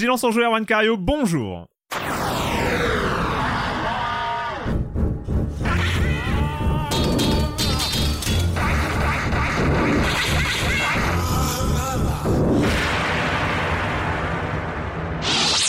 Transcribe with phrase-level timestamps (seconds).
[0.00, 1.66] Silence en joueur, One Cario, bonjour.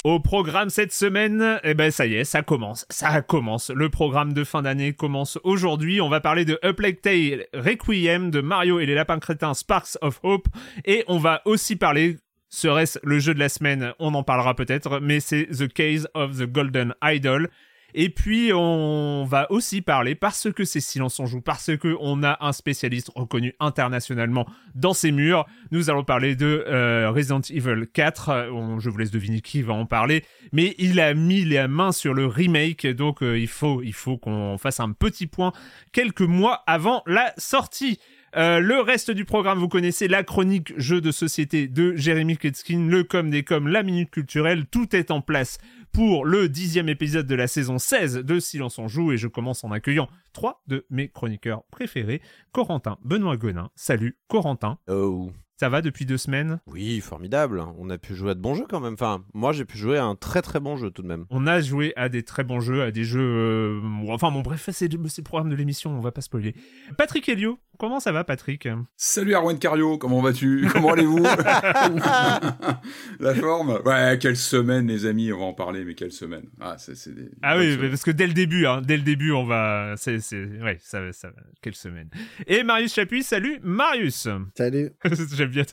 [0.05, 3.69] Au programme cette semaine, eh ben ça y est, ça commence, ça commence.
[3.69, 5.99] Le programme de fin d'année commence aujourd'hui.
[5.99, 9.97] On va parler de A Plague Tale Requiem de Mario et les lapins crétins Sparks
[9.99, 10.47] of Hope
[10.85, 12.15] et on va aussi parler
[12.53, 13.93] Serait-ce le jeu de la semaine?
[13.97, 17.49] On en parlera peut-être, mais c'est The Case of the Golden Idol.
[17.93, 22.23] Et puis on va aussi parler parce que c'est silence on joue, parce que on
[22.23, 24.45] a un spécialiste reconnu internationalement
[24.75, 25.45] dans ces murs.
[25.71, 28.49] Nous allons parler de euh, Resident Evil 4.
[28.79, 32.13] je vous laisse deviner qui va en parler, mais il a mis les mains sur
[32.13, 35.53] le remake, donc euh, il faut il faut qu'on fasse un petit point
[35.93, 37.99] quelques mois avant la sortie.
[38.35, 42.87] Euh, le reste du programme, vous connaissez la chronique jeu de société de Jérémy Kletskin,
[42.87, 45.57] le com des com, la minute culturelle, tout est en place
[45.91, 49.65] pour le dixième épisode de la saison 16 de Silence on joue et je commence
[49.65, 52.21] en accueillant trois de mes chroniqueurs préférés,
[52.53, 53.69] Corentin Benoît Gonin.
[53.75, 54.77] Salut Corentin.
[54.87, 55.31] Oh.
[55.61, 57.63] Ça va depuis deux semaines Oui, formidable.
[57.77, 58.95] On a pu jouer à de bons jeux quand même.
[58.95, 61.25] Enfin, moi j'ai pu jouer à un très très bon jeu tout de même.
[61.29, 63.21] On a joué à des très bons jeux, à des jeux.
[63.21, 66.55] Euh, enfin, bon, bref, c'est le programme de l'émission, on va pas spoiler.
[66.97, 68.67] Patrick Helio, comment ça va, Patrick?
[68.97, 70.67] Salut Arwen Cario, comment vas-tu?
[70.71, 71.23] Comment allez-vous?
[73.19, 73.81] La forme?
[73.85, 76.45] Ouais, quelle semaine, les amis, on va en parler, mais quelle semaine?
[76.59, 76.95] Ah, c'est,
[77.43, 79.93] ah oui, parce que dès le début, hein, dès le début, on va.
[79.97, 81.29] C'est, ouais, ça, ça,
[81.61, 82.09] quelle semaine.
[82.47, 84.89] Et Marius Chapuis, salut Marius Salut
[85.51, 85.63] bien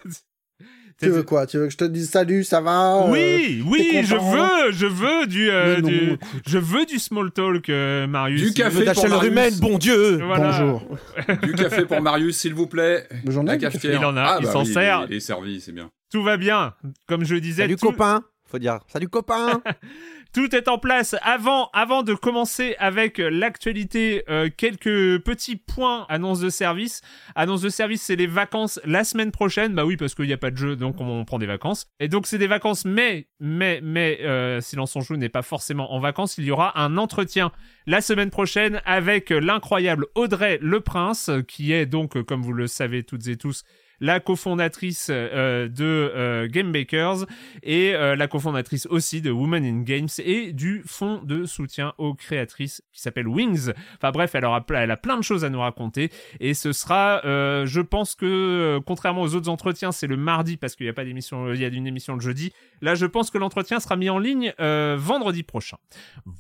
[1.01, 1.47] Tu veux quoi?
[1.47, 3.05] Tu veux que je te dise salut, ça va?
[3.05, 8.07] Euh, Oui, oui, je veux, je veux du, euh, je veux du small talk, euh,
[8.07, 8.43] Marius.
[8.43, 9.61] Du café pour Marius.
[9.61, 10.19] bon Dieu.
[10.19, 10.83] Bonjour.
[11.43, 13.07] du café pour Marius, s'il vous plaît.
[13.29, 13.59] J'en ai.
[13.85, 15.07] Il en a, ah, il bah s'en sert.
[15.09, 15.91] Il est servi, c'est bien.
[16.11, 16.75] Tout va bien,
[17.07, 17.63] comme je disais.
[17.63, 18.25] Salut copain.
[18.47, 19.63] Faut dire salut copain.
[20.39, 21.17] Tout est en place.
[21.23, 27.01] Avant, avant de commencer avec l'actualité, euh, quelques petits points annonce de service.
[27.35, 29.75] Annonce de service, c'est les vacances la semaine prochaine.
[29.75, 31.89] Bah oui, parce qu'il n'y a pas de jeu, donc on, prend des vacances.
[31.99, 35.93] Et donc c'est des vacances, mais, mais, mais, euh, Silence on joue n'est pas forcément
[35.93, 36.39] en vacances.
[36.39, 37.51] Il y aura un entretien
[37.89, 43.03] la semaine prochaine avec l'incroyable Audrey Le Prince, qui est donc, comme vous le savez
[43.03, 43.65] toutes et tous,
[44.01, 47.27] la cofondatrice euh, de euh, Game Bakers
[47.63, 52.15] et euh, la cofondatrice aussi de Women in Games et du fonds de soutien aux
[52.15, 53.73] créatrices qui s'appelle Wings.
[53.97, 56.11] Enfin bref, elle, aura, elle a plein de choses à nous raconter
[56.41, 60.87] et ce sera, je pense que contrairement aux autres entretiens, c'est le mardi parce qu'il
[60.87, 62.53] n'y a pas d'émission, il y a une émission le jeudi.
[62.81, 65.79] Là, je pense que l'entretien sera mis en ligne vendredi prochain.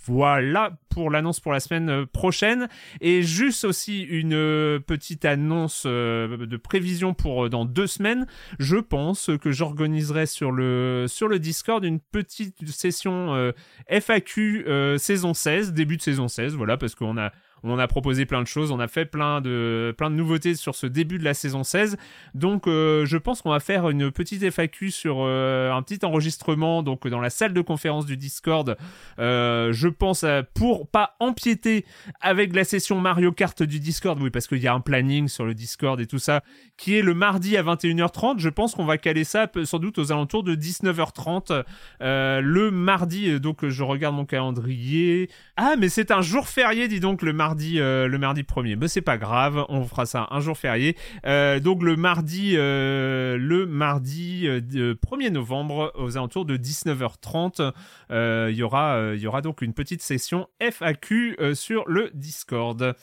[0.04, 2.68] Voilà pour l'annonce pour la semaine prochaine
[3.00, 8.26] et juste aussi une petite annonce de prévision pour dans deux semaines,
[8.58, 13.52] je pense que j'organiserai sur le, sur Discord une petite session euh,
[13.88, 17.32] FAQ euh, saison 16, début de saison 16, voilà, parce qu'on a
[17.62, 20.86] on a proposé plein de choses, on a fait plein de, plein nouveautés sur ce
[20.86, 21.96] début de la saison 16.
[22.34, 26.82] Donc euh, je pense qu'on va faire une petite FAQ sur euh, un petit enregistrement
[26.82, 28.76] donc dans la salle de conférence du Discord.
[29.18, 30.24] Euh, je pense
[30.54, 31.84] pour pas empiéter
[32.20, 35.44] avec la session Mario Kart du Discord, oui parce qu'il y a un planning sur
[35.44, 36.42] le Discord et tout ça,
[36.76, 38.38] qui est le mardi à 21h30.
[38.38, 41.64] Je pense qu'on va caler ça sans doute aux alentours de 19h30
[42.00, 43.40] le mardi.
[43.40, 45.28] Donc je regarde mon calendrier.
[45.56, 47.47] Ah mais c'est un jour férié, dis donc le mardi
[47.78, 48.76] euh, le mardi premier.
[48.76, 50.96] Mais c'est pas grave, on fera ça un jour férié.
[51.26, 57.72] Euh, donc le mardi, euh, le mardi 1er novembre, aux alentours de 19h30,
[58.10, 62.94] il y aura, il y aura donc une petite session FAQ sur le Discord.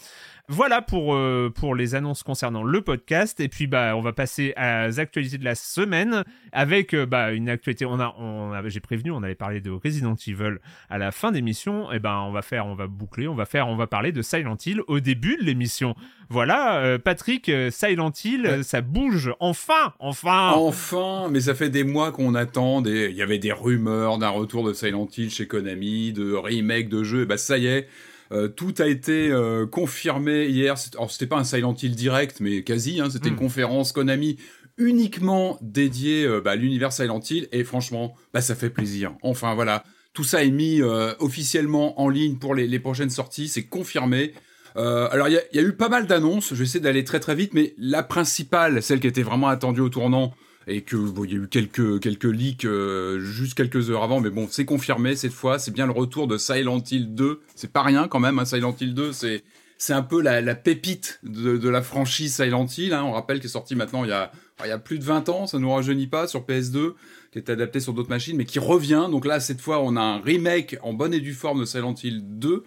[0.47, 3.39] Voilà pour, euh, pour les annonces concernant le podcast.
[3.39, 7.31] Et puis, bah, on va passer à les actualités de la semaine avec euh, bah,
[7.31, 7.85] une actualité.
[7.85, 10.57] On a, on j'ai prévenu, on avait parlé de Resident Evil
[10.89, 11.91] à la fin d'émission.
[11.91, 14.22] Et ben, on va faire, on va boucler, on va faire, on va parler de
[14.22, 15.95] Silent Hill au début de l'émission.
[16.29, 20.51] Voilà, euh, Patrick, Silent Hill, ça bouge enfin, enfin.
[20.56, 22.83] Enfin, mais ça fait des mois qu'on attend.
[22.83, 27.03] Il y avait des rumeurs d'un retour de Silent Hill chez Konami, de remake de
[27.03, 27.24] jeu.
[27.24, 27.88] Et bah, ça y est.
[28.31, 30.75] Euh, tout a été euh, confirmé hier.
[30.94, 33.00] Alors c'était pas un Silent Hill direct, mais quasi.
[33.00, 33.39] Hein, c'était une hmm.
[33.39, 34.38] conférence Konami
[34.77, 37.48] uniquement dédiée euh, bah, à l'univers Silent Hill.
[37.51, 39.16] Et franchement, bah, ça fait plaisir.
[39.22, 39.83] Enfin voilà,
[40.13, 40.81] tout ça est mis
[41.19, 43.48] officiellement en ligne pour les, prochaines sorties.
[43.48, 44.33] C'est confirmé.
[44.75, 46.50] alors il y, y, a eu pas mal d'annonces.
[46.50, 49.81] Je vais essayer d'aller très très vite, mais la principale, celle qui était vraiment attendue
[49.81, 50.33] au tournant,
[50.67, 54.29] et que il y a eu quelques quelques leaks euh, juste quelques heures avant mais
[54.29, 57.83] bon c'est confirmé cette fois c'est bien le retour de Silent Hill 2 c'est pas
[57.83, 59.44] rien quand même hein, Silent Hill 2 c'est
[59.77, 63.03] c'est un peu la, pépite de, de, la franchise Silent Hill hein.
[63.03, 64.31] on rappelle qu'il est sorti maintenant il y a
[64.63, 66.94] il y a plus de 20 ans ça nous rajeunit pas sur PS2
[67.35, 69.07] qui est adapté sur d'autres machines, mais qui revient.
[69.11, 71.94] Donc là, cette fois, on a un remake en bonne et due forme de Silent
[72.01, 72.63] Hill 2.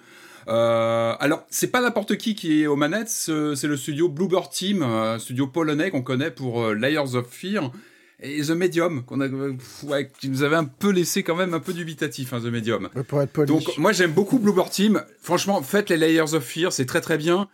[0.49, 4.83] Euh, alors, c'est pas n'importe qui qui est aux manettes, c'est le studio Bluebird Team,
[4.83, 7.71] un studio polonais qu'on connaît pour euh, Layers of Fear
[8.21, 9.29] et The Medium, qu'on a,
[9.85, 12.89] ouais, qui nous avait un peu laissé quand même un peu dubitatif, hein, The Medium.
[13.07, 13.47] Pour être poli.
[13.47, 15.03] Donc, moi, j'aime beaucoup Bluebird Team.
[15.21, 17.49] Franchement, faites les Layers of Fear, c'est très très bien.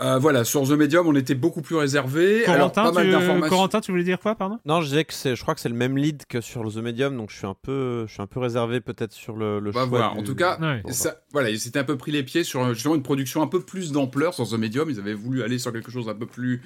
[0.00, 2.42] Euh, voilà, sur The Medium, on était beaucoup plus réservé.
[2.44, 3.12] Corentin, Alors, pas mal tu...
[3.12, 3.48] d'informations.
[3.48, 4.58] Corentin, tu voulais dire quoi, pardon?
[4.66, 6.78] Non, je disais que c'est, je crois que c'est le même lead que sur The
[6.78, 9.70] Medium, donc je suis un peu, je suis un peu réservé peut-être sur le, le
[9.70, 9.84] Bah, choix.
[9.88, 10.82] voilà, du- en tout cas, Ouais.
[10.92, 13.46] ça, voilà, ils s'étaient un peu pris les pieds sur euh, justement une production un
[13.46, 14.90] peu plus d'ampleur sur The Medium.
[14.90, 16.60] Ils avaient voulu aller sur quelque chose d'un peu plus,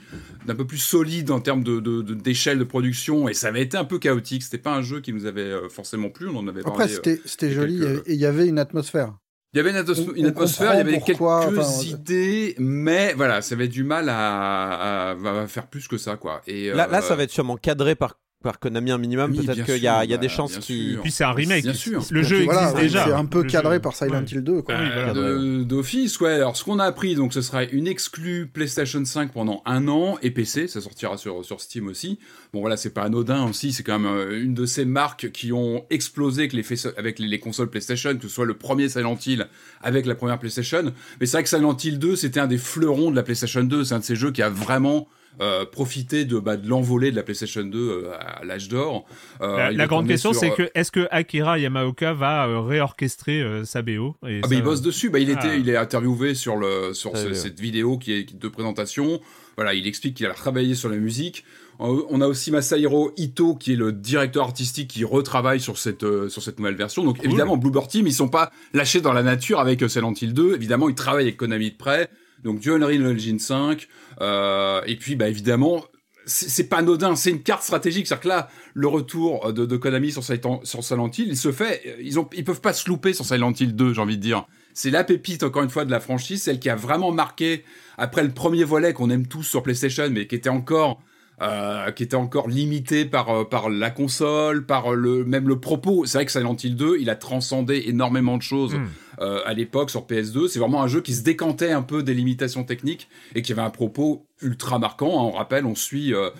[0.46, 3.60] d'un peu plus solide en termes de, de- de- d'échelle de production, et ça avait
[3.62, 4.42] été un peu chaotique.
[4.42, 6.28] C'était pas un jeu qui nous avait euh, forcément plu.
[6.28, 6.92] On en avait Après, parlé.
[6.92, 9.12] euh, c'était c'était il a joli quelques- et il y avait une atmosphère.
[9.54, 11.82] Il y avait une, atmos- On- une on atmosphère, il y avait pourquoi, quelques enfin,
[11.84, 16.42] idées, mais voilà, ça avait du mal à, à- à faire plus que ça, quoi.
[16.46, 19.32] Et Là, là, euh, ça va être sûrement cadré par, par Konami un minimum.
[19.32, 20.96] Oui, Peut-être qu'il y a, y des bah, chances qui.
[21.02, 21.64] Puis c'est un remake.
[21.64, 22.04] Bien sûr.
[22.10, 23.04] Le jeu Voilà, existe déjà.
[23.06, 24.24] C'est un peu Le cadré jeu- par Silent Ouais.
[24.30, 24.74] Hill 2, quoi.
[24.78, 25.12] Ah oui, voilà.
[25.12, 26.34] de- d'office, ouais.
[26.34, 30.18] Alors, ce qu'on a appris, donc, ce sera une exclue PlayStation 5 pendant un an
[30.22, 30.68] et PC.
[30.68, 32.20] Ça sortira sur, sur Steam aussi.
[32.52, 33.72] Bon, voilà, c'est pas anodin aussi.
[33.72, 36.64] C'est quand même euh, une de ces marques qui ont explosé avec les,
[36.96, 39.48] avec les, les consoles PlayStation, que ce soit le premier Silent Hill
[39.82, 40.92] avec la première PlayStation.
[41.20, 43.84] Mais c'est vrai que Silent Hill 2, c'était un des fleurons de la PlayStation 2.
[43.84, 45.08] C'est un de ces jeux qui a vraiment
[45.40, 49.04] euh, profité de, bah, de l'envolée de la PlayStation 2 euh, à l'âge d'or.
[49.40, 53.40] Euh, La, la grande question, sur, c'est que est-ce que Akira Yamaoka va euh, réorchestrer
[53.40, 55.10] euh, sa BO et Ah ça- bah il bosse dessus.
[55.10, 55.56] Bah il était, Ah.
[55.56, 59.20] il est interviewé sur le sur ce- cette vidéo qui est de présentation.
[59.56, 61.44] Voilà, il explique qu'il a travaillé sur la musique.
[61.80, 66.28] On a aussi Masahiro Ito qui est le directeur artistique qui retravaille sur cette euh,
[66.28, 67.04] sur cette nouvelle version.
[67.04, 67.26] Donc Cool.
[67.26, 70.54] évidemment Bluebird Team ils sont pas lâchés dans la nature avec Silent Hill 2.
[70.56, 72.08] Évidemment ils travaillent avec Konami de près.
[72.44, 75.84] Donc du Unreal Engine 5 euh, et puis bah évidemment
[76.28, 78.06] c'est pas anodin, c'est une carte stratégique.
[78.06, 81.96] C'est-à-dire que là, le retour de, de Konami sur sur Silent Hill, il se fait.
[82.00, 84.46] Ils, ont, ils peuvent pas se louper sur Silent Hill 2, j'ai envie de dire.
[84.74, 87.64] C'est la pépite, encore une fois, de la franchise, celle qui a vraiment marqué,
[87.96, 91.00] après le premier volet qu'on aime tous sur PlayStation, mais qui était encore.
[91.40, 96.04] Euh, qui était encore limité par euh, par la console, par le même le propos.
[96.06, 98.86] C'est vrai que Silent Hill 2, il a transcendé énormément de choses Hmm.
[99.20, 100.48] euh, à l'époque sur PS2.
[100.48, 103.62] C'est vraiment un jeu qui se décantait un peu des limitations techniques et qui avait
[103.62, 105.20] un propos ultra marquant.
[105.20, 105.30] hein.
[105.32, 106.30] On rappelle, on suit euh,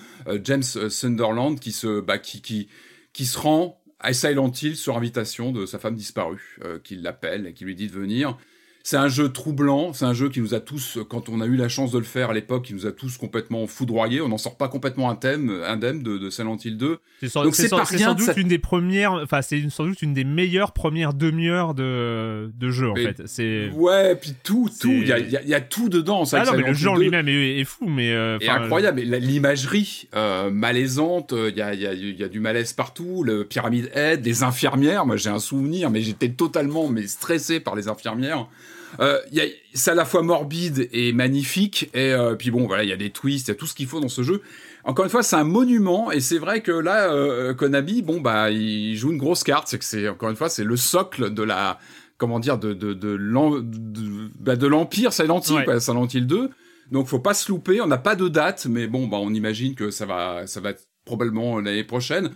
[0.44, 2.68] James Sunderland qui se bah, qui, qui
[3.12, 7.46] qui se rend à Silent Hill sur invitation de sa femme disparue, euh, qui l'appelle
[7.48, 8.36] et qui lui dit de venir.
[8.90, 11.56] C'est un jeu troublant, c'est un jeu qui nous a tous, quand on a eu
[11.56, 14.22] la chance de le faire à l'époque, qui nous a tous complètement foudroyés.
[14.22, 16.98] On n'en sort pas complètement indemne, indemne de, de Silent Hill 2.
[17.20, 19.84] C'est sans, Donc c'est c'est sans- c'est doute ça- une des premières, enfin c'est sans
[19.84, 23.22] doute une des meilleures premières demi-heures de, de jeu en Mais- fait.
[23.26, 25.90] C'est Ouais, puis tout, tout, il y a, il y a- il y a tout
[25.90, 26.24] dedans.
[26.32, 29.02] ah non mais le 2 lui-même est, est fou, mais euh, incroyable.
[29.02, 33.22] La- L'imagerie euh, malaisante, euh, il y, a, y, du malaise partout.
[33.22, 35.04] Le Pyramid Head, les infirmières.
[35.04, 38.46] Moi, j'ai un souvenir, mais j'étais totalement mais stressé par les infirmières.
[39.00, 39.18] Euh,
[39.74, 41.90] c'est à la fois morbide et magnifique.
[41.94, 43.74] Et euh, puis bon, voilà, il y a des twists, il y a tout ce
[43.74, 44.42] qu'il faut dans ce jeu.
[44.84, 46.10] Encore une fois, c'est un monument.
[46.10, 49.68] Et c'est vrai que là, euh, Konami, bon bah, il joue une grosse carte.
[49.68, 51.78] C'est que c'est encore une fois, c'est le socle de la
[52.16, 55.64] comment dire de de de l'en- de, bah, de l'empire Silent Hill, Ouais.
[55.64, 56.50] quoi, Silent Hill 2.
[56.90, 59.74] Donc faut pas se louper, on n'a pas de date, mais bon, bah, on imagine
[59.74, 62.30] que ça va, ça va être probablement l'année prochaine.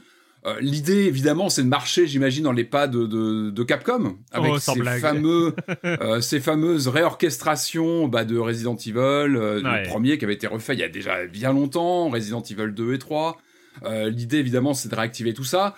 [0.45, 4.53] Euh, L'idée, évidemment, c'est de marcher, j'imagine, dans les pas de, de, de Capcom, avec
[4.55, 9.83] Oh, ces, fameux, euh, ces fameuses réorchestrations bah, de Resident Evil, euh, Ouais.
[9.83, 12.95] le premier qui avait été refait il y a déjà bien longtemps, Resident Evil 2
[12.95, 13.39] et 3.
[13.85, 15.75] Euh, L'idée, évidemment, c'est de réactiver tout ça.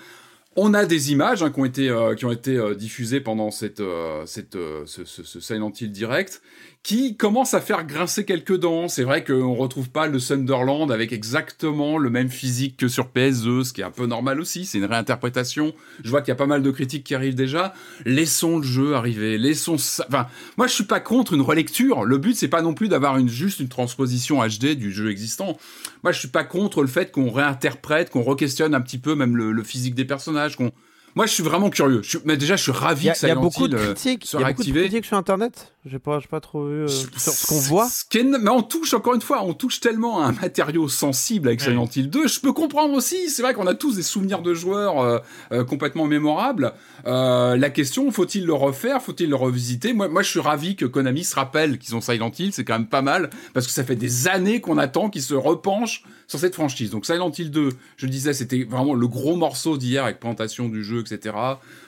[0.57, 3.83] On a des images hein, qui ont été, qui ont été diffusées pendant cette,
[4.25, 4.55] cette,
[4.87, 6.43] ce, ce, ce Silent Hill direct,
[6.85, 8.89] qui commence à faire grincer quelques dents.
[8.89, 13.65] C'est vrai qu'on retrouve pas le Sunderland avec exactement le même physique que sur PS2,
[13.65, 14.67] ce qui est un peu normal aussi.
[14.67, 15.73] C'est une réinterprétation.
[16.05, 17.73] Je vois qu'il y a pas mal de critiques qui arrivent déjà.
[18.05, 19.39] Laissons le jeu arriver.
[19.39, 20.05] Laissons ça.
[20.09, 20.27] Enfin,
[20.59, 22.05] moi, je suis pas contre une relecture.
[22.05, 25.57] Le but, c'est pas non plus d'avoir une juste une transposition HD du jeu existant.
[26.03, 29.39] Moi, je suis pas contre le fait qu'on réinterprète, qu'on re-questionne un petit peu même
[29.39, 30.71] le, le physique des personnages, qu'on
[31.15, 32.03] moi, je suis vraiment curieux.
[32.03, 34.33] Je suis- mais déjà, je suis ravi que il y a beaucoup de euh, critiques.
[34.33, 35.73] Il y a beaucoup de critiques sur Internet.
[35.87, 37.87] J'ai pas, pas trop vu euh, sur ce qu'on voit.
[38.15, 41.61] Mais on touche, encore une fois, on touche tellement à un matériau sensible avec.
[41.61, 42.27] Silent Hill 2.
[42.27, 43.29] Je peux comprendre aussi.
[43.29, 45.19] C'est vrai qu'on a tous des souvenirs de joueurs euh,
[45.53, 46.73] euh, complètement mémorables.
[47.05, 49.03] La question, faut-il le refaire?
[49.03, 49.93] Faut-il le revisiter?
[49.93, 52.53] Moi, moi, je suis ravi que Konami se rappelle qu'ils ont Silent Hill.
[52.53, 55.35] C'est quand même pas mal parce que ça fait des années qu'on attend qu'ils se
[55.35, 56.91] repenchent sur cette franchise.
[56.91, 57.69] Donc Silent Hill 2,
[57.99, 61.37] je disais, c'était vraiment le gros morceau d'hier avec présentation du jeu, etc.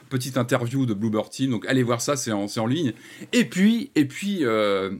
[0.08, 1.50] Petite interview de Bluebird Team.
[1.50, 2.92] Donc allez voir ça, c'est en, ligne.
[3.32, 4.92] Et puis, et puis, euh,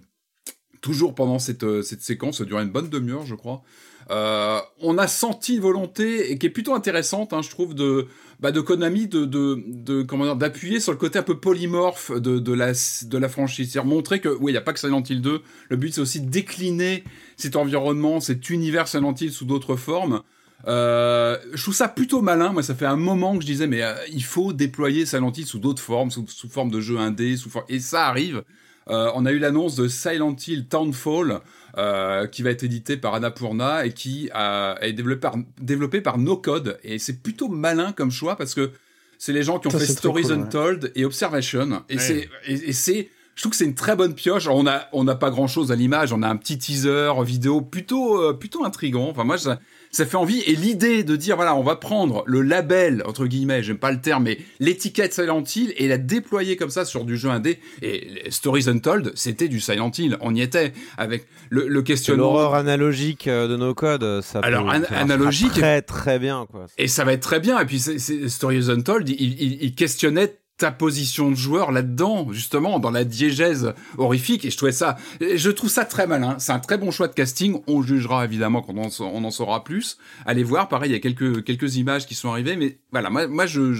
[0.80, 3.62] toujours pendant cette, euh, cette séquence, ça durait une bonne demi-heure, je crois.
[4.08, 8.06] on a senti une volonté et qui est plutôt intéressante, hein, je trouve, de
[8.40, 12.72] bah, de Konami de, de, d'appuyer sur le côté un peu polymorphe de, de la
[12.72, 15.42] de la franchise, c'est-à-dire montrer que oui, il y a pas que Silent Hill 2,
[15.70, 17.04] le but c'est aussi de décliner
[17.36, 20.22] cet environnement, cet univers Silent Hill sous d'autres formes.
[20.66, 22.52] Euh, je trouve ça plutôt malin.
[22.52, 25.46] Moi, ça fait un moment que je disais, mais euh, il faut déployer Silent Hill
[25.46, 28.42] sous d'autres formes, sous, sous, forme de jeu indé, sous et ça arrive.
[28.88, 31.40] Euh, on a eu l'annonce de Silent Hill Townfall,
[31.76, 36.18] euh, qui va être édité par Annapurna et qui a, est développé par, développé par
[36.18, 36.78] No Code.
[36.84, 38.70] Et c'est plutôt malin comme choix parce que
[39.18, 41.82] c'est les gens qui ont fait Stories Untold et Observation.
[41.88, 44.46] Et c'est, et, c'est, je trouve que c'est une très bonne pioche.
[44.46, 46.12] on a, on n'a pas grand chose à l'image.
[46.12, 49.08] On a un petit teaser vidéo plutôt, euh, plutôt intrigant.
[49.08, 49.58] Enfin, moi, ça,
[49.90, 50.40] ça fait envie.
[50.46, 54.00] Et l'idée de dire, voilà, on va prendre le label, entre guillemets, j'aime pas le
[54.00, 57.58] terme, mais l'étiquette Silent Hill et la déployer comme ça sur du jeu indé.
[57.82, 60.16] Et Stories Untold, c'était du Silent Hill.
[60.20, 62.24] On y était avec le, le questionnement.
[62.24, 65.52] L'horreur analogique euh, de nos codes, ça Alors, analogique.
[65.52, 66.66] Très, très bien, quoi.
[66.78, 67.58] Et ça va être très bien.
[67.60, 72.90] Et puis, Stories Untold, il, il, il questionnait ta position de joueur là-dedans, justement, dans
[72.90, 74.44] la diégèse horrifique.
[74.44, 76.36] Et je trouvais ça, je trouve ça très malin.
[76.38, 77.60] C'est un très bon choix de casting.
[77.66, 79.98] On jugera évidemment quand on, en saura plus.
[80.24, 80.68] Allez voir.
[80.68, 83.72] Pareil, il y a quelques quelques images qui sont arrivées, mais voilà, moi, moi je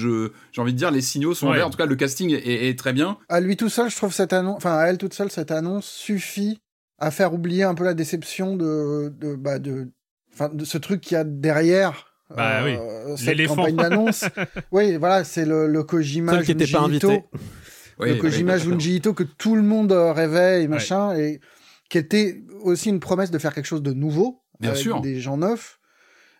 [0.53, 1.63] j'ai envie de dire les signaux sont ouais.
[1.63, 3.17] En tout cas, le casting est, très bien.
[3.29, 5.87] À lui tout seul, je trouve cette annonce, enfin à elle toute seule, cette annonce
[5.87, 6.59] suffit
[6.99, 9.91] à faire oublier un peu la déception de de bah de,
[10.33, 14.25] enfin de ce truc qu'il y a derrière bah oui, euh, cette campagne d'annonce.
[14.73, 17.25] oui, voilà, c'est le, le Kojima qui n'était pas invité.
[18.01, 21.41] le Kojima Junji Ito que tout le monde rêvait et machin, et
[21.89, 25.01] qui était aussi une promesse de faire quelque chose de nouveau, Bien avec sûr.
[25.01, 25.79] des gens neufs.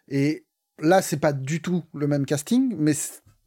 [0.09, 0.45] Et
[0.81, 2.95] là, c'est pas du tout le même casting, mais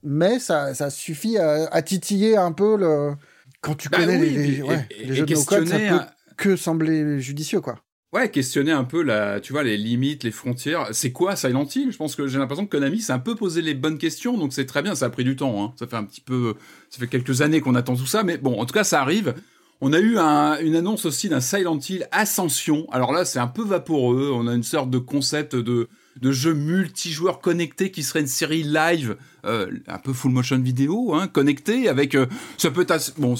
[0.02, 3.16] mais ça, ça suffit à, à, titiller un peu le.
[3.62, 5.78] Quand tu bah connais oui, les, et, ouais, et, les jeux de no code, ça
[5.78, 6.08] peut un...
[6.38, 7.84] que sembler judicieux, quoi.
[8.12, 10.88] Ouais, questionner un peu la, tu vois, les limites, les frontières.
[10.94, 11.92] C'est quoi Silent Hill?
[11.92, 14.52] Je pense que j'ai l'impression que Konami s'est un peu posé les bonnes questions, donc
[14.52, 14.96] c'est très bien.
[14.96, 15.64] Ça a pris du temps.
[15.64, 15.74] Hein.
[15.78, 16.56] Ça fait un petit peu,
[16.90, 19.36] ça fait quelques années qu'on attend tout ça, mais bon, en tout cas, ça arrive.
[19.80, 22.88] On a eu un, une annonce aussi d'un Silent Hill Ascension.
[22.92, 24.32] Alors là, c'est un peu vaporeux.
[24.34, 25.88] On a une sorte de concept de
[26.22, 31.14] de jeu multijoueur connecté qui serait une série live euh, un peu full motion vidéo
[31.14, 32.26] hein, connecté avec euh,
[32.58, 33.36] ça peut être bon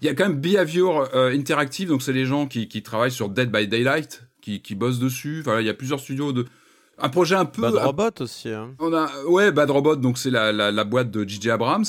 [0.00, 3.10] il y a quand même Behavior euh, Interactive donc c'est les gens qui, qui travaillent
[3.12, 6.46] sur Dead by Daylight qui, qui bossent dessus enfin il y a plusieurs studios de
[6.98, 8.74] un projet un peu Bad Robot aussi hein.
[8.78, 11.84] on a ouais Bad Robot donc c'est la, la, la, boîte de JJ Abrams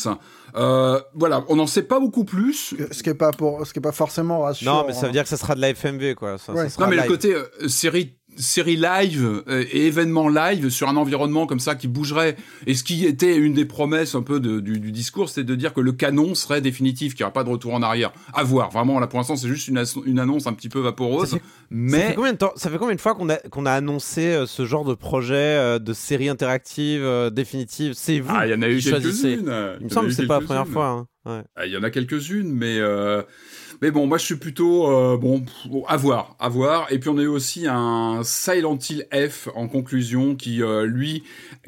[0.56, 3.80] euh, voilà on n'en sait pas beaucoup plus ce qui est pas pour ce qui
[3.80, 6.16] est pas forcément rassurant non mais ça veut dire que ça sera de la FMV
[6.16, 6.64] quoi ça, ouais.
[6.64, 7.06] ça sera non mais live.
[7.06, 11.76] le côté euh, série série live euh, et événement live sur un environnement comme ça
[11.76, 12.36] qui bougerait.
[12.68, 15.56] Et ce qui était une des promesses un peu de, du, du, discours c'était de
[15.56, 18.12] dire que le canon serait définitif qu'il n'y aura pas de retour en arrière.
[18.34, 18.72] À voir.
[18.72, 21.30] Vraiment là pour l'instant c'est juste une, une, annonce un petit peu vaporeuse.
[21.30, 23.38] Ça fait, mais ça fait combien de temps ça fait combien de fois qu'on a
[23.38, 27.94] qu'on a annoncé euh, ce genre de projet euh, de série interactive euh, définitive?
[27.96, 29.54] C'est vous ah il y en a eu quelques-unes.
[29.80, 31.08] Il me semble que c'est pas la première fois hein.
[31.26, 31.44] ouais.
[31.56, 33.24] ah, il y en a quelques-unes mais euh...
[33.84, 35.44] Mais bon, moi je suis plutôt euh, bon
[35.90, 36.90] à voir, à voir.
[36.90, 41.24] Et puis on a eu aussi un Silent Hill F en conclusion qui euh, lui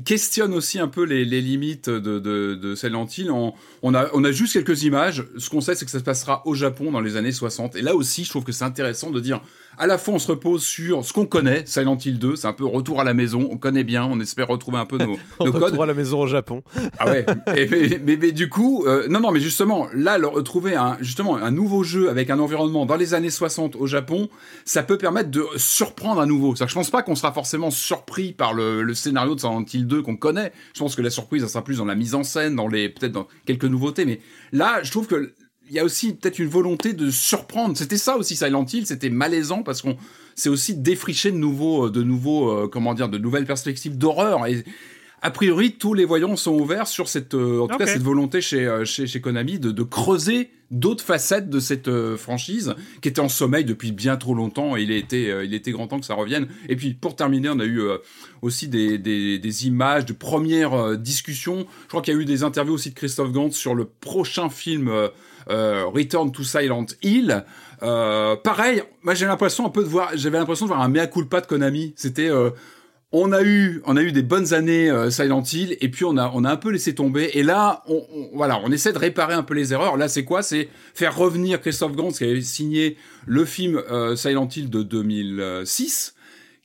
[0.05, 3.31] questionne aussi un peu les, limites de, Silent Hill.
[3.31, 3.53] On,
[3.93, 5.25] a on a juste quelques images.
[5.37, 7.75] Ce qu'on sait, c'est que ça se passera au Japon dans les années 60.
[7.75, 9.41] Et là aussi, je trouve que c'est intéressant de dire
[9.77, 12.53] à la fois on se repose sur ce qu'on connaît, Silent Hill 2, c'est un
[12.53, 15.55] peu retour à la maison, on connaît bien, on espère retrouver un peu nos, codes.
[15.55, 16.63] Retour à la maison au Japon.
[16.99, 17.25] ah ouais.
[17.55, 20.97] Et, mais, mais, mais, du coup, euh, non non, mais justement, là, le, retrouver un
[21.01, 24.29] justement un nouveau jeu avec un environnement dans les années 60 au Japon,
[24.65, 26.55] ça peut permettre de surprendre à nouveau.
[26.55, 29.87] C'est-à-dire, je pense pas qu'on sera forcément surpris par le, le scénario de Silent Hill
[29.87, 30.51] 2 qu'on connaît.
[30.73, 32.89] Je pense que la surprise, ça sera plus dans la mise en scène, dans les
[32.89, 34.05] peut-être dans quelques nouveautés.
[34.05, 34.19] Mais
[34.51, 35.33] là, je trouve que
[35.69, 37.77] il y a aussi peut-être une volonté de surprendre.
[37.77, 39.97] C'était ça aussi Silent Hill, c'était malaisant parce qu'on
[40.35, 44.45] c'est aussi défricher de nouveaux de nouveaux euh, comment dire de nouvelles perspectives d'horreur.
[44.47, 44.63] Et
[45.21, 48.41] a priori tous les voyants sont ouverts sur cette euh, en tout cas cette volonté
[48.41, 53.09] chez euh, chez, chez Konami de, de creuser d'autres facettes de cette euh, franchise qui
[53.09, 56.05] était en sommeil depuis bien trop longtemps et il était il était grand temps que
[56.05, 56.47] ça revienne.
[56.69, 57.81] Et puis pour terminer on a eu
[58.41, 61.65] aussi des, des, des, images de premières discussions.
[61.83, 64.49] Je crois qu'il y a eu des interviews aussi de Christophe Gantz sur le prochain
[64.49, 65.07] film euh,
[65.47, 67.45] Return to Silent Hill.
[67.83, 71.07] Euh, pareil, moi j'ai l'impression un peu de voir, j'avais l'impression de voir un mea
[71.07, 71.93] culpa de Konami.
[71.97, 72.51] C'était, euh,
[73.11, 76.17] on a eu, on a eu des bonnes années euh, Silent Hill et puis on
[76.17, 77.31] a, on a un peu laissé tomber.
[77.33, 79.97] Et là, on, voilà, on essaie de réparer un peu les erreurs.
[79.97, 80.41] Là, c'est quoi?
[80.41, 86.15] C'est faire revenir Christophe Gans qui avait signé le film euh, Silent Hill de 2006,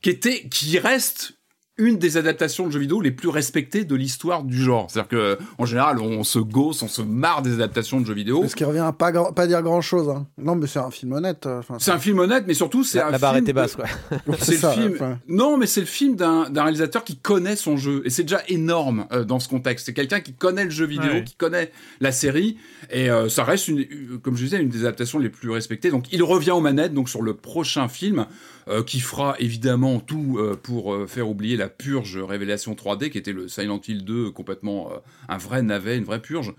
[0.03, 1.40] qui était, qui reste
[1.81, 4.89] une des adaptations de jeux vidéo les plus respectées de l'histoire du genre.
[4.91, 8.45] C'est-à-dire que en général, on se gosse, on se marre des adaptations de jeux vidéo.
[8.47, 10.09] Ce qui revient à pas, pas dire grand-chose.
[10.09, 10.27] Hein.
[10.39, 11.47] Non, mais c'est un film honnête.
[11.47, 13.53] euh, enfin, C'est un film honnête, mais surtout c'est La, un la barre film était
[13.53, 13.87] de- basse, quoi.
[14.39, 14.93] C'est le ça, film.
[14.95, 15.19] enfin.
[15.29, 18.03] Non, mais c'est le film d'un d'un réalisateur qui connaît son jeu.
[18.05, 19.87] Et c'est déjà énorme euh, dans ce contexte.
[19.87, 21.25] C'est quelqu'un qui connaît le jeu vidéo, Ouais.
[21.25, 22.59] qui connaît la série.
[22.91, 23.87] Et euh, ça reste, une,
[24.23, 25.91] comme je disais, une des adaptations les plus respectées.
[25.91, 28.27] Donc il revient aux manettes donc sur le prochain film
[28.71, 33.19] euh, qui fera évidemment tout euh, pour euh, faire oublier la purge Révélation 3D qui
[33.19, 34.97] était le Silent Hill 2 complètement euh,
[35.29, 36.55] un vrai navet, une vraie purge.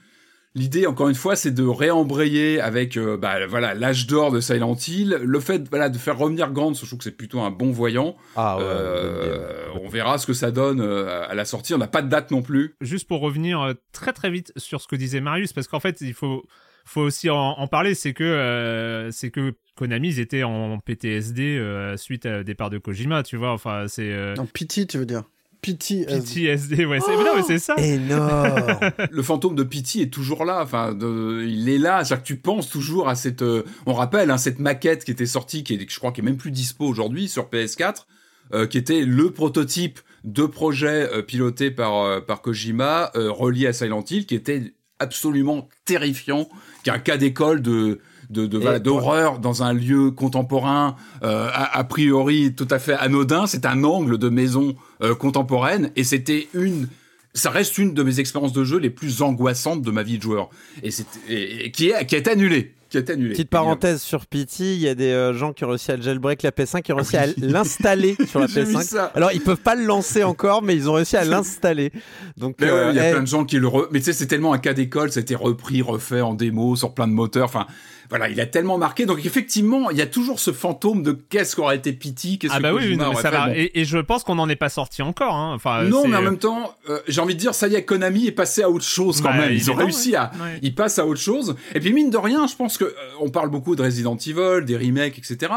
[0.54, 4.76] L'idée, encore une fois, c'est de réembrayer avec euh, bah, voilà l'âge d'or de Silent
[4.76, 5.18] Hill.
[5.24, 8.18] Le fait voilà, de faire revenir Gantz, je trouve que c'est plutôt un bon voyant.
[8.36, 8.64] Ah ouais.
[8.66, 11.74] Euh, on verra ce que ça donne euh, à la sortie.
[11.74, 12.76] On n'a pas de date non plus.
[12.82, 16.02] Juste pour revenir euh, très très vite sur ce que disait Marius, parce qu'en fait,
[16.02, 16.44] il faut,
[16.86, 21.58] faut aussi en, en parler, c'est que, euh, c'est que Konami, ils étaient en PTSD
[21.58, 24.12] euh, suite au départ de Kojima, tu vois, enfin, c'est...
[24.12, 25.24] euh, Non, Pity, tu veux dire?
[25.62, 26.06] Pity.
[26.08, 27.16] PTSD, ouais, c'est...
[27.16, 28.80] non, mais c'est ça Énorme.
[29.12, 30.60] Le fantôme de Pity est toujours là.
[30.64, 32.04] Enfin, de- il est là.
[32.04, 33.44] C'est-à-dire que tu penses toujours à cette.
[33.44, 36.24] euh, on rappelle hein, cette maquette qui était sortie, qui est, je crois, qui est
[36.24, 38.08] même plus dispo aujourd'hui sur PS4,
[38.56, 43.68] euh, qui était le prototype de projet euh, piloté par euh, par Kojima, euh, relié
[43.68, 46.50] à Silent Hill, qui était absolument terrifiant,
[46.84, 48.00] qui est un cas d'école de
[48.32, 53.46] d'horreur dans un lieu contemporain euh, a, a priori tout à fait anodin.
[53.46, 55.92] C'est un angle de maison euh, contemporaine.
[55.98, 56.88] Et c'était une
[57.34, 60.24] ça reste une de mes expériences de jeu les plus angoissantes de ma vie de
[60.24, 60.50] joueur
[60.84, 60.90] et,
[61.30, 64.74] et- et qui, est, qui été annulée qui a été annulée Petite parenthèse sur Pity,
[64.76, 66.98] il y a des euh, gens qui ont réussi à jailbreak la PS5, qui ont
[66.98, 68.84] réussi à l'installer sur la J'ai vu PS5.
[68.84, 69.06] ça.
[69.16, 71.94] Alors ils peuvent pas le lancer encore, mais ils ont réussi à l'installer.
[72.36, 73.88] Donc euh, il y a eh, plein de gens qui le re...
[73.92, 77.08] mais tu sais c'est tellement un cas d'école c'était repris refait en démo sur plein
[77.08, 77.66] de moteurs enfin
[78.12, 81.56] voilà il a tellement marqué donc effectivement il y a toujours ce fantôme de qu'est-ce
[81.56, 83.38] qu'aurait été Pity qu'est-ce Ah que bah oui, non, mais aurait ça fait.
[83.38, 83.48] va.
[83.48, 83.54] Bon.
[83.56, 85.34] Et, et je pense qu'on n'en est pas sorti encore.
[85.36, 85.54] Hein.
[85.56, 88.28] Enfin, non, mais en même temps, euh, j'ai envie de dire, ça y est, Konami
[88.28, 89.54] est passé à autre chose quand Bah, même.
[89.54, 90.60] Ils ont réussi à, ouais.
[90.62, 91.56] ils passent à autre chose.
[91.74, 94.66] Et puis mine de rien, je pense que euh, on parle beaucoup de Resident Evil,
[94.66, 95.52] des remakes, etc.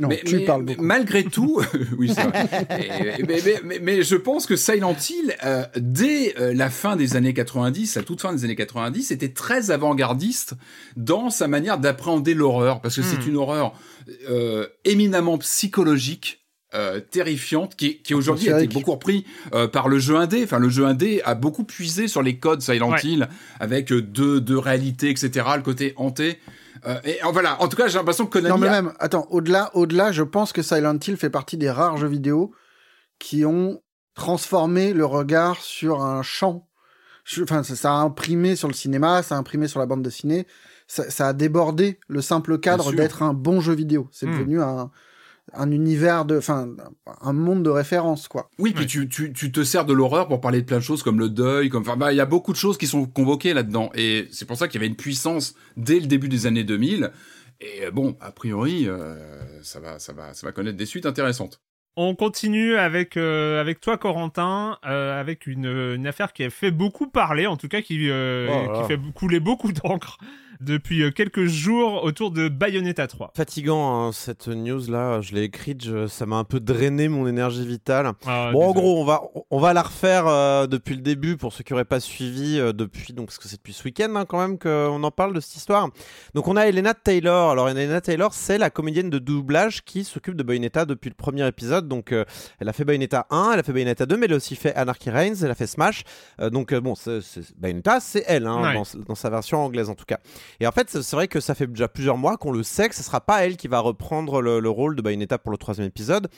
[0.00, 1.60] Non, mais, tu mais- parles mais malgré tout,
[1.98, 2.48] oui, c'est vrai.
[3.18, 6.96] Et- mais, mais- mais- mais je pense que Silent Hill, euh, dès euh, la fin
[6.96, 10.54] des années 90, la toute fin des années 90, était très avant-gardiste
[10.96, 13.28] dans sa manière d'appréhender l'horreur, parce que c'est Hmm.
[13.28, 13.72] une horreur
[14.28, 16.38] euh, éminemment psychologique.
[16.72, 20.44] euh, terrifiante qui, qui aujourd'hui a été beaucoup repris euh, par le jeu indé.
[20.44, 23.00] Enfin, le jeu indé a beaucoup puisé sur les codes Silent Ouais.
[23.02, 25.46] Hill avec deux, deux réalités, etc.
[25.56, 26.38] Le côté hanté.
[26.86, 27.60] Euh, et euh, voilà.
[27.60, 28.50] En tout cas, j'ai l'impression que Konami.
[28.54, 31.72] Non, mais a- même, attends, au-delà, au-delà, je pense que Silent Hill fait partie des
[31.72, 32.54] rares jeux vidéo
[33.18, 33.82] qui ont
[34.14, 36.68] transformé le regard sur un champ.
[37.42, 40.46] Enfin, ça, ça a imprimé sur le cinéma, ça a imprimé sur la bande dessinée,
[40.92, 44.08] ça, ça a débordé le simple cadre d'être un bon jeu vidéo.
[44.10, 44.32] C'est Hmm.
[44.32, 44.90] devenu un,
[45.52, 46.68] un univers de, enfin,
[47.22, 48.50] un monde de référence, quoi.
[48.58, 48.86] Oui, puis Ouais.
[48.88, 51.28] tu, tu, tu te sers de l'horreur pour parler de plein de choses comme le
[51.28, 53.90] deuil, comme enfin, bah, il y a beaucoup de choses qui sont convoquées là-dedans.
[53.94, 57.10] Et c'est pour ça qu'il y avait une puissance dès le début des années 2000.
[57.60, 59.14] Et euh, bon, a priori, euh,
[59.62, 61.60] ça va, ça va, ça va connaître des suites intéressantes.
[61.96, 66.70] On continue avec euh, avec toi Corentin, euh, avec une, une affaire qui a fait
[66.70, 70.16] beaucoup parler, en tout cas qui euh, Oh qui fait couler beaucoup d'encre
[70.60, 73.32] depuis euh, quelques jours autour de Bayonetta 3.
[73.36, 77.26] fatigant hein, cette news là, je l'ai écrite, je- ça m'a un peu drainé mon
[77.26, 78.12] énergie vitale.
[78.26, 81.52] Ah, Bon, en gros, on va, on va la refaire euh, depuis le début pour
[81.52, 84.24] ceux qui n'auraient pas suivi euh, depuis, donc parce que c'est depuis ce week-end hein,
[84.26, 85.88] quand même qu'on en parle de cette histoire.
[86.34, 87.50] Donc on a Elena Taylor.
[87.50, 91.46] Alors Elena Taylor, c'est la comédienne de doublage qui s'occupe de Bayonetta depuis le premier
[91.46, 91.88] épisode.
[91.88, 92.24] Donc euh,
[92.60, 94.74] elle a fait Bayonetta 1, elle a fait Bayonetta 2, mais elle a aussi fait
[94.74, 96.04] Anarchy Reigns, elle a fait Smash.
[96.52, 98.74] Donc bon, c'est- c'est- Bayonetta, c'est elle hein, Ouais.
[98.74, 100.18] dans, dans sa version anglaise en tout cas.
[100.58, 102.94] Et en fait, c'est vrai que ça fait déjà plusieurs mois qu'on le sait que
[102.94, 105.86] ce sera pas elle qui va reprendre le, le rôle de Bayonetta pour le troisième
[105.86, 106.28] épisode.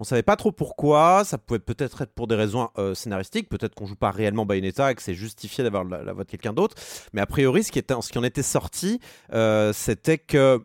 [0.00, 1.24] On savait pas trop pourquoi.
[1.24, 3.48] Ça pouvait peut-être être pour des raisons euh, scénaristiques.
[3.48, 6.30] Peut-être qu'on joue pas réellement Bayonetta et que c'est justifié d'avoir la, la voix de
[6.30, 6.74] quelqu'un d'autre.
[7.12, 9.00] Mais a priori, ce qui, était, ce qui en était sorti,
[9.32, 10.64] euh, c'était que.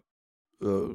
[0.65, 0.87] Euh,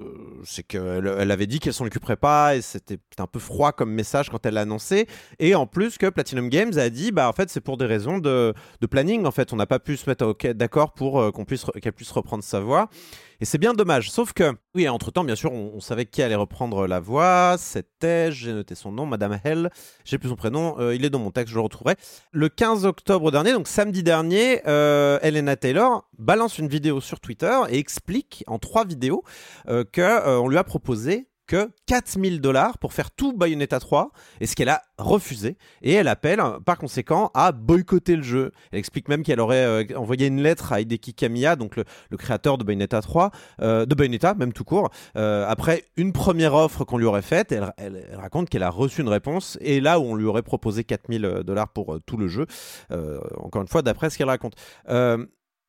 [0.45, 3.93] c'est qu'elle elle avait dit qu'elle s'en occuperait pas et c'était un peu froid comme
[3.93, 5.07] message quand elle l'a annoncé.
[5.39, 8.19] Et en plus que Platinum Games a dit bah en fait c'est pour des raisons
[8.19, 8.55] de,
[8.91, 9.53] planning en fait.
[9.53, 12.61] On n'a pas pu se mettre d'accord pour euh, qu'on puisse qu'elle puisse reprendre sa
[12.61, 12.89] voix
[13.41, 14.11] et c'est bien dommage.
[14.11, 17.57] Sauf que, oui, entre temps, bien sûr, on, savait qui allait reprendre la voix.
[17.59, 19.71] C'était, j'ai noté son nom, Madame Hell.
[20.05, 20.79] J'ai plus son prénom.
[20.79, 21.97] euh, il est dans mon texte, je le retrouverai.
[22.33, 27.59] Le 15 octobre dernier, donc samedi dernier, euh, Elena Taylor balance une vidéo sur Twitter
[27.71, 29.25] et explique en trois vidéos
[29.69, 34.13] euh, que euh, on lui a proposé que 4000 dollars pour faire tout Bayonetta 3,
[34.41, 38.53] et ce qu'elle a refusé, et elle appelle par conséquent à boycotter le jeu.
[38.71, 42.57] Elle explique même qu'elle aurait euh, envoyé une lettre à Hideki Kamiya, donc le, créateur
[42.57, 43.33] de Bayonetta 3,
[43.63, 47.51] euh, de Bayonetta même tout court, euh, après une première offre qu'on lui aurait faite,
[47.51, 50.85] elle, elle- raconte qu'elle a reçu une réponse, et là où on lui aurait proposé
[50.85, 52.47] 4000 dollars pour tout le jeu,
[53.39, 54.55] encore une fois d'après ce qu'elle raconte.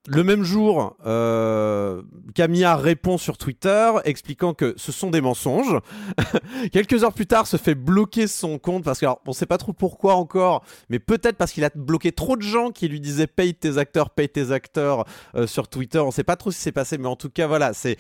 [0.08, 2.02] Le même jour, euh,
[2.34, 5.78] Camilla répond sur Twitter expliquant que ce sont des mensonges.
[6.72, 9.60] Quelques heures plus tard, se fait bloquer son compte parce que, alors, on sait pas
[9.60, 13.28] trop pourquoi encore, mais peut-être parce qu'il a bloqué trop de gens qui lui disaient
[13.28, 16.00] paye tes acteurs, paye tes acteurs euh, sur Twitter.
[16.00, 17.98] On sait pas trop ce qui s'est passé, mais en tout cas, voilà, c'est.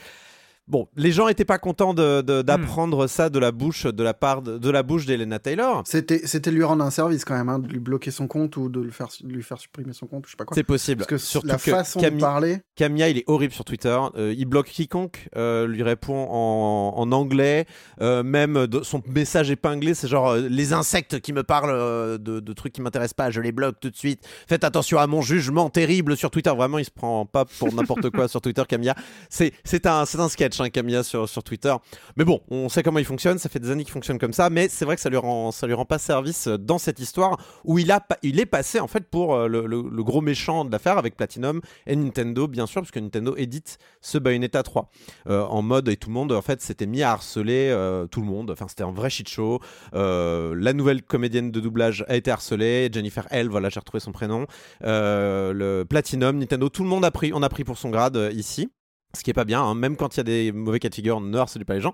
[0.67, 4.41] Bon, les gens étaient pas contents de- d'apprendre ça de la bouche de la part
[4.41, 5.83] de, de la bouche d'Elena Taylor.
[5.85, 8.69] C'était, c'était lui rendre un service quand même, hein, de lui bloquer son compte ou
[8.69, 10.55] de le faire, de lui faire supprimer son compte, je sais pas quoi.
[10.55, 10.99] C'est possible.
[10.99, 13.97] Parce que Surtout la que façon Camille- de parler, Camilla, il est horrible sur Twitter.
[14.15, 17.65] Euh, il bloque quiconque euh, lui répond en, en anglais.
[18.01, 22.17] Euh, même de- son message épinglé, c'est genre euh, les insectes qui me parlent euh,
[22.17, 24.25] de, de trucs qui m'intéressent pas, je les bloque tout de suite.
[24.47, 26.53] Faites attention à mon jugement terrible sur Twitter.
[26.55, 28.95] Vraiment, il se prend pas pour n'importe quoi sur Twitter, Camilla.
[29.29, 31.73] C'est c'est un c'est un sketch, hein, Camilla sur Twitter.
[32.17, 33.37] Mais bon, on sait comment il fonctionne.
[33.37, 34.49] Ça fait des années qu'il fonctionne comme ça.
[34.49, 36.99] Mais c'est vrai que ça lui rend ça lui rend pas service euh, dans cette
[36.99, 40.71] histoire où il a il est passé en fait pour euh, le, gros méchant de
[40.71, 44.89] l'affaire avec Platinum et Nintendo, bien sûr, parce que Nintendo édite ce Bayonetta 3
[45.27, 47.51] euh, en mode et tout le monde en fait s'était mis à harceler
[48.09, 48.51] tout le monde.
[48.51, 49.59] Enfin, c'était un vrai shit show.
[49.93, 52.89] La nouvelle comédienne de doublage a été harcelée.
[52.91, 54.47] Jennifer L, voilà, j'ai retrouvé son prénom.
[54.81, 58.69] Le Platinum, Nintendo, tout le monde a pris, on a pris pour son grade ici.
[59.15, 59.75] Ce qui est pas bien, hein.
[59.75, 61.93] même quand il y a des mauvais cas de figure, ne harcelez pas les gens.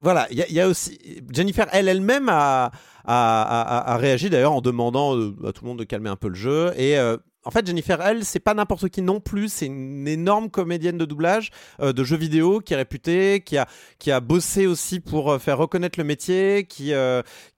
[0.00, 0.96] Voilà, il y, a- aussi
[1.32, 2.70] Jennifer elle elle-même a,
[3.04, 6.28] a, a- réagi d'ailleurs en demandant euh, à tout le monde de calmer un peu
[6.28, 6.72] le jeu.
[6.76, 10.50] Et euh, en fait, Jennifer elle, c'est pas n'importe qui non plus, c'est une énorme
[10.50, 13.66] comédienne de doublage euh, de jeux vidéo qui est réputée, qui a,
[13.98, 16.92] qui a bossé aussi pour faire reconnaître le métier, qui,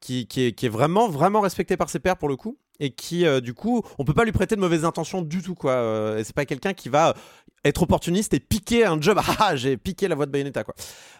[0.01, 2.57] qui, qui, est, qui est vraiment, vraiment respectée par ses pairs pour le coup.
[2.81, 5.55] Et qui, euh, du coup, on peut pas lui prêter de mauvaises intentions du tout,
[5.55, 5.73] quoi.
[5.73, 7.15] Euh, c'est pas quelqu'un qui va
[7.65, 9.19] être opportuniste et piquer un job.
[9.39, 10.75] Ah, j'ai piqué la voix de Bayonetta, quoi.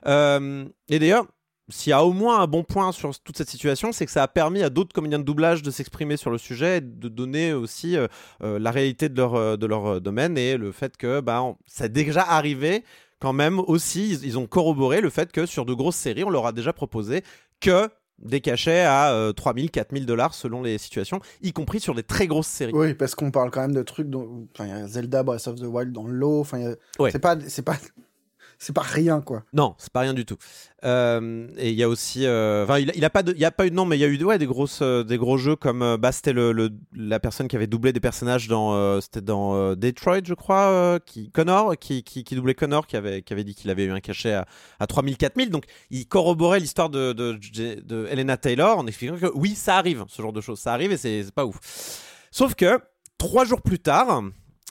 [0.07, 1.27] Euh, et d'ailleurs,
[1.71, 4.23] s'il y a au moins un bon point sur toute cette situation, c'est que ça
[4.23, 7.53] a permis à d'autres comédiens de doublage de s'exprimer sur le sujet et de donner
[7.53, 8.07] aussi euh,
[8.43, 11.43] euh, la réalité de leur, euh, de leur euh, domaine et le fait que bah,
[11.67, 12.85] ça a déjà arrivé
[13.21, 16.47] quand même aussi, ils ont corroboré le fait que sur de grosses séries, on leur
[16.47, 17.23] a déjà proposé
[17.61, 17.89] que
[18.23, 22.27] des cachets à euh, 3000, 4000 dollars selon les situations, y compris sur des très
[22.27, 22.73] grosses séries.
[22.75, 25.47] oui, parce qu'on parle quand même de trucs dont, enfin, il y a Zelda Breath
[25.49, 27.11] of the Wild dans le lot, enfin, a- Ouais.
[27.11, 27.77] c'est pas, c'est pas,
[28.63, 29.43] c'est pas rien, quoi.
[29.55, 30.37] Non, c'est pas rien du tout.
[30.85, 33.51] Euh, et il y a aussi, euh, enfin, il, il a pas il y a
[33.51, 35.57] pas eu de nom, mais il y a eu des grosses, euh, des gros jeux
[35.57, 40.21] comme, bah, c'était le, la personne qui avait doublé des personnages dans, c'était dans Detroit,
[40.25, 43.85] je crois, qui Connor, qui, qui, doublait Connor, qui avait, qui avait dit qu'il avait
[43.85, 44.47] eu un cachet à,
[44.79, 45.49] à 3000, 4000.
[45.49, 49.79] Donc, il corroborait l'histoire de, de, de, de Helena Taylor en expliquant que oui, ça
[49.79, 51.59] arrive, ce genre de choses, ça arrive et c'est pas ouf.
[52.31, 52.79] Sauf que
[53.17, 54.23] trois jours plus tard.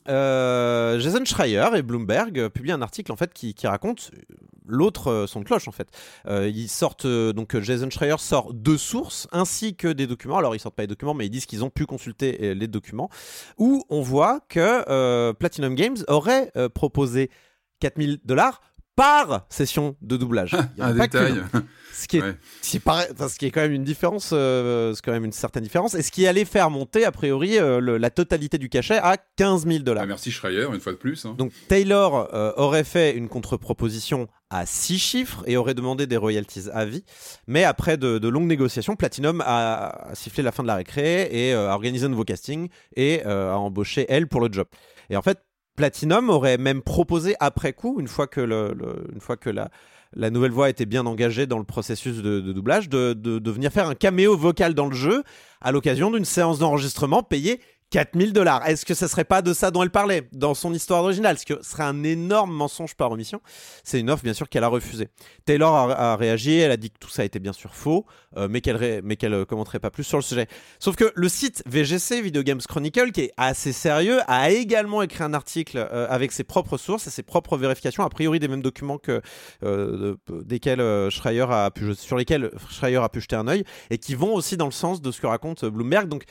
[0.08, 4.36] Euh, Jason Schreier et Bloomberg publient un article en fait qui, raconte euh,
[4.66, 5.90] l'autre euh, son de cloche en fait.
[6.28, 10.38] Ils sortent donc Jason Schreier sort deux sources ainsi que des documents.
[10.38, 13.10] Alors ils sortent pas les documents, mais ils disent qu'ils ont pu consulter les documents
[13.58, 17.30] où on voit que Platinum Games aurait proposé
[17.80, 18.62] 4000 dollars
[19.00, 20.56] par session de doublage.
[20.78, 21.42] Il y en a Un pas détail.
[21.94, 22.36] Ce qui est, Ouais.
[22.62, 25.12] ce qui est pareil- enfin, ce qui est quand même une différence, euh, c'est quand
[25.12, 28.10] même une certaine différence, et ce qui allait faire monter a priori euh, le- la
[28.10, 30.04] totalité du cachet à 15 000 dollars.
[30.04, 31.26] Ah, merci Schreier, une fois de plus.
[31.26, 31.36] hein.
[31.38, 36.66] Donc Taylor euh, aurait fait une contre-proposition à 6 chiffres et aurait demandé des royalties
[36.74, 37.04] à vie.
[37.48, 41.24] Mais après de, de longues négociations, Platinum a, a sifflé la fin de la récré
[41.32, 44.68] et euh, a organisé un nouveau casting et euh, a embauché elle pour le job.
[45.10, 45.40] Et en fait,
[45.80, 51.48] Platinum aurait même proposé après coup, une fois que, la, nouvelle voix était bien engagée
[51.48, 55.24] dans le processus de, doublage, de- de venir faire un caméo vocal dans le jeu
[55.62, 58.66] à l'occasion d'une séance d'enregistrement payée 4000 dollars.
[58.68, 61.38] Est-ce que ça serait pas de ça dont elle parlait dans son histoire originale?
[61.38, 63.42] Ce que serait un énorme mensonge par omission.
[63.84, 65.10] C'est une offre, bien sûr, qu'elle a refusée.
[65.46, 68.06] Taylor a, réagi, elle a dit que tout ça était bien sûr faux,
[68.38, 70.48] euh, mais qu'elle qu'elle euh, commenterait pas plus sur le sujet.
[70.80, 75.24] Sauf que le site VGC, Video Games Chronicle, qui est assez sérieux, a également écrit
[75.24, 78.62] un article euh, avec ses propres sources et ses propres vérifications, a priori des mêmes
[78.62, 79.22] documents que
[79.64, 83.98] euh, de- desquels Schreier a pu, sur lesquels Schreier a pu jeter un œil et
[83.98, 86.08] qui vont aussi dans le sens de ce que raconte Bloomberg.
[86.08, 86.24] Donc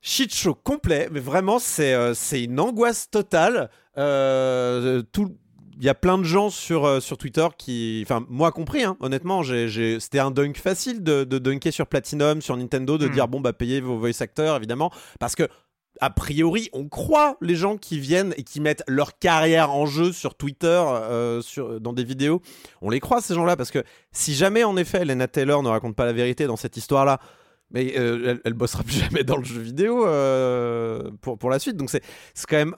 [0.00, 3.70] shit show complet, mais vraiment c'est euh, c'est une angoisse totale.
[3.98, 5.36] Euh, tout
[5.78, 8.96] il y a plein de gens sur, euh, sur Twitter qui, enfin moi compris, hein,
[9.00, 13.08] honnêtement, j'ai- j'ai- c'était un dunk facile de, de dunker sur Platinum, sur Nintendo, de
[13.08, 13.12] Hmm.
[13.12, 15.46] dire bon bah payez vos voice actors évidemment, parce que
[16.00, 20.12] a priori, on croit les gens qui viennent et qui mettent leur carrière en jeu
[20.12, 22.40] sur Twitter, euh, sur, dans des vidéos.
[22.82, 23.82] On les croit, ces gens-là, parce que
[24.12, 27.18] si jamais, en effet, Lena Taylor ne raconte pas la vérité dans cette histoire-là,
[27.70, 31.58] mais euh, elle, elle, bossera plus jamais dans le jeu vidéo euh, pour, pour la
[31.58, 31.76] suite.
[31.76, 32.02] Donc c'est
[32.48, 32.76] quand même,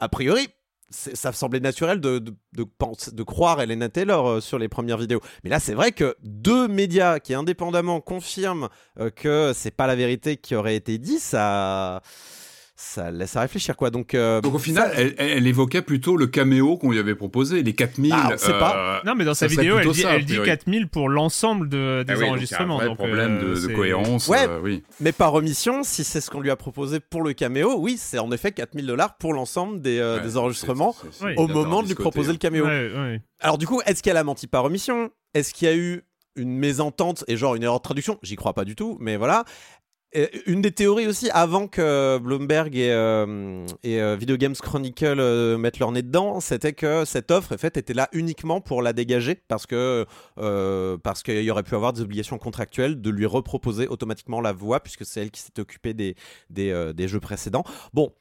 [0.00, 0.48] a priori,
[0.90, 2.66] ça semblait naturel de, de, de,
[3.12, 5.20] de, croire Elena Taylor euh, sur les premières vidéos.
[5.42, 8.68] Mais là, c'est vrai que deux médias qui indépendamment confirment
[9.16, 12.02] que c'est pas la vérité qui aurait été dit, ça
[12.84, 13.90] ça laisse à réfléchir quoi.
[13.90, 15.00] Donc, euh, donc au final, ça...
[15.00, 18.12] elle, elle, évoquait plutôt le caméo qu'on lui avait proposé, les 4000.
[18.14, 19.02] Ah, on sait pas.
[19.04, 22.12] non, mais dans sa vidéo, elle dit, ça, elle dit 4000 pour l'ensemble de, des
[22.12, 22.78] ah oui, enregistrements.
[22.80, 24.28] Donc, un problème euh, de, de, cohérence.
[24.28, 24.82] Ouais, euh, oui.
[25.00, 28.18] mais par omission, si c'est ce qu'on lui a proposé pour le caméo, oui, c'est
[28.18, 31.48] en effet 4000 dollars pour l'ensemble des, ouais, des enregistrements c est, c est, au
[31.48, 32.66] moment de lui proposer le caméo.
[33.40, 35.10] Alors du coup, est-ce qu'elle a menti par omission?
[35.32, 36.02] Est-ce qu'il y a eu
[36.36, 38.18] une mésentente et genre une erreur de traduction?
[38.22, 39.44] J'y crois pas du tout, mais voilà
[40.46, 45.78] une des théories aussi, avant que Bloomberg et, euh, euh, Video Games Chronicle euh, mettent
[45.78, 50.06] leur nez dedans, c'était que cette offre était là uniquement pour la dégager parce que
[50.38, 54.52] euh, parce qu'il y aurait pu avoir des obligations contractuelles de lui reproposer automatiquement la
[54.52, 56.14] voix puisque c'est elle qui s'est occupée des,
[56.50, 57.64] des, des, jeux précédents.
[57.92, 58.12] Bon.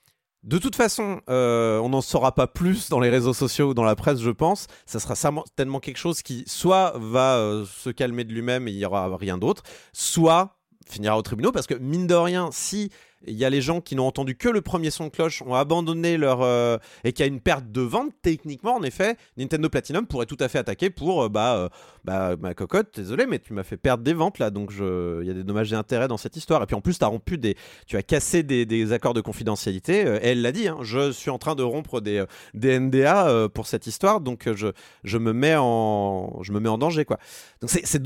[0.44, 3.96] De toute façon, on n'en saura pas plus dans les réseaux sociaux ou dans la
[3.96, 4.68] presse, je pense.
[4.86, 8.84] Ça sera certainement quelque chose qui soit va se calmer de lui-même et il n'y
[8.84, 12.90] aura rien d'autre, soit finira au tribunal parce que mine de rien, si
[13.26, 15.56] il y a les gens qui n'ont entendu que le premier son de cloche, ont
[15.56, 19.70] abandonné leur euh, et qu'il y a une perte de vente, techniquement, en effet, Nintendo
[19.70, 21.70] Platinum pourrait tout à fait attaquer pour euh, bah, euh,
[22.04, 25.22] bah ma cocotte, désolé, mais tu m'as fait perdre des ventes là, donc je...
[25.22, 26.62] il y a des dommages et intérêts dans cette histoire.
[26.64, 27.56] Et puis en plus, tu as rompu des,
[27.88, 30.00] tu as cassé des, des accords de confidentialité.
[30.22, 33.88] elle l'a dit, hein, je suis en train de rompre des, des NDA pour cette
[33.88, 34.68] histoire, donc je,
[35.04, 37.18] je me mets en, je me mets en danger quoi.
[37.62, 38.02] Donc c'est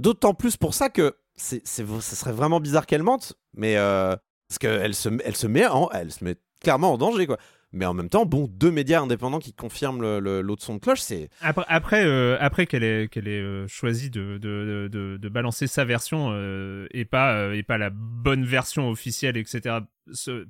[0.00, 4.14] d'autant plus pour ça que c'est, ce serait vraiment bizarre qu'elle mente, mais euh,
[4.48, 7.38] parce qu'elle se, elle se met, en, elle se met clairement en danger, quoi.
[7.72, 11.30] Mais en même temps, bon, deux médias indépendants qui confirment l'autre son de cloche, c'est.
[11.40, 15.84] Après, après, euh, après qu'elle ait, qu'elle ait euh, choisi de, de, de, balancer sa
[15.84, 19.78] version euh, et pas et pas la bonne version officielle, etc.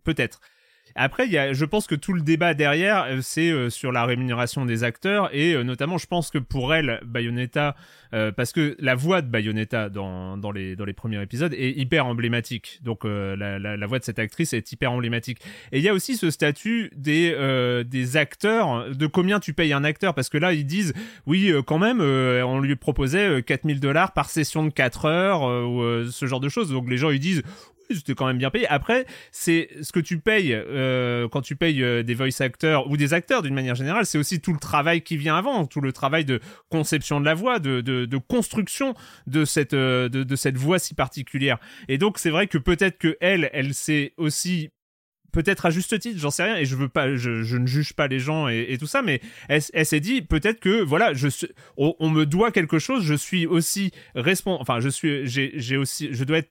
[0.03, 0.40] Peut-être.
[0.94, 4.64] Après, y a, je pense que tout le débat derrière, c'est euh, sur la rémunération
[4.64, 7.76] des acteurs et euh, notamment, je pense que pour elle, Bayonetta,
[8.12, 11.70] euh, parce que la voix de Bayonetta dans, dans, les, dans les premiers épisodes est
[11.70, 12.81] hyper emblématique.
[12.83, 15.40] Donc la, la, la, voix de cette actrice est hyper emblématique.
[15.72, 17.37] Et il y a aussi ce statut des,
[17.87, 20.92] des acteurs, de combien tu payes un acteur, parce que là, ils disent,
[21.26, 26.26] oui, quand même, on lui proposait 4000 dollars par session de 4 heures ou ce
[26.26, 26.70] genre de choses.
[26.70, 27.42] Donc les gens, ils disent,
[27.94, 28.66] c'était quand même bien payé.
[28.68, 32.96] Après, c'est ce que tu payes euh, quand tu payes euh, des voice actors ou
[32.96, 35.92] des acteurs d'une manière générale, c'est aussi tout le travail qui vient avant, tout le
[35.92, 38.94] travail de conception de la voix, de, de, construction
[39.26, 41.59] de cette, euh, de, cette voix si particulière.
[41.88, 44.70] Et donc, c'est vrai que peut-être que elle, elle s'est aussi
[45.33, 47.92] peut-être à juste titre, j'en sais rien, et je veux pas, je, je ne juge
[47.92, 51.14] pas les gens et, et tout ça, mais elle, elle s'est dit peut-être que voilà,
[51.14, 51.29] je
[51.76, 56.09] on, on, me doit quelque chose, je suis aussi responsable, enfin je suis, j'ai aussi,
[56.11, 56.50] je dois être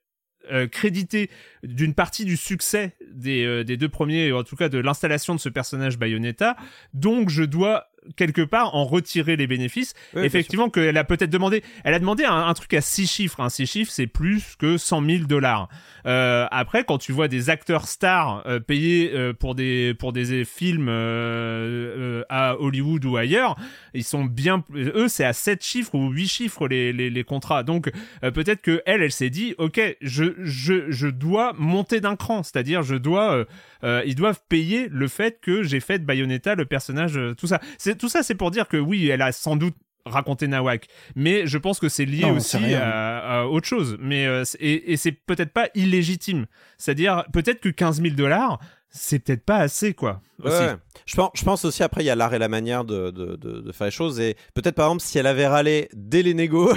[0.52, 1.30] euh, crédité
[1.64, 5.40] d'une partie du succès des, euh, des deux premiers, en tout cas de l'installation de
[5.40, 6.56] ce personnage Bayonetta,
[6.94, 9.94] donc je dois quelque part en retirer les bénéfices.
[10.16, 13.40] Oui, Effectivement, qu'elle a peut-être demandé, elle a demandé un, un, truc à six chiffres.
[13.40, 15.70] Un six chiffres, c'est plus que 100 000 dollars.
[16.06, 20.46] Euh, après, quand tu vois des acteurs stars euh, payés euh, pour des pour des
[20.46, 23.56] films euh, euh, à Hollywood ou ailleurs,
[23.94, 27.64] ils sont bien, eux, c'est à 7 chiffres ou 8 chiffres les les, les contrats.
[27.64, 32.44] Donc peut-être que elle, elle s'est dit, ok, je je je dois monter d'un cran,
[32.44, 33.46] c'est-à-dire je dois,
[33.84, 37.60] ils doivent payer le fait que j'ai fait de Bayonetta le personnage, tout ça.
[37.78, 39.76] C'est tout ça, c'est pour dire que oui, elle a sans doute
[40.06, 43.98] raconté Nawak, mais je pense que c'est lié non, aussi à, à, autre chose.
[44.00, 46.46] Mais euh, et, et c'est peut-être pas illégitime.
[46.78, 50.22] C'est-à-dire peut-être que 15 000 dollars, c'est peut-être pas assez quoi.
[50.44, 50.58] Aussi.
[50.58, 50.76] Ouais.
[51.06, 53.36] Je, pense, je pense aussi après il y a l'art et la manière de, de,
[53.36, 56.34] de, de faire les choses et peut-être par exemple si elle avait râlé dès les
[56.34, 56.74] négos,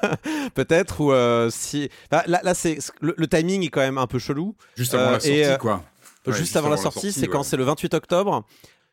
[0.54, 4.18] peut-être ou euh, si là, là c'est le, le, timing est quand même un peu
[4.18, 4.54] chelou.
[4.76, 5.84] Juste avant euh, la sortie et, quoi.
[6.26, 7.28] Ouais, juste, juste, avant, avant la sortie, sortie c'est ouais.
[7.28, 8.44] quand c'est le 28 octobre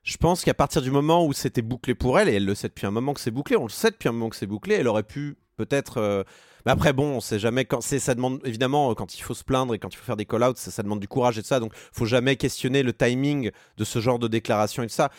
[0.05, 2.67] je pense qu'à partir du moment où c'était bouclé pour elle, et elle le sait
[2.67, 4.75] depuis un moment que c'est bouclé, on le sait depuis un moment que c'est bouclé,
[4.75, 5.97] elle aurait pu peut-être.
[5.97, 6.23] Euh...
[6.65, 7.81] Mais après, bon, on sait jamais quand.
[7.81, 10.57] Ça demande évidemment quand il faut se plaindre et quand il faut faire des call-outs,
[10.57, 11.59] ça, ça, demande du courage et tout ça.
[11.59, 15.09] Donc, faut jamais questionner le timing de ce genre de déclaration et tout ça.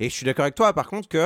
[0.00, 1.18] Et je suis d'accord avec toi, par contre, que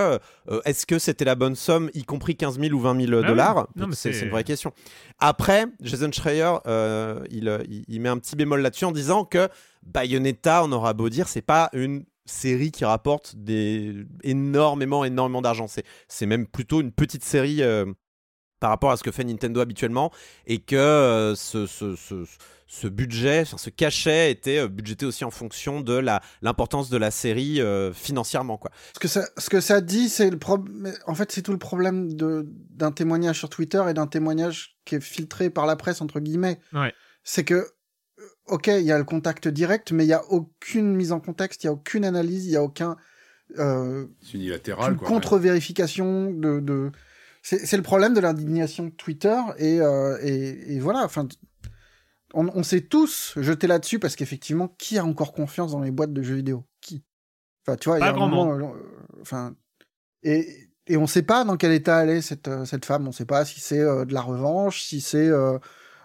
[0.48, 3.58] euh, est-ce que c'était la bonne somme, y compris 15 000 ou 20 000 dollars
[3.58, 3.86] ah oui.
[3.92, 4.72] c'est, c'est une vraie question.
[5.18, 9.48] Après, Jason Schreier, euh, il, il, il, met un petit bémol là-dessus en disant que
[9.82, 15.66] Bayonetta, on aura beau dire, c'est pas une série qui rapporte des énormément énormément d'argent
[15.66, 17.84] c'est c'est même plutôt une petite série euh,
[18.62, 20.12] par rapport à ce que fait Nintendo habituellement
[20.46, 22.24] et que euh, ce, ce, ce,
[22.72, 26.96] ce budget, enfin, ce cachet était euh, budgété aussi en fonction de la l'importance de
[26.96, 28.70] la série euh, financièrement quoi.
[28.94, 30.94] Ce que ça, ce que ça dit, c'est le problème.
[31.08, 34.94] En fait, c'est tout le problème de d'un témoignage sur Twitter et d'un témoignage qui
[34.94, 36.60] est filtré par la presse entre guillemets.
[36.72, 36.94] Ouais.
[37.24, 37.66] C'est que,
[38.46, 41.64] ok, il y a le contact direct, mais il y a aucune mise en contexte,
[41.64, 42.96] il y a aucune analyse, il y a aucun
[43.58, 45.08] euh, unilatéral, quoi.
[45.08, 46.60] contre-vérification de.
[46.60, 46.90] de...
[47.42, 51.04] C'est c'est le problème de l'indignation de Twitter et, euh, et, et voilà.
[51.04, 51.26] Enfin,
[52.34, 56.12] on, on s'est tous jetés là-dessus parce qu'effectivement, qui a encore confiance dans les boîtes
[56.12, 56.64] de jeux vidéo?
[56.80, 57.04] Qui?
[57.66, 59.54] Enfin, tu vois, il y Pas a un grand moment, euh, Enfin,
[60.22, 63.06] et et on sait pas dans quel état elle est cette euh, cette femme.
[63.06, 65.30] On sait pas si c'est euh, de la revanche, si c'est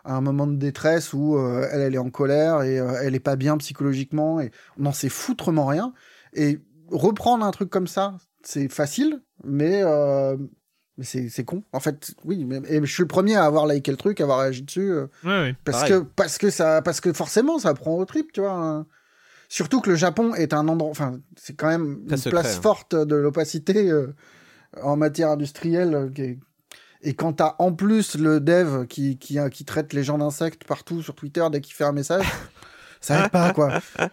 [0.07, 3.15] euh, un moment de détresse où euh, elle elle est en colère et euh, elle
[3.15, 5.93] est pas bien psychologiquement et on n'en sait foutrement rien.
[6.33, 6.59] Et
[6.91, 10.37] reprendre un truc comme ça, c'est facile, mais, euh,
[10.97, 11.63] mais c'est c'est con.
[11.73, 14.23] En fait, oui, mais, et je suis le premier à avoir liké le truc, à
[14.23, 15.55] avoir réagi dessus, euh, Ouais, ouais.
[15.65, 15.91] parce Pareil.
[15.93, 18.53] que parce que ça, parce que forcément, ça prend au trip, tu vois.
[18.53, 18.85] hein.
[19.49, 22.61] Surtout que le Japon est un endroit, enfin, c'est quand même une place hein.
[22.61, 24.13] forte de l'opacité euh,
[24.81, 25.95] en matière industrielle.
[25.95, 26.39] euh, qui est-
[27.03, 31.01] Et quand t'as en plus le dev qui, qui, qui traite les gens d'insectes partout
[31.01, 32.25] sur Twitter dès qu'il fait un message,
[33.01, 33.79] ça aide pas, quoi.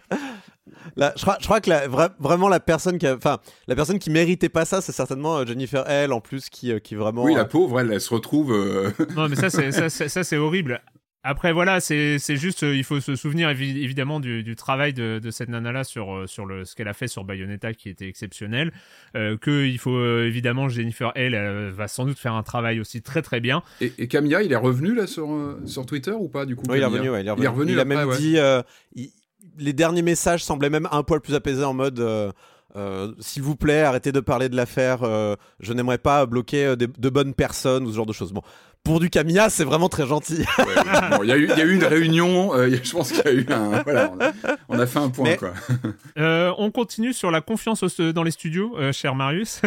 [0.95, 3.75] Là, je crois, je crois que la, vra- vraiment la personne qui, a- enfin, la
[3.75, 6.95] personne qui méritait pas ça, c'est certainement euh, Jennifer L en plus qui, euh, qui
[6.95, 7.23] vraiment.
[7.23, 8.51] Oui, euh, la pauvre, elle, elle se retrouve.
[8.51, 10.81] euh, Non, mais ça, c'est horrible.
[11.27, 14.93] Après, voilà, c'est c'est juste, euh, il faut se souvenir évi- évidemment du, du travail
[14.93, 17.89] de, de cette nana-là sur, euh, sur le, ce qu'elle a fait sur Bayonetta qui
[17.89, 18.71] était exceptionnel.
[19.15, 22.79] Euh, que il faut euh, évidemment, Jennifer Hale elle, va sans doute faire un travail
[22.79, 23.63] aussi très très bien.
[23.81, 26.63] Et, et Camilla, il est revenu là sur, euh, sur Twitter ou pas du coup
[26.69, 27.43] Oui, il est revenu, ouais, il est revenu.
[27.43, 28.17] Il est revenu Il a même ouais.
[28.17, 28.37] dit.
[28.37, 28.61] euh,
[28.93, 29.09] il-
[29.57, 31.99] les derniers messages semblaient même un poil plus apaisés en mode.
[32.01, 32.31] euh,
[32.75, 35.01] euh, S'il vous plaît, arrêtez de parler de l'affaire.
[35.03, 38.31] euh, je n'aimerais pas bloquer euh, des- de bonnes personnes ou ce genre de choses.
[38.33, 38.41] Bon,
[38.85, 40.45] pour du Camilla, c'est vraiment très gentil.
[40.59, 40.65] Ouais,
[41.17, 42.83] bon, Il y, a eu- il y a eu une réunion, euh, il y a-
[42.83, 43.81] je pense qu'il y a eu un.
[43.83, 44.31] Voilà, on a,
[44.69, 45.53] on a fait un point Mais- quoi.
[46.17, 49.61] Euh, on continue sur la confiance au- dans les studios, euh, cher Marius.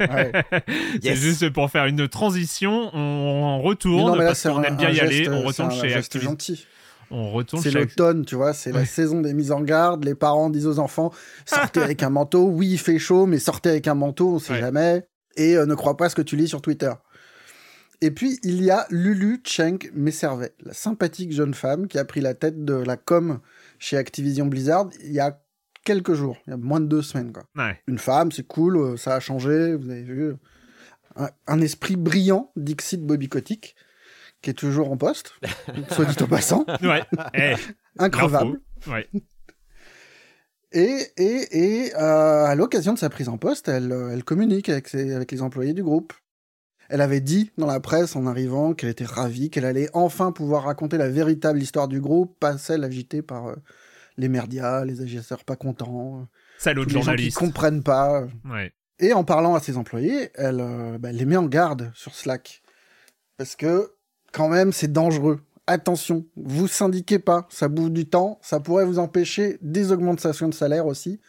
[0.00, 0.32] Ouais.
[0.52, 1.18] c'est Yes.
[1.18, 2.90] juste pour faire une transition.
[2.94, 5.28] On, Mais retourne non, mais là, parce qu'on aime bien y geste, aller.
[5.30, 6.30] On retourne un chez Activision.
[6.32, 6.66] gentil.
[7.10, 10.04] On retourne C'est chez l'automne, tu vois, c'est la saison des mises en garde.
[10.04, 11.12] Les parents disent aux enfants
[11.46, 12.44] sortez avec un manteau.
[12.48, 14.60] Oui, il fait chaud, mais sortez avec un manteau, on sait Ouais.
[14.60, 15.06] jamais.
[15.36, 16.90] Et euh, ne crois pas ce que tu lis sur Twitter.
[18.04, 22.20] Et puis, il y a Lulu Cheng Messervet, la sympathique jeune femme qui a pris
[22.20, 23.40] la tête de la com
[23.78, 25.40] chez Activision Blizzard il y a
[25.84, 27.32] quelques jours, il y a moins de deux semaines.
[27.32, 27.44] Quoi.
[27.56, 27.80] Ouais.
[27.86, 30.34] Une femme, c'est cool, euh, ça a changé, vous avez vu.
[31.16, 33.74] Un, un esprit brillant, Dixit Bobby Kotick,
[34.42, 35.32] qui est toujours en poste,
[35.90, 37.02] soit dit en passant, Ouais.
[37.34, 37.54] Eh,
[37.98, 38.60] increvable.
[38.86, 38.90] l'info.
[38.92, 39.08] Ouais.
[40.72, 44.68] Et, et, et euh, à l'occasion de sa prise en poste, elle, euh, elle communique
[44.68, 46.12] avec, ses- avec les employés du groupe.
[46.94, 50.62] Elle avait dit dans la presse en arrivant qu'elle était ravie, qu'elle allait enfin pouvoir
[50.62, 53.56] raconter la véritable histoire du groupe, pas celle agitée par euh,
[54.16, 56.24] les merdias, les agisseurs pas contents, euh,
[56.56, 57.36] Salaud de gens qui journaliste.
[57.36, 58.22] comprennent pas.
[58.44, 58.72] Ouais.
[59.00, 62.14] Et en parlant à ses employés, elle, euh, bah, elle les met en garde sur
[62.14, 62.62] Slack.
[63.38, 63.90] Parce que,
[64.30, 65.40] quand même, c'est dangereux.
[65.66, 70.54] Attention, vous syndiquez pas, ça bouffe du temps, ça pourrait vous empêcher des augmentations de
[70.54, 71.20] salaire aussi,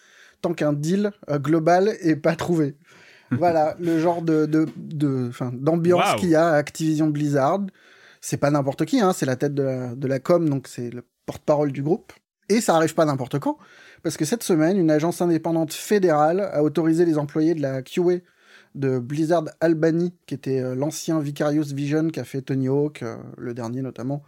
[0.41, 2.75] tant qu'un deal euh, global est pas trouvé.
[3.31, 7.61] voilà, le genre de, de, de, enfin, d'ambiance qu'il y a à Activision Blizzard.
[8.21, 10.89] C'est pas n'importe qui, hein, c'est la tête de la, de la com, donc c'est
[10.89, 12.13] le porte-parole du groupe.
[12.49, 13.57] Et ça arrive pas n'importe quand,
[14.03, 18.19] parce que cette semaine, une agence indépendante fédérale a autorisé les employés de la QA
[18.75, 23.15] de Blizzard Albany, qui était euh, l'ancien Vicarious Vision qui a fait Tony Hawk, euh,
[23.37, 24.21] le dernier notamment,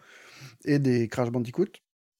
[0.65, 1.67] et des Crash Bandicoot.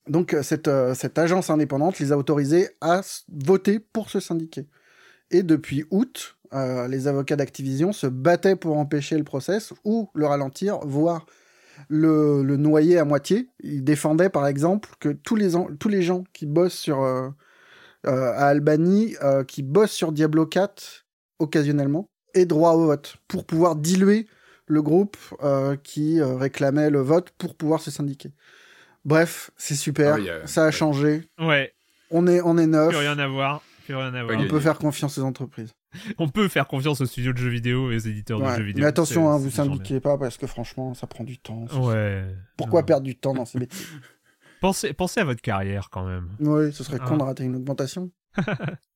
[0.08, 4.68] Donc euh, cette, cette agence indépendante les a autorisés à voter pour se syndiquer.
[5.32, 10.26] Et depuis août, euh, les avocats d'Activision se battaient pour empêcher le process ou le
[10.26, 11.26] ralentir, voire
[11.90, 13.50] le, le noyer à moitié.
[13.62, 17.30] Ils défendaient par exemple que tous les, tous les gens qui bossent sur, euh,
[18.06, 21.06] euh, à Albany, euh, qui bossent sur Diablo 4
[21.40, 24.28] occasionnellement, aient droit au vote pour pouvoir diluer
[24.66, 28.32] le groupe euh, qui euh, réclamait le vote pour pouvoir se syndiquer.
[29.06, 30.72] Bref, c'est super, Ah ça a ouais.
[30.72, 31.74] changé, Ouais.
[32.12, 33.62] on est, on est neuf, Plus rien à voir.
[33.86, 34.38] Plus rien à voir.
[34.38, 35.72] on peut faire confiance aux entreprises.
[36.18, 38.82] On peut faire confiance aux studios de jeux vidéo et aux éditeurs de jeux vidéo.
[38.84, 41.66] Mais attention, hein, vous syndiquez pas parce que franchement, ça prend du temps.
[41.82, 42.26] Ouais.
[42.58, 42.86] Pourquoi Non.
[42.86, 43.86] perdre du temps dans ces métiers?
[44.60, 46.30] Pensez, pensez à votre carrière quand même.
[46.40, 47.18] Oui, ce serait con Ah.
[47.18, 48.12] de rater une augmentation.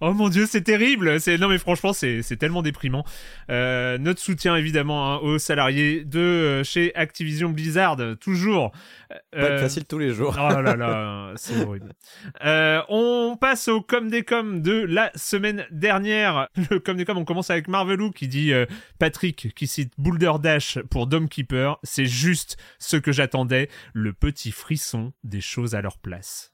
[0.00, 1.20] Oh mon dieu, c'est terrible.
[1.20, 3.04] C'est non mais franchement, c'est c'est tellement déprimant.
[3.50, 8.72] Euh, notre soutien évidemment hein, aux salariés de euh, chez Activision Blizzard, toujours.
[9.08, 10.36] Pas être facile tous les jours.
[10.38, 11.92] Oh là là, c'est horrible.
[12.44, 16.48] Euh, on passe au com des com de la semaine dernière.
[16.70, 18.66] Le com des com, on commence avec Marvelou qui dit euh,
[18.98, 21.78] Patrick qui cite Boulder Dash pour Dome Keeper.
[21.82, 26.52] C'est juste ce que j'attendais, le petit frisson des choses à leur place.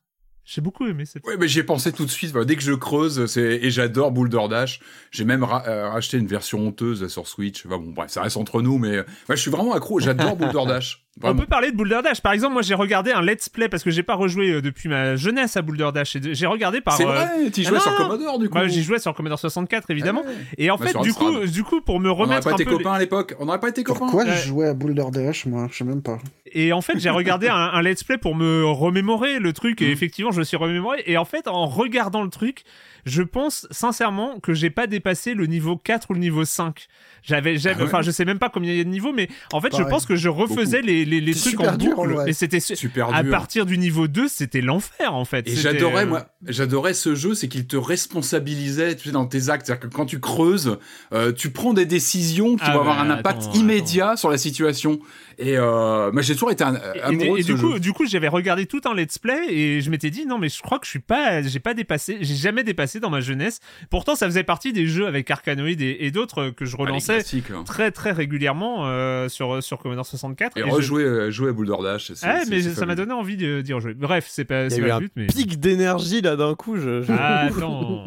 [0.49, 1.25] J'ai beaucoup aimé cette.
[1.27, 2.31] Oui, mais j'y ai pensé tout de suite.
[2.31, 4.79] Voilà, dès que je creuse, c'est et j'adore Boulder Dash.
[5.11, 7.67] J'ai même ra- euh, racheté une version honteuse sur Switch.
[7.67, 9.99] Enfin, bon, bref, ça reste entre nous, mais euh, ouais, je suis vraiment accro.
[9.99, 11.03] J'adore Boulder Dash.
[11.23, 12.21] On peut parler de Boulder Dash.
[12.21, 14.89] Par exemple, moi j'ai regardé un let's play parce que j'ai pas rejoué euh, depuis
[14.91, 16.17] ma jeunesse à Boulder Dash.
[16.21, 16.95] J'ai regardé par.
[16.95, 17.95] C'est euh, vrai, tu ah jouais sur.
[17.97, 18.59] Commodore du coup.
[18.59, 20.23] Moi, j'y jouais sur Commodore 64 évidemment.
[20.25, 20.35] Ah ouais.
[20.59, 22.55] Et en Bah, fait, du coup, du coup, pour me On n'aurait remettre pas un
[22.55, 23.35] été peu copains à l'époque.
[23.41, 24.01] On n'aurait pas été copains.
[24.01, 24.37] Pourquoi Ouais.
[24.37, 25.69] je jouais à Boulder Dash, moi?
[25.73, 26.19] Je sais même pas.
[26.53, 29.81] Et en fait, j'ai regardé un, un let's play pour me remémorer le truc.
[29.81, 29.93] Et Mhm.
[29.93, 31.03] effectivement, je me suis remémoré.
[31.07, 32.65] Et en fait, en regardant le truc,
[33.07, 36.89] je pense sincèrement que j'ai pas dépassé le niveau 4 ou le niveau 5.
[37.23, 39.13] J'avais, j'avais, Ah ouais enfin, je sais même pas combien il y a de niveaux,
[39.13, 42.25] mais en fait, je pense que je refaisais les, les, trucs super en dur, boucle.
[42.27, 43.31] et c'était su- Super à dur.
[43.31, 45.49] partir du niveau 2, c'était l'enfer en fait.
[45.49, 49.49] Et j'adorais, euh, moi, j'adorais ce jeu, c'est qu'il te responsabilisait, tu sais, dans tes
[49.49, 49.67] actes.
[49.67, 50.79] C'est-à-dire que quand tu creuses,
[51.13, 54.39] euh, tu prends des décisions qui Ah vont avoir un impact attends, immédiat sur la
[54.39, 54.99] situation.
[55.39, 57.81] Et euh, moi, j'ai toujours été un, Et, amoureux et de du coup, jeu.
[57.81, 60.63] du coup, j'avais regardé tout un let's play et je m'étais dit non mais je
[60.63, 63.61] crois que je suis pas, j'ai pas dépassé, j'ai jamais dépassé dans ma jeunesse.
[63.91, 67.19] Pourtant, ça faisait partie des jeux avec Arkanoid et, et d'autres que je Ah, relançais
[67.53, 67.65] hein.
[67.65, 70.57] très très régulièrement euh, sur sur Commodore 64.
[70.57, 72.13] Et, rejouer, euh, jouer à Boulder Dash.
[72.23, 73.95] Ah, mais ça m'a donné envie de- d'y rejouer.
[73.95, 75.27] Bref, c'est pas, Il y c'est a pas eu le un but, mais.
[75.27, 76.77] pic d'énergie là d'un coup.
[76.77, 78.05] Je, je- Ah, attends.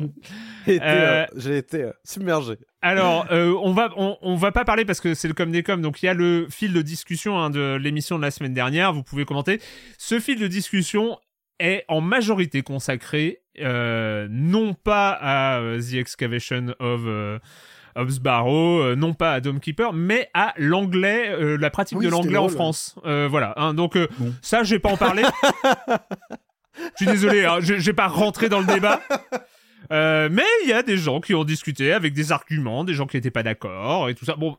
[0.65, 2.53] j'ai été, Euh, euh, euh, submergé.
[2.81, 5.63] Alors, euh, on va on, on va pas parler parce que c'est le com des
[5.63, 5.81] com.
[5.81, 8.93] Donc il y a le fil de discussion hein, de l'émission de la semaine dernière.
[8.93, 9.59] Vous pouvez commenter.
[9.97, 11.17] Ce fil de discussion
[11.59, 17.01] est en majorité consacré euh, non pas à euh, The Excavation of
[17.95, 22.11] of Sbarrow, euh, non pas à Dome Keeper, mais à l'anglais, la pratique Oui, de
[22.11, 22.51] l'anglais en drôle.
[22.55, 22.95] France.
[23.03, 23.53] Voilà.
[23.57, 23.73] hein.
[23.73, 24.33] donc Bon.
[24.41, 25.23] ça, je vais pas en parler.
[26.97, 29.01] Je suis désolé, hein, je vais pas rentrer dans le débat.
[29.91, 33.07] Euh, mais il y a des gens qui ont discuté avec des arguments, des gens
[33.07, 34.35] qui n'étaient pas d'accord et tout ça.
[34.35, 34.57] Bon,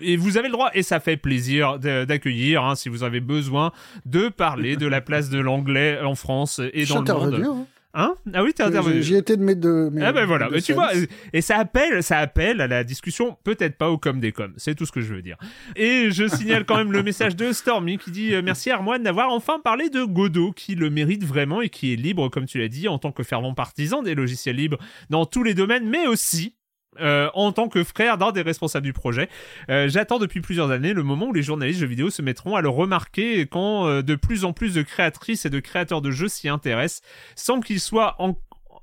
[0.00, 3.72] et vous avez le droit, et ça fait plaisir d'accueillir, hein, si vous avez besoin,
[4.04, 7.34] de parler de la place de l'anglais en France et dans le monde.
[7.60, 7.66] hein.
[7.92, 8.14] Hein?
[8.32, 9.02] Ah oui, t'es intervenu.
[9.02, 9.90] J'y étais de mes deux.
[9.90, 10.90] mes Ah ben voilà, mais tu vois,
[11.32, 14.76] et ça appelle, ça appelle à la discussion, peut-être pas au com des com, c'est
[14.76, 15.36] tout ce que je veux dire.
[15.74, 19.30] Et je signale quand même le message de Stormy qui dit euh, merci Armoine d'avoir
[19.30, 22.68] enfin parlé de Godot, qui le mérite vraiment et qui est libre, comme tu l'as
[22.68, 24.78] dit, en tant que fervent partisan des logiciels libres
[25.08, 26.54] dans tous les domaines, mais aussi
[27.00, 29.28] euh, en tant que frère d'un des responsables du projet.
[29.70, 32.60] Euh, J'attends depuis plusieurs années le moment où les journalistes jeux vidéo se mettront à
[32.60, 36.28] le remarquer quand euh, de plus en plus de créatrices et de créateurs de jeux
[36.28, 37.02] s'y intéressent,
[37.34, 38.36] sans qu'ils soient en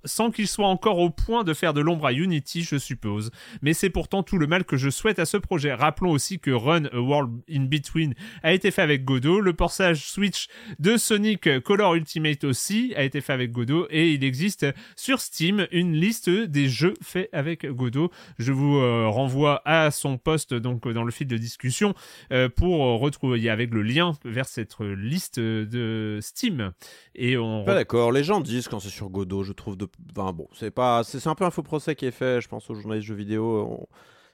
[0.07, 3.29] sans qu'il soit encore au point de faire de l'ombre à Unity, je suppose.
[3.61, 5.73] Mais c'est pourtant tout le mal que je souhaite à ce projet.
[5.73, 10.09] Rappelons aussi que Run a World in Between a été fait avec Godot, le portage
[10.09, 10.47] Switch
[10.79, 15.67] de Sonic Color Ultimate aussi a été fait avec Godot, et il existe sur Steam
[15.71, 18.11] une liste des jeux faits avec Godot.
[18.39, 21.93] Je vous euh, renvoie à son post donc dans le fil de discussion
[22.31, 26.71] euh, pour retrouver avec le lien vers cette liste de Steam.
[27.15, 28.11] Et on Pas d'accord.
[28.11, 29.87] Les gens disent quand c'est sur Godot, je trouve de.
[30.11, 31.03] Enfin bon, c'est pas.
[31.03, 33.87] C'est un peu un faux procès qui est fait, je pense, aux journalistes jeux vidéo.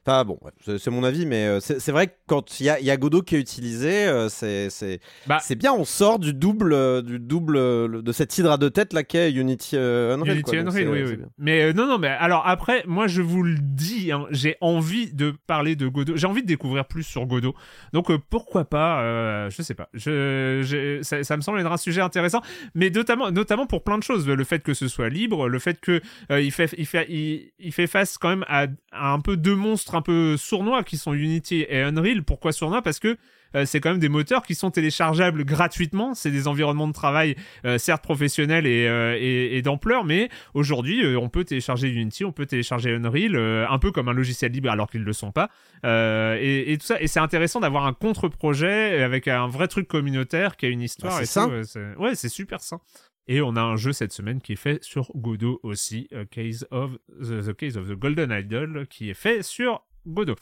[0.06, 2.92] Enfin bon, c'est mon avis, mais euh, c'est vrai que quand il y a, y
[2.92, 5.72] a Godot qui est utilisé, euh, c'est c'est Bah- bien.
[5.74, 9.32] On sort du double, euh, du double de cette hydre à deux têtes là qu'est
[9.32, 10.20] Unity Unreal.
[10.36, 11.18] Unity quoi, Unreal, oui, oui.
[11.38, 15.14] Mais euh, non, non, mais alors après, moi je vous le dis, hein, j'ai envie
[15.14, 16.18] de parler de Godot.
[16.18, 17.54] J'ai envie de découvrir plus sur Godot.
[17.94, 19.88] Donc euh, pourquoi pas euh, Je sais pas.
[19.94, 22.42] Je, je- ça, ça me semble être un sujet intéressant,
[22.76, 24.28] mais notamment, notamment pour plein de choses.
[24.28, 27.72] Le fait que ce soit libre, le fait que il fait, il fait, il, il
[27.72, 31.14] fait face quand même à, à un peu deux monstres un peu sournois qui sont
[31.14, 32.24] Unity et Unreal.
[32.24, 32.82] Pourquoi sournois?
[32.82, 33.18] Parce que
[33.56, 36.14] euh, c'est quand même des moteurs qui sont téléchargeables gratuitement.
[36.16, 37.36] C'est des environnements de travail
[37.66, 42.32] euh, certes professionnels et, euh, et, et d'ampleur, mais aujourd'hui on peut télécharger Unity, on
[42.32, 43.36] peut télécharger Unreal,
[43.70, 45.50] un peu comme un logiciel libre alors qu'ils ne le sont pas.
[45.84, 47.00] Et, et tout ça.
[47.02, 51.14] Et c'est intéressant d'avoir un contre-projet avec un vrai truc communautaire qui a une histoire.
[51.14, 52.80] Bah, c'est c'est- Ouais, c'est super sain.
[53.28, 56.68] Et on a un jeu cette semaine qui est fait sur Godot aussi, euh, Case
[56.72, 60.36] of the, Case of the Golden Idol, qui est fait sur Godot.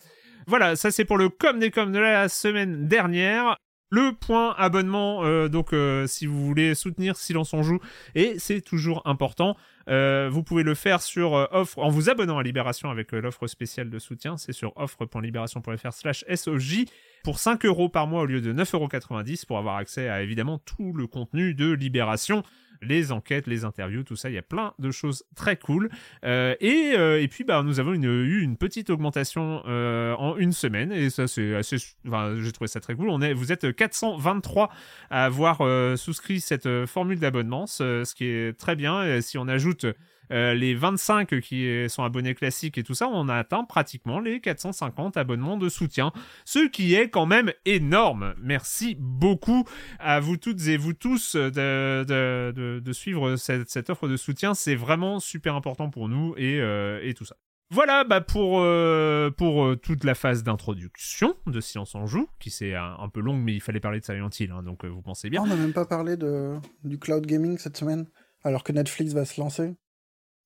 [0.47, 3.55] Voilà, ça c'est pour le com des com de la semaine dernière.
[3.93, 7.79] Le point abonnement, euh, donc euh, si vous voulez soutenir Silence on joue,
[8.15, 9.57] et c'est toujours important,
[9.88, 13.99] vous pouvez le faire sur offre en vous abonnant à Libération avec l'offre spéciale de
[13.99, 14.38] soutien.
[14.38, 16.86] C'est sur offre.libération.fr slash SOJ.
[17.24, 20.59] Pour 5 euros par mois au lieu de 9,90 euros pour avoir accès à évidemment
[20.59, 22.43] tout le contenu de Libération
[22.82, 24.30] les enquêtes, les interviews, tout ça.
[24.30, 25.89] Il y a plein de choses très cool.
[26.26, 30.51] Euh, et, euh, et puis, bah, nous avons eu une petite augmentation euh, en une
[30.51, 30.91] semaine.
[30.91, 31.78] Et ça, c'est assez.
[32.07, 33.09] Enfin, j'ai trouvé ça très cool.
[33.09, 34.69] On est, vous êtes 423
[35.09, 35.59] à avoir
[35.97, 39.22] souscrit cette formule d'abonnement, ce, qui est très bien.
[39.22, 39.86] Si on ajoute
[40.32, 44.39] euh, les 25 qui sont abonnés classiques et tout ça, on a atteint pratiquement les
[44.39, 46.11] 450 abonnements de soutien,
[46.45, 48.34] ce qui est quand même énorme.
[48.41, 49.65] Merci beaucoup
[49.99, 54.53] à vous toutes et vous tous de, suivre cette, offre de soutien.
[54.53, 57.36] C'est vraiment super important pour nous et, euh, tout ça.
[57.73, 62.75] Voilà bah pour, euh, pour toute la phase d'introduction de Silence en Joue, qui c'est
[62.75, 65.41] un, peu longue, mais il fallait parler de Silent Hill, hein, donc vous pensez bien.
[65.41, 68.07] on n'a même pas parlé de, du cloud gaming cette semaine,
[68.43, 69.73] alors que Netflix va se lancer.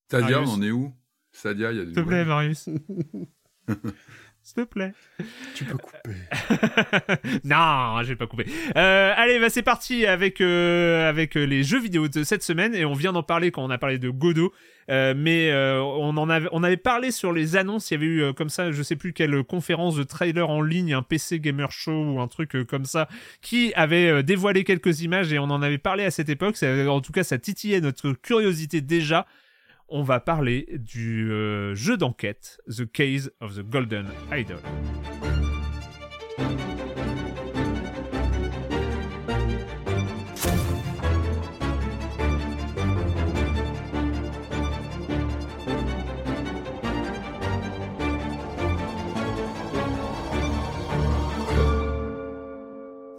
[0.09, 0.93] Sadia, on en est où?
[1.31, 2.69] Sadia, il y a S'il te plaît, Marius.
[4.45, 4.93] S'il te plaît.
[5.55, 5.97] Tu peux couper.
[7.43, 8.45] non, je vais pas couper.
[8.77, 12.85] Euh, allez, bah c'est parti avec euh, avec les jeux vidéo de cette semaine et
[12.85, 14.53] on vient d'en parler quand on a parlé de Godot.
[14.91, 15.51] Euh, mais
[15.81, 17.89] on en avait on avait parlé sur les annonces.
[17.89, 20.93] Il y avait eu comme ça, je sais plus quelle conférence de trailer en ligne,
[20.93, 23.07] un PC gamer show ou un truc comme ça,
[23.41, 26.55] qui avait dévoilé quelques images et on en avait parlé à cette époque.
[26.61, 29.25] En tout cas, ça titillait notre curiosité déjà
[29.87, 34.57] on va parler du euh, jeu d'enquête The Case of the Golden Idol.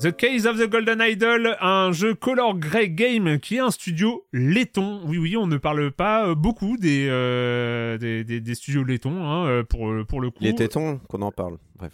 [0.06, 4.24] The Case of the Golden Idol, un jeu Color Grey Game qui est un studio
[4.32, 5.00] laiton.
[5.04, 9.64] Oui, oui, on ne parle pas euh, beaucoup des, euh, des, studios laitons hein, euh,
[9.64, 10.38] pour, pour le coup.
[10.42, 11.58] Les tétons qu'on en parle.
[11.74, 11.90] Bref.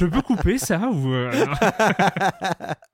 [0.00, 1.12] Je peux couper ça ou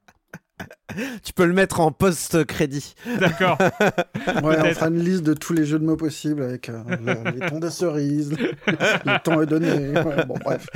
[1.23, 2.95] tu peux le mettre en post-crédit.
[3.19, 3.59] D'accord.
[4.43, 6.83] Ouais, on fera une liste de tous les jeux de mots possibles avec euh,
[7.35, 8.35] les tons de cerises,
[8.67, 9.93] les tons de données.
[10.27, 10.67] bon, bref.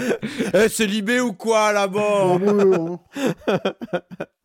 [0.54, 2.38] Eh, c'est libé ou quoi là-bas?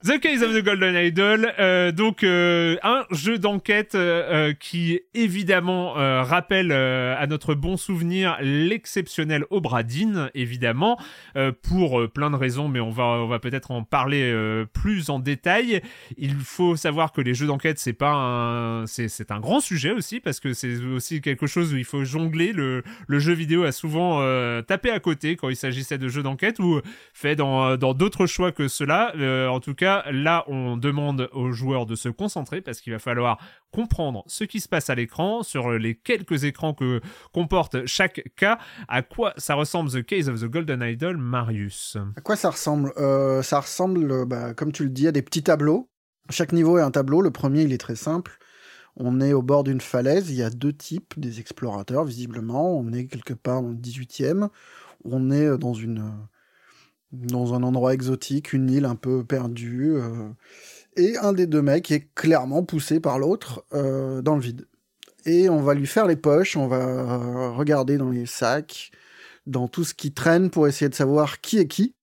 [0.05, 5.93] The Case of the Golden Idol, euh, donc euh, un jeu d'enquête euh, qui évidemment
[5.93, 10.99] rappelle à notre bon souvenir l'exceptionnel Obradine, évidemment,
[11.61, 14.35] pour plein de raisons, mais on va on va peut-être en parler
[14.73, 15.81] plus en détail.
[16.17, 19.91] Il faut savoir que les jeux d'enquête c'est pas un c'est c'est un grand sujet
[19.91, 22.51] aussi parce que c'est aussi quelque chose où il faut jongler.
[22.51, 24.19] Le le jeu vidéo a souvent
[24.63, 26.81] tapé à côté quand il s'agissait de jeux d'enquête ou
[27.13, 29.13] fait dans dans d'autres choix que cela.
[29.49, 33.39] en tout cas là, on demande aux joueurs de se concentrer parce qu'il va falloir
[33.71, 37.01] comprendre ce qui se passe à l'écran, sur les quelques écrans que
[37.33, 38.57] comporte chaque cas.
[38.87, 41.97] À quoi ça ressemble The Case of the Golden Idol, Marius?
[42.15, 42.91] À quoi ça ressemble?
[42.97, 45.89] Euh, Ça ressemble, bah, comme tu le dis, à des petits tableaux.
[46.29, 47.21] Chaque niveau est un tableau.
[47.21, 48.37] Le premier, il est très simple.
[48.95, 50.29] On est au bord d'une falaise.
[50.29, 52.77] Il y a deux types, des explorateurs, visiblement.
[52.77, 54.49] On est quelque part dans le 18e.
[55.03, 56.13] On est dans une
[57.13, 60.29] dans un endroit exotique, une île un peu perdue, euh,
[60.95, 64.67] et un des deux mecs est clairement poussé par l'autre euh, dans le vide.
[65.25, 68.91] Et on va lui faire les poches, on va regarder dans les sacs,
[69.45, 71.95] dans tout ce qui traîne pour essayer de savoir qui est qui.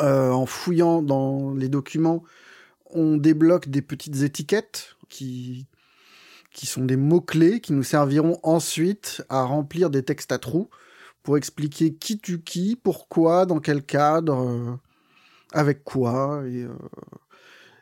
[0.00, 2.22] Euh, en fouillant dans les documents,
[2.90, 5.66] on débloque des petites étiquettes qui,
[6.52, 10.70] qui sont des mots-clés qui nous serviront ensuite à remplir des textes à trous
[11.22, 14.76] pour expliquer qui tue qui, pourquoi, dans quel cadre, euh,
[15.52, 16.42] avec quoi.
[16.46, 16.74] Et, euh,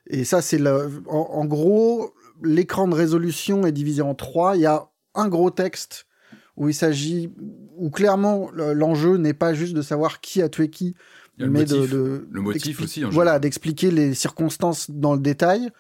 [0.08, 1.02] et ça, c'est le.
[1.06, 4.56] En, gros, l'écran de résolution est divisé en trois.
[4.56, 6.06] Il y a un gros texte
[6.56, 7.32] où il s'agit,
[7.76, 10.96] où clairement l'enjeu n'est pas juste de savoir qui a tué qui,
[11.38, 13.04] mais de, le motif aussi.
[13.04, 15.70] En voilà, d'expliquer les circonstances dans le détail.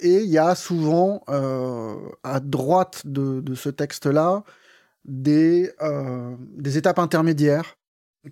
[0.00, 4.42] Et il y a souvent euh, à droite de, de ce texte-là
[5.04, 7.76] des, euh, des étapes intermédiaires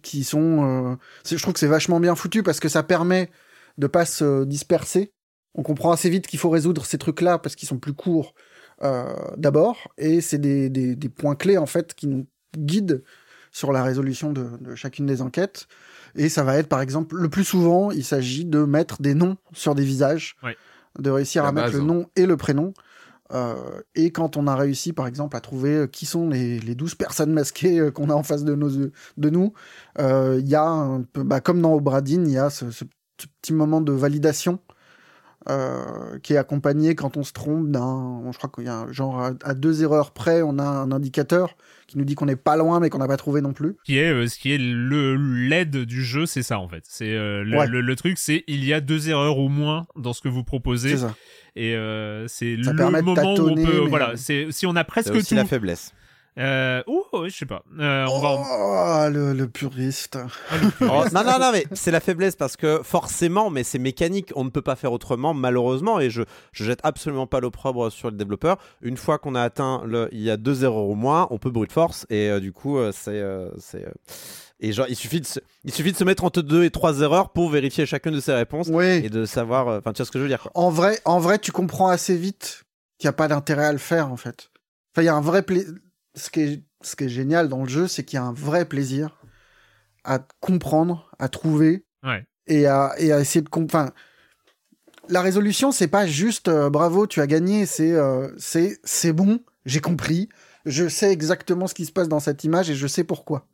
[0.03, 0.93] qui sont.
[0.93, 0.97] Euh,
[1.29, 3.31] je trouve que c'est vachement bien foutu parce que ça permet
[3.79, 5.13] de pas se disperser.
[5.55, 8.35] On comprend assez vite qu'il faut résoudre ces trucs-là parce qu'ils sont plus courts
[8.83, 13.03] euh, d'abord, et c'est des, des, des, points clés en fait qui nous guident
[13.51, 15.67] sur la résolution de, de, chacune des enquêtes.
[16.15, 19.37] Et ça va être par exemple, le plus souvent, il s'agit de mettre des noms
[19.53, 20.37] sur des visages,
[20.99, 21.85] de réussir à mettre le hein.
[21.85, 22.73] nom et le prénom.
[23.33, 23.55] Euh,
[23.95, 26.97] et quand on a réussi, par exemple, à trouver euh, qui sont les, les 12
[26.97, 29.53] personnes masquées euh, qu'on a en face de, nos, de nous,
[29.99, 32.65] il y a, un peu, bah, comme dans Obradine, il y a ce,
[33.41, 34.59] petit moment de validation
[35.49, 38.23] euh, qui est accompagné quand on se trompe d'un.
[38.31, 40.93] Je crois qu'il y a un- genre à, à deux erreurs près, on a un
[40.93, 41.57] indicateur
[41.87, 43.77] qui nous dit qu'on n'est pas loin mais qu'on n'a pas trouvé non plus.
[43.85, 46.85] qui est euh, ce qui est le l'aide du jeu, c'est ça en fait.
[46.87, 47.67] C'est euh, le, Ouais.
[47.67, 50.45] le, le truc, c'est il y a deux erreurs au moins dans ce que vous
[50.45, 51.15] proposez C'est ça.
[51.57, 54.81] Et euh, c'est Ça le moment où on peut mais- voilà, c'est si on a
[54.81, 55.35] C'est presque aussi tout.
[55.37, 55.93] la faiblesse.
[56.39, 57.65] Euh, oh, ouais, je sais pas.
[57.81, 60.17] Euh, on va en- Oh, le, le puriste.
[60.81, 64.45] Oh, non, non, non, mais c'est la faiblesse parce que forcément, mais c'est mécanique, on
[64.45, 66.23] ne peut pas faire autrement, malheureusement, et je,
[66.53, 68.59] je jette absolument pas l'opprobre sur le développeur.
[68.81, 71.51] Une fois qu'on a atteint le, il y a deux erreurs au moins, on peut
[71.51, 73.91] brute force, et euh, du coup, euh, c'est, euh, c'est, euh,
[74.61, 77.01] et genre, il suffit de, se, il suffit de se mettre entre deux et trois
[77.01, 78.85] erreurs pour vérifier chacune de ses réponses Oui.
[78.87, 80.41] et de savoir, euh, enfin, tu vois ce que je veux dire.
[80.43, 80.53] quoi.
[80.55, 82.65] En vrai, en vrai, tu comprends assez vite
[82.99, 84.51] qu'il n'y a pas d'intérêt à le faire, en fait.
[84.95, 85.73] Enfin, il y a un vrai plaisir.
[86.15, 88.33] Ce qui est, ce qui est génial dans le jeu, c'est qu'il y a un
[88.33, 89.17] vrai plaisir
[90.05, 92.25] à comprendre, à trouver Ouais.
[92.47, 93.91] et à, et à essayer de comprendre.
[93.91, 93.93] Enfin,
[95.09, 99.41] la résolution, c'est pas juste euh, bravo, tu as gagné, c'est euh, c'est c'est bon,
[99.67, 100.29] j'ai compris,
[100.67, 103.47] je sais exactement ce qui se passe dans cette image et je sais pourquoi.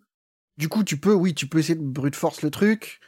[0.59, 3.01] Du coup, tu peux, oui, tu peux essayer de brute force le truc,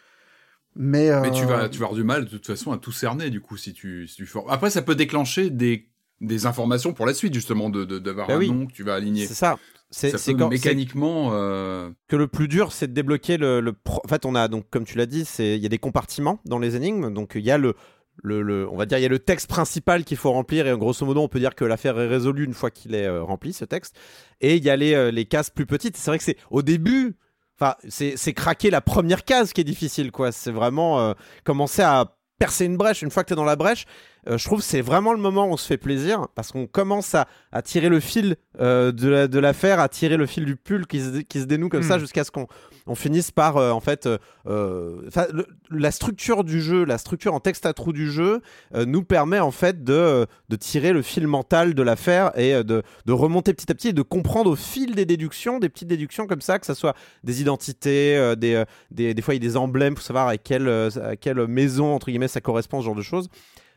[0.76, 2.92] mais Mais tu euh, vas, tu vas avoir du mal de toute façon à tout
[2.92, 5.88] cerner du coup si tu, si tu for- Après, ça peut déclencher des,
[6.20, 8.51] des informations pour la suite justement de de- d'avoir Bah un oui.
[8.51, 9.26] nom que tu vas aligner.
[9.26, 9.59] C'est ça.
[9.90, 10.12] C'est,
[10.51, 11.30] mécaniquement.
[11.32, 14.46] euh, que le plus dur, c'est de débloquer le, le pro- En fait, on a
[14.46, 17.12] donc, comme tu l'as dit, c'est il y a des compartiments dans les énigmes.
[17.14, 17.74] Donc il y a le,
[18.22, 20.76] le, le- on va dire, il y a le texte principal qu'il faut remplir et
[20.76, 23.55] grosso modo, on peut dire que l'affaire est résolue une fois qu'il est euh, rempli
[23.55, 23.99] ce texte.
[24.42, 25.96] Et il y a les, euh, les cases plus petites.
[25.96, 27.16] C'est vrai que c'est au début.
[27.61, 30.30] Enfin, c'est, craquer la première case qui est difficile, quoi.
[30.30, 33.02] C'est vraiment euh, commencer à percer une brèche.
[33.02, 33.84] Une fois que tu es dans la brèche,
[34.27, 37.14] je trouve que c'est vraiment le moment où on se fait plaisir parce qu'on commence
[37.14, 40.57] à, à tirer le fil euh, de, la- de l'affaire, à tirer le fil du
[40.57, 41.89] pull qui se, qui se dénoue comme Hmm.
[41.89, 42.47] ça jusqu'à ce qu'on
[42.87, 45.03] on finisse par euh, en fait euh, euh,
[45.33, 48.41] le- la structure du jeu, la structure en texte à trous du jeu
[48.75, 52.62] euh, nous permet en fait de, de tirer le fil mental de l'affaire et euh,
[52.62, 55.89] de, de remonter petit à petit et de comprendre au fil des déductions, des petites
[55.89, 56.95] déductions comme ça, que ça soit
[57.25, 60.29] des identités, euh, des, euh, des, des fois il y a des emblèmes pour savoir
[60.29, 63.29] à quelle, euh, à quelle maison entre guillemets ça correspond, ce genre de choses.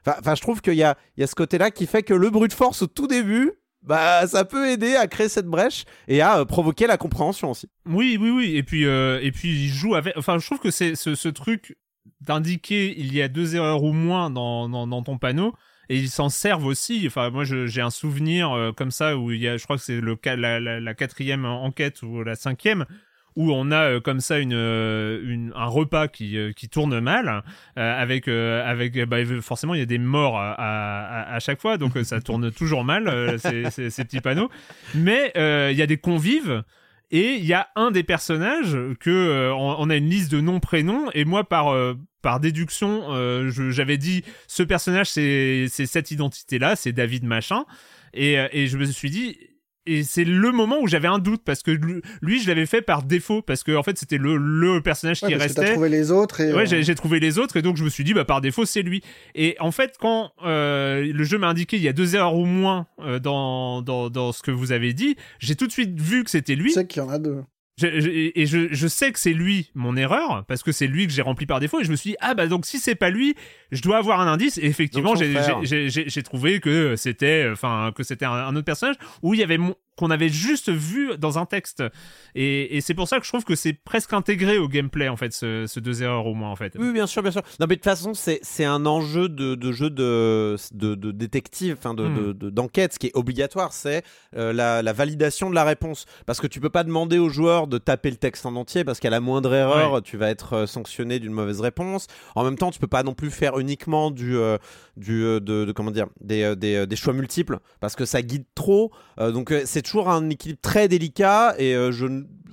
[0.08, 2.88] Enfin, je trouve qu'il y a, ce côté-là qui fait que le brute force au
[2.88, 3.52] tout début,
[3.84, 7.68] bah, ça peut aider à créer cette brèche et à euh, provoquer la compréhension aussi.
[7.86, 8.56] Oui, oui, oui.
[8.56, 10.16] Et puis, euh, et puis, il joue avec.
[10.18, 11.78] Enfin, je trouve que c'est ce, truc
[12.22, 15.54] d'indiquer il y a deux erreurs ou moins dans, ton panneau.
[15.90, 17.04] Et ils s'en servent aussi.
[17.08, 19.84] Enfin, moi, j'ai un souvenir euh, comme ça où il y a, je crois que
[19.84, 22.86] c'est le la quatrième enquête ou la cinquième
[23.36, 27.00] où on a euh, comme ça une, euh, une un repas qui euh, qui tourne
[27.00, 27.44] mal
[27.78, 31.62] euh, avec euh, avec bah, forcément il y a des morts à, à, à chaque
[31.62, 34.50] fois donc ça tourne toujours mal ces, ces, ces petits panneaux.
[34.96, 36.64] Mais il y a des convives
[37.12, 40.60] et il y a un des personnages que on, on a une liste de noms
[40.60, 41.76] prénoms et moi par
[42.22, 43.04] par déduction
[43.50, 47.66] j'avais dit ce personnage c'est cette identité là c'est David machin.
[48.14, 49.38] Et et je me suis dit
[49.86, 53.04] et c'est le moment où j'avais un doute parce que lui, je l'avais fait par
[53.04, 56.12] défaut parce que en fait c'était le, le personnage ouais, qui parce restait trouvé les
[56.12, 58.14] autres et Ouais, euh, j'ai j'ai trouvé les autres et donc je me suis dit
[58.14, 59.02] bah par défaut c'est lui.
[59.34, 62.46] Et en fait quand euh, le jeu m'a indiqué il y a deux erreurs ou
[62.46, 66.24] moins euh, dans, dans dans ce que vous avez dit, j'ai tout de suite vu
[66.24, 66.72] que c'était lui.
[66.72, 67.42] sais qu'il y en a deux.
[67.82, 68.10] Je- je-
[68.40, 71.22] et je, je sais que c'est lui mon erreur parce que c'est lui que j'ai
[71.22, 73.36] rempli par défaut et je me suis dit ah bah donc si c'est pas lui
[73.72, 74.58] je dois avoir un indice.
[74.58, 79.40] Et effectivement j'ai- trouvé que c'était enfin que c'était un, un autre personnage où il
[79.40, 81.84] y avait mon- qu'on avait juste vu dans un texte
[82.36, 85.18] et, et c'est pour ça que je trouve que c'est presque intégré au gameplay en
[85.18, 87.42] fait ce, ce deux erreurs au moins en fait Oui, bien sûr, bien sûr.
[87.60, 91.76] Non, mais de toute façon, c'est un enjeu de, de jeu de, de, de détective,
[91.78, 92.16] enfin de, Hmm.
[92.28, 92.94] de- de- d'enquête.
[92.94, 94.04] Ce qui est obligatoire, c'est
[94.36, 96.06] euh, la, la validation de la réponse.
[96.26, 99.00] Parce que tu peux pas demander au joueur de taper le texte en entier, parce
[99.00, 102.08] qu'à la moindre erreur, tu vas être euh, sanctionné d'une mauvaise réponse.
[102.36, 104.58] En même temps, tu peux pas non plus faire uniquement du, euh,
[104.98, 108.92] du de, comment dire, des, des, des choix multiples, parce que ça guide trop.
[109.20, 112.06] Euh, donc c'est toujours un équilibre très délicat et euh, je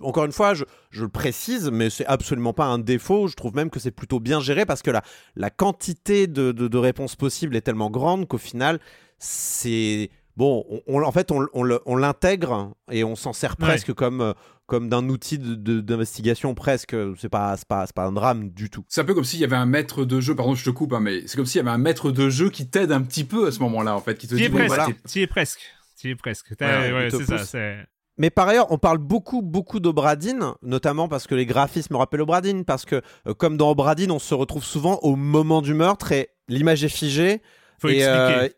[0.03, 3.29] encore une fois je, je le précise mais c'est absolument pas un défaut.
[3.29, 5.03] Je trouve même que c'est plutôt bien géré parce que la,
[5.37, 8.81] la quantité de, de- de réponses possibles est tellement grande qu'au final
[9.19, 13.67] c'est bon on, on- en fait on, on l'intègre et on s'en sert Ouais.
[13.67, 14.33] presque comme euh,
[14.67, 16.95] comme d'un outil de- de- d'investigation presque.
[17.19, 18.85] C'est pas c'est pas c'est pas un drame du tout.
[18.89, 20.93] C'est un peu comme s'il y avait un maître de jeu, pardon, je te coupe,
[20.93, 23.25] hein, mais c'est comme s'il y avait un maître de jeu qui t'aide un petit
[23.25, 25.61] peu à ce moment-là, en fait, qui te dit bon, voilà, tu y es presque,
[25.61, 26.57] tu y es presque.
[26.57, 27.37] T'as- Ouais, ouais, il te c'est ça.
[27.39, 27.49] pousse.
[27.49, 27.79] c'est-
[28.19, 32.23] Mais par ailleurs, on parle beaucoup, beaucoup d'Obradine, notamment parce que les graphismes me rappellent
[32.23, 36.11] Obradine, parce que euh, comme dans Obradine, on se retrouve souvent au moment du meurtre
[36.13, 37.43] et l'image est figée.
[37.81, 38.35] Faut et, expliquer.
[38.41, 38.49] euh,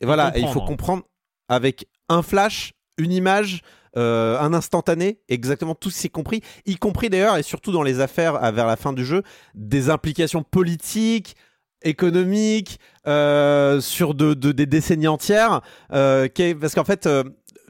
[0.00, 1.04] et voilà, et il faut comprendre.
[1.48, 3.62] avec un flash, une image,
[3.96, 7.82] euh, un instantané, exactement tout ce qui est compris, y compris d'ailleurs, et surtout dans
[7.82, 9.22] les affaires à- vers la fin du jeu,
[9.54, 11.34] des implications politiques,
[11.82, 15.60] économique euh, sur de, de- des décennies entières,
[15.92, 16.28] euh,
[16.60, 17.08] parce qu'en fait.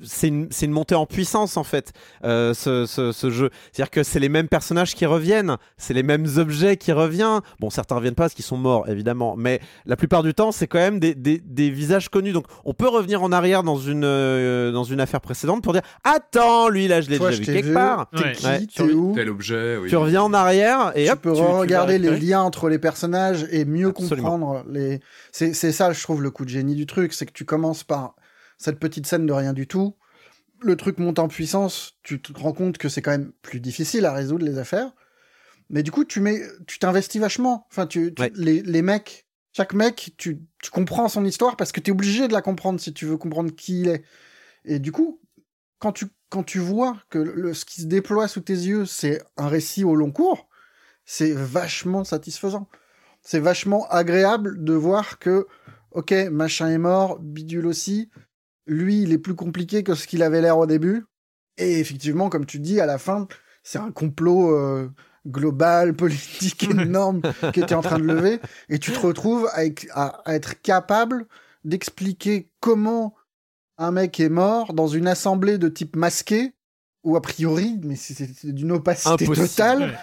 [0.02, 1.92] C'est une, c'est une montée en puissance en fait
[2.24, 5.56] euh, ce, ce- ce jeu c'est à dire que c'est les mêmes personnages qui reviennent
[5.76, 9.34] c'est les mêmes objets qui reviennent bon certains reviennent pas parce qu'ils sont morts évidemment
[9.36, 12.74] mais la plupart du temps c'est quand même des, des- des visages connus donc on
[12.74, 16.88] peut revenir en arrière dans une euh, dans une affaire précédente pour dire attends lui
[16.88, 18.32] là je l'ai Toi, déjà je vu quelque part T'es Ouais.
[18.32, 19.88] qui Ouais, T'es où Tel objet, oui.
[19.88, 22.78] tu reviens en arrière et tu hop peux tu, tu regarder les liens entre les
[22.78, 24.30] personnages et mieux Absolument.
[24.30, 25.00] comprendre les.
[25.32, 27.84] C'est c'est ça, je trouve, le coup de génie du truc, c'est que tu commences
[27.84, 28.14] par
[28.58, 29.96] cette petite scène de rien du tout.
[30.60, 34.04] Le truc monte en puissance, tu te rends compte que c'est quand même plus difficile
[34.06, 34.92] à résoudre les affaires.
[35.70, 37.66] Mais du coup, tu mets, tu t'investis vachement.
[37.70, 38.32] Enfin, tu, tu- Ouais.
[38.34, 42.26] les, les mecs, chaque mec, tu, tu comprends son histoire parce que tu es obligé
[42.26, 44.02] de la comprendre si tu veux comprendre qui il est.
[44.64, 45.20] Et du coup,
[45.78, 49.22] quand tu, quand tu vois que le, ce qui se déploie sous tes yeux, c'est
[49.36, 50.48] un récit au long cours,
[51.04, 52.68] c'est vachement satisfaisant.
[53.22, 55.46] C'est vachement agréable de voir que,
[55.92, 58.10] ok, machin est mort, bidule aussi.
[58.68, 61.04] Lui, il est plus compliqué que ce qu'il avait l'air au début.
[61.56, 63.26] Et effectivement, comme tu dis, à la fin,
[63.64, 64.88] c'est un complot euh,
[65.26, 68.38] global, politique énorme qui était en train de lever.
[68.68, 71.26] Et tu te retrouves avec- à, à être capable
[71.64, 73.14] d'expliquer comment
[73.78, 76.52] un mec est mort dans une assemblée de type masqué,
[77.04, 79.36] ou a priori, mais c'est d'une opacité Impossible.
[79.48, 79.98] totale.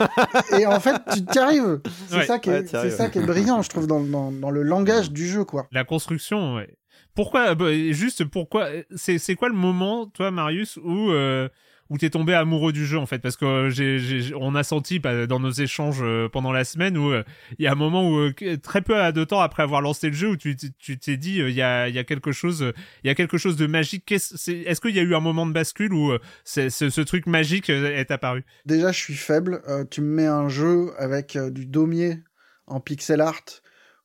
[0.58, 1.82] Et en fait, tu t'y arrives.
[2.10, 2.26] C'est Ouais.
[2.26, 5.12] ça, qui est, Ouais, ça qui est brillant, je trouve, dans, dans, dans le langage
[5.12, 5.68] du jeu, quoi.
[5.72, 6.74] La construction, ouais.
[7.16, 11.48] Pourquoi, bah, juste pourquoi, c'est, c'est quoi le moment, toi, Marius, où, euh,
[11.90, 13.20] où t'es tombé amoureux du jeu, en fait?
[13.20, 16.98] Parce que euh, j'ai, on a senti bah, dans nos échanges euh, pendant la semaine
[16.98, 17.24] où euh,
[17.58, 20.14] il y a un moment où, euh, très peu de temps après avoir lancé le
[20.14, 22.74] jeu, où tu, t'es dit, euh, il y a, il y a quelque chose, euh,
[23.04, 24.04] il y a quelque chose de magique.
[24.06, 27.02] Qu'est-ce, c'est, est-ce qu'il y a eu un moment de bascule où euh, c'est, ce,
[27.02, 28.44] truc magique euh, est apparu?
[28.66, 29.62] Déjà, je suis faible.
[29.68, 32.20] Euh, tu me mets un jeu avec euh, du daumier
[32.68, 33.46] en pixel art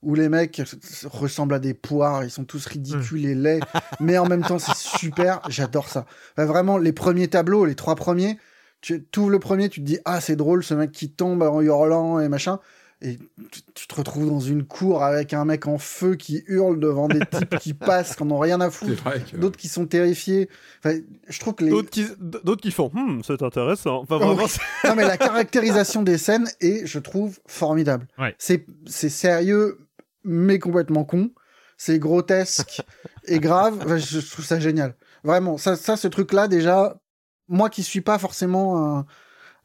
[0.03, 0.63] où les mecs
[1.05, 3.61] ressemblent à des poires, ils sont tous ridicules et laids,
[4.01, 5.41] mais en même temps, c'est super.
[5.49, 6.07] J'adore ça.
[6.33, 8.39] Enfin, vraiment, les premiers tableaux, les trois premiers,
[8.81, 11.61] tu ouvres le premier, tu te dis ah c'est drôle ce mec qui tombe en
[11.61, 12.61] hurlant et machin.
[13.03, 13.17] Et
[13.51, 17.09] tu, tu te retrouves dans une cour avec un mec en feu qui hurle devant
[17.09, 19.37] des types qui passent, qui n'en ont rien à foutre, que...
[19.39, 20.51] d'autres qui sont terrifiés.
[20.85, 24.35] Enfin, je trouve que les, d'autres qui d'autres qui font Hmm, c'est intéressant enfin Oh,
[24.35, 24.51] vraiment oui.
[24.85, 28.07] non mais la caractérisation des scènes est, je trouve, formidable.
[28.19, 28.35] Ouais.
[28.39, 29.79] C'est c'est sérieux
[30.25, 31.31] mais complètement con.
[31.77, 32.83] C'est grotesque
[33.27, 33.81] et grave.
[33.85, 34.95] Enfin, je trouve ça génial.
[35.25, 37.01] Vraiment, ça, ça ce truc-là déjà,
[37.49, 39.07] moi qui suis pas forcément un,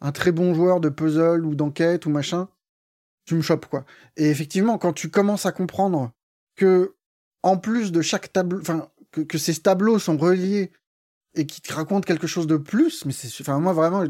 [0.01, 2.47] un très bon joueur de puzzle ou d'enquête ou machin,
[3.25, 3.85] tu me chopes quoi.
[4.17, 6.11] Et effectivement, quand tu commences à comprendre
[6.55, 6.95] que
[7.43, 10.71] en plus de chaque tableau, enfin que, que ces tableaux sont reliés
[11.35, 14.03] et qui te racontent quelque chose de plus, mais c'est, enfin moi vraiment,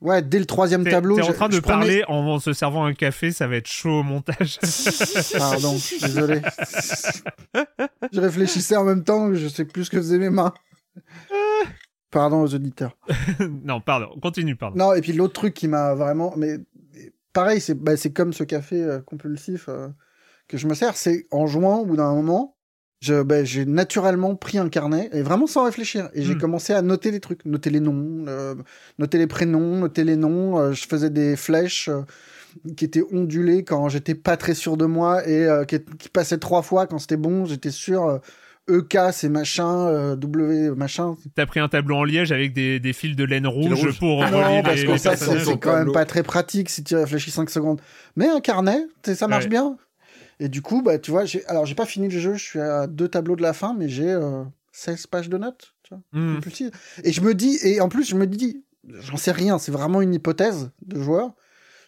[0.00, 2.16] ouais, dès le troisième T'es, tableau, t'es en je- train de je prenais- parler en,
[2.26, 4.58] en se servant un café, ça va être chaud au montage.
[5.38, 5.72] Pardon,
[6.02, 6.40] désolé.
[8.12, 10.52] je réfléchissais en même temps, je sais plus ce que faisaient mes mains.
[12.10, 12.96] Pardon aux auditeurs.
[13.64, 14.78] non, pardon, continue, pardon.
[14.78, 16.32] Non, et puis l'autre truc qui m'a vraiment.
[16.36, 16.58] Mais
[17.32, 19.88] pareil, c'est bah, c'est comme ce café euh, compulsif euh,
[20.48, 22.55] que je me sers, c'est en jouant, au bout d'un moment,
[23.00, 26.08] je- bah, j'ai naturellement pris un carnet, et vraiment sans réfléchir.
[26.14, 26.38] Et j'ai Hmm.
[26.38, 28.54] commencé à noter les trucs, noter les noms, euh,
[28.98, 30.58] noter les prénoms, noter les noms.
[30.58, 31.88] euh, je faisais des flèches.
[31.88, 32.02] euh,
[32.74, 36.38] qui étaient ondulées quand j'étais pas très sûr de moi et euh, qui, qui passaient
[36.38, 38.18] trois fois quand c'était bon j'étais sûr euh,
[38.78, 42.92] EK c'est machin euh, W machin T'as pris un tableau en liège avec des, des
[42.94, 43.98] fils de laine rouge, rouge.
[43.98, 46.82] pour non, relier parce les, que les ça, c'est quand même pas très pratique si
[46.82, 47.78] tu réfléchis 5 secondes.
[48.16, 49.50] Mais un carnet, tu sais, ça marche Ouais.
[49.50, 49.76] bien.
[50.40, 52.86] Et du coup, bah, tu vois, alors j'ai pas fini le jeu, je suis à
[52.86, 55.74] deux tableaux de la fin, mais j'ai euh, 16 pages de notes.
[55.82, 56.40] Tu vois, Hmm.
[57.04, 60.00] Et je me dis, et en plus, je me dis, j'en sais rien, c'est vraiment
[60.02, 61.32] une hypothèse de joueur.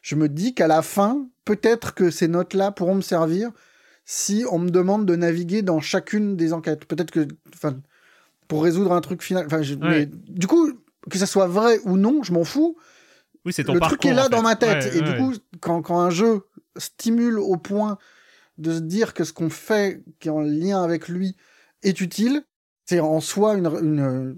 [0.02, 3.50] Je me dis qu'à la fin, peut-être que ces notes-là pourront me servir
[4.04, 6.86] si on me demande de naviguer dans chacune des enquêtes.
[6.86, 7.78] Peut-être que, enfin,
[8.46, 9.44] pour résoudre un truc final.
[9.44, 10.72] Enfin, du coup,
[11.10, 12.76] que ça soit vrai ou non, je m'en fous.
[13.44, 13.98] Oui, c'est ton Le parcours.
[13.98, 14.30] truc est là en fait.
[14.30, 14.84] dans ma tête.
[14.84, 15.12] Ouais, et ouais.
[15.12, 16.42] du coup, quand, quand un jeu
[16.78, 17.98] stimule au point
[18.58, 21.36] de se dire que ce qu'on fait, qui est en lien avec lui,
[21.82, 22.42] est utile,
[22.84, 24.34] c'est en soi une,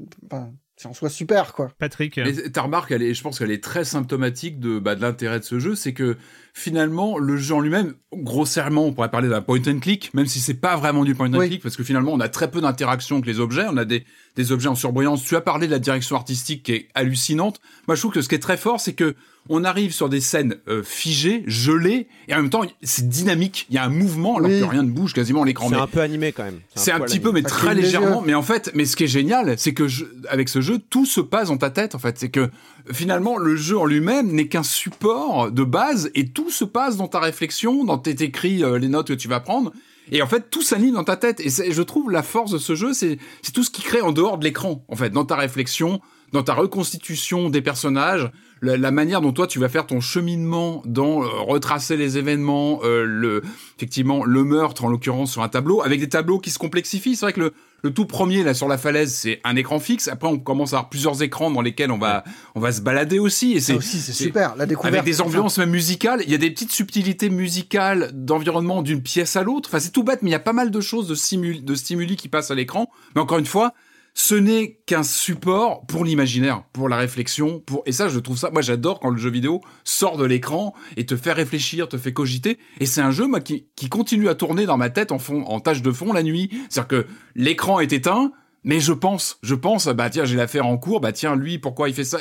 [0.77, 1.71] c'est en soi super, quoi.
[1.79, 2.17] Patrick.
[2.17, 5.39] Et ta remarque, elle est, je pense qu'elle est très symptomatique de, bah, de l'intérêt
[5.39, 6.17] de ce jeu, c'est que
[6.55, 10.41] finalement, le jeu en lui-même, grossièrement, on pourrait parler d'un point and click, même si
[10.41, 11.49] c'est pas vraiment du point and Oui.
[11.49, 14.05] click, parce que finalement, on a très peu d'interaction avec les objets, on a des,
[14.37, 15.23] des objets en surbrillance.
[15.23, 17.61] Tu as parlé de la direction artistique qui est hallucinante.
[17.87, 19.15] Moi, je trouve que ce qui est très fort, c'est que
[19.53, 23.67] on arrive sur des scènes euh, figées, gelées, et en même temps, c'est dynamique.
[23.69, 24.61] Il y a un mouvement alors Oui.
[24.61, 25.69] que rien ne bouge quasiment à l'écran.
[25.69, 26.61] C'est Mais un peu animé quand même.
[26.77, 27.23] C'est un, petit animé.
[27.25, 28.23] peu, mais Ça très légèrement.
[28.25, 31.05] Mais en fait, mais ce qui est génial, c'est que je, avec ce jeu, tout
[31.05, 31.95] se passe dans ta tête.
[31.95, 32.49] En fait, c'est que
[32.93, 37.09] finalement, le jeu en lui-même n'est qu'un support de base, et tout se passe dans
[37.09, 39.73] ta réflexion, dans tes écrits, euh, les notes que tu vas prendre.
[40.13, 41.41] Et en fait, tout s'anime dans ta tête.
[41.41, 44.01] Et c'est- je trouve la force de ce jeu, c'est c'est tout ce qui crée
[44.01, 44.85] en dehors de l'écran.
[44.89, 46.01] En fait, dans ta réflexion,
[46.33, 48.31] dans ta reconstitution des personnages,
[48.63, 52.81] la, la manière dont toi tu vas faire ton cheminement dans euh, retracer les événements,
[52.85, 53.43] euh, le
[53.77, 57.17] effectivement le meurtre en l'occurrence sur un tableau, avec des tableaux qui se complexifient.
[57.17, 57.53] C'est vrai que le,
[57.83, 60.09] le tout premier là sur la falaise, c'est un écran fixe.
[60.09, 63.19] Après, on commence à avoir plusieurs écrans dans lesquels on va on va se balader
[63.19, 63.53] aussi.
[63.53, 64.55] Et c'est aussi, c'est super.
[64.57, 64.95] La découverte.
[64.95, 69.37] avec des ambiances même musicales, il y a des petites subtilités musicales d'environnement d'une pièce
[69.37, 69.71] à l'autre.
[69.71, 71.75] Enfin, c'est tout bête, mais il y a pas mal de choses de, stimuli, de
[71.75, 72.91] stimuli qui passent à l'écran.
[73.15, 73.73] Mais encore une fois,
[74.15, 78.51] ce n'est qu'un support pour l'imaginaire, pour la réflexion, pour et ça, je trouve ça.
[78.51, 82.13] Moi, j'adore quand le jeu vidéo sort de l'écran et te fait réfléchir, te fait
[82.13, 82.59] cogiter.
[82.81, 85.61] Et c'est un jeu moi qui, continue à tourner dans ma tête en fond, en
[85.61, 86.51] tâche de fond la nuit.
[86.69, 88.33] C'est-à-dire que l'écran est éteint,
[88.65, 91.89] mais je pense, je pense, bah tiens, j'ai l'affaire en cours, bah tiens, lui, pourquoi
[91.89, 92.19] il fait ça?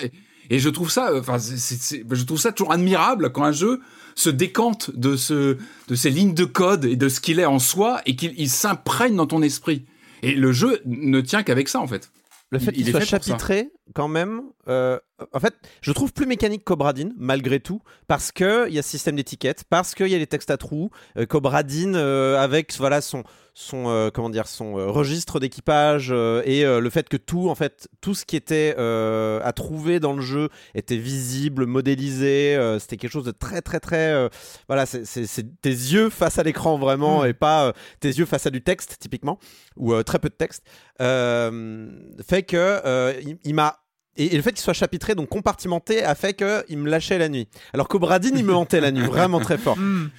[0.50, 3.82] Et, je trouve ça, enfin, je trouve ça toujours admirable quand un jeu
[4.16, 8.02] se décante de ce, de lignes de code et de ce qu'il est en soi
[8.06, 9.86] et qu'il il s'imprègne dans ton esprit.
[10.24, 12.11] Et le jeu ne tient qu'avec ça en fait.
[12.51, 15.00] Le fait Il- qu'il soit chapitré, quand même, euh,
[15.34, 18.90] en fait, je trouve plus mécanique qu'Obradine, malgré tout, parce que il y a ce
[18.90, 23.02] système d'étiquette, parce qu'il y a les textes à trous, euh, qu'Obradine, euh, avec voilà
[23.02, 23.24] son
[23.56, 28.14] son euh, comment dire son registre d'équipage et le fait que tout en fait tout
[28.16, 33.32] ce qui était à trouver dans le jeu était visible modélisé c'était quelque chose de
[33.32, 34.30] très très très
[34.70, 35.26] voilà c'est-
[35.62, 37.28] tes yeux face à l'écran vraiment Mm.
[37.28, 39.40] et pas tes yeux face à du texte typiquement
[39.76, 40.64] ou très peu de texte
[41.00, 43.78] fait que euh, il, il m'a
[44.20, 47.30] et, et le fait qu'il soit chapitré, donc compartimenté, a fait qu'il me lâchait la
[47.30, 47.47] nuit.
[47.74, 49.78] Alors qu'Obradine, il me hantait la nuit, vraiment très fort.
[49.78, 50.09] Hmm.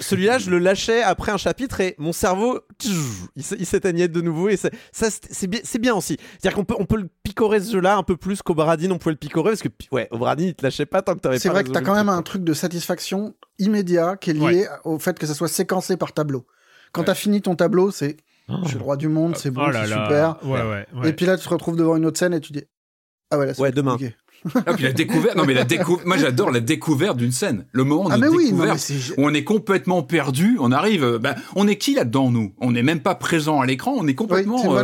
[0.00, 2.60] Celui-là, je le lâchais après un chapitre et mon cerveau,
[3.36, 4.48] il s'éteignait de nouveau.
[4.48, 6.16] Et c'est- ça, c'est c'est bien, c'est bien aussi.
[6.38, 9.12] C'est-à-dire qu'on peut, on peut le picorer ce jeu-là un peu plus qu'Obradine, on pouvait
[9.12, 11.48] le picorer parce que, ouais, Obradine, il te lâchait pas tant que t'avais pas C'est
[11.48, 15.18] vrai que t'as quand même un truc de satisfaction immédiat qui est lié au fait
[15.18, 16.46] que ça soit séquencé par tableau.
[16.92, 17.06] Quand Ouais.
[17.06, 18.16] t'as fini ton tableau, c'est
[18.48, 18.60] quoi.
[18.62, 20.36] je suis le roi du monde, c'est bon, Oh c'est super.
[20.44, 21.08] Ouais, ouais, ouais.
[21.10, 22.62] Et puis là, tu te retrouves devant une autre scène et tu dis
[23.30, 23.92] Ah ouais, là, c'est Ouais, demain.
[23.92, 24.14] compliqué.
[24.66, 27.66] Ah, puis la découverte, non mais la découverte, moi j'adore la découverte d'une scène.
[27.72, 28.72] Le moment Ah, de oui, non, découverte.
[28.74, 29.18] mais c'est.
[29.18, 32.54] où on est complètement perdu, on arrive, bah, on est qui là-dedans nous?
[32.60, 34.76] On n'est même pas présent à l'écran, on est complètement c'est euh,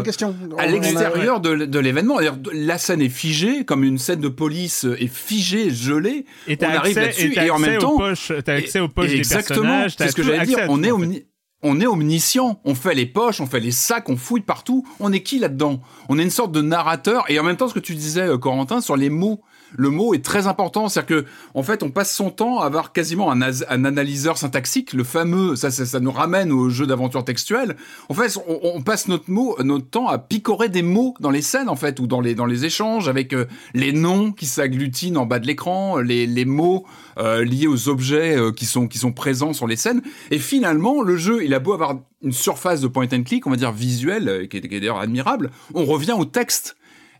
[0.58, 2.16] à a- l'extérieur de, de l'événement.
[2.16, 6.26] D'ailleurs, La scène est figée, comme une scène de police euh, est figée, gelée.
[6.48, 8.88] Et t'as on arrive accès, là-dessus, et, en même aux temps- poches, t'as accès aux
[8.88, 9.90] poches des Exactement, personnages.
[9.92, 10.58] c'est t'as ce que j'allais dire.
[10.68, 11.04] On est, en fait.
[11.06, 11.24] omni-
[11.64, 12.60] on est omniscient.
[12.64, 14.86] On fait les poches, on fait les sacs, on fouille partout.
[15.00, 15.80] On est qui là-dedans?
[16.08, 17.24] On est une sorte de narrateur.
[17.28, 19.40] Et en même temps, ce que tu disais, euh, Corentin, sur les mots.
[19.76, 22.92] Le mot est très important, c'est-à-dire que en fait, on passe son temps à avoir
[22.92, 25.56] quasiment un, analyseur syntaxique, le fameux.
[25.56, 27.76] Ça, ça, nous ramène au jeu d'aventure textuelle.
[28.08, 31.68] En fait, on, passe notre mot, notre temps à picorer des mots dans les scènes,
[31.68, 35.26] en fait, ou dans les dans les échanges avec euh, les noms qui s'agglutinent en
[35.26, 36.84] bas de l'écran, les les mots
[37.18, 40.02] euh, liés aux objets euh, qui sont qui sont présents sur les scènes.
[40.30, 43.50] Et finalement, le jeu, il a beau avoir une surface de point and click, on
[43.50, 46.76] va dire visuelle, qui est, est d'ailleurs admirable, on revient au texte.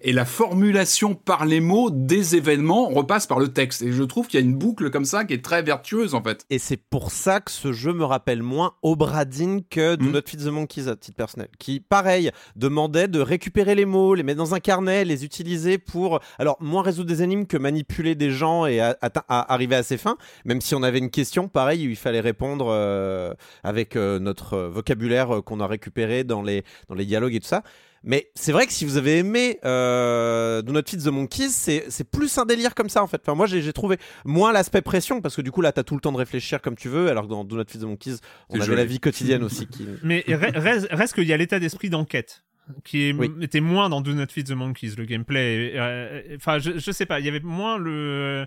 [0.07, 3.81] Et la formulation par les mots des événements repasse par le texte.
[3.83, 6.23] Et je trouve qu'il y a une boucle comme ça qui est très vertueuse en
[6.23, 6.45] fait.
[6.51, 10.11] Et c'est pour ça que ce jeu me rappelle moins Obradine que Do Mm.
[10.13, 11.49] Not Feed the Monkeys à titre personnel.
[11.59, 16.21] Qui, pareil, demandait de récupérer les mots, les mettre dans un carnet, les utiliser pour,
[16.39, 19.97] alors, moins résoudre des énigmes que manipuler des gens et à- à arriver à ses
[19.97, 20.17] fins.
[20.45, 23.33] Même si on avait une question, pareil, où il fallait répondre euh,
[23.63, 27.47] avec euh, notre vocabulaire euh, qu'on a récupéré dans les, dans les dialogues et tout
[27.49, 27.63] ça.
[28.07, 31.85] Mais c'est vrai que si vous avez aimé euh, Do Not Feed the Monkeys, c'est
[31.89, 33.21] c'est plus un délire comme ça en fait.
[33.23, 35.95] Enfin, moi j'ai j'ai trouvé moins l'aspect pression parce que du coup là t'as tout
[35.95, 38.17] le temps de réfléchir comme tu veux, alors que dans Do Not Feed the Monkeys,
[38.51, 38.77] on avait joli.
[38.77, 39.87] la vie quotidienne aussi qui.
[40.03, 42.45] Mais re- reste, reste qu'il y a l'état d'esprit d'enquête
[42.85, 43.31] qui est- Oui.
[43.43, 44.95] était moins dans Do Not Feed the Monkeys.
[44.99, 48.47] Le gameplay, euh, enfin, je, je sais pas, il y avait moins le.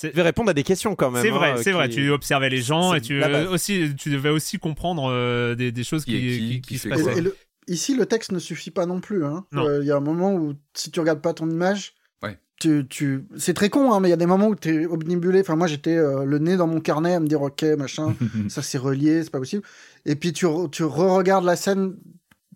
[0.00, 1.22] Tu devais répondre à des questions quand même.
[1.22, 1.88] C'est hein, vrai, euh, c'est vrai.
[1.88, 3.46] Tu observais les gens et tu base.
[3.48, 6.78] aussi, tu devais aussi comprendre euh, des, des choses Qui qui, qui, qui, qui qui
[6.78, 7.18] se passaient.
[7.18, 7.36] et le-
[7.68, 9.24] Ici, le texte ne suffit pas non plus.
[9.24, 9.44] hein.
[9.54, 12.38] Euh, Il y a un moment où, si tu regardes pas ton image, Ouais.
[12.60, 13.26] tu, tu...
[13.36, 15.40] c'est très con, hein, mais il y a des moments où tu es omnibulé.
[15.40, 18.14] Enfin, moi, j'étais euh, le nez dans mon carnet à me dire, ok, machin,
[18.48, 19.62] ça c'est relié, c'est pas possible.
[20.06, 21.96] Et puis tu, re- tu re-regardes la scène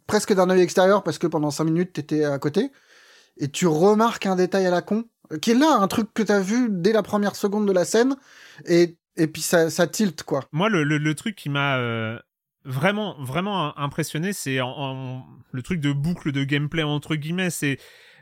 [0.07, 2.71] presque d'un œil extérieur parce que pendant 5 minutes, t'étais à côté.
[3.39, 6.23] Et tu remarques un détail à la con, euh, qui est là, un truc que
[6.23, 8.17] t'as vu dès la première seconde de la scène.
[8.67, 10.41] Et, et puis ça, ça tilt, quoi.
[10.53, 12.19] Moi, le, le, le truc qui m'a euh,
[12.65, 17.51] vraiment, vraiment impressionné, c'est en, le truc de boucle de gameplay entre guillemets.
[17.51, 17.79] C'est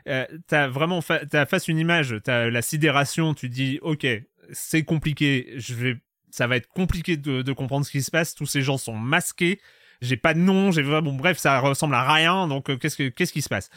[0.07, 4.05] euh, t'as vraiment fa t'as face une image, t'as la sidération, tu dis ok,
[4.51, 5.97] c'est compliqué, je vais,
[6.29, 8.35] ça va être compliqué de, de comprendre ce qui se passe.
[8.35, 9.59] Tous ces gens sont masqués,
[10.01, 12.47] j'ai pas de nom, j'ai bon bref, ça ressemble à rien.
[12.47, 13.69] Donc euh, qu'est-ce que qu'est-ce qui se passe?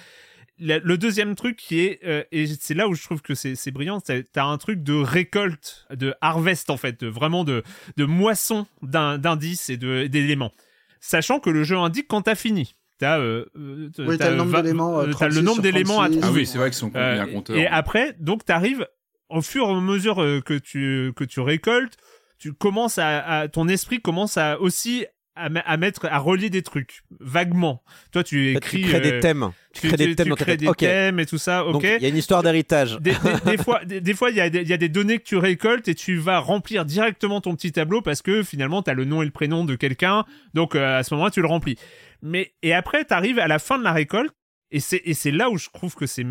[0.59, 4.01] Le, deuxième truc qui est euh, et c'est là où je trouve que c'est brillant
[4.01, 7.63] t'as un truc de récolte de harvest en fait de, vraiment de
[7.97, 10.53] de moisson d'indices et de d'éléments
[11.01, 15.01] sachant que le jeu indique quand t'as fini T'as euh, euh oui, le nombre d'éléments.
[15.01, 16.27] Euh, le nombre d'éléments à trouver.
[16.27, 17.55] Ah oui, c'est vrai qu'ils sont bien compteurs.
[17.55, 18.89] Et après, donc t'arrives
[19.29, 21.99] au fur et à mesure que tu que tu récoltes,
[22.39, 25.05] tu commences à, à, ton esprit commence à aussi
[25.37, 27.83] à, mettre à relier des trucs vaguement.
[28.11, 28.83] Toi, tu écris.
[28.83, 29.51] Tu crées des thèmes.
[29.73, 30.29] Tu, crées des thèmes.
[30.29, 31.65] Tu crées des thèmes et tout ça.
[31.67, 31.85] Ok.
[31.85, 32.99] Il y a une histoire d'héritage.
[33.01, 33.13] Des,
[33.63, 35.95] fois, des, fois, il y, a des, y a des données que tu récoltes et
[35.95, 39.27] tu vas remplir directement ton petit tableau parce que finalement, tu as le nom et
[39.27, 40.25] le prénom de quelqu'un.
[40.55, 41.77] Donc, euh, à ce moment-là, tu le remplis.
[42.23, 44.35] Mais et après, tu arrives à la fin de la récolte
[44.71, 46.25] et c'est et c'est là où je trouve que c'est.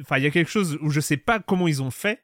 [0.00, 2.22] Enfin, il y a quelque chose où je sais pas comment ils ont fait,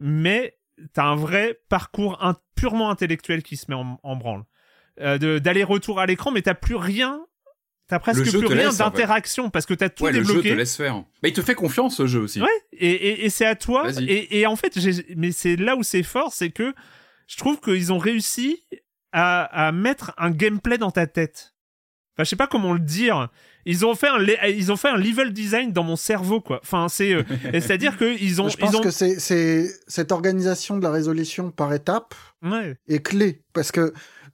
[0.00, 0.58] mais
[0.92, 2.18] t'as un vrai parcours
[2.56, 4.44] purement intellectuel qui se met en branle.
[5.00, 7.24] Euh, d'aller-retour à l'écran, mais t'as plus rien
[7.88, 10.34] T'as presque plus rien d'interaction parce que t'as tout ouais, débloqué.
[10.34, 11.04] Le jeu te laisse faire.
[11.22, 12.40] Mais il te fait confiance ce jeu aussi.
[12.40, 12.48] Ouais.
[12.72, 13.90] Et, et, et c'est à toi.
[14.00, 14.78] Et, et, en fait,
[15.14, 16.72] mais c'est là où c'est fort, c'est que
[17.26, 18.62] je trouve qu'ils ont réussi
[19.12, 21.54] à, à, mettre un gameplay dans ta tête.
[22.14, 23.28] Enfin, je sais pas comment le dire.
[23.66, 26.60] Ils ont fait un, ils ont fait un level design dans mon cerveau, quoi.
[26.62, 27.22] Enfin, c'est, euh,
[27.52, 28.48] c'est-à-dire que ils ont.
[28.48, 28.80] Je pense ils ont...
[28.80, 32.76] que c'est, c'est cette organisation de la résolution par étapes ouais.
[32.88, 33.92] est clé parce que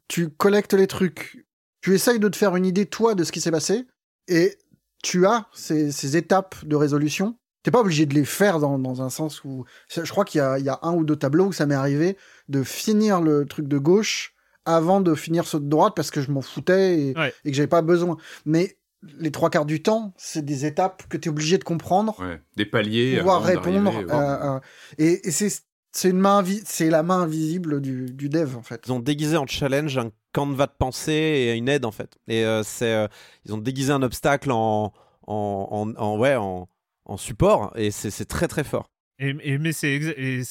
[0.09, 1.47] tu collectes les trucs,
[1.81, 3.87] tu essayes de te faire une idée, toi, de ce qui s'est passé,
[4.27, 4.59] et
[5.03, 7.39] tu as ces, étapes de résolution.
[7.63, 9.65] T'es pas obligé de les faire dans, un sens où...
[9.89, 12.17] Je crois qu'il y, a, un ou deux tableaux où ça m'est arrivé
[12.49, 14.35] de finir le truc de gauche
[14.65, 17.83] avant de finir ceux de droite parce que je m'en foutais et, que j'avais pas
[17.83, 18.17] besoin.
[18.45, 18.79] Mais
[19.19, 22.39] les trois quarts du temps, c'est des étapes que tu es obligé de comprendre.
[22.57, 23.19] Des paliers.
[23.19, 24.61] Pouvoir répondre.
[24.99, 28.85] et, et c'est c'est la main invisible du, dev en fait.
[28.87, 32.19] Ils ont déguisé en challenge un canevas de pensée et une aide en fait.
[32.29, 33.09] Et euh, c'est, euh,
[33.45, 34.93] ils ont déguisé un obstacle en,
[35.27, 36.69] en, ouais, en
[37.17, 38.91] support et c'est très très fort.
[39.21, 39.97] Et, mais c'est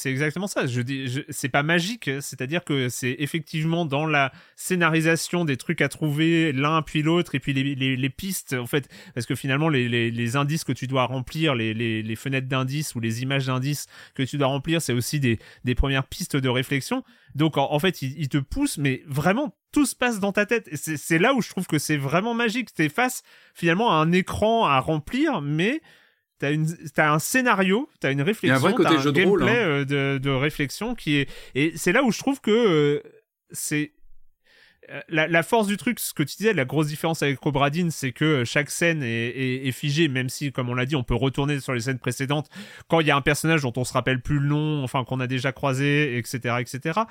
[0.06, 0.68] exactement ça.
[0.68, 5.88] Je dis, c'est pas magique, c'est-à-dire que c'est effectivement dans la scénarisation des trucs à
[5.88, 9.70] trouver l'un puis l'autre et puis les, les, les, pistes en fait, parce que finalement
[9.70, 14.24] les, les, indices que tu dois remplir, les, fenêtres d'indices ou les images d'indices que
[14.24, 17.06] tu dois remplir, c'est aussi des, des premières pistes de réflexion.
[17.36, 20.70] Donc en, fait, il, il, te pousse, mais vraiment tout se passe dans ta tête.
[20.76, 22.74] C'est là où je trouve que c'est vraiment magique.
[22.74, 25.82] T'es face finalement à un écran à remplir, mais
[26.40, 26.68] T'as une,
[26.98, 29.68] as un scénario, t'as une réflexion, t'as un, un gameplay hein.
[29.68, 33.02] euh, de, de, réflexion qui est, et c'est là où je trouve que euh,
[33.50, 33.94] c'est
[34.90, 37.92] euh, la, la, force du truc, ce que tu disais, la grosse différence avec Cobradine,
[37.92, 41.04] c'est que chaque scène est, est, est, figée, même si, comme on l'a dit, on
[41.04, 42.48] peut retourner sur les scènes précédentes
[42.88, 45.20] quand il y a un personnage dont on se rappelle plus le nom, enfin qu'on
[45.20, 47.02] a déjà croisé, etc., etc.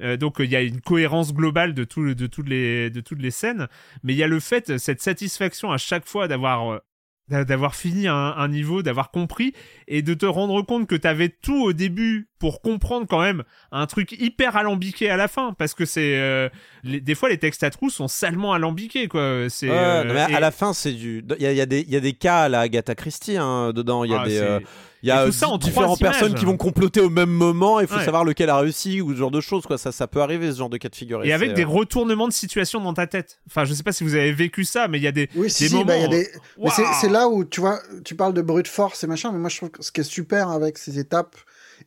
[0.00, 3.20] Euh, donc il y a une cohérence globale de, tout, de toutes les de toutes
[3.20, 3.66] les scènes,
[4.04, 6.82] mais il y a le fait, cette satisfaction à chaque fois d'avoir
[7.28, 9.54] d'avoir fini un, niveau, d'avoir compris
[9.88, 13.86] et de te rendre compte que t'avais tout au début pour comprendre quand même un
[13.86, 15.54] truc hyper alambiqué à la fin.
[15.54, 16.50] Parce que c'est euh,
[16.84, 19.46] des fois les textes à trous sont salement alambiqués quoi.
[19.48, 22.12] C'est euh, à la fin c'est du il y a, y, a y a, des
[22.12, 24.04] cas à la Agatha Christie hein, dedans.
[24.04, 24.60] Il y a ah, des euh,
[25.04, 27.78] il y a ça en différentes personnes qui vont comploter au même moment.
[27.80, 29.66] Il faut savoir lequel a réussi ou ce genre de choses.
[29.66, 29.76] Quoi.
[29.76, 31.22] Ça, ça peut arriver, ce genre de cas de figure.
[31.24, 33.40] Et, avec des retournements de situation dans ta tête.
[33.46, 35.50] Enfin, je sais pas si vous avez vécu ça, mais il y a des, oui,
[35.50, 35.84] si, moments.
[35.84, 36.26] Bah, y a des...
[37.00, 39.58] C'est là où tu vois, tu parles de brute force et machin, mais moi je
[39.58, 41.36] trouve que ce qui est super avec ces étapes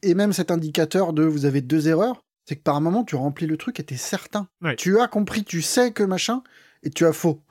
[0.04, 3.16] et même cet indicateur de vous avez deux erreurs, c'est que par un moment tu
[3.16, 4.48] remplis le truc et t'es certain.
[4.78, 6.44] Tu as compris, tu sais que machin,
[6.84, 7.42] et tu as faux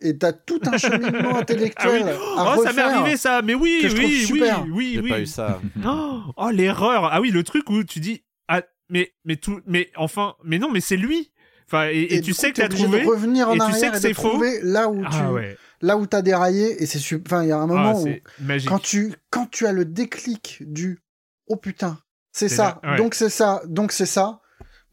[0.00, 2.38] et t'as tout un cheminement intellectuel ah oui.
[2.38, 5.10] à oh, ça m'est arrivé ça, mais oui, oui, oui, oui, oui, oui.
[5.10, 5.60] pas eu ça.
[5.86, 7.08] oh, oh l'erreur.
[7.12, 10.70] Ah oui, le truc où tu dis ah mais mais tout mais enfin mais non
[10.70, 11.30] mais c'est lui.
[11.66, 13.98] Enfin et, et, tu sais que t'as trouvé revenir en et arrière tu sais que
[13.98, 15.56] c'est faux là où ah, tu ouais.
[15.80, 18.08] là où t'as déraillé et c'est enfin il y a un ah, moment où
[18.40, 18.68] magique.
[18.68, 21.00] quand tu quand tu as le déclic du
[21.48, 21.98] oh putain
[22.30, 22.96] c'est ça ouais.
[22.96, 24.40] donc c'est ça donc c'est ça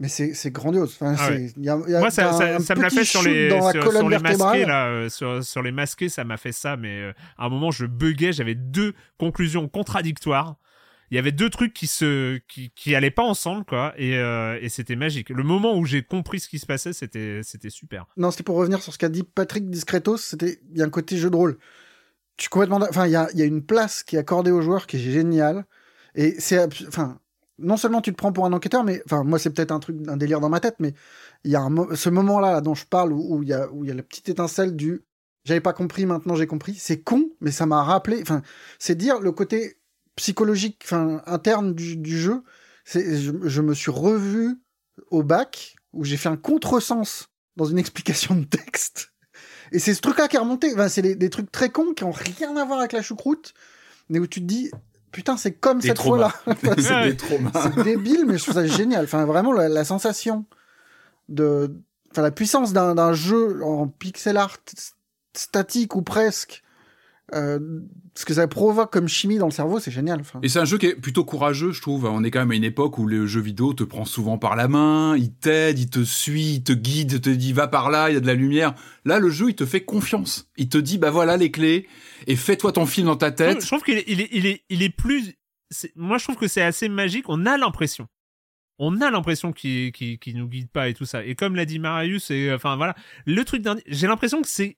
[0.03, 0.97] mais c'est grandiose.
[0.99, 1.53] Enfin, ah ouais.
[1.55, 4.09] y a, y a Moi, ça, ça, ça me l'a fait sur les, sur, sur,
[4.09, 7.45] les masqués, là, euh, sur, sur, les masqués, ça m'a fait ça, mais euh, à
[7.45, 10.57] un moment, je buguais, j'avais deux conclusions contradictoires.
[11.09, 14.57] Il y avait deux trucs qui se qui, qui allaient pas ensemble quoi et, euh,
[14.61, 15.29] et c'était magique.
[15.29, 18.07] Le moment où j'ai compris ce qui se passait, c'était c'était super.
[18.17, 20.89] Non, c'était pour revenir sur ce qu'a dit Patrick Discretos, c'était il y a un
[20.89, 21.59] côté jeu de rôle.
[22.35, 24.87] Tu complètement enfin il y a, y a une place qui est accordée aux joueurs
[24.87, 25.65] qui est géniale
[26.15, 27.19] et c'est enfin
[27.59, 29.97] non seulement tu te prends pour un enquêteur, mais enfin moi c'est peut-être un truc,
[30.07, 30.93] un délire dans ma tête, mais
[31.43, 33.87] il y a un ce moment-là dont je parle où il y a où il
[33.87, 35.03] y a la petite étincelle du
[35.45, 36.75] j'avais pas compris, maintenant j'ai compris.
[36.75, 38.19] C'est con, mais ça m'a rappelé.
[38.21, 38.41] Enfin,
[38.79, 39.77] c'est dire le côté
[40.15, 42.43] psychologique, enfin interne du, jeu.
[42.85, 44.57] C'est je, me suis revu
[45.09, 49.13] au bac où j'ai fait un contresens dans une explication de texte.
[49.71, 50.73] Et c'est ce truc-là qui est remonté.
[50.73, 53.53] Enfin, c'est des, des trucs très cons qui ont rien à voir avec la choucroute,
[54.09, 54.71] mais où tu te dis,
[55.13, 56.33] putain, c'est comme Des cette fois-là.
[56.61, 57.51] C'est- C'est des traumas.
[57.53, 59.05] c'est débile, mais je trouve ça génial.
[59.05, 60.43] Enfin, vraiment, la, la sensation
[61.29, 61.73] de.
[62.11, 64.57] Enfin, la puissance d'un jeu en pixel art
[65.35, 66.62] statique ou presque.
[67.33, 67.59] Euh,
[68.15, 70.19] ce que ça provoque comme chimie dans le cerveau, c'est génial.
[70.21, 72.05] Enfin, Et c'est un jeu qui est plutôt courageux, je trouve.
[72.05, 74.55] On est quand même à une époque où le jeu vidéo te prend souvent par
[74.55, 77.89] la main, il t'aide, il te suit, il te guide, il te dit va par
[77.89, 78.75] là, il y a de la lumière.
[79.05, 80.49] Là, le jeu, il te fait confiance.
[80.57, 81.87] Il te dit bah voilà les clés
[82.27, 83.61] et fais-toi ton film dans ta tête.
[83.61, 85.33] je trouve qu'il est, il est, il est, il est plus.
[85.71, 87.25] c'est- Moi, je trouve que c'est assez magique.
[87.29, 88.07] On a l'impression.
[88.79, 91.23] On a l'impression qu'il qu'il qu'il nous guide pas et tout ça.
[91.25, 94.77] Et comme l'a dit Marius, et enfin voilà, le truc d'un, j'ai l'impression que c'est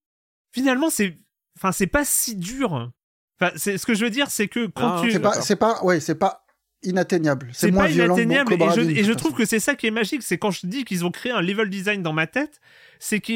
[0.54, 1.16] finalement c'est,
[1.58, 2.92] enfin c'est pas si dur.
[3.40, 5.58] Enfin, c'est ce que je veux dire, c'est que quand Ah, tu, c'est pas, c'est
[5.58, 6.46] pas, ouais, c'est pas
[6.84, 7.50] inatteignable.
[7.52, 8.54] C'est moins pas violent que inatteignable
[8.92, 11.04] et je, et trouve que c'est ça qui est magique c'est quand je dis qu'ils
[11.04, 12.62] ont créé un level design dans ma tête
[13.00, 13.34] c'est que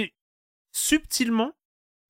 [0.72, 1.51] subtilement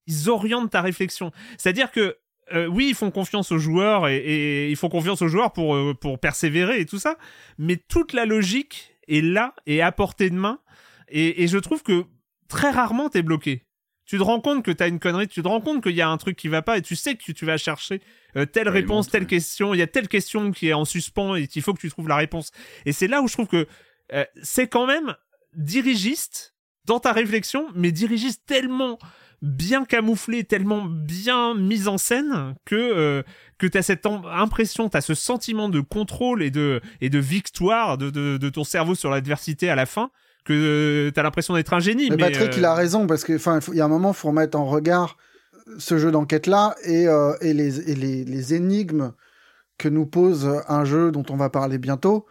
[0.08, 2.18] ils orientent ta réflexion c'est à dire que
[2.54, 5.76] euh, oui ils font confiance aux joueurs et, et ils font confiance aux joueurs pour
[5.76, 7.18] euh, pour persévérer et tout ça
[7.58, 10.60] mais toute la logique est là et à portée de main
[11.08, 12.06] et, et je trouve que
[12.48, 13.66] très rarement t'es bloqué
[14.10, 16.10] tu te rends compte que t'as une connerie tu te rends compte qu'il y a
[16.10, 18.02] un truc qui va pas et tu sais que tu vas chercher
[18.36, 19.28] euh, telle Ouais, il réponse, monte, telle ouais.
[19.28, 21.90] question, il y a telle question qui est en suspens et il faut que tu
[21.90, 22.52] trouves la réponse.
[22.86, 23.68] Et c'est là où je trouve que
[24.14, 25.16] euh, c'est quand même
[25.56, 26.56] dirigiste
[26.86, 28.98] dans ta réflexion, mais dirigiste tellement
[29.42, 33.24] bien camouflé, tellement bien mise en scène que euh,
[33.58, 38.10] que t'as cette impression, t'as ce sentiment de contrôle et de et de victoire de,
[38.10, 40.12] de, de ton cerveau sur l'adversité à la fin
[40.46, 42.10] que euh, t'as l'impression d'être un génie.
[42.10, 43.86] Mais, Mais, Patrick, euh, il a raison parce que, enfin, il faut- il y a
[43.86, 45.18] un moment, faut remettre en regard
[45.78, 49.12] ce jeu d'enquête là et, euh, et, les, et les, les énigmes
[49.78, 52.26] que nous pose un jeu dont on va parler bientôt,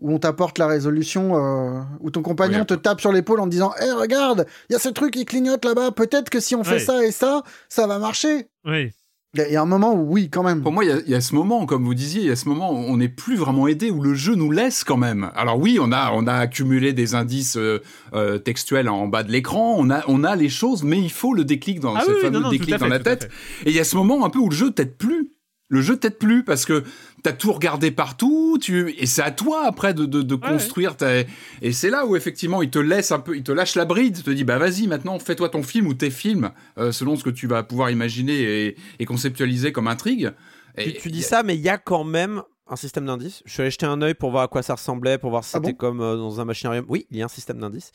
[0.00, 3.46] où on t'apporte la résolution, euh, où ton compagnon Oui, te tape sur l'épaule en
[3.46, 5.92] disant, hé, regarde, il y a ce truc qui clignote là-bas.
[5.92, 8.48] Peut-être que si on fait ça et ça, ça va marcher.
[8.64, 8.90] Oui.
[9.34, 10.60] Il y, a- un moment où oui, quand même.
[10.60, 12.30] Pour moi, il y a- il y, a ce moment, comme vous disiez, il y
[12.32, 14.96] a ce moment où on n'est plus vraiment aidé, où le jeu nous laisse quand
[14.96, 15.30] même.
[15.36, 17.80] Alors oui, on a, on a accumulé des indices euh,
[18.12, 21.32] euh, textuels en bas de l'écran, on a, on a les choses, mais il faut
[21.32, 23.30] le déclic dans Ah ce oui, oui, fameux non, non, tout déclic dans la tête.
[23.66, 25.30] Et il y a ce moment un peu où le jeu t'aide plus.
[25.72, 26.82] Le jeu t'aide plus parce que
[27.22, 30.96] t'as tout regardé partout, tu et c'est à toi après de, de, de Ouais, construire.
[30.96, 31.20] ta-
[31.62, 34.18] Et c'est là où effectivement il te laisse un peu, il te lâche la bride,
[34.18, 37.22] il te dit bah vas-y maintenant fais-toi ton film ou tes films euh, selon ce
[37.24, 40.32] que tu vas pouvoir imaginer et, et conceptualiser comme intrigue.
[40.76, 43.42] Tu, Et- tu dis ça, mais il y a quand même un système d'indices.
[43.46, 45.50] Je suis allé jeter un œil pour voir à quoi ça ressemblait, pour voir si
[45.54, 46.84] Ah c'était bon comme euh, dans un machinarium.
[46.88, 47.92] Oui, il y a un système d'indices.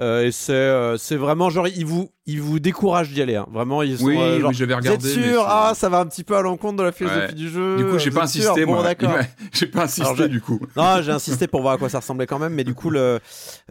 [0.00, 3.36] Euh, et c'est euh, c'est vraiment genre, ils vous, ils vous découragent d'y aller.
[3.36, 3.46] hein.
[3.52, 6.06] Vraiment, ils sont Oui, euh, genre, oui, j'avais vous êtes sûr Ah, ça va un
[6.06, 7.32] petit peu à l'encontre de la philosophie Ouais.
[7.34, 7.76] du jeu.
[7.76, 8.82] Du coup, j'ai pas êtes sûr insisté, Bon, moi.
[8.82, 9.10] d'accord.
[9.14, 10.58] Ouais, J'ai pas insisté, je- du coup.
[10.76, 13.20] Non, j'ai insisté pour voir à quoi ça ressemblait quand même, mais du coup, le,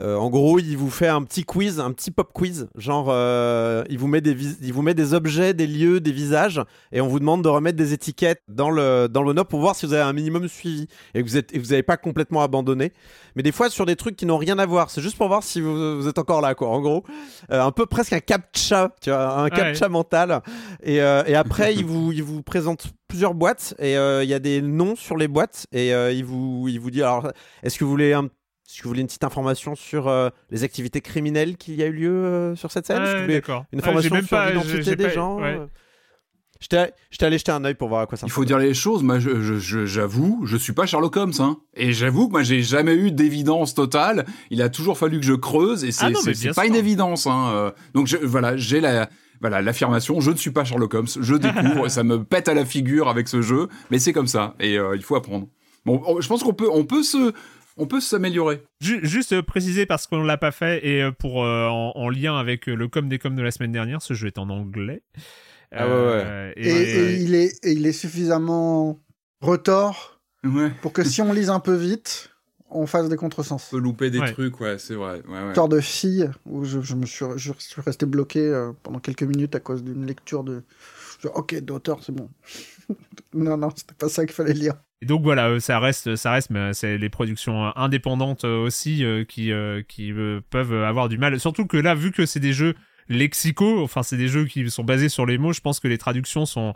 [0.01, 3.83] euh, en gros, il vous fait un petit quiz, un petit pop quiz, genre, euh,
[3.89, 7.01] il vous met des, vis- il vous met des objets, des lieux, des visages, et
[7.01, 9.85] on vous demande de remettre des étiquettes dans le dans le note pour voir si
[9.87, 12.93] vous avez un minimum suivi et que vous êtes, et vous n'avez pas complètement abandonné.
[13.35, 15.41] Mais des fois sur des trucs qui n'ont rien à voir, c'est juste pour voir
[15.41, 16.67] si vous, vous êtes encore là, quoi.
[16.69, 17.03] En gros,
[17.51, 20.41] Euh, un peu presque un captcha, tu vois, un captcha mental.
[20.83, 24.33] Et, euh, et après, il vous, il vous présente plusieurs boîtes et euh, il y
[24.33, 27.31] a des noms sur les boîtes et euh, il, vous, il vous dit alors,
[27.63, 28.25] est-ce que vous voulez un
[28.65, 31.85] est-ce que vous voulez une petite information sur euh, les activités criminelles qu'il y a
[31.85, 33.03] eu lieu euh, sur cette scène?
[33.03, 33.41] Est-ce que vous voulez.
[33.71, 35.59] Une Ah, information même sur l'identité des pas- gens ouais.
[36.63, 38.73] J'étais j'étais allé jeter un œil pour voir à quoi ça Il faut dire les
[38.73, 39.03] choses.
[39.03, 41.57] Moi, je- je- je- j'avoue, je, suis pas Sherlock Holmes, hein.
[41.75, 44.25] Et j'avoue que moi, j'ai jamais eu d'évidence totale.
[44.49, 47.27] Il a toujours fallu que je creuse, et c'est Ah c'est- bien pas une évidence,
[47.27, 47.49] hein.
[47.53, 49.09] Euh, Donc je, voilà, j'ai la
[49.41, 50.21] voilà l'affirmation.
[50.21, 51.07] Je ne suis pas Sherlock Holmes.
[51.19, 54.55] Je découvre, ça me pète à la figure avec ce jeu, mais c'est comme ça,
[54.61, 55.49] et euh, il faut apprendre.
[55.85, 57.33] Bon, on- je pense qu'on peut, on peut se,
[57.75, 58.63] on peut s'améliorer.
[58.79, 62.37] Ju- Juste euh, préciser parce qu'on l'a pas fait et pour euh, en, en lien
[62.37, 65.01] avec le com des coms de la semaine dernière, ce jeu est en anglais.
[65.73, 68.99] Ah ouais, Euh, Et, et il est, et il est suffisamment
[69.41, 70.71] retors Ouais.
[70.81, 72.29] pour que si on lise un peu vite,
[72.69, 73.69] on fasse des contresens.
[73.71, 74.31] On peut louper des Ouais.
[74.33, 75.21] trucs, ouais, c'est vrai.
[75.27, 75.47] Ouais, ouais.
[75.49, 79.23] Histoire de fille où je, je me suis, je suis resté bloqué euh, pendant quelques
[79.23, 80.63] minutes à cause d'une lecture de.
[81.21, 82.29] je- ok, d'auteur, c'est bon.
[83.33, 84.73] non, non, c'était pas ça qu'il fallait lire.
[85.01, 89.23] Et donc voilà, euh, ça reste, ça reste, mais c'est les productions indépendantes aussi euh,
[89.25, 91.39] qui euh, qui euh, peuvent avoir du mal.
[91.39, 92.73] Surtout que là, vu que c'est des jeux
[93.09, 95.97] lexicaux, enfin c'est des jeux qui sont basés sur les mots, je pense que les
[95.97, 96.73] traductions sont,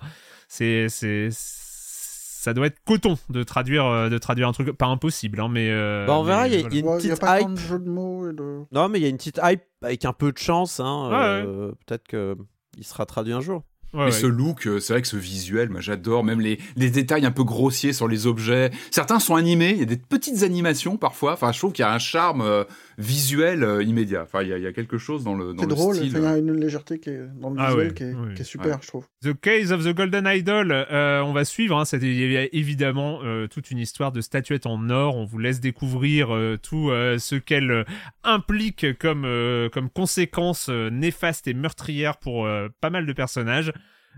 [0.47, 5.41] c'est c'est ça doit être coton de traduire, euh, de traduire un truc, pas impossible,
[5.41, 5.69] hein, mais.
[5.69, 6.75] euh, Bah, on verra, il y a- voilà.
[6.75, 7.47] il y a une Ouais, a petite pas hype.
[7.47, 8.59] tant de jeux de mots et de...
[8.71, 10.79] Non, mais il y a une petite hype avec un peu de chance.
[10.79, 12.37] Hein, euh, Peut-être que
[12.77, 13.63] il sera traduit un jour.
[13.93, 14.11] Ouais, Mais ouais.
[14.11, 17.31] ce look, euh, c'est vrai que ce visuel, moi j'adore, même les, les détails un
[17.31, 18.69] peu grossiers sur les objets.
[18.91, 21.33] Certains sont animés, il y a des petites animations parfois.
[21.33, 22.63] Enfin, je trouve qu'il y a un charme euh,
[22.97, 24.23] visuel euh, immédiat.
[24.23, 25.95] Enfin, il y, a- il y a quelque chose dans le, dans C'est le drôle,
[25.95, 26.11] style.
[26.15, 28.33] il y a une légèreté qui est dans le Ah visuel ouais, qui, est, oui.
[28.35, 28.81] qui est super, Ouais.
[28.81, 29.05] je trouve.
[29.23, 31.77] The Case of the Golden Idol, euh, on va suivre.
[31.77, 35.15] Hein, c'est il y a évidemment euh, toute une histoire de statuettes en or.
[35.15, 37.85] On vous laisse découvrir euh, tout euh, ce qu'elle
[38.23, 43.71] implique comme euh, comme conséquences euh, néfastes et meurtrières pour euh, pas mal de personnages.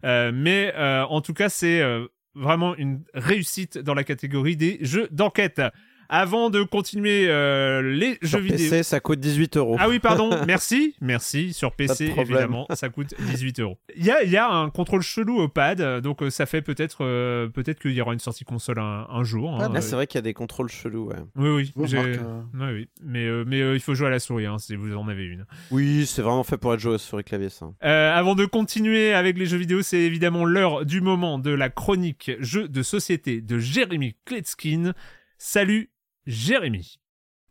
[0.03, 4.77] Euh, mais euh, en tout cas, c'est euh, vraiment une réussite dans la catégorie des
[4.81, 5.61] jeux d'enquête.
[6.11, 8.83] Avant de continuer euh, les Sur jeux PC, vidéo.
[8.83, 9.75] ça coûte 18 euros.
[9.79, 11.53] Ah oui, pardon, merci, merci.
[11.53, 13.77] Sur PC, évidemment, ça coûte 18 euros.
[13.95, 16.63] Il y a, il y a un contrôle chelou au pad, donc euh, ça fait
[16.63, 19.53] peut-être euh, peut-être qu'il y aura une sortie console un, un jour.
[19.53, 21.09] hein, Ah, Là, euh, c'est vrai qu'il y a des contrôles chelous.
[21.09, 21.15] Ouais.
[21.35, 22.17] oui, oui, euh.
[23.03, 25.25] Mais, euh, mais euh, il faut jouer à la souris, hein, si vous en avez
[25.25, 25.45] une.
[25.69, 27.67] Oui, c'est vraiment fait pour être joué sur les claviers, ça.
[27.83, 31.69] Euh, avant de continuer avec les jeux vidéo, c'est évidemment l'heure du moment de la
[31.69, 34.93] chronique jeux de société de Jérémy Kletskin.
[35.37, 35.89] Salut,
[36.29, 36.99] Jérémy.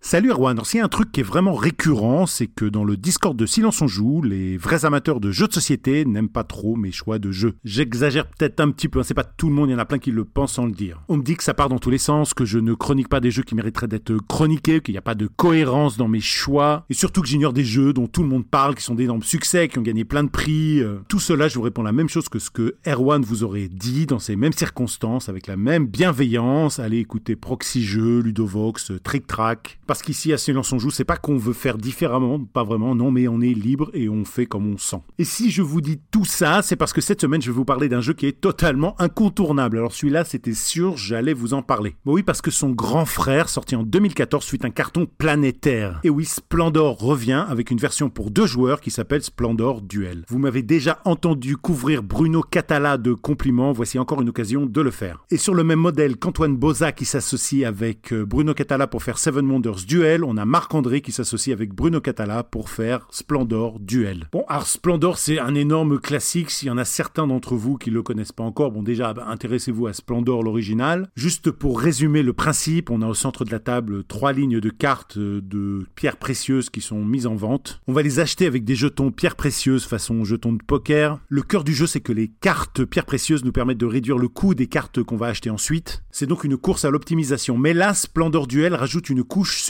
[0.00, 2.84] Salut Erwan, alors s'il y a un truc qui est vraiment récurrent, c'est que dans
[2.84, 6.44] le Discord de Silence on Joue, les vrais amateurs de jeux de société n'aiment pas
[6.44, 7.56] trop mes choix de jeux.
[7.64, 9.84] J'exagère peut-être un petit peu, hein, c'est pas tout le monde, il y en a
[9.84, 11.02] plein qui le pensent sans le dire.
[11.08, 13.18] On me dit que ça part dans tous les sens, que je ne chronique pas
[13.18, 16.86] des jeux qui mériteraient d'être chroniqués, qu'il n'y a pas de cohérence dans mes choix,
[16.88, 19.66] et surtout que j'ignore des jeux dont tout le monde parle, qui sont d'énormes succès,
[19.68, 20.80] qui ont gagné plein de prix.
[20.80, 21.00] euh.
[21.08, 24.06] Tout cela, je vous réponds la même chose que ce que Erwan vous aurait dit
[24.06, 26.78] dans ces mêmes circonstances, avec la même bienveillance.
[26.78, 29.80] Allez écouter Proxy Jeux, Ludovox, Trick Track.
[29.88, 33.10] Parce qu'ici, à Silence on Joue, c'est pas qu'on veut faire différemment, pas vraiment, non,
[33.10, 35.00] mais on est libre et on fait comme on sent.
[35.16, 37.64] Et si je vous dis tout ça, c'est parce que cette semaine, je vais vous
[37.64, 39.78] parler d'un jeu qui est totalement incontournable.
[39.78, 41.96] Alors celui-là, c'était sûr, j'allais vous en parler.
[42.04, 46.00] Bon, oui, parce que son grand frère, sorti en 2014, fut un carton planétaire.
[46.04, 50.26] Et oui, Splendor revient avec une version pour deux joueurs qui s'appelle Splendor Duel.
[50.28, 54.90] Vous m'avez déjà entendu couvrir Bruno Catala de compliments, voici encore une occasion de le
[54.90, 55.24] faire.
[55.30, 59.16] Et sur le même modèle qu'Antoine Boza qui s'associe avec euh, Bruno Catala pour faire
[59.16, 64.28] Seven Wonders Duel, on a Marc-André qui s'associe avec Bruno Catala pour faire Splendor Duel.
[64.32, 66.50] Bon, alors Splendor, c'est un énorme classique.
[66.50, 69.26] S'il y en a certains d'entre vous qui le connaissent pas encore, bon, déjà, bah,
[69.28, 71.08] intéressez-vous à Splendor, l'original.
[71.16, 74.70] Juste pour résumer le principe, on a au centre de la table trois lignes de
[74.70, 77.80] cartes euh, de pierres précieuses qui sont mises en vente.
[77.86, 81.18] On va les acheter avec des jetons pierres précieuses façon jetons de poker.
[81.28, 84.28] Le cœur du jeu, c'est que les cartes pierres précieuses nous permettent de réduire le
[84.28, 86.02] coût des cartes qu'on va acheter ensuite.
[86.10, 87.56] C'est donc une course à l'optimisation.
[87.56, 89.62] Mais là, Splendor Duel rajoute une couche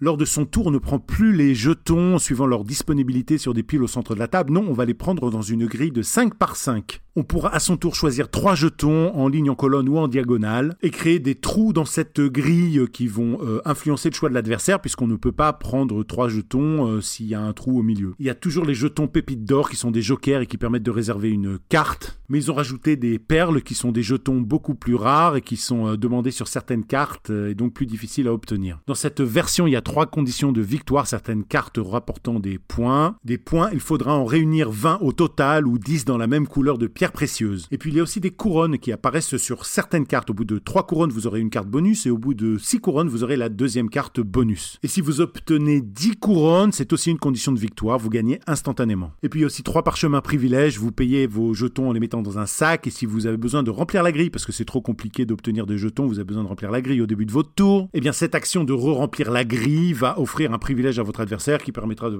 [0.00, 3.62] Lors de son tour, on ne prend plus les jetons suivant leur disponibilité sur des
[3.62, 4.52] piles au centre de la table.
[4.52, 7.03] Non, on va les prendre dans une grille de 5 par 5.
[7.16, 10.76] On pourra à son tour choisir trois jetons en ligne, en colonne ou en diagonale
[10.82, 14.80] et créer des trous dans cette grille qui vont euh, influencer le choix de l'adversaire
[14.80, 18.14] puisqu'on ne peut pas prendre trois jetons euh, s'il y a un trou au milieu.
[18.18, 20.82] Il y a toujours les jetons pépites d'or qui sont des jokers et qui permettent
[20.82, 24.74] de réserver une carte, mais ils ont rajouté des perles qui sont des jetons beaucoup
[24.74, 28.32] plus rares et qui sont euh, demandés sur certaines cartes et donc plus difficiles à
[28.32, 28.80] obtenir.
[28.88, 33.14] Dans cette version, il y a trois conditions de victoire, certaines cartes rapportant des points.
[33.24, 36.76] Des points, il faudra en réunir 20 au total ou 10 dans la même couleur
[36.76, 37.68] de pierre précieuse.
[37.70, 40.30] Et puis il y a aussi des couronnes qui apparaissent sur certaines cartes.
[40.30, 42.80] Au bout de 3 couronnes, vous aurez une carte bonus et au bout de 6
[42.80, 44.78] couronnes, vous aurez la deuxième carte bonus.
[44.82, 49.12] Et si vous obtenez 10 couronnes, c'est aussi une condition de victoire, vous gagnez instantanément.
[49.22, 52.00] Et puis il y a aussi trois parchemins privilèges, vous payez vos jetons en les
[52.00, 54.52] mettant dans un sac et si vous avez besoin de remplir la grille parce que
[54.52, 57.26] c'est trop compliqué d'obtenir des jetons, vous avez besoin de remplir la grille au début
[57.26, 60.98] de votre tour, et bien cette action de re-remplir la grille va offrir un privilège
[60.98, 62.16] à votre adversaire qui permettra de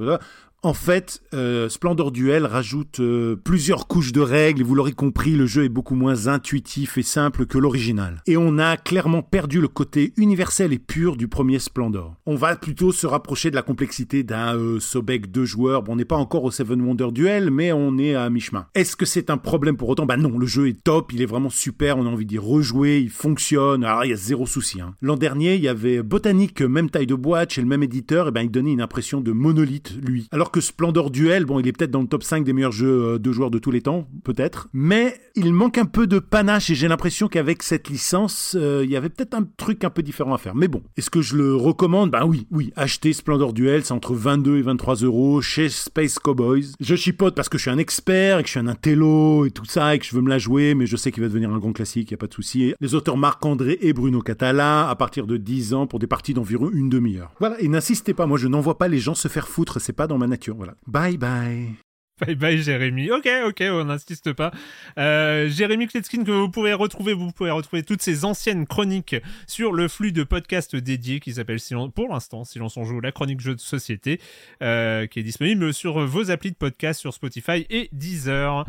[0.65, 5.37] en fait, euh, Splendor Duel rajoute euh, plusieurs couches de règles, et vous l'aurez compris,
[5.37, 8.21] le jeu est beaucoup moins intuitif et simple que l'original.
[8.27, 12.17] Et on a clairement perdu le côté universel et pur du premier Splendor.
[12.27, 15.85] On va plutôt se rapprocher de la complexité d'un euh, Sobek deux joueurs.
[15.85, 18.67] Bon, on n'est pas encore au Seven Wonder Duel, mais on est à mi-chemin.
[18.75, 20.07] Est-ce que c'est un problème pour autant?
[20.07, 22.99] Bah non, le jeu est top, il est vraiment super, on a envie d'y rejouer,
[22.99, 24.81] il fonctionne, alors il y a zéro souci.
[24.81, 24.97] hein.
[25.01, 28.31] L'an dernier, il y avait Botanique, même taille de boîte, chez le même éditeur, et
[28.33, 30.27] ben il donnait une impression de monolithe, lui.
[30.33, 33.05] Alors que Splendor Duel, bon, il est peut-être dans le top 5 des meilleurs jeux
[33.05, 36.71] euh, de joueurs de tous les temps, peut-être, mais il manque un peu de panache
[36.71, 40.03] et j'ai l'impression qu'avec cette licence, euh, il y avait peut-être un truc un peu
[40.03, 40.55] différent à faire.
[40.55, 42.11] Mais bon, est-ce que je le recommande?
[42.11, 46.73] Ben oui, oui, achetez Splendor Duel, c'est entre 22 et 23 euros chez Space Cowboys.
[46.81, 49.51] Je chipote parce que je suis un expert et que je suis un intello et
[49.51, 51.53] tout ça et que je veux me la jouer, mais je sais qu'il va devenir
[51.53, 52.75] un grand classique, il a pas de souci.
[52.81, 56.71] Les auteurs Marc-André et Bruno Catala, à partir de 10 ans pour des parties d'environ
[56.73, 57.33] une demi-heure.
[57.41, 60.07] Voilà, et n'insistez pas, moi je n'envoie pas les gens se faire foutre, c'est pas
[60.07, 60.75] dans ma nature, voilà.
[60.87, 61.75] Bye bye
[62.21, 63.11] Bye bye Jérémy.
[63.11, 64.53] Ok, ok, on n'insiste pas.
[64.99, 69.17] Euh, Jérémy Kletskin que vous pouvez retrouver, vous pouvez retrouver toutes ces anciennes chroniques
[69.49, 71.59] sur le flux de podcasts dédié qui s'appelle
[71.93, 74.21] pour l'instant Silence on joue, la chronique jeu de société,
[74.63, 78.65] euh, qui est disponible sur vos applis de podcast sur Spotify et Deezer.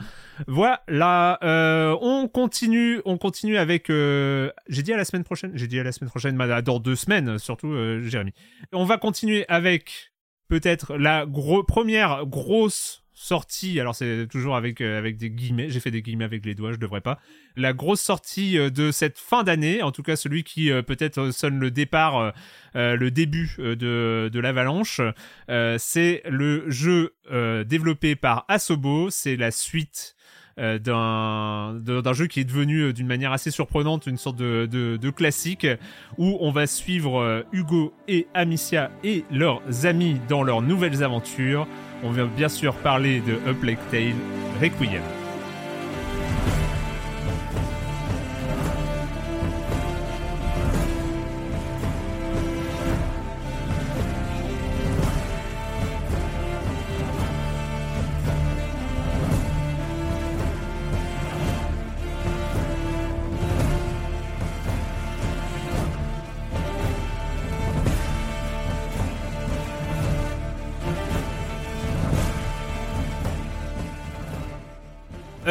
[0.48, 3.92] Voilà, euh, on continue, on continue avec.
[3.92, 6.96] Euh, j'ai dit à la semaine prochaine, j'ai dit à la semaine prochaine, dans deux
[6.96, 8.34] semaines surtout, euh, Jérémy.
[8.74, 10.14] On va continuer avec
[10.48, 15.80] peut-être la gros, première grosse sortie, alors c'est toujours avec, euh, avec des guillemets, j'ai
[15.80, 17.18] fait des guillemets avec les doigts, je devrais pas,
[17.56, 21.32] la grosse sortie euh, de cette fin d'année, en tout cas celui qui euh, peut-être
[21.32, 22.34] sonne le départ,
[22.74, 25.00] le début de, de l'avalanche,
[25.78, 27.14] c'est le jeu
[27.66, 30.16] développé par Asobo, c'est la suite
[30.58, 35.10] d'un d'un jeu qui est devenu d'une manière assez surprenante une sorte de, de, de
[35.10, 35.68] classique
[36.18, 41.68] où on va suivre Hugo et Amicia et leurs amis dans leurs nouvelles aventures
[42.04, 44.16] on vient bien sûr parler de A Plague Tale
[44.62, 45.02] Requiem.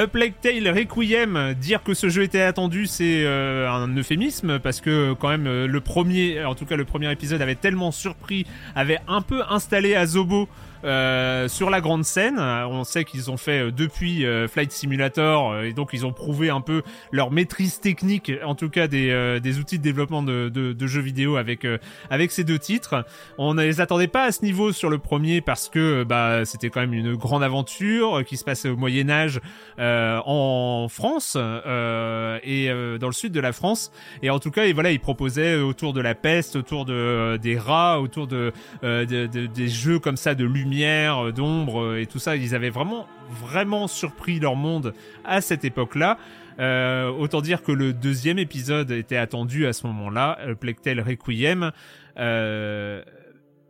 [0.07, 5.13] Plague Tale Requiem, dire que ce jeu était attendu, c'est euh, un euphémisme parce que
[5.15, 8.99] quand même euh, le premier, en tout cas le premier épisode avait tellement surpris, avait
[9.09, 10.49] un peu installé Azobo
[10.85, 12.39] euh, sur la grande scène.
[12.39, 16.51] On sait qu'ils ont fait euh, depuis euh, Flight Simulator et donc ils ont prouvé
[16.51, 20.73] un peu leur maîtrise technique, en tout cas des, des outils de développement de, de,
[20.73, 21.67] de jeux vidéo avec
[22.11, 23.05] avec ces deux titres.
[23.39, 26.71] On ne les attendait pas à ce niveau sur le premier parce que bah c'était
[26.71, 29.41] quand même une grande aventure qui se passe au Moyen Âge
[29.79, 32.69] en France et
[33.01, 33.91] dans le sud de la France.
[34.23, 37.59] Et en tout cas, et voilà, ils proposaient autour de la peste, autour de des
[37.59, 38.53] rats, autour de,
[38.83, 42.37] de des jeux comme ça de lumière euh, d'ombre euh, et tout ça.
[42.37, 44.95] Ils avaient vraiment, vraiment surpris leur monde
[45.25, 46.19] à cette époque-là.
[46.61, 51.73] Euh, autant dire que le deuxième épisode était attendu à ce moment-là, Plectel Requiem.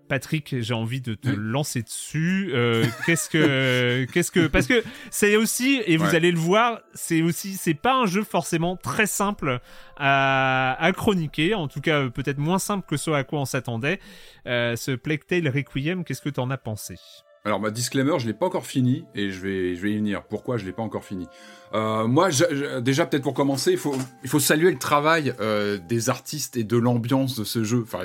[0.09, 2.53] Patrick, j'ai envie de te lancer dessus.
[3.07, 7.55] qu'est-ce que, qu'est-ce que, parce que c'est aussi, et vous allez le voir, c'est aussi,
[7.55, 9.61] c'est pas un jeu forcément très simple
[9.97, 14.01] à, à chroniquer, en tout cas peut-être moins simple que ce à quoi on s'attendait.
[14.47, 16.97] Euh, ce Plague Tale Requiem, qu'est-ce que t'en as pensé?
[17.47, 20.23] Alors, ma disclaimer, je l'ai pas encore fini et je vais, je vais y venir.
[20.23, 21.29] Pourquoi je l'ai pas encore fini?
[21.75, 22.31] Euh, Moi,
[22.81, 26.65] déjà peut-être pour commencer, il faut, il faut saluer le travail euh, des artistes et
[26.65, 28.01] de l'ambiance de ce jeu, enfin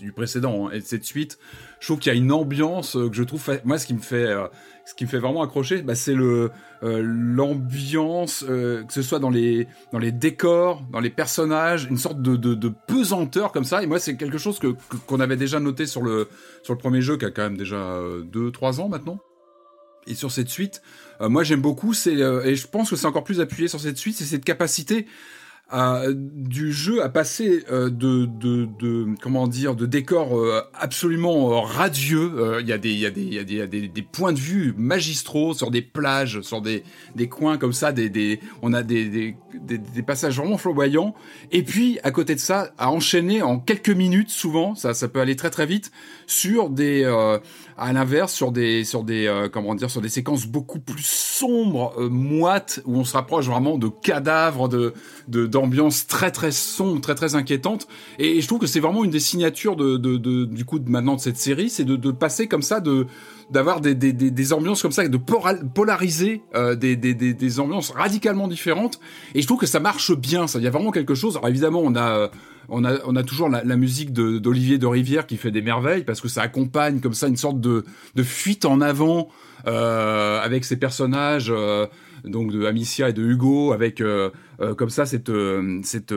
[0.00, 1.38] du précédent hein, et de cette suite.
[1.78, 4.00] Je trouve qu'il y a une ambiance euh, que je trouve, moi, ce qui me
[4.00, 4.48] fait, euh,
[4.84, 6.50] ce qui me fait vraiment accrocher, bah, c'est euh,
[6.82, 9.66] l'ambiance, euh, que ce soit dans les
[10.12, 13.82] décors, dans les personnages, une sorte de, pesanteur comme ça.
[13.82, 14.74] Et moi, c'est quelque chose que
[15.06, 16.28] qu'on avait déjà noté sur le
[16.78, 19.20] premier jeu, qui a quand même déjà deux trois ans maintenant.
[20.06, 20.82] Et sur cette suite,
[21.20, 24.24] moi j'aime beaucoup, et je pense que c'est encore plus appuyé sur cette suite, c'est
[24.24, 25.06] cette capacité
[25.72, 31.60] du jeu à passer euh, de, de, de, comment dire de décors euh, absolument euh,
[31.60, 32.60] radieux.
[32.60, 34.38] Il y a des il y a des il y a des, des, points de
[34.38, 36.84] vue magistraux sur des plages, sur des,
[37.16, 37.92] des coins comme ça.
[37.92, 41.14] Des, des on a des, des, passages vraiment flamboyants.
[41.50, 45.20] Et puis à côté de ça, à enchaîner en quelques minutes souvent, ça ça peut
[45.20, 45.90] aller très très vite
[46.26, 47.04] sur des
[47.76, 51.92] à l'inverse sur des sur des euh, comment dire sur des séquences beaucoup plus sombres
[51.98, 54.94] euh, moites où on se rapproche vraiment de cadavres de
[55.28, 57.88] d'ambiance très très sombre très très inquiétante
[58.18, 60.90] et, je trouve que c'est vraiment une des signatures de, de, de, du coup de
[60.90, 63.06] maintenant de cette série c'est de, de passer comme ça de
[63.50, 67.90] d'avoir des, des, des, des, ambiances comme ça, de polariser euh, des, des, des, ambiances
[67.90, 69.00] radicalement différentes.
[69.34, 70.46] Et je trouve que ça marche bien.
[70.46, 71.36] Ça, il y a vraiment quelque chose.
[71.36, 72.30] Alors évidemment, on a
[72.68, 76.04] on a, on a toujours la, la musique d'Olivier de, Rivière qui fait des merveilles
[76.04, 77.84] parce que ça accompagne comme ça une sorte de,
[78.14, 79.28] de fuite en avant
[79.66, 81.86] euh, avec ces personnages euh,
[82.24, 84.30] donc de Amicia et de Hugo avec euh,
[84.60, 86.14] euh, comme ça euh, cette,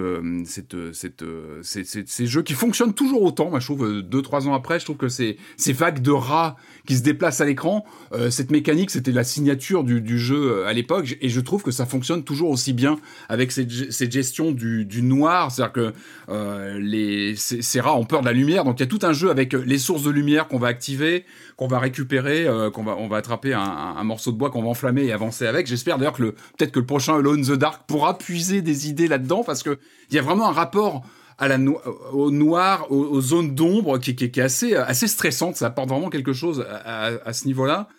[1.63, 4.97] ces jeux qui fonctionnent toujours autant moi je trouve deux trois ans après je trouve
[4.97, 6.55] que c'est ces vagues de rats
[6.85, 7.85] qui se déplacent à l'écran
[8.29, 12.23] cette mécanique c'était la signature du, jeu à l'époque et je trouve que ça fonctionne
[12.23, 12.97] toujours aussi bien
[13.29, 13.69] avec cette,
[14.11, 18.33] gestion du, noir c'est à dire que les ces, ces, rats ont peur de la
[18.33, 20.67] lumière donc il y a tout un jeu avec les sources de lumière qu'on va
[20.67, 21.25] activer
[21.57, 24.69] qu'on va récupérer qu'on va on va attraper un, un morceau de bois qu'on va
[24.69, 25.67] enflammer et avancer avec.
[25.67, 26.23] J'espère d'ailleurs que
[26.57, 29.77] peut-être que le prochain Alone the Dark pourra puiser des idées là-dedans parce que
[30.09, 31.03] il y a vraiment un rapport
[31.37, 31.57] à la
[32.13, 35.55] au noir, aux, zones d'ombre qui, qui, est assez assez stressante.
[35.55, 37.89] Ça apporte vraiment quelque chose à, ce niveau-là.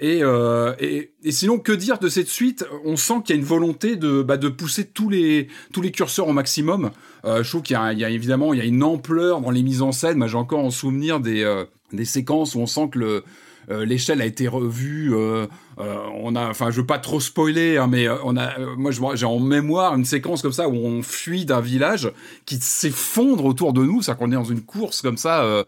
[0.00, 2.64] Et, euh, et, et, sinon, que dire de cette suite?
[2.84, 5.92] On sent qu'il y a une volonté de, bah, de pousser tous les, tous les
[5.92, 6.90] curseurs au maximum.
[7.24, 9.62] Euh, je trouve qu'il y, y, a évidemment il y a une ampleur dans les
[9.62, 10.18] mises en scène.
[10.18, 13.24] Moi, j'ai encore en souvenir des, euh, des séquences où on sent que le,
[13.70, 15.14] euh, l'échelle a été revue.
[15.14, 15.46] Euh,
[15.78, 19.26] euh, on a, enfin, je veux pas trop spoiler, hein, mais on a, moi, j'ai
[19.26, 22.10] en mémoire une séquence comme ça où on fuit d'un village
[22.46, 25.64] qui s'effondre autour de nous, c'est-à-dire qu'on est dans une course comme ça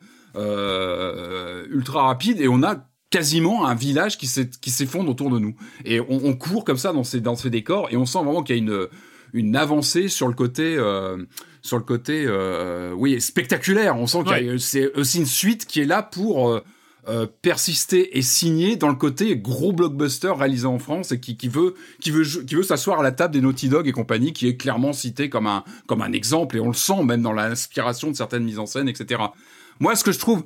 [1.70, 2.76] ultra rapide et on a
[3.10, 5.54] quasiment un village qui s'effondre autour de nous.
[5.84, 8.42] Et on, on, court comme ça dans ces, dans ces décors et on sent vraiment
[8.42, 8.88] qu'il y a une,
[9.36, 11.18] une avancée sur le côté, euh,
[11.62, 13.96] sur le côté, euh, oui, spectaculaire.
[13.96, 16.64] On sent que c'est aussi une suite qui est là pour euh,
[17.08, 21.74] euh, persister et signer dans le côté gros blockbuster réalisé en France et qui, veut,
[22.00, 24.56] qui veut, qui veut s'asseoir à la table des Naughty Dog et compagnie, qui est
[24.56, 28.16] clairement cité comme un, comme un exemple et on le sent même dans l'inspiration de
[28.16, 29.22] certaines mises en scène, etc.
[29.78, 30.44] Moi, ce que je trouve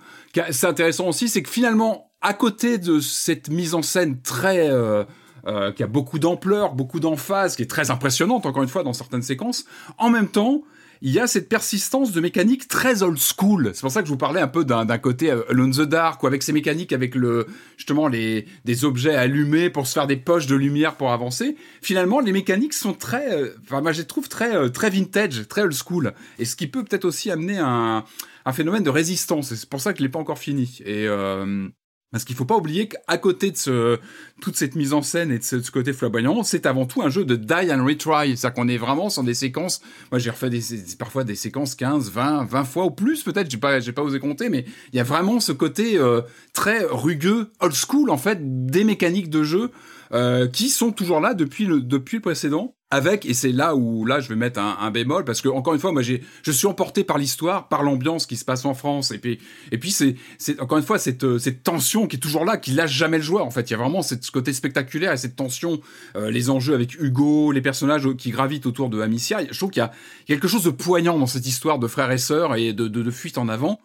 [0.51, 5.05] c'est intéressant aussi, c'est que finalement, à côté de cette mise en scène très euh,
[5.47, 8.93] euh, qui a beaucoup d'ampleur, beaucoup d'emphase, qui est très impressionnante encore une fois dans
[8.93, 9.65] certaines séquences,
[9.99, 10.63] en même temps,
[11.03, 13.71] il y a cette persistance de mécanique très old school.
[13.75, 16.23] C'est pour ça que je vous parlais un peu d'un côté euh, Alone the Dark,
[16.23, 17.47] ou avec ces mécaniques, avec le
[17.77, 21.57] justement les des objets allumés pour se faire des poches de lumière pour avancer.
[21.83, 25.63] Finalement, les mécaniques sont très, euh, enfin moi je les trouve très très vintage, très
[25.63, 28.05] old school, et ce qui peut peut-être aussi amener un
[28.45, 29.55] un phénomène de résistance.
[29.55, 30.79] C'est pour ça qu'il n'est pas encore fini.
[30.85, 31.69] Et euh,
[32.13, 34.01] parce qu'il faut pas oublier qu'à côté de
[34.41, 37.25] toute cette mise en scène et de ce, côté flamboyant, c'est avant tout un jeu
[37.25, 38.37] de die and retry.
[38.37, 39.81] C'est-à-dire qu'on est vraiment sur des séquences.
[40.11, 40.51] Moi, j'ai refait
[40.99, 43.49] parfois des séquences 15, 20, 20 fois ou plus, peut-être.
[43.49, 46.23] J'ai pas, j'ai pas osé compter, mais il y a vraiment ce côté euh,
[46.53, 49.71] très rugueux, old school, en fait, des mécaniques de jeu
[50.13, 54.05] euh, qui sont toujours là depuis le, depuis le précédent avec et c'est là où
[54.05, 56.67] là je vais mettre un, bémol parce que encore une fois moi j'ai je suis
[56.67, 59.39] emporté par l'histoire par l'ambiance qui se passe en France et puis
[59.71, 62.57] et puis c'est c'est encore une fois cette euh, cette tension qui est toujours là
[62.57, 63.71] qui lâche jamais le joueur en fait.
[63.71, 65.81] Il y a vraiment cette, ce côté spectaculaire et cette tension
[66.17, 69.41] euh, les enjeux avec Hugo les personnages qui gravitent autour de Amicia.
[69.49, 69.93] Je trouve qu'il y a
[70.27, 73.39] quelque chose de poignant dans cette histoire de frères et sœurs et de de, fuite
[73.39, 73.81] en avant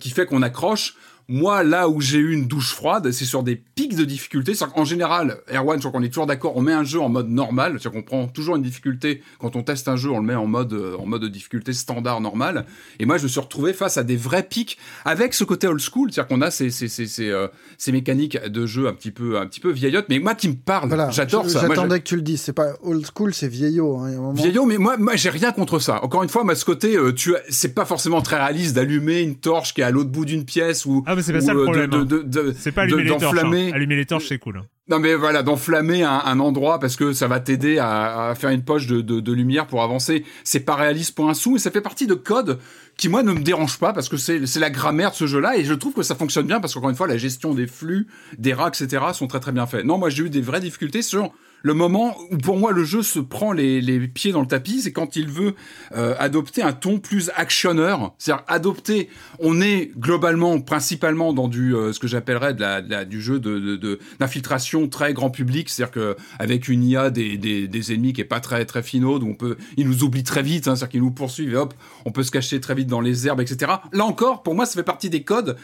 [0.00, 0.96] qui fait qu'on accroche
[1.30, 4.52] moi, là où j'ai eu une douche froide, c'est sur des pics de difficulté.
[4.74, 7.28] En général, Erwan, je crois qu'on est toujours d'accord, on met un jeu en mode
[7.28, 9.22] normal, c'est-à-dire qu'on prend toujours une difficulté.
[9.38, 11.74] Quand on teste un jeu, on le met en mode, euh, en mode de difficulté
[11.74, 12.64] standard, normal.
[12.98, 15.80] Et moi, je me suis retrouvé face à des vrais pics avec ce côté old
[15.80, 19.10] school, c'est-à-dire qu'on a ces, ces, ces, ces, euh, ces, mécaniques de jeu un petit
[19.10, 20.06] peu, un petit peu vieillottes.
[20.08, 21.60] Mais moi qui me parle, j'adore ça.
[21.60, 22.40] J'attendais que tu le dises.
[22.40, 23.98] C'est pas old school, c'est vieillot.
[23.98, 26.02] Hein, Vieillot, mais moi, moi, j'ai rien contre ça.
[26.02, 29.36] Encore une fois, moi, ce côté, euh, tu, c'est pas forcément très réaliste d'allumer une
[29.36, 31.04] torche qui est à l'autre bout d'une pièce ou.
[31.06, 31.90] Ah, mais c'est pas ça le problème.
[31.92, 32.52] Hein.
[32.56, 33.38] C'est pas allumer les torches.
[33.42, 33.70] Hein.
[33.74, 34.58] Allumer les torches, c'est cool.
[34.58, 34.66] Hein.
[34.88, 38.50] Non mais voilà, d'enflammer un, un, endroit parce que ça va t'aider à, à, faire
[38.50, 40.24] une poche de, de, de lumière pour avancer.
[40.44, 42.58] C'est pas réaliste pour un sou et ça fait partie de codes
[42.96, 45.64] qui moi ne me dérange pas parce que c'est la grammaire de ce jeu-là et
[45.64, 48.06] je trouve que ça fonctionne bien parce qu'encore une fois la gestion des flux,
[48.38, 49.04] des rats, etc.
[49.12, 49.84] sont très très bien faits.
[49.84, 51.32] Non, moi j'ai eu des vraies difficultés sur
[51.62, 54.82] le moment où pour moi le jeu se prend les, les pieds dans le tapis,
[54.82, 55.54] c'est quand il veut
[55.96, 59.08] euh, adopter un ton plus actionneur, c'est-à-dire adopter.
[59.38, 63.20] On est globalement, principalement dans du euh, ce que j'appellerais de la, de la, du
[63.20, 67.92] jeu de d'infiltration de, très grand public, c'est-à-dire que avec une IA des, des, des,
[67.92, 70.68] ennemis qui est pas très très finaude, où on peut, ils nous oublient très vite,
[70.68, 71.74] hein, c'est-à-dire qu'ils nous poursuivent et hop,
[72.04, 73.72] on peut se cacher très vite dans les herbes, etc.
[73.92, 75.56] Là encore, pour moi, ça fait partie des codes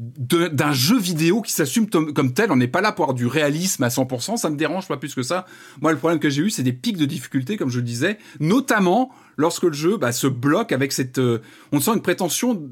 [0.00, 2.50] d'un jeu vidéo qui s'assume comme tel.
[2.50, 4.38] On n'est pas là pour avoir du réalisme à 100%.
[4.38, 5.44] Ça me dérange pas plus que ça.
[5.82, 8.18] Moi, le problème que j'ai eu, c'est des pics de difficulté, comme je le disais,
[8.38, 11.18] notamment lorsque le jeu bah, se bloque avec cette.
[11.18, 12.70] Euh, on sent une prétention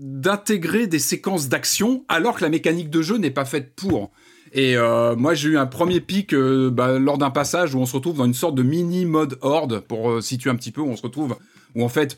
[0.00, 4.10] d'intégrer des séquences d'action alors que la mécanique de jeu n'est pas faite pour.
[4.52, 7.86] Et euh, moi, j'ai eu un premier pic euh, bah, lors d'un passage où on
[7.86, 10.88] se retrouve dans une sorte de mini mode horde pour situer un petit peu où
[10.88, 11.36] on se retrouve
[11.74, 12.16] où en fait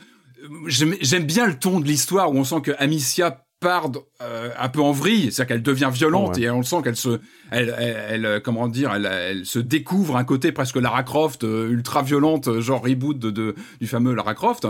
[0.67, 4.81] j'aime bien le ton de l'histoire où on sent que Amicia part euh, un peu
[4.81, 7.21] en vrille, c'est-à-dire qu'elle devient violente et on le sent qu'elle se,
[7.51, 11.71] elle, elle, euh, comment dire, elle, elle, se découvre un côté presque Lara Croft, euh,
[11.71, 14.67] ultra violente, genre reboot de, de, du fameux Lara Croft.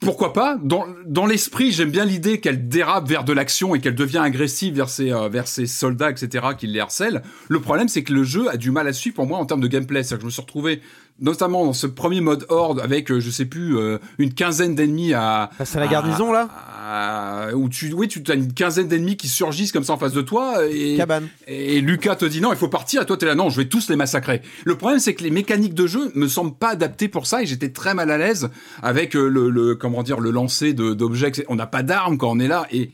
[0.00, 0.58] Pourquoi pas?
[0.62, 4.74] Dans, dans l'esprit, j'aime bien l'idée qu'elle dérape vers de l'action et qu'elle devient agressive
[4.74, 7.22] vers ses, vers ses soldats, etc., qui les harcèlent.
[7.48, 9.62] Le problème, c'est que le jeu a du mal à suivre pour moi en termes
[9.62, 10.02] de gameplay.
[10.02, 10.82] C'est-à-dire que je me suis retrouvé
[11.20, 13.76] notamment dans ce premier mode horde avec je sais plus
[14.18, 16.48] une quinzaine d'ennemis à c'est la garnison là
[16.86, 20.12] euh, où tu, oui, tu as une quinzaine d'ennemis qui surgissent comme ça en face
[20.12, 21.28] de toi et, Cabane.
[21.48, 23.68] et Lucas te dit non, il faut partir et toi t'es là non, je vais
[23.68, 24.40] tous les massacrer.
[24.64, 27.46] Le problème c'est que les mécaniques de jeu me semblent pas adaptées pour ça et
[27.46, 28.50] j'étais très mal à l'aise
[28.82, 31.32] avec euh, le, le, comment dire le lancer d'objets.
[31.48, 32.92] On n'a pas d'armes quand on est là et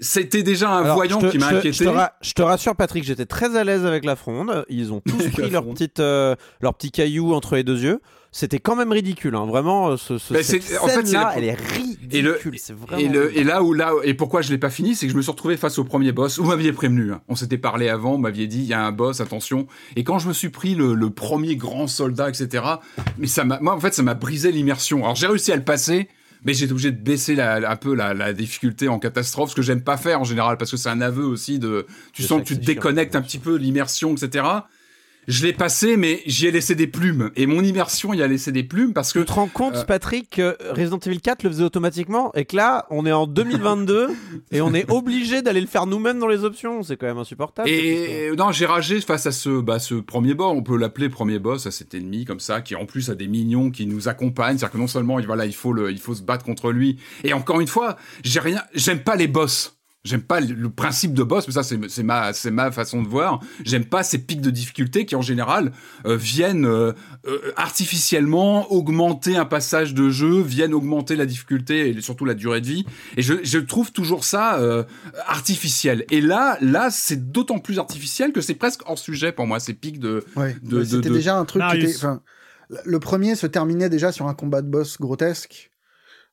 [0.00, 1.72] c'était déjà un voyant qui m'a inquiété.
[2.22, 4.64] Je te, rassure, Patrick, j'étais très à l'aise avec la fronde.
[4.68, 8.00] Ils ont tous pris leur, petite, euh, leur petit caillou entre les deux yeux.
[8.32, 9.34] c'était quand même ridicule.
[9.36, 9.46] Hein.
[9.46, 12.56] Vraiment, euh, ce, ce Mais cette en fait, la- elle est ridicule.
[12.58, 13.00] C'est vraiment.
[13.02, 15.16] Et, le, et là où là et pourquoi je l'ai pas fini, c'est que je
[15.16, 16.38] me suis retrouvé face au premier boss.
[16.38, 17.20] Vous m'aviez prévenu, hein.
[17.28, 19.66] on s'était parlé avant, vous m'aviez dit il y a un boss, attention.
[19.96, 22.64] Et quand je me suis pris le, le premier grand soldat, etc.
[23.18, 25.04] Mais ça m'a, moi en fait, ça m'a brisé l'immersion.
[25.04, 26.08] Alors j'ai réussi à le passer.
[26.44, 29.50] Mais j'ai été obligé de baisser la, la- un peu la, la difficulté en catastrophe,
[29.50, 32.22] ce que j'aime pas faire en général, parce que c'est un aveu aussi de, tu
[32.28, 34.44] sens que tu te déconnectes un petit peu l'immersion, etc.
[35.28, 37.30] Je l'ai passé, mais j'y ai laissé des plumes.
[37.36, 39.84] Et mon immersion y a laissé des plumes parce que Tu te rends compte, Euh,
[39.84, 44.08] Patrick, que Resident Evil 4 le faisait automatiquement et que là, on est en 2022
[44.52, 46.82] et on est obligé d'aller le faire nous-mêmes dans les options.
[46.82, 47.68] C'est quand même insupportable.
[47.68, 50.52] Et non, j'ai ragé face à ce, bah, ce premier boss.
[50.56, 53.28] On peut l'appeler premier boss à cet ennemi comme ça, qui en plus a des
[53.28, 54.58] mignons qui nous accompagnent.
[54.58, 56.98] C'est-à-dire que non seulement, voilà, il faut le, il faut se battre contre lui.
[57.22, 59.78] Et encore une fois, j'ai rien, j'aime pas les boss.
[60.04, 63.38] J'aime pas le, principe de boss, mais ça c'est ma c'est ma façon de voir.
[63.64, 65.70] J'aime pas ces pics de difficulté qui en général
[66.06, 66.92] euh, viennent euh,
[67.28, 72.60] euh, artificiellement augmenter un passage de jeu, viennent augmenter la difficulté et surtout la durée
[72.60, 72.84] de vie.
[73.16, 74.82] Et je, je trouve toujours ça euh,
[75.28, 76.04] artificiel.
[76.10, 79.74] Et là là c'est d'autant plus artificiel que c'est presque hors sujet pour moi ces
[79.74, 81.94] pics de Ouais, de- c'était de- déjà un truc qui était.
[81.94, 82.22] enfin,
[82.84, 85.70] Le premier se terminait déjà sur un combat de boss grotesque.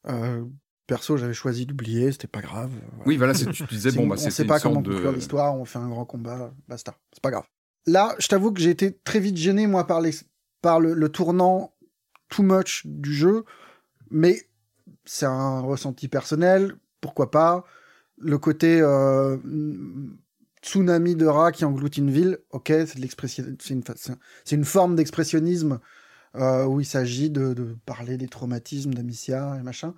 [0.08, 0.44] Euh,
[0.90, 2.72] perso, j'avais choisi d'oublier, c'était pas grave.
[2.72, 3.04] voilà.
[3.06, 5.64] oui voilà tu disais bon bah on c'est sait pas comment de conclure l'histoire, on
[5.64, 7.46] fait un grand combat, basta, c'est pas grave.
[7.86, 10.12] Là, je t'avoue que j'ai été très vite gêné, moi, par, les,
[10.62, 11.74] par le, le tournant
[12.28, 13.46] too much du jeu,
[14.10, 14.42] mais
[15.06, 17.66] c'est un ressenti personnel, pourquoi pas.
[18.18, 19.38] Le côté euh,
[20.62, 25.80] tsunami de rats qui engloutit une ville, ok, c'est une, forme d'expressionnisme
[26.36, 29.94] euh, où il s'agit de, de parler des traumatismes d'Amicia et machin.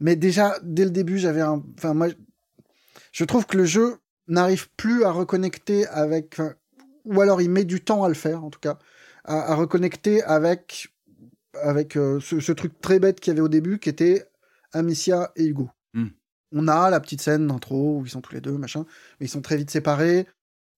[0.00, 1.62] Mais déjà, dès le début, j'avais un.
[1.78, 2.08] Enfin, moi,
[3.12, 3.98] je trouve que le jeu
[4.28, 6.34] n'arrive plus à reconnecter avec.
[6.34, 6.54] enfin,
[7.04, 8.78] ou alors il met du temps à le faire, en tout cas,
[9.24, 10.88] à, à reconnecter avec,
[11.62, 14.26] avec euh, ce, ce truc très bête qu'il y avait au début, qui était
[14.72, 15.70] Amicia et Hugo.
[15.94, 16.08] Hmm.
[16.52, 18.84] On a la petite scène d'intro où ils sont tous les deux, machin,
[19.18, 20.26] mais ils sont très vite séparés.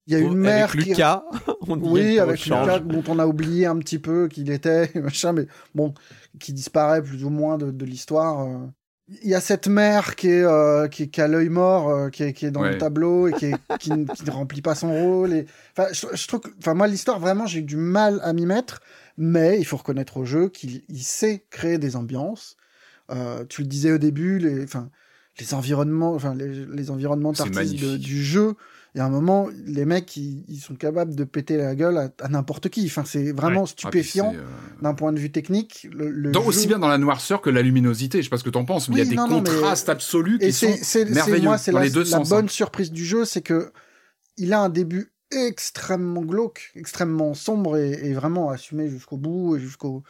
[0.07, 0.91] Il y a une Avec mère qui.
[0.91, 1.25] Lucas,
[1.69, 2.45] on Oui, avec.
[2.45, 5.95] Lucas, dont on a oublié un petit peu qu'il était, machin, mais bon,
[6.41, 8.49] qui disparaît plus ou moins de, de l'histoire.
[9.23, 12.23] Il y a cette mère qui, est, euh, qui, qui a l'œil mort, euh, qui,
[12.23, 12.73] est, qui est dans Ouais.
[12.73, 15.33] le tableau et qui, est- qui, ne- remplit pas son rôle.
[15.33, 15.47] Et...
[15.77, 18.47] Enfin, je, je trouve que, enfin, moi, l'histoire, vraiment, j'ai eu du mal à m'y
[18.47, 18.81] mettre,
[19.19, 22.57] mais il faut reconnaître au jeu qu'il il sait créer des ambiances.
[23.11, 24.89] Euh, tu le disais au début, les, enfin,
[25.41, 28.01] les environnements, enfin, les, les environnements magnifique.
[28.01, 28.55] du jeu.
[28.95, 31.97] Il y a un moment, les mecs, ils, ils sont capables de péter la gueule
[31.97, 32.85] à, à n'importe qui.
[32.85, 34.43] Enfin, c'est vraiment Ah, stupéfiant euh,
[34.83, 35.89] d'un point de vue technique.
[35.91, 38.19] Le, le dans- jeu- aussi bien dans la noirceur que la luminosité.
[38.19, 39.49] Je sais pas ce que t'en penses, mais il y a des non, non, mais-
[39.49, 42.29] contrastes absolus Et qui sont c'est merveilleux moi, c'est dans la, les deux la sens.
[42.29, 42.49] bonne hein.
[42.49, 43.73] surprise du jeu, c'est que
[44.37, 49.61] il a un début extrêmement glauque, extrêmement sombre et, et vraiment assumé jusqu'au bout et
[49.61, 50.03] jusqu'au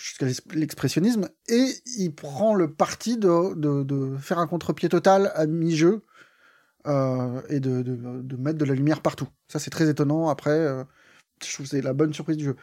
[0.00, 1.28] jusqu'à l'ex- l'expressionnisme.
[1.48, 1.66] Et
[1.98, 6.02] il prend le parti de, de, de faire un contre-pied total à mi-jeu
[6.86, 9.28] euh, et de, de, de mettre de la lumière partout.
[9.48, 10.28] Ça, c'est très étonnant.
[10.28, 10.84] Après, euh,
[11.44, 12.56] je trouve que c'est la bonne surprise du jeu.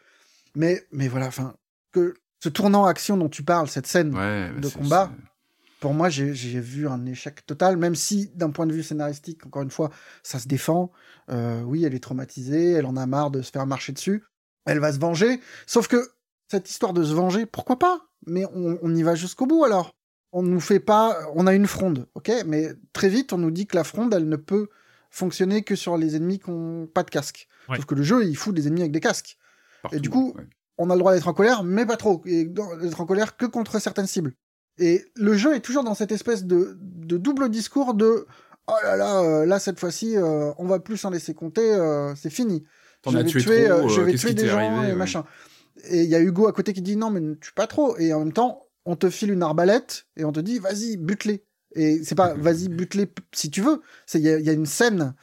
[0.56, 1.56] Mais, mais voilà, enfin,
[1.92, 2.14] que
[2.44, 5.12] ce tournant action dont tu parles, cette scène, Ouais, de combat.
[5.80, 9.46] pour moi, j'ai j'ai vu un échec total, même si, d'un point de vue scénaristique,
[9.46, 9.90] encore une fois,
[10.24, 10.92] ça se défend.
[11.30, 14.24] Euh, oui, elle est traumatisée, elle en a marre de se faire marcher dessus,
[14.66, 15.40] elle va se venger.
[15.66, 16.10] Sauf que
[16.50, 18.02] cette histoire de se venger, pourquoi pas?
[18.26, 19.94] Mais on, on y va jusqu'au bout alors.
[20.34, 22.32] On nous fait pas, on a une fronde, ok?
[22.46, 24.68] Mais très vite, on nous dit que la fronde, elle ne peut
[25.10, 27.48] fonctionner que sur les ennemis qui n'ont pas de casque.
[27.70, 27.78] Ouais.
[27.78, 29.38] Sauf que le jeu, il fout des ennemis avec des casques
[29.82, 30.44] partout, du coup, ouais.
[30.78, 32.22] on a le droit d'être en colère, mais pas trop.
[32.26, 34.34] Et dans- d'être en colère que contre certaines cibles.
[34.78, 38.28] Et le jeu est toujours dans cette espèce de, de double discours de
[38.68, 42.14] oh là là, euh, là cette fois-ci, euh, on va plus s'en laisser compter, euh,
[42.16, 42.64] c'est fini.
[43.02, 44.92] T'en je as vais tué tuer, trop, euh, je vais tuer des gens arrivé, et
[44.92, 44.96] ouais.
[44.96, 45.24] machin.
[45.86, 47.98] Et il y a Hugo à côté qui dit non mais ne tue pas trop.
[47.98, 51.44] Et en même temps, on te file une arbalète et on te dit vas-y bute-les.
[51.76, 53.82] Et c'est pas vas-y bute-les si tu veux.
[54.06, 55.14] C'est il y, y a une scène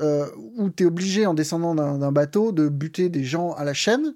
[0.00, 0.26] euh,
[0.56, 4.14] où t'es obligé en descendant d'un bateau de buter des gens à la chaîne.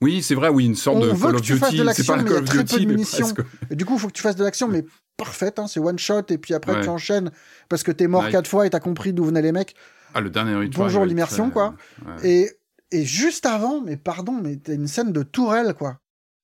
[0.00, 1.82] Oui, c'est vrai, oui, une sorte On de veut Call que of tu fasses de
[1.82, 1.94] Duty.
[1.96, 3.34] C'est pas mais Call of très peu Duty, de mais munitions.
[3.70, 4.84] Et du coup, il faut que tu fasses de l'action, mais
[5.16, 6.82] parfaite, hein, c'est one shot, et puis après Ouais.
[6.82, 7.32] tu enchaînes
[7.68, 8.30] parce que t'es mort Ouais.
[8.30, 9.74] quatre fois et t'as compris d'où venaient les mecs.
[10.14, 10.84] Ah, le dernier rituel.
[10.84, 11.74] Bonjour l'immersion, quoi.
[12.06, 12.50] Ouais, Et,
[12.92, 15.98] et juste avant, mais pardon, mais t'as une scène de tourelle, quoi.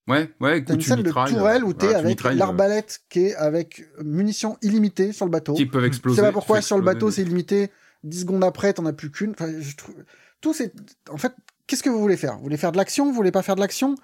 [0.08, 2.32] Ouais, ouais T'as une tu scène de tourelle euh, où t'es voilà, tu avec euh,
[2.32, 5.54] l'arbalète qui est avec munitions illimitées sur le bateau.
[5.54, 6.16] Qui peuvent Je exploser.
[6.16, 7.70] sais pas pourquoi sur le bateau c'est illimité.
[8.04, 9.30] 10 secondes après, t'en as plus qu'une.
[9.30, 9.94] Enfin, je trouve...
[10.42, 10.74] Tout c'est.
[11.10, 11.32] En fait,
[11.66, 12.36] qu'est-ce que vous voulez faire?
[12.36, 13.06] Vous voulez faire de l'action?
[13.06, 13.94] Vous voulez pas faire de l'action?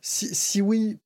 [0.00, 0.98] Si, si oui,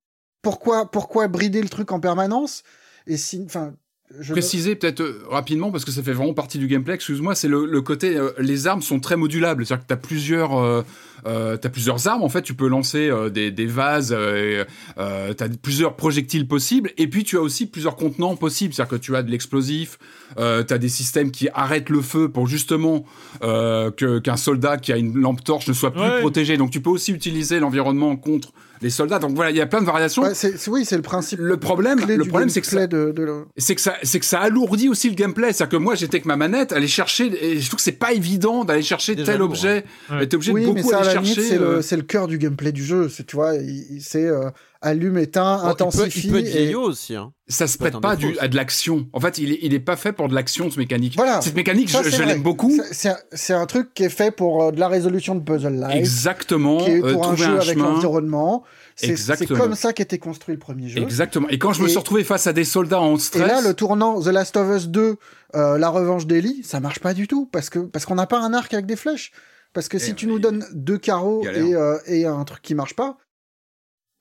[0.43, 2.63] pourquoi, pourquoi brider le truc en permanence?
[3.07, 3.75] Et si, enfin,
[4.21, 6.95] je préciser peut-être euh, rapidement parce que ça fait vraiment partie du gameplay.
[6.95, 9.99] Excuse-moi, c'est le, le, côté euh, les armes sont très modulables, c'est-à-dire que tu as
[9.99, 10.83] plusieurs euh,
[11.27, 14.65] euh, as plusieurs armes en fait, tu peux lancer euh, des, des vases, euh,
[14.97, 19.03] tu as plusieurs projectiles possibles et puis tu as aussi plusieurs contenants possibles, c'est-à-dire que
[19.03, 19.99] tu as de l'explosif,
[20.39, 23.05] euh, tu as des systèmes qui arrêtent le feu pour justement
[23.41, 26.21] que qu'un soldat qui a une lampe torche ne soit plus Ouais.
[26.21, 26.57] protégé.
[26.57, 29.21] Donc tu peux aussi utiliser l'environnement contre les soldats.
[29.21, 30.23] Donc voilà, il y a plein de variations.
[30.23, 31.39] Ouais, c'est- c'est- oui, c'est le principe.
[31.41, 34.19] le problème, le problème, c'est que ça, gameplay de, de le- c'est que ça, c'est
[34.19, 35.53] que ça alourdit aussi le gameplay.
[35.53, 38.13] C'est-à-dire que moi, j'étais avec ma manette, aller chercher, et je trouve que c'est pas
[38.13, 39.85] évident d'aller chercher Déjà tel objet.
[40.11, 40.27] Ouais.
[40.27, 41.43] T'es obligé Oui, de mais beaucoup ça, aller la limite, chercher.
[41.43, 43.09] c'est euh, le, c'est le cœur du gameplay du jeu.
[43.09, 46.27] C'est, tu vois, il- il- c'est euh, allume, éteint, Bon, il peut- intensifie.
[46.27, 47.15] Il peut, être et- vieillot aussi.
[47.15, 47.33] Hein.
[47.49, 49.07] ça se peut prête pas du, à de l'action.
[49.13, 51.15] En fait, il est, il est pas fait pour de l'action, ce mécanique.
[51.17, 51.41] Voilà.
[51.43, 52.73] Cette mécanique, Ça, je, l'aime beaucoup.
[52.91, 55.97] C'est- C'est un, truc qui est fait pour euh, de la résolution de puzzle live.
[55.97, 56.79] Exactement.
[56.79, 57.91] Qui est euh, pour un trouver jeu un avec chemin.
[57.91, 58.65] l'environnement.
[58.95, 59.15] C'est,
[59.57, 61.01] comme ça qu'était construit le premier jeu.
[61.01, 61.49] Exactement.
[61.49, 63.49] Et quand je me Et- suis retrouvé face à des soldats en Et stress.
[63.49, 65.17] là, le tournant The Last of Us 2,
[65.55, 68.39] euh, La Revanche d'Ellie, ça marche pas du tout parce que parce qu'on n'a pas
[68.41, 69.33] un arc avec des flèches.
[69.73, 72.95] Parce que si tu nous donnes deux carreaux et, euh, et un truc qui marche
[72.95, 73.17] pas,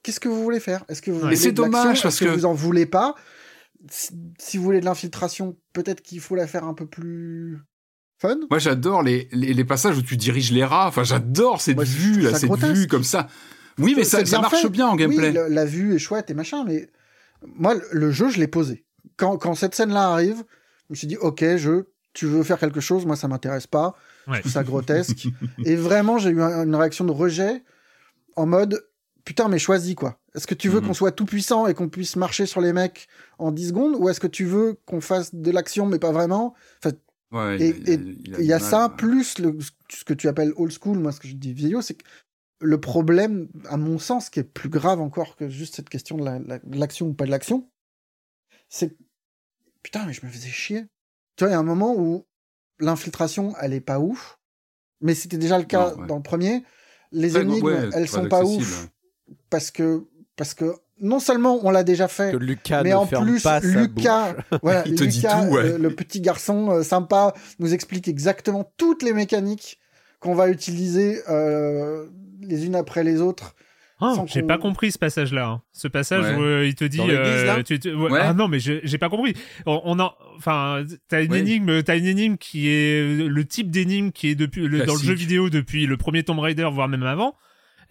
[0.03, 0.83] qu'est-ce que vous voulez faire?
[0.87, 3.15] Est-ce que vous Mais voulez c'est dommage, Est-ce parce que, que- vous en voulez pas?
[3.89, 7.57] Si, si vous voulez de l'infiltration, peut-être qu'il faut la faire un peu plus
[8.21, 8.37] fun.
[8.49, 10.87] Moi, j'adore les, les, les passages où tu diriges les rats.
[10.87, 12.73] Enfin, j'adore cette Moi, je vue, là, ça cette grotesque.
[12.75, 13.27] vue comme ça.
[13.79, 14.69] Oui, mais ça, marche fait.
[14.69, 15.29] bien en gameplay.
[15.29, 16.89] Oui, le- la vue est chouette et machin, mais
[17.55, 18.85] moi, le- le jeu, je l'ai posé.
[19.17, 22.81] Quand, quand cette scène-là arrive, je me suis dit, ok, jeu, tu veux faire quelque
[22.81, 23.95] chose, moi, ça m'intéresse pas.
[24.27, 24.35] Ouais.
[24.37, 25.27] Je trouve ça grotesque.
[25.65, 27.63] et vraiment, j'ai eu un- une réaction de rejet
[28.35, 28.85] en mode,
[29.25, 30.19] putain, mais choisis, quoi.
[30.35, 30.87] Est-ce que tu veux Mhm.
[30.87, 33.07] qu'on soit tout puissant et qu'on puisse marcher sur les mecs
[33.39, 36.53] en 10 secondes, ou est-ce que tu veux qu'on fasse de l'action, mais pas vraiment?
[37.31, 37.75] Ouais, Et
[38.25, 38.95] il a y a mal, ça, ouais.
[38.97, 39.57] plus le,
[39.89, 42.03] ce que tu appelles old school, moi, ce que je dis vieillot, c'est que
[42.59, 46.25] le problème, à mon sens, qui est plus grave encore que juste cette question de
[46.25, 47.69] la- la- de l'action ou pas de l'action,
[48.69, 48.95] c'est
[49.81, 50.85] putain, mais je me faisais chier.
[51.37, 52.25] Tu vois, il y a un moment où
[52.81, 54.39] l'infiltration, elle est pas ouf,
[55.01, 56.07] mais c'était déjà le cas Non, ouais.
[56.07, 56.63] dans le premier.
[57.11, 58.87] Les Ouais, énigmes, ouais, elles sont pas ouf
[59.49, 60.05] parce que,
[60.35, 64.35] parce que non seulement on l'a déjà fait, Que Lucas mais en plus, pas Lucas,
[64.61, 65.63] voilà, Il te dit Lucas, tout, ouais.
[65.71, 69.79] euh, le petit garçon euh, sympa, nous explique exactement toutes les mécaniques
[70.19, 72.05] qu'on va utiliser euh,
[72.41, 73.55] les unes après les autres.
[74.01, 75.45] Ah, j'ai pas compris ce passage-là.
[75.47, 75.61] hein.
[75.73, 76.35] Ce passage Ouais.
[76.35, 76.97] où euh, il te dit.
[76.97, 78.19] Dans l'église, là tu- tu- ouais, Ouais.
[78.21, 79.33] Ah non, mais j'ai pas compris.
[79.65, 81.39] On, on en, enfin, t'as une Oui.
[81.39, 84.99] énigme, t'as une énigme qui est le type d'énigme qui est depuis le, dans le
[84.99, 87.35] jeu vidéo depuis le premier Tomb Raider, voire même avant.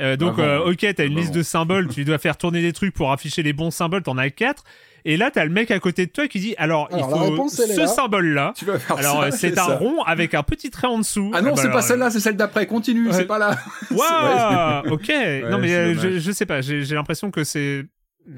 [0.02, 0.70] Euh, donc, Avant, euh, ouais.
[0.72, 1.20] ok, t'as une Avant.
[1.20, 4.16] liste de symboles, tu dois faire tourner des trucs pour afficher les bons symboles, t'en
[4.18, 4.64] as quatre.
[5.04, 7.30] Et là, t'as le mec à côté de toi qui dit alors, Alors, il faut
[7.30, 7.86] réponse, ce là.
[7.86, 8.52] symbole-là.
[8.56, 9.76] Tu vas faire Alors, euh, c'est un ça.
[9.76, 11.30] rond avec un petit trait en dessous.
[11.34, 12.66] Ah non, bah c'est pas celle-là, c'est celle d'après.
[12.66, 13.12] Continue, Ouais.
[13.14, 13.56] c'est pas là.
[13.90, 15.08] Waouh Ok.
[15.50, 16.60] non mais euh, je, je sais pas.
[16.60, 17.84] J'ai l'impression que c'est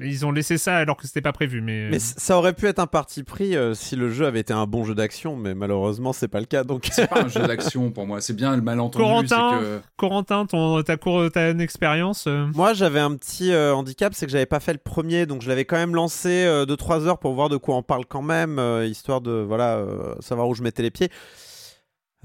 [0.01, 1.61] ils ont laissé ça alors que c'était pas prévu.
[1.61, 4.39] Mais, Mais c- ça aurait pu être un parti pris euh, si le jeu avait
[4.39, 6.63] été un bon jeu d'action, mais malheureusement c'est pas le cas.
[6.63, 8.21] Donc C'est pas un jeu d'action pour moi.
[8.21, 9.03] C'est bien le malentendu.
[9.03, 13.73] Corentin que- Corentin, ton ta cour t'as une expérience euh moi j'avais un petit euh,
[13.75, 17.07] handicap, c'est que j'avais pas fait le premier, donc je l'avais quand même lancé 2-3
[17.07, 20.47] heures pour voir de quoi on parle quand même, euh, histoire de voilà euh, savoir
[20.47, 21.09] où je mettais les pieds.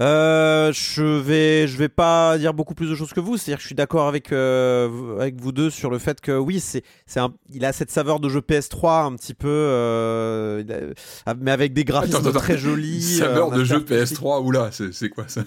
[0.01, 3.37] Euh, je vais, je vais pas dire beaucoup plus de choses que vous.
[3.37, 6.31] C'est-à-dire que je suis d'accord avec euh, vous- avec vous deux sur le fait que
[6.39, 10.63] oui, c'est, c'est un, il a cette saveur de jeu PS3 un petit peu, euh,
[10.65, 13.17] il a- mais avec des graphismes Attends, attends, très jolis.
[13.19, 14.19] Saveur de jeu interactifs.
[14.21, 15.43] PS3, oula, c'est c'est quoi ça?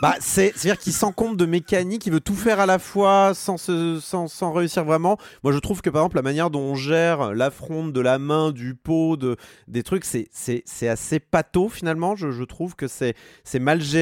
[0.00, 3.32] Bah, c'est, c'est-à-dire qu'il s'en compte de mécanique, il veut tout faire à la fois
[3.34, 5.16] sans, se, sans, sans réussir vraiment.
[5.42, 8.52] Moi, je trouve que par exemple, la manière dont on gère l'affronte de la main,
[8.52, 12.14] du pot, de, des trucs, c'est, c'est, c'est assez pâteau finalement.
[12.14, 13.95] Je, je trouve que c'est, c'est mal géré.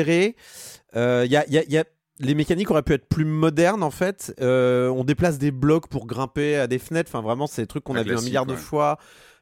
[0.96, 1.84] Euh, Il y a, il y a- il y a-
[2.20, 4.34] les mécaniques auraient pu être plus modernes en fait.
[4.40, 7.10] Euh, on déplace des blocs pour grimper à des fenêtres.
[7.12, 8.98] Enfin, vraiment, c'est des trucs qu'on a vu un milliard de fois.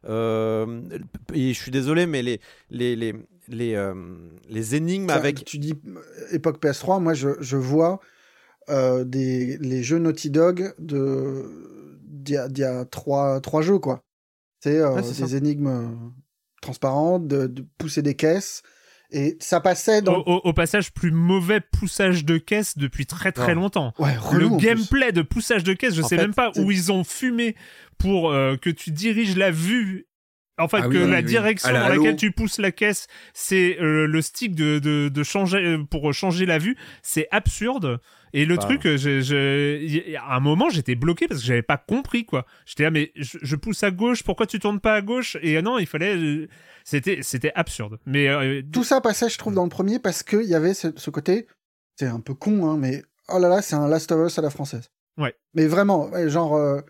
[0.09, 0.81] Euh,
[1.35, 3.15] et je suis désolé, mais les, les, les,
[3.49, 3.95] les, euh,
[4.49, 5.45] les énigmes Ça, avec.
[5.45, 5.75] Tu dis
[6.31, 8.01] époque PS3, moi je, je vois
[8.71, 11.45] euh, des, les jeux Naughty Dog de
[12.07, 14.03] d'il y a, trois, trois jeux quoi.
[14.61, 15.37] C'est euh, Ouais, des ça.
[15.37, 16.13] énigmes
[16.63, 18.63] transparentes, de, de pousser des caisses.
[19.13, 20.19] Et ça passait au, dans.
[20.21, 23.93] au- au passage, plus mauvais poussage de caisse depuis très très longtemps.
[23.99, 24.67] Ouais, Le relou, plus.
[24.67, 27.55] gameplay de poussage de caisse, je En sais fait, même pas où ils ont fumé
[27.99, 30.07] pour euh, que tu diriges la vue.
[30.59, 31.25] En fait, Ah que oui, la oui.
[31.25, 32.03] direction À la dans Halo.
[32.03, 36.13] laquelle tu pousses la caisse, c'est euh, le stick de, de, de changer euh, pour
[36.13, 38.01] changer la vue, c'est absurde.
[38.35, 38.63] Et le Bah.
[38.63, 42.47] truc, je, je, a un moment, j'étais bloqué parce que j'avais pas compris quoi.
[42.67, 45.37] J'étais là, mais je, je pousse à gauche, pourquoi tu tournes pas à gauche?
[45.43, 46.49] Et non, il fallait, euh,
[46.85, 47.99] c'était, c'était absurde.
[48.07, 50.89] Mais euh, Tout ça passait, je trouve, dans le premier parce qu'il y avait ce,
[50.97, 51.47] ce côté.
[51.99, 54.43] C'est un peu con, hein, mais oh là là, c'est un Last of Us à
[54.43, 54.91] la française.
[55.19, 55.35] Ouais.
[55.55, 56.55] Mais vraiment, ouais, genre.
[56.57, 56.81] euh,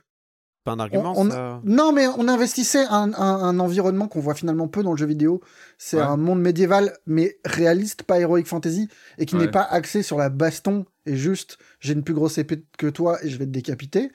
[0.64, 1.12] pas un argument.
[1.16, 4.85] On- on- ça Non, mais on investissait un, un- un environnement qu'on voit finalement peu
[4.85, 5.40] dans le jeu vidéo.
[5.77, 6.02] C'est Ouais.
[6.05, 8.89] un monde médiéval, mais réaliste, pas heroic fantasy,
[9.19, 9.40] et qui Ouais.
[9.47, 13.19] n'est pas axé sur la baston et juste j'ai une plus grosse épée que toi
[13.24, 14.12] et je vais te décapiter.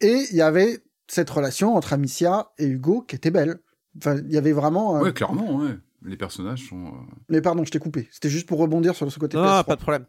[0.00, 3.60] Et il y avait cette relation entre Amicia et Hugo qui était belle.
[3.98, 4.96] Enfin, il y avait vraiment.
[4.96, 5.76] euh, Ouais, clairement, ouais.
[6.04, 6.86] Les personnages sont.
[6.86, 6.90] euh,
[7.30, 8.06] Mais pardon, je t'ai coupé.
[8.12, 9.36] C'était juste pour rebondir sur ce côté.
[9.36, 9.64] Non, PS3.
[9.64, 10.04] pas de problème.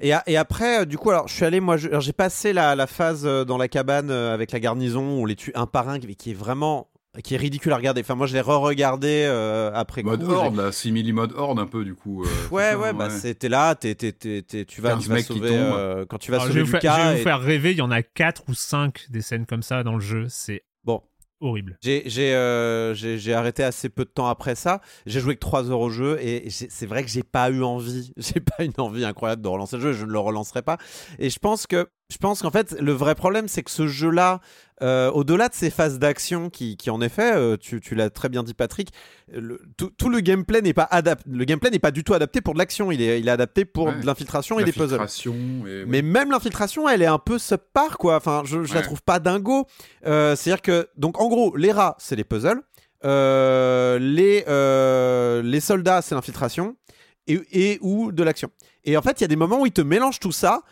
[0.00, 2.52] Et, a- et après, euh, du coup, alors je suis allé, moi, je- j'ai passé
[2.52, 5.52] la, la phase euh, dans la cabane euh, avec la garnison où on les tue
[5.54, 6.88] un par un, qui, qui est vraiment,
[7.22, 8.00] qui est ridicule à regarder.
[8.00, 10.32] Enfin, moi, je l'ai re-regardé euh, après Mode coup.
[10.32, 12.24] horde, là, simili mode horde un peu, du coup.
[12.24, 15.22] euh, Ouais, ouais, bah c'était là, t'es, t'es, t'es, t'es- tu vas, 15 tu vas
[15.22, 17.22] sauver, euh, quand tu vas Alors, je sauver vais vous faire, je vais vous et-
[17.22, 20.00] faire rêver, il y en a 4 ou 5 des scènes comme ça dans le
[20.00, 20.26] jeu.
[20.28, 21.02] C'est Bon.
[21.40, 21.78] Horrible.
[21.86, 24.80] Euh, j'ai, arrêté assez peu de temps après ça.
[25.06, 28.12] J'ai joué que 3 heures au jeu et c'est vrai que j'ai pas eu envie.
[28.16, 29.92] J'ai pas une envie incroyable de relancer le jeu.
[29.92, 30.78] Je ne le relancerai pas.
[31.18, 34.40] Et je pense que, je pense qu'en fait, le vrai problème, c'est que ce jeu-là,
[34.82, 38.28] euh, au-delà de ces phases d'action qui, qui en effet, euh, tu, tu l'as très
[38.28, 38.90] bien dit, Patrick,
[39.32, 41.24] le- tout, tout le gameplay n'est pas adapté.
[41.30, 42.92] Le gameplay n'est pas du tout adapté pour de l'action.
[42.92, 44.00] Il est, il est adapté pour Ouais.
[44.00, 44.98] de l'infiltration et des puzzles.
[45.86, 48.16] Mais même l'infiltration, elle est un peu subpar, quoi.
[48.16, 49.66] Enfin, je, je la trouve pas dingo.
[50.06, 52.60] Euh, C'est-à-dire que, donc, en gros, les rats, c'est les puzzles.
[53.04, 56.76] Euh, les, euh, les soldats, c'est l'infiltration.
[57.28, 58.50] Et, et ou de l'action.
[58.84, 60.62] Et en fait, il y a des moments où ils te mélangent tout ça.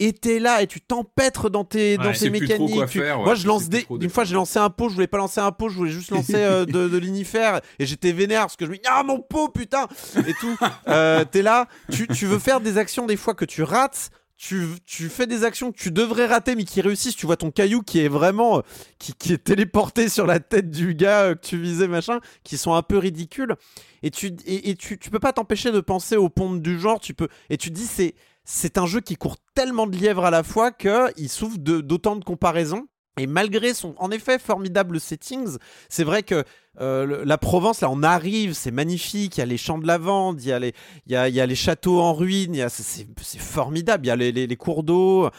[0.00, 2.74] Et t'es là et tu t'empêtres dans tes, dans tes mécaniques.
[2.74, 3.24] quoi tu- faire, ouais.
[3.26, 3.86] Moi, je lance des.
[4.00, 6.10] Une fois, j'ai lancé un pot, je voulais pas lancer un pot, je voulais juste
[6.10, 7.60] lancer euh, de, de l'inifère.
[7.78, 9.86] Et j'étais vénère parce que je me dis, ah mon pot, putain
[10.26, 10.56] Et tout.
[10.88, 14.10] Euh, t'es là, tu, tu veux faire des actions des fois que tu rates.
[14.36, 17.14] Tu, tu fais des actions que tu devrais rater mais qui réussissent.
[17.16, 18.58] Tu vois ton caillou qui est vraiment.
[18.58, 18.62] euh,
[18.98, 22.58] qui, qui est téléporté sur la tête du gars euh, que tu visais, machin, qui
[22.58, 23.54] sont un peu ridicules.
[24.02, 26.98] Et tu, et, et tu, tu peux pas t'empêcher de penser aux pompes du genre.
[26.98, 28.14] Tu peux, et tu dis, c'est,
[28.44, 32.16] c'est un jeu qui court tellement de lièvres à la fois qu'il souffre de- d'autant
[32.16, 32.86] de comparaisons.
[33.16, 35.56] Et malgré son, en effet, formidable settings,
[35.88, 36.42] c'est vrai que
[36.80, 39.36] euh, la Provence, là, on arrive, c'est magnifique.
[39.36, 40.74] Il y a les champs de lavande, il y a les,
[41.06, 43.06] il y a, les châteaux en ruine, c'est-
[43.38, 44.04] formidable.
[44.04, 45.30] Il y a les, les- cours d'eau.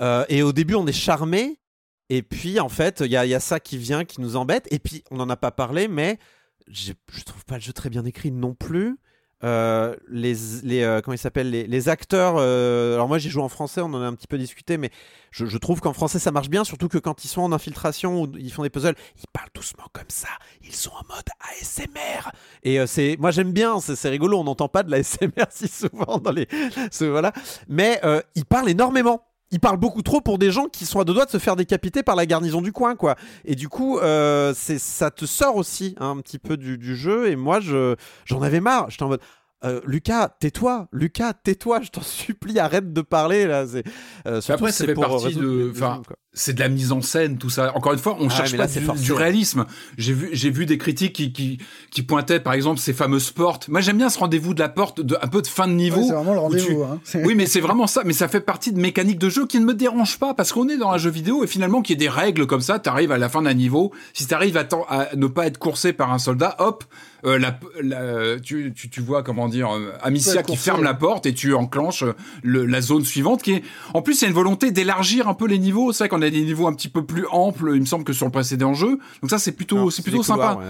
[0.00, 1.60] Euh, et au début, on est charmé.
[2.08, 4.66] Et puis, en fait, il y a, ça qui vient, qui nous embête.
[4.72, 6.18] Et puis, on n'en a pas parlé, mais
[6.66, 6.92] je
[7.24, 8.98] trouve pas le jeu très bien écrit non plus.
[9.42, 10.34] Euh, les,
[10.64, 13.80] les euh, comment ils s'appellent les, les acteurs euh, alors moi j'ai joué en français
[13.80, 14.90] on en a un petit peu discuté mais
[15.30, 18.20] je, je trouve qu'en français ça marche bien surtout que quand ils sont en infiltration
[18.20, 20.28] ou ils font des puzzles ils parlent doucement comme ça.
[20.62, 21.24] Ils sont en mode
[21.58, 22.30] ASMR
[22.64, 25.68] et euh, c'est moi j'aime bien c'est rigolo on n'entend pas de la ASMR si
[25.68, 26.46] souvent dans les
[26.90, 27.32] ce- voilà.
[27.66, 31.04] Mais euh, ils parlent énormément ils parlent beaucoup trop pour des gens qui sont à
[31.04, 33.16] deux doigts de se faire décapiter par la garnison du coin, quoi.
[33.44, 36.96] Et du coup, euh, c'est ça te sort aussi hein, un petit peu du, du
[36.96, 37.28] jeu.
[37.28, 38.90] Et moi, je j'en avais marre.
[38.90, 39.20] J'étais en mode.
[39.64, 43.66] Euh, Lucas, tais-toi, Lucas, tais-toi, je t'en supplie, arrête de parler là.
[43.66, 43.84] C'est,
[44.26, 46.92] euh, surtout, après, ça c'est fait pour partie résoudre de- enfin, c'est de la mise
[46.92, 47.72] en scène, tout ça.
[47.76, 49.66] Encore une fois, on Ah, cherche pas du, du réalisme.
[49.98, 51.58] J'ai vu, j'ai vu des critiques qui, qui,
[51.90, 53.68] qui pointaient, par exemple, ces fameuses portes.
[53.68, 56.00] Moi, j'aime bien ce rendez-vous de la porte, de, un peu de fin de niveau.
[56.02, 56.82] Ouais, c'est vraiment le tu- rendez-vous.
[56.84, 57.00] hein.
[57.24, 58.02] Oui, mais c'est vraiment ça.
[58.04, 60.68] Mais ça fait partie de mécaniques de jeu qui ne me dérangent pas parce qu'on
[60.68, 63.12] est dans un jeu vidéo et finalement qu'il y ait des règles comme ça, t'arrives
[63.12, 63.92] à la fin d'un niveau.
[64.14, 66.84] Si t'arrives à, t'en- à ne pas être coursé par un soldat, hop,
[67.24, 70.84] euh, la, la- tu, tu, tu vois comment dire, euh, Amicia qui ferme ouais.
[70.84, 73.62] la porte et tu enclenches euh, le, la zone suivante qui est.
[73.94, 75.92] En plus, il y a une volonté d'élargir un peu les niveaux.
[75.92, 78.12] C'est vrai qu'on a des niveaux un petit peu plus amples, il me semble que
[78.12, 78.98] sur le précédent jeu.
[79.22, 80.54] Donc ça, c'est plutôt, c'est plutôt sympa.
[80.54, 80.64] ouais.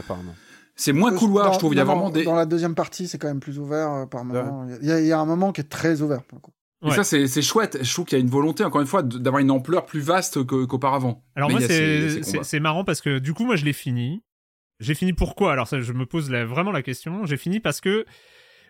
[0.76, 1.74] C'est moins couloir, dans- je trouve.
[1.74, 2.24] Il y a vraiment des.
[2.24, 4.66] Dans la deuxième partie, c'est quand même plus ouvert euh, par moment.
[4.80, 6.22] Il y, a- il y a un moment qui est très ouvert.
[6.22, 6.52] pour le coup.
[6.82, 6.94] Et Ouais.
[6.96, 7.76] ça, c'est c'est chouette.
[7.82, 10.42] Je trouve qu'il y a une volonté, encore une fois, d'avoir une ampleur plus vaste
[10.44, 11.22] qu'auparavant.
[11.36, 14.22] Alors Mais moi, y c'est marrant parce que du coup, moi, je l'ai fini.
[14.80, 15.52] J'ai fini pourquoi?
[15.52, 17.26] Alors ça, je me pose vraiment la question.
[17.26, 18.06] J'ai fini parce que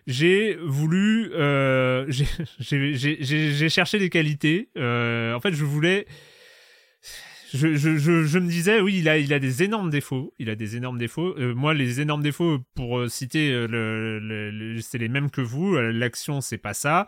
[0.07, 4.69] j'ai voulu, euh, j'ai- cherché des qualités.
[4.77, 6.05] Euh, en fait, je voulais.
[7.53, 10.33] Je, je, je, me disais, oui, il a, il a des énormes défauts.
[10.39, 11.35] Il a des énormes défauts.
[11.37, 15.75] Euh, moi, les énormes défauts, pour euh, citer, le, c'est les mêmes que vous.
[15.75, 17.05] L'action, c'est pas ça.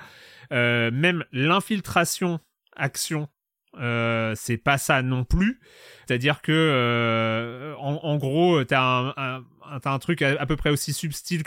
[0.52, 2.40] Même l'infiltration,
[2.76, 3.30] action,
[3.80, 5.60] euh, c'est pas ça non plus.
[6.08, 9.44] C'est-à-dire que, euh, en, en gros, t'as un, un,
[9.86, 11.44] un- truc à, à peu près aussi subtil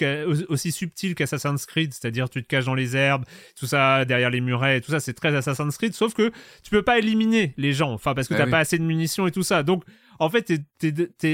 [0.49, 3.25] aussi subtil qu'Assassin's Creed, c'est-à-dire tu te caches dans les herbes,
[3.59, 5.93] tout ça derrière les murets, et tout ça, c'est très Assassin's Creed.
[5.95, 6.31] Sauf que
[6.63, 8.51] tu peux pas éliminer les gens, enfin parce que Ah t'as oui.
[8.51, 9.63] pas assez de munitions et tout ça.
[9.63, 9.85] Donc
[10.19, 10.53] en fait,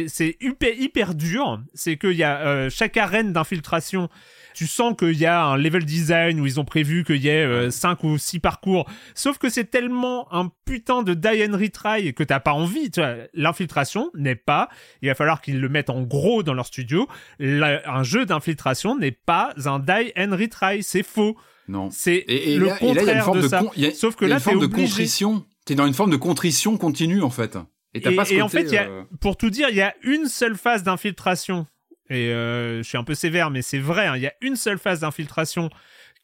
[0.09, 1.61] c'est hyper, hyper dur.
[1.75, 4.09] C'est qu'il y a euh, chaque arène d'infiltration.
[4.55, 7.71] Tu sens qu'il y a un level design où ils ont prévu qu'il y ait
[7.71, 8.85] 5 ou 6 parcours.
[9.15, 12.91] Sauf que c'est tellement un putain de die and retry que t'as pas envie.
[13.33, 14.69] L'infiltration n'est pas,
[15.01, 17.09] il va falloir qu'ils le mettent en gros dans leur studio.
[17.39, 20.83] La- un jeu d'infiltration n'est pas un die and retry.
[20.83, 21.37] C'est faux.
[21.69, 21.89] Non.
[21.91, 23.49] C'est Et, et le là, et là, il y a une contraire forme de de,
[23.49, 23.59] ça.
[23.61, 24.87] con- il y a- Sauf que il y a là, une forme de obligé.
[24.89, 25.47] contrition.
[25.65, 27.57] T'es dans une forme de contrition continue en fait.
[27.95, 29.77] Et t'as pas ce et en fait, il y a- euh, pour tout dire, il
[29.77, 31.67] y a une seule phase d'infiltration.
[32.11, 34.07] Et euh, je suis un peu sévère, mais c'est vrai.
[34.07, 35.71] hein, Il y a une seule phase d'infiltration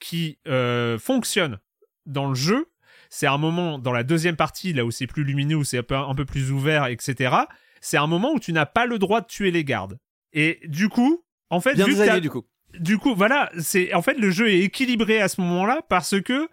[0.00, 1.58] qui euh, fonctionne
[2.06, 2.66] dans le jeu.
[3.10, 5.82] C'est un moment dans la deuxième partie, là où c'est plus lumineux, où c'est un
[5.82, 7.34] peu, un peu plus ouvert, etc.
[7.80, 9.98] C'est un moment où tu n'as pas le droit de tuer les gardes.
[10.32, 12.44] Et du coup, en fait, Bien vu que t'as- designé du coup.
[12.78, 16.48] du coup, voilà, c'est en fait le jeu est équilibré à ce moment-là parce que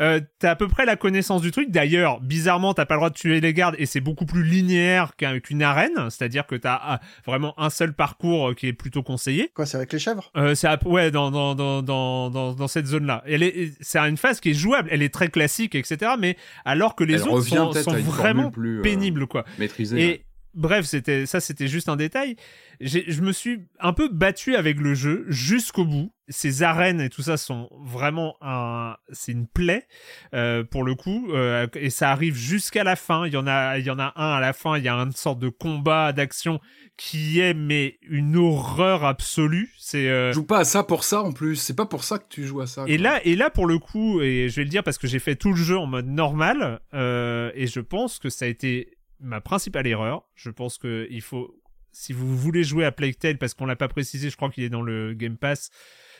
[0.00, 1.70] euh, t'as à peu près la connaissance du truc.
[1.70, 5.16] D'ailleurs, bizarrement, t'as pas le droit de tuer les gardes et c'est beaucoup plus linéaire
[5.16, 9.02] qu'un- qu'une arène, c'est-à-dire que t'as ah, vraiment un seul parcours euh, qui est plutôt
[9.02, 9.50] conseillé.
[9.54, 10.30] Quoi, c'est avec les chèvres?
[10.36, 13.22] Euh, à- ouais dans dans dans dans dans, cette zone-là.
[13.26, 16.12] Elle est c'est une phase qui est jouable, elle est très classique, etc.
[16.18, 19.44] Mais alors que les elle autres sont, vraiment plus, euh, pénibles, quoi.
[19.58, 20.02] maîtrisée.
[20.02, 20.25] Et.
[20.56, 22.36] Bref, c'était ça, c'était juste un détail.
[22.80, 26.12] Je me suis un peu battu avec le jeu jusqu'au bout.
[26.28, 29.86] Ces arènes et tout ça sont vraiment un, c'est une plaie
[30.34, 33.26] euh, pour le coup, euh, et ça arrive jusqu'à la fin.
[33.26, 34.76] Il y en a, il y en a un à la fin.
[34.76, 36.58] Il y a une sorte de combat d'action
[36.96, 39.72] qui est mais une horreur absolue.
[39.78, 41.56] C'est euh, Tu joues pas à ça pour ça en plus.
[41.56, 42.84] C'est pas pour ça que tu joues à ça.
[42.88, 43.04] et quoi.
[43.04, 45.36] là, et là, pour le coup, et je vais le dire parce que j'ai fait
[45.36, 49.40] tout le jeu en mode normal, euh, et je pense que ça a été ma
[49.40, 50.24] principale erreur.
[50.34, 51.54] Je pense que il faut,
[51.92, 54.64] si vous voulez jouer à Plague Tale, parce qu'on l'a pas précisé, je crois qu'il
[54.64, 55.70] est dans le Game Pass.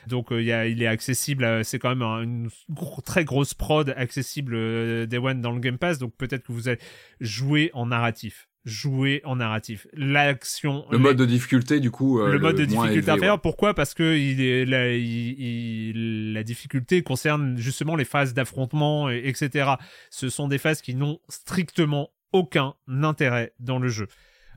[0.07, 2.49] Donc euh, il y a, il est accessible, euh, c'est quand même un- une
[3.05, 6.69] très grosse prod accessible euh, Day One dans le Game Pass, donc peut-être que vous
[6.69, 6.79] allez
[7.21, 8.49] jouer en narratif.
[8.65, 9.87] Jouer en narratif.
[9.95, 10.87] L'action.
[10.91, 12.21] le les- mode de difficulté du coup.
[12.21, 13.35] euh, le mode de difficulté élevé, inférieure.
[13.37, 13.41] ouais.
[13.43, 13.75] Pourquoi?
[13.75, 19.23] Parce que il est, la, il- il- la difficulté concerne justement les phases d'affrontement, et-
[19.29, 19.71] etc.
[20.11, 24.07] Ce sont des phases qui n'ont strictement aucun intérêt dans le jeu.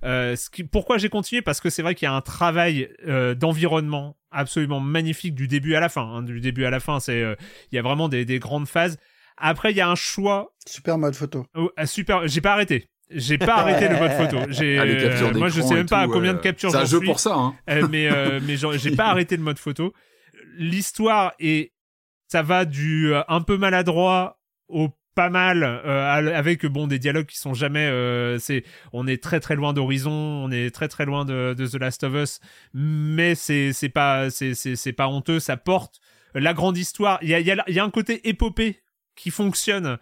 [0.05, 1.41] Euh, ce qui, pourquoi j'ai continué?
[1.41, 5.75] Parce que c'est vrai qu'il y a un travail euh, d'environnement absolument magnifique du début
[5.75, 6.03] à la fin.
[6.03, 6.21] hein.
[6.21, 7.35] Du début à la fin, c'est euh,
[7.71, 8.97] il y a vraiment des, des grandes phases.
[9.37, 11.45] Après, il y a un choix Super mode photo.
[11.55, 12.27] oh, ah, super.
[12.27, 12.89] J'ai pas arrêté.
[13.09, 14.37] J'ai pas arrêté le mode photo.
[14.51, 16.85] J'ai, Ah, euh, moi, je sais même pas à combien de euh, captures C'est un
[16.85, 17.07] jeu suis.
[17.07, 17.33] pour ça.
[17.33, 17.55] Hein.
[17.69, 19.93] Euh, mais euh, mais j'ai pas arrêté le mode photo.
[20.57, 21.73] L'histoire est
[22.27, 24.89] ça va du euh, un peu maladroit au
[25.19, 28.63] pas mal euh, avec bon des dialogues qui sont jamais euh, c'est
[28.93, 32.13] on est très très loin d'Horizon, on est très très loin de, The Last of
[32.13, 32.39] Us,
[32.73, 35.99] mais c'est c'est pas c'est c'est pas honteux, ça porte
[36.33, 37.19] la grande histoire.
[37.21, 38.79] Il y a il y a y a un côté épopée
[39.17, 39.97] qui fonctionne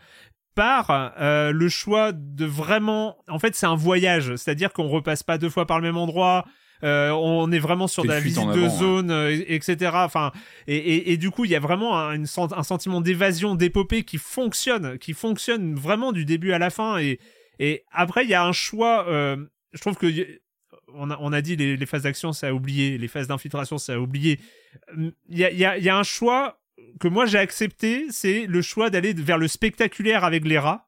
[0.54, 5.40] par euh, le choix de vraiment en fait c'est un voyage c'est-à-dire qu'on repasse pas
[5.40, 6.46] deux fois par le même endroit
[6.84, 9.92] euh, on est vraiment sur C'est de la visite de avant, zone euh, et- etc
[9.96, 10.32] enfin
[10.68, 13.56] et, et, et du coup il y a vraiment un, une sen- un sentiment d'évasion
[13.56, 17.20] d'épopée qui fonctionne qui fonctionne vraiment du début à la fin et
[17.60, 19.38] et après il y a un choix euh,
[19.74, 20.08] je trouve que
[20.94, 23.78] on a, on a dit les, les phases d'action ça a oublié les phases d'infiltration
[23.78, 24.40] ça a oublié
[24.98, 26.60] il y a, il y, a, il y a un choix
[27.00, 30.88] que moi j'ai accepté, c'est le choix d'aller vers le spectaculaire avec les rats.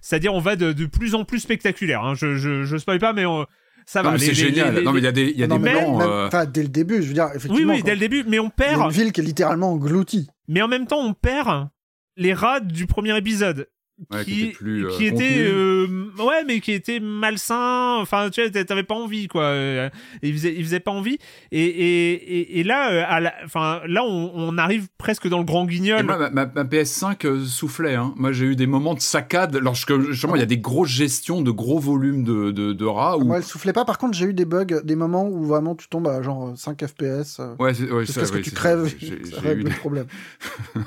[0.00, 2.02] C'est-à-dire on va de, de plus en plus spectaculaire.
[2.04, 2.14] hein.
[2.14, 3.46] Je, je, je spoil pas, mais on-
[3.92, 4.18] ça Non, va.
[4.18, 4.74] c'est génial.
[4.76, 6.00] les- Non mais il y a des y a Non, des plans.
[6.00, 7.56] euh, enfin, dès le début, je veux dire, effectivement.
[7.56, 7.86] Oui, oui, quoi.
[7.90, 8.24] dès le début.
[8.26, 8.82] Mais on Il y a perd.
[8.84, 10.28] une ville qui est littéralement engloutie.
[10.48, 11.68] Mais en même temps, on perd
[12.16, 13.68] les rats du premier épisode.
[14.10, 15.38] Ouais, qui qui, était plus, euh, qui était contenu.
[15.46, 15.86] euh,
[16.26, 19.90] ouais mais qui était malsain enfin tu vois t'avais pas envie quoi Euh,
[20.22, 21.18] il faisait il faisait pas envie
[21.50, 25.44] et et, et, et là à la- enfin là on, on arrive presque dans le
[25.44, 27.94] grand guignol moi, ma, ma- ma PS5 euh, soufflait.
[27.94, 28.12] Hein.
[28.16, 31.42] Moi, j'ai eu des moments de saccade lorsque justement il y a des grosses gestions
[31.42, 33.16] de gros volumes de, de, de rats.
[33.18, 33.24] Où...
[33.24, 33.84] Moi, elle soufflait pas.
[33.84, 36.84] Par contre, j'ai eu des bugs, des moments où vraiment tu tombes à genre 5
[36.86, 37.40] FPS.
[37.58, 39.70] Ouais, c'est- ouais, Jusqu'à ça, ce que ouais, tu crèves, J'ai eu le des...
[39.70, 40.06] problème.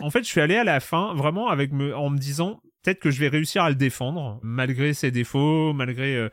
[0.00, 3.00] En fait, je suis allé à la fin vraiment avec me, en me disant peut-être
[3.00, 6.16] que je vais réussir à le défendre malgré ses défauts, malgré.
[6.16, 6.28] euh,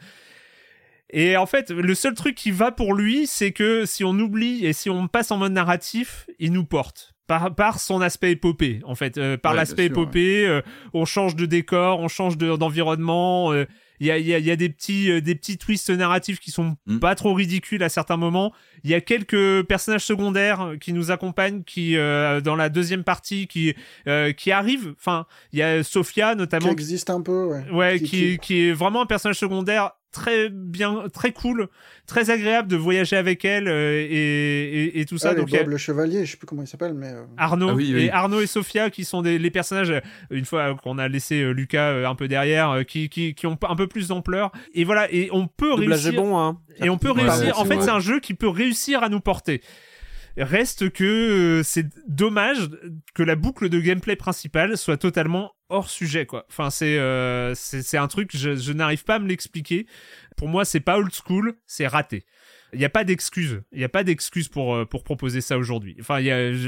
[1.13, 4.65] Et en fait, le seul truc qui va pour lui, c'est que si on oublie
[4.65, 7.13] et si on passe en mode narratif, il nous porte.
[7.27, 9.17] Par, par son aspect épopée, en fait.
[9.17, 10.61] Euh, par Ouais, l'aspect épopée, euh,
[10.93, 13.51] on change de décor, on change de- d'environnement.
[13.53, 13.65] euh,
[14.01, 16.75] Il y, a, y, a, y a des petits, des petits twists narratifs qui sont
[16.87, 16.97] Mm.
[16.99, 18.51] pas trop ridicules à certains moments.
[18.83, 23.47] Il y a quelques personnages secondaires qui nous accompagnent, qui euh, dans la deuxième partie,
[23.47, 23.75] qui
[24.07, 24.93] euh, qui arrivent.
[24.99, 27.63] Enfin, il y a Sophia Qui notamment, existe un peu, ouais.
[27.71, 31.69] ouais, qui- qui, qui est vraiment un personnage secondaire très bien, très cool,
[32.05, 35.29] très agréable de voyager avec elle euh, et, et, et tout ça.
[35.31, 37.07] Ah, Donc il y a Bob le chevalier, je sais plus comment il s'appelle, mais.
[37.13, 38.01] euh, Arnaud Ah oui, oui.
[38.03, 41.41] et Arnaud et Sophia qui sont des, les personnages euh, une fois qu'on a laissé
[41.41, 44.51] euh, Lucas euh, un peu derrière euh, qui, qui, qui ont un peu plus d'ampleur
[44.73, 46.59] et voilà et on peut Doublage est réussir bon, hein.
[46.83, 47.45] et on peut Ouais, réussir.
[47.45, 47.81] ouais, en fait, ouais.
[47.81, 48.70] c'est un jeu qui peut réussir
[49.03, 49.61] à nous porter.
[50.37, 52.69] Reste que euh, c'est dommage
[53.13, 56.45] que la boucle de gameplay principale soit totalement hors sujet, quoi.
[56.49, 57.53] Enfin, c'est euh,
[57.93, 59.87] un truc je, n'arrive pas à me l'expliquer.
[60.37, 62.25] Pour moi, c'est pas old school, c'est raté.
[62.73, 63.61] Il n'y a pas d'excuse.
[63.73, 65.97] Il n'y a pas d'excuse pour, euh, pour proposer ça aujourd'hui.
[65.99, 66.19] Enfin,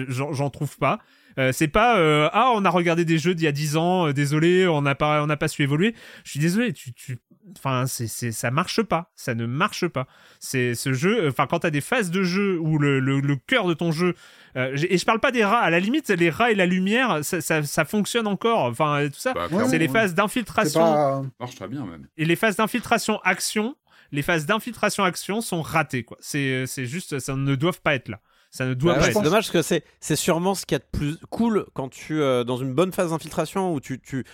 [0.09, 0.99] j'en trouve pas.
[1.39, 4.07] Euh, c'est pas euh, ah on a regardé des jeux d'il y a 10 ans
[4.07, 5.95] euh, désolé on n'a pas on n'a pas su évoluer.
[6.23, 7.17] Je suis désolé tu tu
[7.57, 9.11] enfin c'est c'est ça marche pas.
[9.15, 10.07] Ça ne marche pas.
[10.39, 13.67] C'est ce jeu enfin quand t'as des phases de jeu où le, le, le cœur
[13.67, 14.15] de ton jeu
[14.55, 15.59] euh, et je parle pas des rats.
[15.61, 18.65] À la limite les rats et la lumière ça, ça, ça fonctionne encore.
[18.65, 19.33] Enfin tout ça.
[19.33, 19.91] Bah, Ouais, c'est les ouais.
[19.93, 20.79] phases d'infiltration.
[20.81, 21.21] Pas.
[21.23, 22.07] ça marche très bien même.
[22.17, 23.75] et les phases d'infiltration action
[24.11, 26.17] les phases d'infiltration action sont ratées quoi.
[26.19, 28.19] C'est c'est juste ça ne doivent pas être là
[28.55, 29.17] ça ne doit Bah pas ouais, être.
[29.17, 31.89] c'est dommage parce que c'est c'est sûrement ce qu'il y a de plus cool quand
[31.89, 34.25] tu euh, dans une bonne phase d'infiltration où tu tu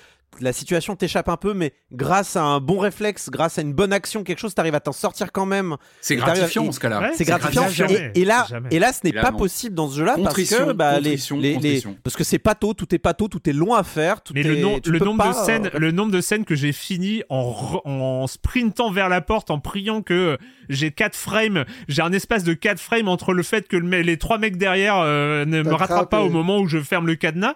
[0.41, 3.91] la situation t'échappe un peu, mais grâce à un bon réflexe, grâce à une bonne
[3.91, 5.75] action, quelque chose, t'arrives à t'en sortir quand même.
[6.01, 7.01] C'est gratifiant et- en ce cas-là.
[7.01, 7.61] Ouais, C'est gratifiant.
[7.63, 7.87] gratifiant.
[7.87, 8.69] Et, Jamais, et là, jamais.
[8.71, 9.37] et là, ce n'est pas non.
[9.37, 11.97] possible dans ce jeu-là parce que bah, les, contrition, les, les- contrition.
[12.03, 14.21] parce que c'est pato, tout est pato, tout est long à faire.
[14.21, 16.45] Tout Mais est, le, nom- le nombre pas, de scènes, euh, le nombre de scènes
[16.45, 20.37] que j'ai fini en, en sprintant vers la porte, en priant que
[20.69, 24.37] j'ai 4 frames, j'ai un espace de 4 frames entre le fait que les trois
[24.37, 27.55] mecs derrière euh, ne me rattrapent pas au moment où je ferme le cadenas.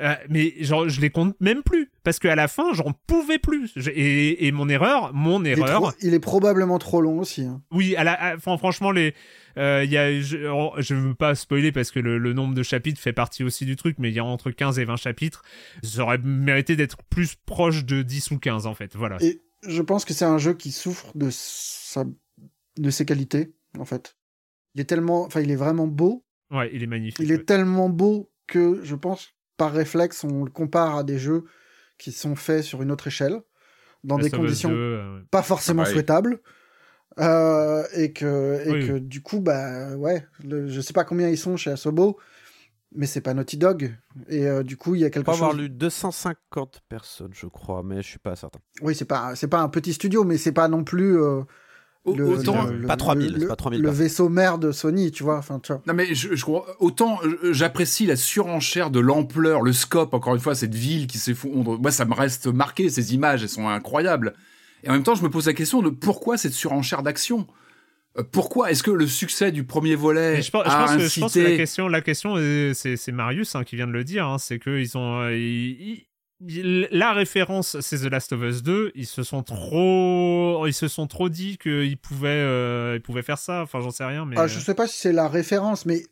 [0.00, 3.70] Euh, mais genre, je les compte même plus parce qu'à la fin, j'en pouvais plus.
[3.76, 7.18] Je- et, et mon erreur, mon Il est, erreur, trop- il est probablement trop long
[7.20, 7.42] aussi.
[7.42, 7.62] hein.
[7.70, 9.14] oui, à la, à- franchement, les,
[9.58, 10.38] euh, y a, je,
[10.78, 13.76] je veux pas spoiler parce que le, le nombre de chapitres fait partie aussi du
[13.76, 15.42] truc, mais il y a entre 15 et 20 chapitres.
[15.82, 18.96] Ça aurait mérité d'être plus proche de 10 ou 15 en fait.
[18.96, 19.18] Voilà.
[19.20, 22.04] Et je pense que c'est un jeu qui souffre de sa...
[22.78, 24.16] de ses qualités, en fait.
[24.74, 26.24] Il est tellement, enfin, il est vraiment beau.
[26.50, 27.20] Ouais, il est magnifique.
[27.20, 31.44] Il est tellement beau que je pense, par réflexe, on le compare à des jeux
[31.98, 33.40] qui sont faits sur une autre échelle,
[34.04, 36.40] dans Last des conditions 2, euh, pas forcément Ah bah souhaitables.
[37.18, 38.86] Euh, et que, et Oui.
[38.86, 42.18] que du coup, bah ouais, le- je sais pas combien ils sont chez Asobo,
[42.94, 43.94] mais c'est pas Naughty Dog.
[44.28, 45.60] Et euh, du coup, il y a quelque avoir chose.
[45.60, 48.60] lu 250 personnes, je crois, mais je suis pas certain.
[48.80, 51.20] Oui, c'est pas, c'est pas un petit studio, mais c'est pas non plus.
[52.06, 55.10] Euh, le, autant, le- Pas le- 3000, le- pas 3000 Le vaisseau mère de Sony,
[55.10, 55.38] tu vois.
[55.38, 55.82] Enfin, tu vois.
[55.86, 60.14] Non mais je, je crois autant euh, j'apprécie la surenchère de l'ampleur, le scope.
[60.14, 61.78] Encore une fois, cette ville qui s'effondre.
[61.80, 62.88] Moi, ça me reste marqué.
[62.88, 64.34] Ces images, elles sont incroyables.
[64.82, 67.46] Et en même temps, je me pose la question de pourquoi cette surenchère d'action?
[68.18, 68.70] Euh, Pourquoi?
[68.72, 71.20] Est-ce que le succès du premier volet Mais je pense, je a pense que, je
[71.20, 74.02] pense que la incité question, la question, euh, c'est Marius hein, qui vient de le
[74.02, 74.26] dire.
[74.26, 76.06] hein, c'est que ils ont, euh, ils-
[76.46, 78.92] la référence, c'est The Last of Us 2.
[78.94, 83.38] Ils se sont trop, ils se sont trop dit qu'ils pouvaient, euh, ils pouvaient faire
[83.38, 83.62] ça.
[83.62, 84.36] Enfin, j'en sais rien, mais.
[84.38, 86.02] Ah, je sais pas si c'est la référence, mais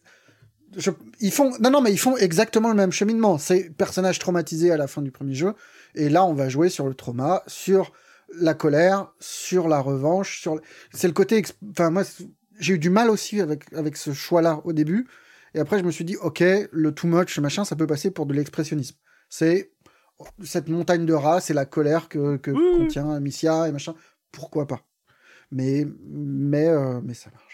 [0.76, 0.90] je-
[1.20, 1.52] ils font.
[1.60, 3.38] Non, non, mais ils font exactement le même cheminement.
[3.38, 5.54] C'est personnage traumatisé à la fin du premier jeu,
[5.94, 7.92] et là, on va jouer sur le trauma, sur
[8.38, 10.60] la colère, sur la revanche, sur.
[10.92, 11.42] C'est le côté.
[11.70, 12.02] Enfin, moi,
[12.60, 15.06] j'ai eu du mal aussi avec avec ce choix-là au début,
[15.54, 18.26] et après, je me suis dit, ok, le too much, machin, ça peut passer pour
[18.26, 18.96] de l'expressionnisme.
[19.30, 19.72] C'est
[20.42, 23.94] cette montagne de rats, c'est la colère que, que Oui, contient Amicia et machin.
[24.32, 24.80] Pourquoi pas?
[25.50, 27.47] Mais mais euh, mais ça marche pas.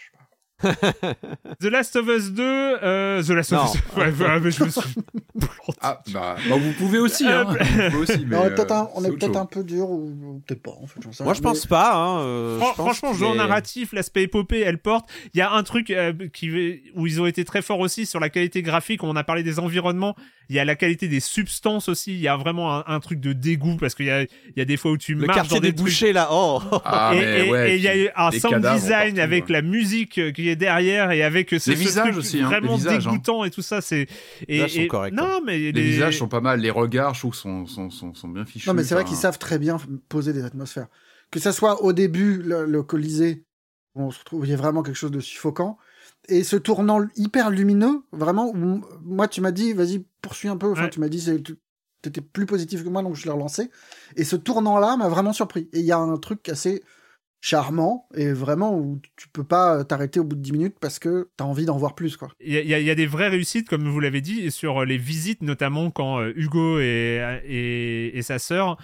[0.63, 3.63] The Last of Us 2, euh, The Last Non.
[3.65, 3.81] of Us.
[3.97, 4.81] Ouais, ouais, mais je me suis.
[5.39, 5.79] planté.
[5.81, 7.27] Ah bah, bah, vous pouvez aussi.
[7.27, 7.43] Hein.
[7.45, 7.55] vous
[7.91, 9.89] pouvez aussi mais, Non, on est peut-être euh, un, on est peut-être un peu dur
[9.89, 11.01] ou, peut-être pas en fait.
[11.23, 11.93] Moi, je mais- pense pas.
[11.95, 15.09] Hein, euh, Fran- je pense franchement, est- narratif, l'aspect épopée, elle porte.
[15.33, 18.19] Il y a un truc euh, qui où ils ont été très forts aussi sur
[18.19, 19.03] la qualité graphique.
[19.03, 20.15] On a parlé des environnements.
[20.47, 22.13] Il y a la qualité des substances aussi.
[22.13, 24.61] Il y a vraiment un, un truc de dégoût parce qu'il y a, il y
[24.61, 26.29] a des fois où tu Le marches quartier dans des des là.
[26.31, 26.61] Oh.
[26.85, 29.53] Ah, et ouais, il y a un sound design partout, avec ouais.
[29.53, 32.45] la musique euh, qui est derrière et avec ce, Les ce visages truc aussi, hein,
[32.47, 33.11] vraiment les visages, hein.
[33.11, 33.81] dégoûtant et tout ça.
[33.81, 34.07] C'est
[34.47, 37.35] et, sont et- corrects, Non, mais Les visages sont pas mal, les regards, je trouve,
[37.35, 38.69] sont, sont, sont, sont bien fichus.
[38.69, 39.77] Non, mais c'est vrai qu'ils savent très bien
[40.09, 40.87] poser des atmosphères.
[41.31, 43.43] Que ça soit au début, le, le Colisée,
[43.95, 45.77] où on se retrouve, il y a vraiment quelque chose de suffocant,
[46.27, 50.71] et ce tournant hyper lumineux, vraiment, où moi, tu m'as dit, vas-y, poursuis un peu.
[50.71, 50.89] Enfin, Ouais.
[50.89, 51.55] tu m'as dit, c'est- tu
[52.05, 53.69] étais plus positif que moi, donc je l'ai relancé.
[54.15, 55.67] Et ce tournant-là m'a vraiment surpris.
[55.73, 56.83] Et il y a un truc assez
[57.45, 61.29] charmant, et vraiment, où tu peux pas t'arrêter au bout de 10 minutes parce que
[61.37, 62.29] t'as envie d'en voir plus, quoi.
[62.41, 64.83] Il y, y a- il y a des vraies réussites, comme vous l'avez dit, sur
[64.83, 68.77] les visites, notamment quand euh, Hugo et, et, et sa sœur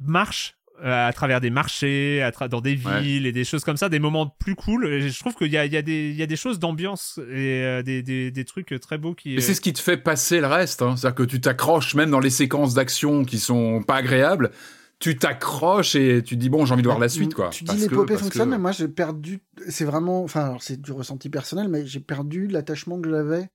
[0.00, 3.00] marchent euh, à travers des marchés, à tra- dans des Ouais.
[3.02, 4.86] villes et des choses comme ça, des moments plus cool.
[4.86, 7.62] Et je trouve qu'il y y, a des- il y a des choses d'ambiance et
[7.64, 9.34] euh, des, des, des trucs très beaux qui.
[9.34, 10.82] Et c'est ce qui te fait passer le reste.
[10.82, 10.96] hein.
[10.96, 14.50] C'est-à-dire que tu t'accroches même dans les séquences d'action qui sont pas agréables.
[15.00, 17.50] Tu t'accroches et tu te dis bon, j'ai envie de voir la suite, quoi.
[17.50, 19.40] Tu Parce dis que- l'épopée fonctionne, que- mais moi j'ai perdu.
[19.68, 20.24] C'est vraiment.
[20.24, 23.48] Enfin, alors c'est du ressenti personnel, mais j'ai perdu l'attachement que j'avais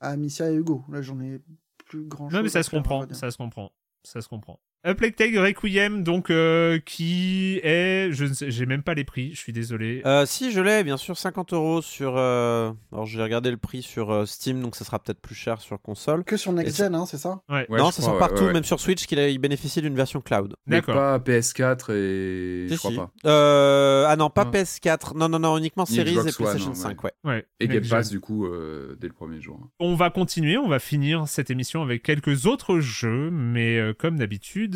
[0.00, 0.84] à Amicia et Hugo.
[0.92, 1.40] Là, j'en ai
[1.86, 2.36] plus grand chose.
[2.36, 3.72] Non, mais ça se comprend, ça se comprend,
[4.04, 4.60] ça se comprend.
[4.86, 9.02] A Plague Tale Requiem, donc euh, qui est, je ne sais, j'ai même pas les
[9.04, 10.00] prix, je suis désolé.
[10.06, 12.14] Euh, si, je l'ai, bien sûr, 50 euros sur.
[12.16, 15.60] euh, Alors, j'ai regardé le prix sur euh, Steam, donc ça sera peut-être plus cher
[15.60, 16.22] sur console.
[16.24, 17.40] Que sur Next Gen, hein, c'est ça?
[17.48, 17.66] Ouais.
[17.68, 18.52] Ouais, non, je ça crois, sort ouais, partout, ouais, ouais.
[18.52, 20.54] même sur Switch, qu'il a- il bénéficie d'une version cloud.
[20.66, 20.94] Mais D'accord.
[20.94, 22.66] pas PS4 et.
[22.68, 22.96] Si, je crois si.
[22.96, 23.10] pas.
[23.26, 24.50] Euh, ah non, pas Ah.
[24.56, 25.16] PS4.
[25.16, 27.12] Non, non, non, uniquement Ni Series Xbox et PlayStation One, 5, ouais.
[27.24, 27.44] Ouais.
[27.58, 29.58] Et Game Pass, du coup, euh, dès le premier jour.
[29.80, 34.16] On va continuer, on va finir cette émission avec quelques autres jeux, mais euh, comme
[34.18, 34.75] d'habitude,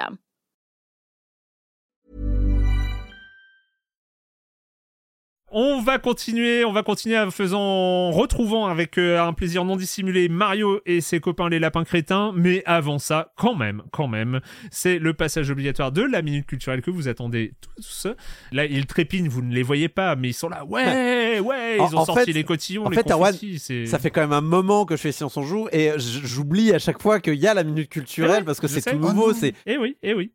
[5.53, 9.75] On va continuer, on va continuer en faisant, en retrouvant avec euh, un plaisir non
[9.75, 12.31] dissimulé Mario et ses copains les lapins crétins.
[12.33, 14.39] Mais avant ça, quand même, quand même,
[14.71, 18.07] c'est le passage obligatoire de la minute culturelle que vous attendez tous.
[18.53, 20.63] Là, ils trépignent, vous ne les voyez pas, mais ils sont là.
[20.63, 23.85] Ouais, ouais, ils En- ont en sorti fait- les cotillons, en les fait, confettis, c'est-
[23.87, 26.79] Ça fait quand même un moment que je fais Science on Joue et j'oublie à
[26.79, 29.07] chaque fois qu'il y a la minute culturelle Eh oui, parce que c'est tout Oh
[29.11, 29.31] nouveau.
[29.33, 29.37] non.
[29.37, 30.31] c'est Eh oui, eh oui.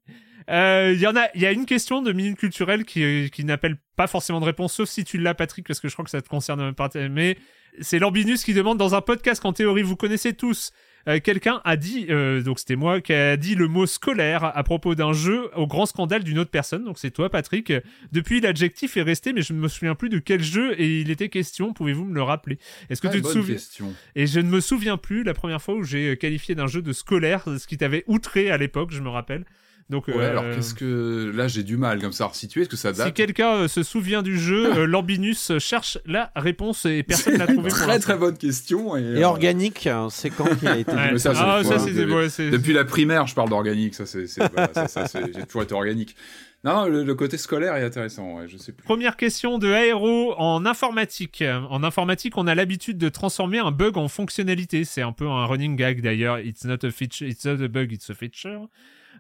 [0.51, 3.45] Euh, Il y en a, il y a une question de minute culturelle qui, qui
[3.45, 6.11] n'appelle pas forcément de réponse, sauf si tu l'as, Patrick, parce que je crois que
[6.11, 6.89] ça te concerne pas.
[7.11, 7.37] Mais
[7.81, 10.73] c'est Lambinus qui demande dans un podcast qu'en théorie vous connaissez tous.
[11.09, 14.63] euh, Quelqu'un a dit, euh, donc c'était moi, qui a dit le mot scolaire à
[14.63, 16.85] propos d'un jeu au grand scandale d'une autre personne.
[16.85, 17.73] Donc c'est toi, Patrick.
[18.13, 21.11] Depuis, l'adjectif est resté, mais je ne me souviens plus de quel jeu et il
[21.11, 21.73] était question.
[21.73, 22.59] Pouvez-vous me le rappeler?
[22.89, 23.55] Est-ce que Ah, tu te souviens?
[23.57, 23.93] question.
[24.15, 26.93] Et je ne me souviens plus la première fois où j'ai qualifié d'un jeu de
[26.93, 29.45] scolaire, ce qui t'avait outré à l'époque, je me rappelle.
[29.89, 31.31] Donc, Ouais, euh, alors qu'est-ce que.
[31.33, 32.63] Là, j'ai du mal comme ça à resituer.
[32.63, 36.33] Est-ce que ça si date quelqu'un euh, se souvient du jeu, euh, Lambinus cherche la
[36.35, 38.97] réponse et personne l'a trouvé Très très bonne question.
[38.97, 39.87] Et, et euh, organique.
[39.87, 41.19] hein, C'est quand qu'il a été Ouais.
[41.19, 43.95] Ça, ah, ça, hein, ouais, Depuis la primaire, je parle d'organique.
[43.95, 44.27] Ça, c'est.
[44.27, 46.17] J'ai toujours été organique.
[46.65, 48.39] Non, le, le côté scolaire est intéressant.
[48.39, 48.83] Ouais, je sais plus.
[48.85, 51.45] Première question de Aero en informatique.
[51.71, 54.85] En informatique, on a l'habitude de transformer un bug en fonctionnalité.
[54.85, 56.41] C'est un peu un running gag d'ailleurs.
[56.41, 58.63] It's not a feature, it's not a bug, it's a feature.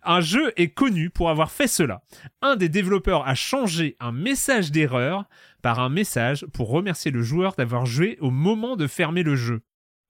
[0.02, 2.02] Un jeu est connu pour avoir fait cela.
[2.43, 5.24] Un des développeurs a changé un message d'erreur
[5.62, 9.62] par un message pour remercier le joueur d'avoir joué au moment de fermer le jeu.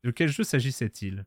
[0.04, 1.24] De quel jeu s'agissait-il?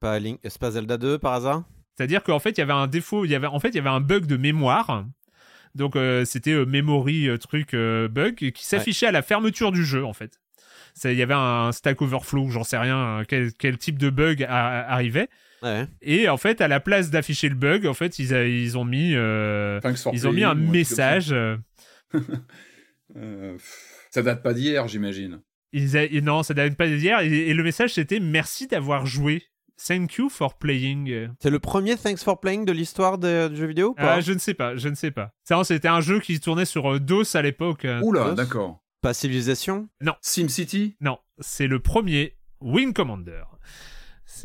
[0.00, 0.40] Pas, Link...
[0.44, 1.64] c'est pas Zelda 2 par hasard?
[1.96, 3.78] C'est-à-dire qu'en fait, il y avait un défaut, il y avait, en fait, il y
[3.78, 5.04] avait un bug de mémoire.
[5.74, 9.84] Donc, euh, c'était euh, memory euh, truc euh, bug qui s'affichait à la fermeture du
[9.84, 10.40] jeu, en fait.
[11.04, 14.42] Il y avait un stack overflow, j'en sais rien, hein, quel, quel type de bug
[14.44, 15.28] a- arrivait.
[15.62, 15.86] Ouais.
[16.00, 18.84] Et en fait, à la place d'afficher le bug, en fait, ils, a- ils ont
[18.84, 20.72] mis, euh, Thanks for ils ont mis un comme ça.
[20.72, 21.32] message.
[21.32, 21.56] euh,
[23.16, 23.58] Euh,
[24.10, 25.42] ça date pas d'hier, j'imagine.
[25.72, 27.20] ils a- non, ça date pas d'hier.
[27.20, 29.42] Et, et le message, c'était merci d'avoir joué.
[29.86, 31.28] Thank you for playing.
[31.40, 34.14] C'est le premier Thanks for Playing de l'histoire de- du jeu vidéo ou pas?
[34.14, 35.32] Ah, je ne sais pas, je ne sais pas.
[35.64, 37.84] C'était un jeu qui tournait sur euh, DOS à l'époque.
[37.84, 38.82] euh, Oula, d'accord.
[39.00, 39.88] Pas Civilization?
[40.20, 40.96] SimCity?
[41.00, 43.42] Non, c'est le premier Wing Commander.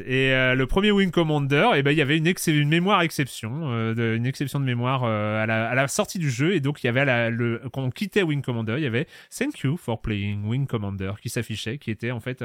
[0.06, 3.02] Et euh, le premier Wing Commander, eh ben, il y avait une, ex- une mémoire
[3.02, 6.53] exception, euh, de- une exception de mémoire euh, à, la, à la sortie du jeu.
[6.53, 9.07] Et donc, il y avait la- le, quand on quittait Wing Commander, il y avait
[9.38, 12.44] Thank you for playing Wing Commander qui s'affichait, qui était en fait.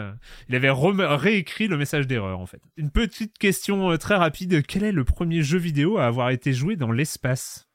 [0.48, 2.60] il avait réécrit le message d'erreur en fait.
[2.76, 6.76] Une petite question très rapide quel est le premier jeu vidéo à avoir été joué
[6.76, 7.68] dans l'espace?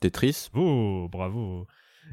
[0.00, 1.66] Tetris Bravo, bravo.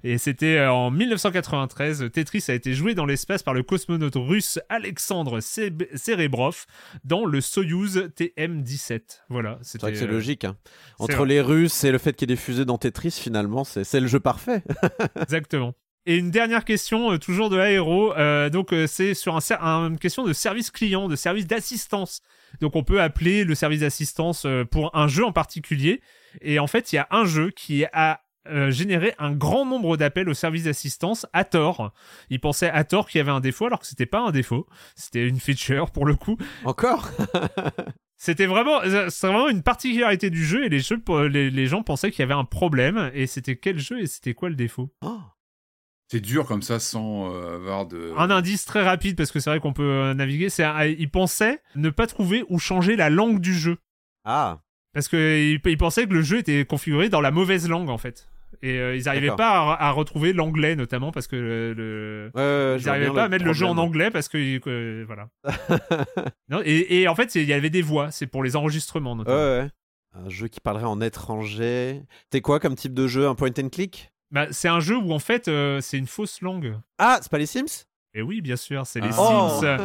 [0.04, 4.60] Et c'était euh, en 1993, Tetris a été joué dans l'espace par le cosmonaute russe
[4.70, 6.66] Alexandre Serebrov
[7.04, 9.22] dans le Soyuz TM-17.
[9.30, 10.44] Voilà, C'est vrai que c'est euh, logique.
[10.46, 10.56] hein.
[11.00, 14.00] Entre les Russes et le fait qu'il y ait des fusées dans Tetris, finalement, c'est
[14.00, 14.64] le jeu parfait.
[15.22, 15.74] Exactement.
[16.06, 18.16] Et une dernière question, euh, toujours de Aero.
[18.18, 19.42] euh, donc, euh, c'est sur un,
[19.90, 22.22] une question de service client, de service d'assistance.
[22.62, 26.00] Donc, on peut appeler le service d'assistance pour un jeu en particulier.
[26.42, 29.98] Et en fait, il y a un jeu qui a euh, généré un grand nombre
[29.98, 31.94] d'appels au service d'assistance à tort.
[32.30, 34.68] Il pensait à tort qu'il y avait un défaut alors que c'était pas un défaut.
[34.96, 36.38] C'était une feature pour le coup.
[36.66, 37.10] Encore?
[38.20, 41.00] C'était vraiment, euh, c'est vraiment une particularité du jeu et les, jeux,
[41.30, 43.12] les, les gens pensaient qu'il y avait un problème.
[43.14, 44.90] Et c'était quel jeu et c'était quoi le défaut?
[45.06, 45.20] Oh.
[46.10, 48.14] C'est dur comme ça sans euh, avoir de.
[48.18, 50.50] Un indice très rapide parce que c'est vrai qu'on peut euh, naviguer.
[50.50, 53.78] C'est un- il pensait ne pas trouver ou changer la langue du jeu
[54.26, 54.62] Ah,
[54.94, 58.00] parce que il, il pensait que le jeu était configuré dans la mauvaise langue en
[58.00, 58.30] fait.
[58.62, 62.42] Et euh, ils n'arrivaient pas à, à retrouver l'anglais notamment parce que le, le- ouais,
[62.42, 65.30] ouais, je ils n'arrivaient pas à mettre le jeu en anglais parce que voilà.
[66.50, 68.12] non, et, et en fait il y avait des voix.
[68.12, 69.70] C'est pour les enregistrements Ouais, ouais.
[70.14, 72.02] Un jeu qui parlerait en étranger.
[72.30, 73.28] T'es quoi comme type de jeu?
[73.28, 74.12] Un point and click?
[74.32, 76.76] Bah, c'est un jeu où en fait euh, c'est une fausse langue.
[76.98, 77.86] Ah, c'est pas les Sims?
[78.18, 79.50] Et oui, bien sûr, c'est les Ah.
[79.60, 79.64] Sims.
[79.64, 79.78] euh,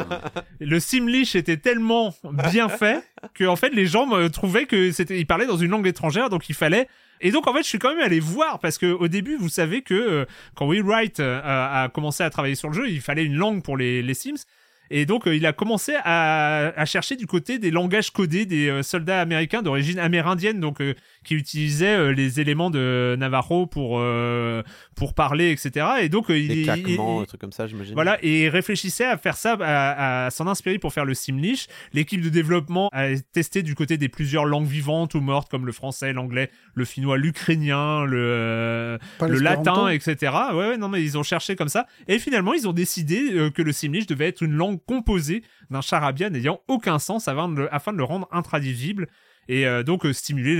[0.59, 2.15] Le Simlish était tellement
[2.51, 3.03] bien fait
[3.35, 6.29] que en fait les gens me trouvaient que c'était ils parlaient dans une langue étrangère
[6.29, 6.87] donc il fallait
[7.21, 9.49] et donc en fait je suis quand même allé voir parce que au début vous
[9.49, 12.89] savez que euh, quand Will Wright euh, a, a commencé à travailler sur le jeu
[12.89, 14.43] il fallait une langue pour les, les Sims
[14.91, 18.67] et donc euh, il a commencé à, à chercher du côté des langages codés des
[18.69, 20.93] euh, soldats américains d'origine amérindienne donc euh,
[21.23, 24.61] qui utilisaient euh, les éléments de Navajo pour euh,
[24.95, 27.93] pour parler etc et donc euh, il, Des il- claquements, il- trucs comme ça, j'imagine.
[27.93, 31.67] voilà, et réfléchissait à faire ça, à, à s'en inspirer pour faire le Simlish.
[31.93, 35.71] L'équipe de développement a testé du côté des plusieurs langues vivantes ou mortes, comme le
[35.71, 40.31] français, l'anglais, le finnois, l'ukrainien, le, euh, le latin, etc.
[40.53, 41.87] Ouais, ouais, non, mais ils ont cherché comme ça.
[42.07, 45.81] Et finalement, ils ont décidé euh, que le Simlish devait être une langue composée d'un
[45.81, 49.07] charabia n'ayant aucun sens afin de le, rendre intraduisible.
[49.49, 50.55] Et euh, donc euh, stimuler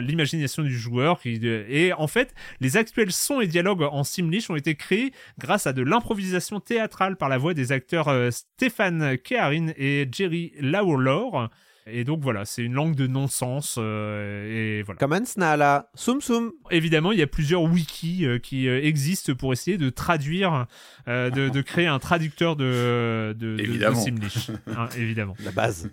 [0.00, 1.20] l'imagination du joueur.
[1.24, 5.72] Et en fait, les actuels sons et dialogues en Simlish ont été créés grâce à
[5.72, 11.50] de l'improvisation théâtrale par la voix des acteurs euh, Stéphane Keharin et Jerry Lawlor.
[11.86, 13.76] Et donc voilà, c'est une langue de non-sens.
[13.78, 14.98] euh, et voilà.
[14.98, 16.52] Comme Snala, Soum Soum.
[16.70, 20.66] Évidemment, il y a plusieurs wikis euh, qui euh, existent pour essayer de traduire,
[21.08, 24.00] euh, de, de créer un traducteur de, de, de- de Évidemment.
[24.00, 24.50] Simlish.
[24.68, 25.36] Hein, évidemment.
[25.44, 25.90] La base.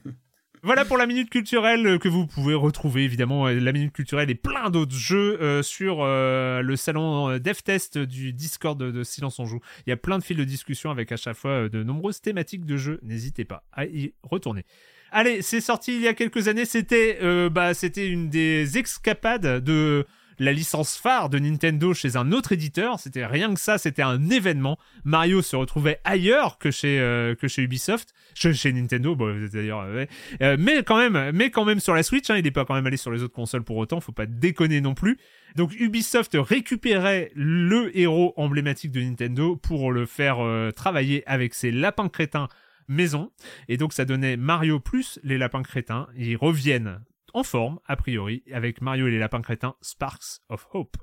[0.63, 4.69] Voilà pour la minute culturelle que vous pouvez retrouver évidemment la minute culturelle et plein
[4.69, 9.59] d'autres jeux euh, sur euh, le salon DevTest du Discord de, de Silence on joue.
[9.88, 12.63] Il y a plein de fils de discussion avec à chaque fois de nombreuses thématiques
[12.65, 12.99] de jeux.
[13.01, 14.63] N'hésitez pas à y retourner.
[15.11, 16.65] Allez, c'est sorti il y a quelques années.
[16.65, 20.05] C'était euh, bah c'était une des escapades de
[20.41, 22.99] la licence phare de Nintendo chez un autre éditeur.
[22.99, 24.77] C'était rien que ça, c'était un événement.
[25.03, 30.05] Mario se retrouvait ailleurs que chez euh, que chez Ubisoft, chez, Nintendo, bon, d'ailleurs, euh.
[30.41, 32.29] Euh, mais quand même, mais quand même sur la Switch.
[32.31, 33.99] hein, il n'est pas quand même allé sur les autres consoles pour autant.
[34.01, 35.17] Faut pas déconner non plus.
[35.55, 40.39] Donc Ubisoft récupérait le héros emblématique de Nintendo pour le faire
[40.75, 42.47] travailler avec ses lapins crétins
[42.91, 43.31] maison.
[43.68, 46.07] Et donc ça donnait Mario plus les lapins crétins.
[46.15, 46.99] Ils reviennent
[47.34, 50.97] en forme, a priori, avec Mario et les lapins crétins Sparks of Hope.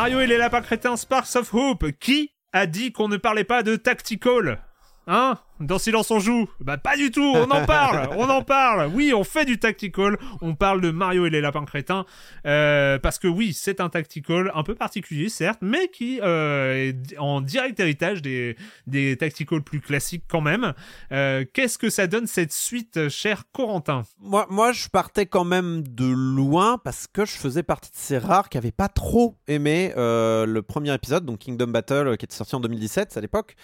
[0.00, 1.92] Mario et les lapins crétins Sparks of Hope.
[2.00, 4.62] Qui a dit qu'on ne parlait pas de tactical?
[5.06, 5.38] Hein?
[5.60, 6.48] Dans Silence on joue?
[6.60, 8.90] Bah pas du tout, on en parle, on en parle.
[8.94, 12.06] Oui, on fait du tactical, on parle de Mario et les lapins crétins
[12.46, 17.18] euh, parce que oui, c'est un tactical un peu particulier certes, mais qui euh, est
[17.18, 18.56] en direct héritage des
[18.86, 20.72] des tacticals plus classiques quand même.
[21.12, 24.04] Euh, Qu'est-ce que ça donne cette suite, cher Corentin?
[24.18, 28.16] Moi, moi, je partais quand même de loin parce que je faisais partie de ces
[28.16, 32.54] rares qui n'avaient pas trop aimé le premier épisode, donc Kingdom Battle, qui était sorti
[32.54, 33.56] en 2017 à l'époque.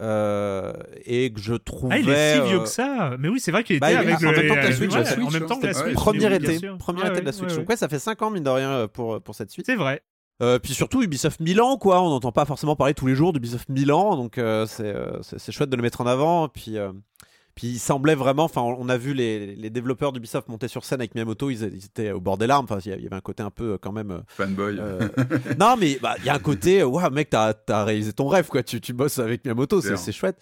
[0.00, 0.72] Euh,
[1.04, 1.96] et que je trouvais.
[1.96, 3.16] Ah, il est si vieux euh, que ça.
[3.18, 4.92] Mais oui, c'est vrai qu'il était bah, avec en le, même temps que la Switch,
[4.92, 5.94] ouais, la en Switch, même temps que la hein, Switch.
[5.94, 7.50] Premier été, premier Ouais, été de la ouais, Switch.
[7.50, 9.66] ouais, Donc ouais, ça fait 5 ans mine de rien euh, pour, pour cette suite.
[9.66, 10.02] C'est vrai.
[10.42, 12.02] Euh, puis surtout Ubisoft Milan, quoi.
[12.02, 15.20] On n'entend pas forcément parler tous les jours d'Ubisoft Milan, donc euh, c'est euh,
[15.50, 16.48] chouette de le mettre en avant.
[16.48, 16.76] Puis
[17.54, 18.44] puis il semblait vraiment.
[18.44, 21.50] Enfin, on a vu les, les développeurs d'Ubisoft monter sur scène avec Miyamoto.
[21.50, 22.64] Ils, ils étaient au bord des larmes.
[22.64, 24.10] Enfin, il y avait un côté un peu euh, quand même.
[24.10, 24.78] euh, Fanboy.
[24.78, 25.08] euh,
[25.58, 28.48] non, mais bah, il y a un côté, ouais, mec, t'as as réalisé ton rêve,
[28.48, 28.62] quoi.
[28.62, 30.36] Tu, tu bosses avec Miyamoto, c'est chouette.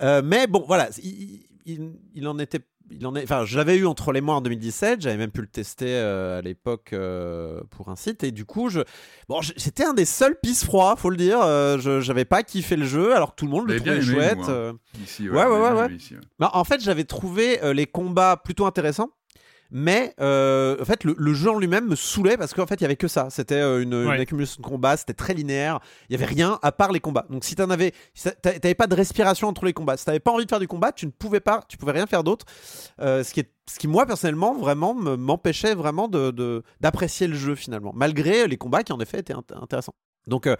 [0.00, 2.60] Euh, mais bon, voilà, il, il- il en était.
[2.90, 5.42] Il en est, enfin, je l'avais eu entre les mois en 2017, j'avais même pu
[5.42, 8.80] le tester euh, à l'époque euh, pour un site, et du coup, je,
[9.28, 11.38] bon, c'était un des seuls pisse froids, faut le dire.
[11.42, 14.38] euh, je, j'avais pas kiffé le jeu, alors que tout le monde le trouvait chouette.
[15.02, 15.86] Ici, Ouais, ouais, ouais, bien ouais.
[15.86, 16.46] aimé ici, ouais.
[16.50, 19.10] En fait, j'avais trouvé les combats plutôt intéressants.
[19.70, 22.82] Mais euh, en fait, le, le jeu en lui-même me saoulait parce qu'en fait, il
[22.82, 23.28] y avait que ça.
[23.30, 23.92] C'était euh, une,
[24.22, 25.80] accumulation de combats, c'était très linéaire.
[26.08, 27.26] Il y avait rien à part les combats.
[27.28, 30.30] Donc, si t'en avais, si t'avais pas de respiration entre les combats, si t'avais pas
[30.30, 32.46] envie de faire du combat, tu ne pouvais pas, tu pouvais rien faire d'autre.
[33.00, 37.26] Euh, ce qui est, ce qui moi personnellement vraiment me- m'empêchait vraiment de de- d'apprécier
[37.26, 39.94] le jeu finalement, malgré les combats qui en effet étaient int- intéressants.
[40.26, 40.56] Donc euh,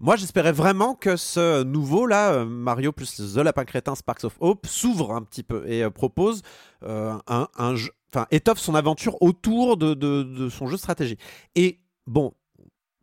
[0.00, 4.36] moi, j'espérais vraiment que ce nouveau là, euh, Mario plus The Lapin Crétin Sparks of
[4.40, 6.42] Hope, s'ouvre un petit peu et euh, propose
[6.84, 7.90] euh, un, un jeu.
[8.14, 11.16] Enfin, étoffe son aventure autour de, son jeu de stratégie.
[11.54, 12.32] Et bon,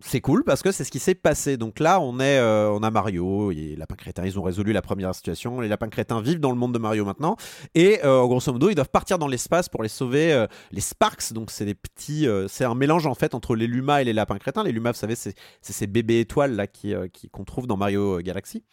[0.04, 1.58] c'est cool parce que c'est ce qui s'est passé.
[1.58, 4.26] Donc là, on est, euh, on a Mario et Lapin Crétin.
[4.26, 5.62] Ils ont résolu la première situation.
[5.62, 7.36] Les Lapins Crétins vivent dans le monde de Mario maintenant.
[7.76, 10.34] Et euh, grosso modo, ils doivent partir dans l'espace pour les sauver.
[10.34, 13.68] euh, les Sparks, donc c'est des petits, euh, c'est un mélange en fait entre les
[13.68, 14.64] Lumas et les Lapins Crétins.
[14.64, 16.96] Les Lumas, vous savez, c'est ces bébés étoiles là qui-
[17.32, 18.64] qu'on trouve dans Mario Galaxy.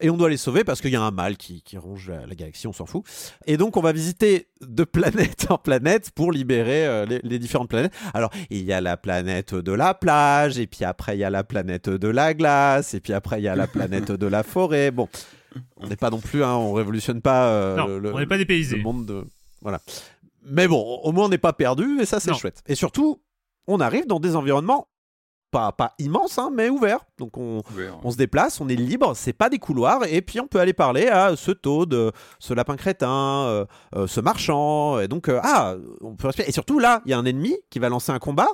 [0.00, 2.26] Et on doit les sauver parce qu'il y a un mal qui, qui ronge la,
[2.26, 3.04] la galaxie, on s'en fout.
[3.46, 7.68] Et donc on va visiter de planète en planète pour libérer euh, les, les différentes
[7.68, 7.92] planètes.
[8.12, 11.30] Alors il y a la planète de la plage, et puis après il y a
[11.30, 14.42] la planète de la glace, et puis après il y a la planète de la
[14.42, 14.90] forêt.
[14.90, 15.08] Bon,
[15.76, 18.38] on n'est pas non plus, hein, on révolutionne pas euh, Non, le, on n'est pas
[18.38, 18.76] dépaysé.
[18.76, 19.24] le monde de...
[19.62, 19.80] Voilà.
[20.46, 22.62] Mais bon, au moins on n'est pas perdu, et ça c'est chouette.
[22.66, 23.22] Et surtout,
[23.66, 24.88] on arrive dans des environnements
[25.54, 27.04] pas, pas immenses, hein, mais ouverts.
[27.18, 27.98] Donc on, Ouvert.
[28.02, 30.72] on se déplace, on est libre, c'est pas des couloirs, et puis on peut aller
[30.72, 32.10] parler à ce Toad, euh,
[32.40, 33.08] ce lapin crétin,
[33.46, 33.64] euh,
[33.94, 36.48] euh, ce marchand, et donc, euh, ah, on peut respirer.
[36.48, 38.48] Et surtout là, il y a un ennemi qui va lancer un combat,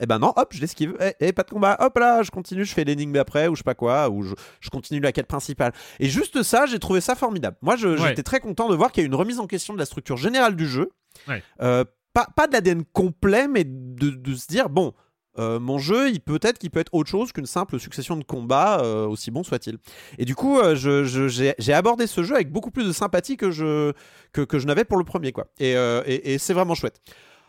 [0.00, 2.64] et ben non, hop, je l'esquive, et, et pas de combat, hop là, je continue,
[2.64, 5.26] je fais l'énigme d'après, ou je sais pas quoi, ou je, je continue la quête
[5.26, 5.72] principale.
[5.98, 7.56] Et juste ça, j'ai trouvé ça formidable.
[7.62, 7.96] Moi, Ouais.
[7.98, 9.86] j'étais très content de voir qu'il y a eu une remise en question de la
[9.86, 10.90] structure générale du jeu.
[11.28, 11.42] Ouais.
[11.62, 14.92] Euh, pas, pas de l'ADN complet, mais de, de se dire, bon,
[15.38, 18.24] euh, mon jeu, il peut être qu'il peut être autre chose qu'une simple succession de
[18.24, 19.78] combats, euh, aussi bon soit-il.
[20.18, 22.92] Et du coup, euh, je- je- j'ai j'ai abordé ce jeu avec beaucoup plus de
[22.92, 23.92] sympathie que je,
[24.32, 25.46] que, que je n'avais pour le premier, quoi.
[25.58, 27.00] Et, et- et c'est vraiment chouette.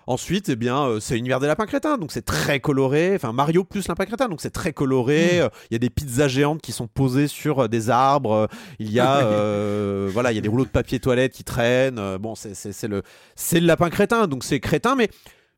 [0.08, 3.14] Ensuite, eh bien, c'est l'univers des lapins crétins, donc c'est très coloré.
[3.16, 5.42] Enfin, Mario plus lapin crétin, donc c'est très coloré.
[5.42, 8.48] Euh, Il y a des pizzas géantes qui sont posées sur des arbres.
[8.78, 12.18] Il y a, euh, voilà, il y a des rouleaux de papier toilette qui traînent.
[12.20, 13.02] Bon, c'est c'est- c'est le,
[13.36, 15.10] c'est le lapin crétin, donc c'est crétin, mais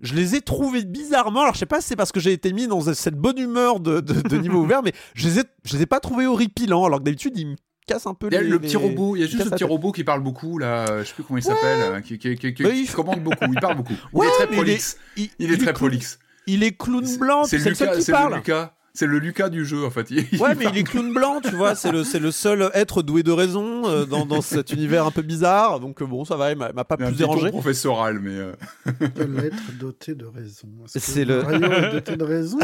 [0.02, 1.42] je les ai trouvés bizarrement.
[1.42, 3.80] Alors, je sais pas si c'est parce que j'ai été mis dans cette bonne humeur
[3.80, 6.86] de, de- de niveau ouvert, mais je les ai, je les ai pas trouvés horripilants.
[6.86, 7.56] Alors que d'habitude, ils me
[7.88, 9.44] cassent un peu Il y a les- le petit les- robot, il y a juste
[9.46, 12.18] le petit robot qui parle beaucoup là, je sais plus comment il s'appelle, euh, qui,
[12.20, 13.94] qui, qui, qui- Bah, qui il- commande beaucoup, il parle beaucoup.
[14.14, 14.98] Ouais, il est très mais il est- prolixe.
[15.16, 16.20] Il, Il est très clown- prolixe.
[16.50, 18.36] Il est clown blanc, c'est le seul Lucas, qui parle.
[18.36, 18.74] Lucas.
[19.00, 20.10] C'est le Lucas du jeu en fait.
[20.10, 22.72] Il- Ouais, il mais il est clown blanc, tu vois, c'est le, c'est le seul
[22.74, 25.80] être doué de raison euh, dans, dans cet univers un peu bizarre.
[25.80, 27.50] Donc euh, bon, ça va, il m'a m'a pas Il un plus ton dérangé.
[27.52, 28.54] professoral, mais euh,
[29.16, 30.68] De l'être doté de raison?
[30.86, 32.60] Est-ce que C'est le- Mario est doté de raison ou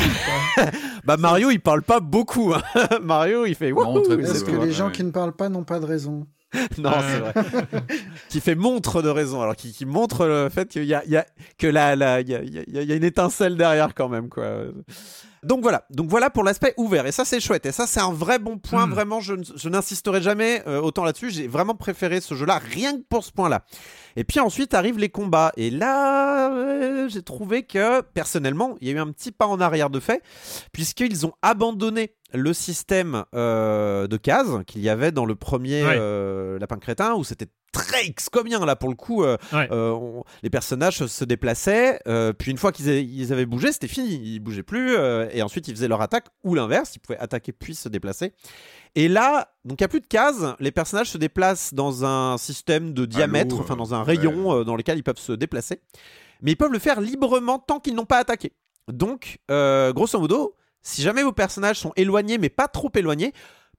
[0.58, 0.72] pas?
[1.06, 2.52] Bah Mario, il parle pas beaucoup.
[2.56, 2.64] hein.
[3.04, 4.92] Mario, il fait Non, très Est-ce que les gens ouais.
[4.92, 6.26] qui ne parlent pas n'ont pas de raison?
[6.80, 7.34] Non, c'est vrai.
[8.30, 9.42] qui fait montre de raison.
[9.42, 11.26] Alors, qui, qui montre le fait qu'il y a, il y a-
[11.60, 14.30] que il y, a, il y a- il y a une étincelle derrière quand même,
[14.30, 14.46] quoi.
[15.44, 18.14] Donc voilà, donc voilà pour l'aspect ouvert et ça c'est chouette et ça c'est un
[18.14, 18.88] vrai bon point.
[18.88, 18.92] Mm.
[18.92, 19.34] Vraiment, je,
[19.70, 21.30] n'insisterai jamais euh, autant là-dessus.
[21.32, 23.64] J'ai vraiment préféré ce jeu-là rien que pour ce point-là.
[24.16, 28.92] Et puis ensuite arrivent les combats et là euh, j'ai trouvé que personnellement il y
[28.92, 30.22] a eu un petit pas en arrière de fait
[30.72, 35.98] puisqu'ils ont abandonné le système euh, de cases qu'il y avait dans le premier Ouais.
[36.00, 39.68] euh, Lapin Crétin où c'était très X combien là pour le coup euh, Ouais.
[39.72, 43.90] euh, on- les personnages se déplaçaient euh, puis une fois qu'ils ils avaient bougé c'était
[43.90, 44.16] fini.
[44.24, 46.96] Ils bougeaient plus euh, et ensuite ils faisaient leur attaque ou l'inverse.
[46.96, 48.32] Ils pouvaient attaquer puis se déplacer.
[48.96, 50.44] Et là donc il n'y a plus de cases.
[50.60, 54.76] Les personnages se déplacent dans un système de diamètre enfin dans un rayon euh, dans
[54.78, 55.82] lequel ils peuvent se déplacer.
[56.42, 58.54] Mais ils peuvent le faire librement tant qu'ils n'ont pas attaqué.
[58.92, 63.32] Donc euh, grosso modo si jamais vos personnages sont éloignés mais pas trop éloignés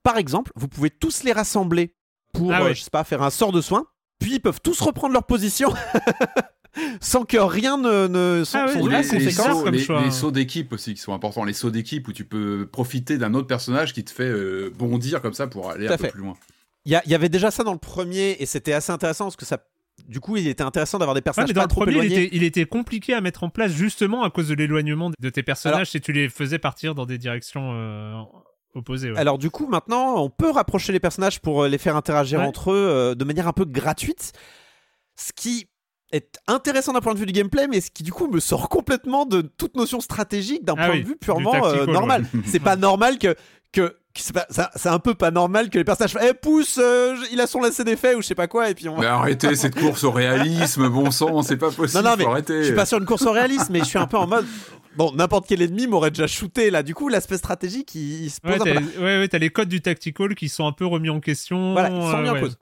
[0.02, 1.94] par exemple vous pouvez tous les rassembler
[2.34, 2.74] pour Ah euh, ouais.
[2.74, 3.86] je sais pas faire un sort de soin
[4.18, 5.72] puis ils peuvent tous reprendre leur position
[7.00, 9.62] sans que rien ne, ne sans, Ah ouais, sans Ou ouais, aucune les, les sauts,
[9.64, 10.02] comme les- choix.
[10.02, 11.44] les sauts d'équipe aussi qui sont importants.
[11.44, 15.22] Les sauts d'équipe où tu peux profiter d'un autre personnage qui te fait euh, bondir
[15.22, 16.34] comme ça pour aller Tout un peu plus loin.
[16.86, 19.58] Il y, avait déjà ça dans le premier et c'était assez intéressant parce que ça
[20.08, 21.92] du coup il était intéressant d'avoir des Ouais, personnages mais dans pas le trop premier,
[21.98, 25.10] il éloignés était, il était compliqué à mettre en place justement à cause de l'éloignement
[25.18, 28.20] de tes personnages Alors- si tu les faisais partir dans des directions euh,
[28.74, 29.18] ouais.
[29.18, 32.46] Alors du coup maintenant on peut rapprocher les personnages pour euh, les faire interagir Ouais.
[32.46, 34.32] entre eux euh, de manière un peu gratuite
[35.16, 35.66] ce qui
[36.12, 38.68] est intéressant d'un point de vue du gameplay mais ce qui du coup me sort
[38.68, 42.40] complètement de toute notion stratégique d'un Ah point oui, de vue purement euh, normal ouais.
[42.46, 43.34] c'est pas normal que
[43.72, 46.78] que c'est pas- ça- c'est un peu pas normal que les personnages fassent, eh pousse
[46.80, 49.06] euh, il a son lacet d'effet ou je sais pas quoi et puis on Mais
[49.06, 52.02] arrêtez cette course au réalisme, bon sang, c'est pas possible.
[52.02, 52.58] Non, non, mais faut arrêter.
[52.60, 54.46] Je suis pas sur une course au réalisme, mais je suis un peu en mode.
[54.96, 56.84] Bon, n'importe quel ennemi m'aurait déjà shooté là.
[56.84, 58.74] Du coup, l'aspect stratégique, il, il se pose Ouais, un peu.
[58.74, 58.80] là.
[59.00, 61.72] ouais, ouais, t'as les codes du tactical qui sont un peu remis en question.
[61.72, 62.40] Voilà, ils sont euh, mis en ouais.
[62.40, 62.56] cause.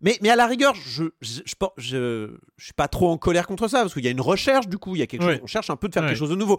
[0.00, 3.46] Mais, mais à la rigueur, je, je, je, je, je suis pas trop en colère
[3.46, 4.66] contre ça parce qu'il y a une recherche.
[4.68, 5.34] Du coup, il y a quelque Ouais.
[5.34, 5.40] chose.
[5.44, 6.08] On cherche un peu de faire Ouais.
[6.10, 6.58] quelque chose de nouveau.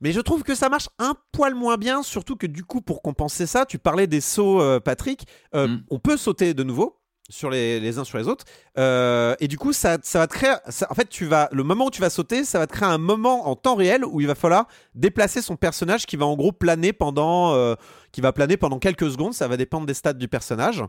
[0.00, 3.00] Mais je trouve que ça marche un poil moins bien, surtout que du coup, pour
[3.02, 5.26] compenser ça, tu parlais des sauts, euh, Patrick.
[5.54, 5.82] euh, Mm.
[5.90, 7.00] On peut sauter de nouveau
[7.30, 8.44] sur les, les uns sur les autres.
[8.78, 10.52] Euh, et du coup, ça, ça va te créer.
[10.68, 12.88] ça- en fait, tu vas, le moment où tu vas sauter, ça va te créer
[12.88, 16.36] un moment en temps réel où il va falloir déplacer son personnage qui va en
[16.36, 17.74] gros planer pendant,
[18.12, 19.32] qui va planer pendant quelques secondes.
[19.34, 20.84] Ça va dépendre des stats du personnage.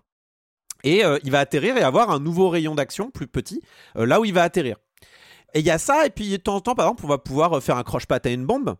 [0.83, 3.61] Et il va atterrir et avoir un nouveau rayon d'action plus petit
[3.95, 4.77] là où il va atterrir.
[5.55, 7.17] Et il y a ça, et puis de temps en temps, par exemple, on va
[7.17, 8.75] pouvoir faire un croche-patte à une bombe.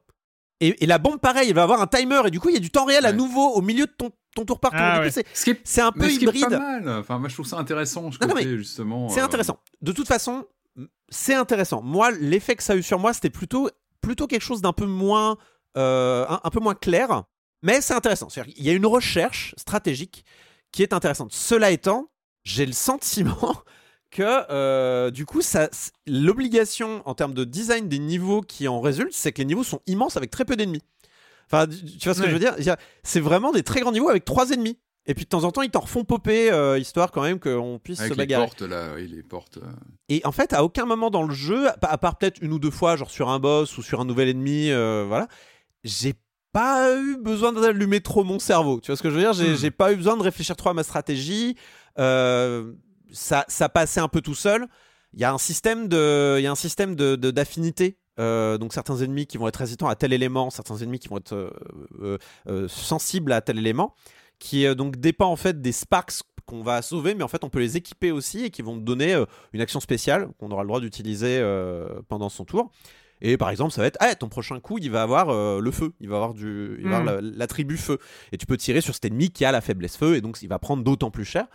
[0.60, 2.58] Et, et la bombe, pareil, elle va avoir un timer, et du coup, il y
[2.58, 4.80] a du temps réel à nouveau au milieu de ton, ton tour par tour.
[4.82, 5.12] Ah ouais.
[5.12, 5.26] c'est-
[5.64, 6.50] C'est un peu mais ce hybride.
[6.50, 6.90] pas mal.
[6.90, 9.08] Enfin, moi, je trouve ça intéressant, ce Non, non, côté, justement.
[9.10, 9.60] C'est euh, intéressant.
[9.82, 10.46] De toute façon,
[11.10, 11.82] c'est intéressant.
[11.84, 13.70] Moi, l'effet que ça a eu sur moi, c'était plutôt,
[14.02, 15.38] plutôt quelque chose d'un peu moins,
[15.78, 17.24] euh, un, un peu moins clair,
[17.62, 18.30] mais c'est intéressant.
[18.30, 20.26] C'est-à-dire qu'il y a une recherche stratégique
[20.72, 21.32] qui est intéressante.
[21.34, 22.10] Cela étant,
[22.44, 23.38] j'ai le sentiment
[24.12, 25.70] que euh, du coup, ça,
[26.08, 29.82] l'obligation en termes de design des niveaux qui en résulte, c'est que les niveaux sont
[29.88, 30.82] immenses avec très peu d'ennemis.
[31.52, 31.76] Enfin, tu
[32.06, 32.30] vois ce que Ouais.
[32.30, 32.76] je veux dire?
[33.04, 34.78] C'est vraiment des très grands niveaux avec trois ennemis.
[35.10, 37.80] Et puis de temps en temps, ils t'en refont popper, euh, histoire quand même qu'on
[37.82, 38.46] puisse Avec se les bagarrer.
[38.46, 39.58] portes, là, oui, les portes.
[39.58, 39.62] euh.
[40.10, 42.72] Et en fait, à aucun moment dans le jeu, à part peut-être une ou deux
[42.72, 45.30] fois, genre sur un boss ou sur un nouvel ennemi, euh, voilà,
[45.86, 46.14] j'ai
[46.52, 48.82] pas eu besoin d'allumer trop mon cerveau.
[48.82, 49.32] Tu vois ce que je veux dire?
[49.32, 49.72] J'ai Hmm.
[49.72, 51.56] pas eu besoin de réfléchir trop à ma stratégie.
[52.00, 52.74] Euh,
[53.12, 54.68] ça, ça passait un peu tout seul.
[55.14, 57.98] Il y a un système de, il y a un système de d'affinité.
[58.20, 61.18] Euh, donc certains ennemis qui vont être résistants à tel élément, certains ennemis qui vont
[61.18, 61.34] être
[62.02, 62.18] euh,
[62.48, 63.94] euh, sensibles à tel élément,
[64.40, 67.60] qui donc dépend en fait des sparks qu'on va sauver, mais en fait on peut
[67.60, 69.24] les équiper aussi et qui vont donner
[69.54, 71.40] une action spéciale qu'on aura le droit d'utiliser
[72.08, 72.72] pendant son tour.
[73.22, 75.72] Et par exemple, ça va être, ah, ton prochain coup, il va avoir euh, le
[75.72, 77.98] feu, il va avoir du, il va avoir la- l'attribut feu,
[78.32, 80.48] et tu peux tirer sur cet ennemi qui a la faiblesse feu, et donc il
[80.48, 81.48] va prendre d'autant plus cher.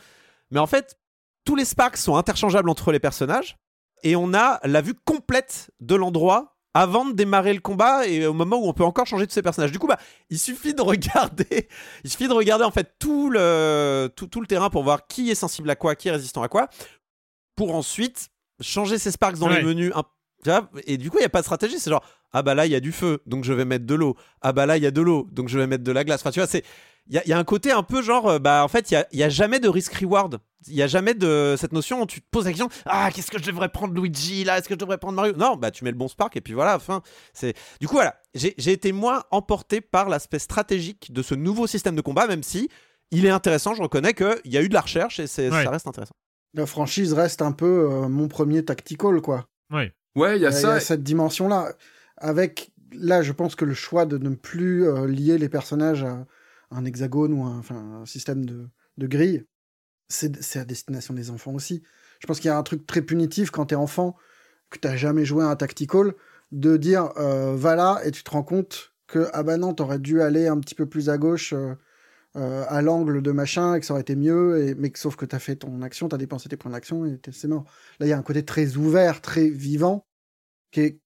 [0.50, 0.98] Mais en fait,
[1.44, 3.56] tous les sparks sont interchangeables entre les personnages,
[4.02, 8.32] et on a la vue complète de l'endroit avant de démarrer le combat et au
[8.32, 9.72] moment où on peut encore changer de ses personnages.
[9.72, 9.98] Du coup, bah,
[10.30, 11.68] il suffit de regarder,
[12.04, 15.30] il suffit de regarder en fait tout le, tout, tout le terrain pour voir qui
[15.30, 16.68] est sensible à quoi, qui est résistant à quoi,
[17.56, 19.58] pour ensuite changer ses sparks dans Ouais.
[19.60, 19.92] les menus.
[20.86, 21.78] et du coup, il n'y a pas de stratégie.
[21.78, 23.94] C'est genre, ah bah là, il y a du feu, donc je vais mettre de
[23.94, 24.16] l'eau.
[24.40, 26.20] Ah bah là, il y a de l'eau, donc je vais mettre de la glace.
[26.22, 26.64] Enfin, tu vois, c'est.
[27.08, 28.90] Il y, a- il y a un côté un peu genre, euh, bah en fait,
[28.92, 30.38] il y a, jamais de risk-reward.
[30.68, 33.30] Il y a jamais de cette notion où tu te poses la question, ah, qu'est-ce
[33.30, 34.58] que je devrais prendre Luigi là?
[34.58, 35.34] Est-ce que je devrais prendre Mario?
[35.36, 37.02] Non, bah tu mets le bon spark et puis voilà, fin.
[37.32, 41.66] C'est Du coup, voilà, j'ai j'ai été moins emporté par l'aspect stratégique de ce nouveau
[41.66, 42.68] système de combat, même si
[43.10, 45.64] il est intéressant, je reconnais qu'il y a eu de la recherche et c'est- Ouais.
[45.64, 46.14] ça reste intéressant.
[46.54, 49.48] La franchise reste un peu euh, mon premier tactical, quoi.
[49.72, 49.92] Ouais.
[50.14, 50.78] Ouais, il y a Il y a ça.
[50.80, 51.72] cette dimension-là.
[52.18, 56.24] Avec, là, je pense que le choix de ne plus euh, lier les personnages à
[56.72, 58.68] un hexagone ou un, système de,
[58.98, 59.44] de grille,
[60.08, 61.82] c'est à destination des enfants aussi.
[62.20, 64.16] Je pense qu'il y a un truc très punitif quand t'es enfant,
[64.70, 66.14] que t'as jamais joué à un tactical,
[66.52, 69.98] de dire euh, va là et tu te rends compte que ah bah non, t'aurais
[69.98, 71.52] dû aller un petit peu plus à gauche.
[71.52, 71.74] euh,
[72.36, 75.26] euh, à l'angle de machin et que ça aurait été mieux et mais sauf que
[75.26, 77.64] t'as fait ton action t'as dépensé tes points d'action et c'est mort
[78.00, 80.06] là il y a un côté très ouvert très vivant
[80.70, 81.00] qui est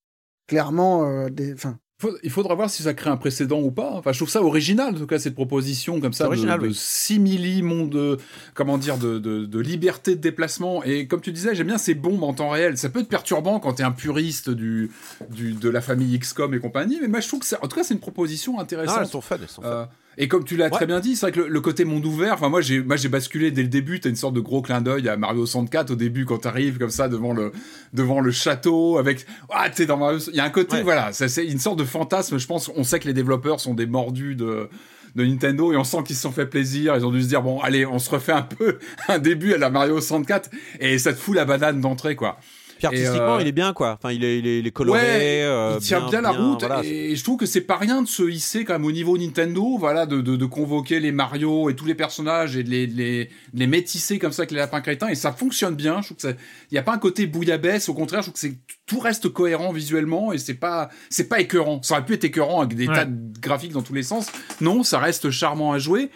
[0.47, 1.56] clairement euh, des
[1.98, 3.90] Faut- il faudra voir si ça crée un précédent ou pas.
[3.93, 6.66] Enfin, je trouve ça original, en tout cas, cette proposition comme ça de, original, de
[6.66, 6.74] oui.
[6.74, 8.18] simili monde, de-
[8.52, 10.85] comment dire, de, de, de liberté de déplacement.
[10.85, 12.77] Et comme tu disais, j'aime bien ces bombes en temps réel.
[12.77, 14.90] Ça peut être perturbant quand t'es un puriste du,
[15.31, 17.77] du, de la famille XCOM et compagnie, mais moi je trouve que, ça, en tout
[17.77, 18.98] cas, c'est une proposition Ah, intéressante.
[19.01, 19.68] elles sont fun, elles sont fun.
[19.68, 19.85] Euh,
[20.18, 20.70] et comme tu l'as Ouais.
[20.70, 22.97] très bien dit, c'est vrai que le, le côté monde ouvert, enfin moi j'ai moi
[22.97, 25.90] j'ai basculé dès le début, t'as une sorte de gros clin d'œil à Mario 64
[25.90, 27.52] au début quand t'arrives comme ça devant le
[27.93, 30.82] devant le château avec ah sais dans Mario, il y a un côté Ouais.
[30.82, 33.74] voilà, ça c'est une sorte de fantasme, je pense on sait que les développeurs sont
[33.74, 34.68] des mordus de
[35.14, 37.40] de Nintendo et on sent qu'ils se sont fait plaisir, ils ont dû se dire
[37.43, 38.78] bon allez, on se refait un peu
[39.09, 42.38] un début à la Mario 64 et ça te fout la banane d'entrée quoi.
[42.78, 43.93] Puis artistiquement, euh, il est bien quoi.
[43.98, 45.01] Enfin, il est, il est, il est coloré.
[45.01, 46.82] Ouais, euh, il tient bien, la route voilà.
[46.85, 49.77] et je trouve que c'est pas rien de se hisser quand même au niveau Nintendo,
[49.78, 52.97] voilà, de, de, de convoquer les Mario et tous les personnages et de les, de
[52.97, 56.01] les, de les métisser comme ça avec les lapins crétins et ça fonctionne bien.
[56.03, 56.32] Je trouve que ça,
[56.70, 59.28] il y a pas un côté bouillabaisse, au contraire, je trouve que c'est tout reste
[59.31, 61.81] cohérent visuellement et c'est pas c'est pas écœurant.
[61.82, 62.94] Ça aurait pu être écœurant avec des Ouais.
[62.94, 64.27] tas de graphiques dans tous les sens.
[64.61, 66.11] Non, ça reste charmant à jouer.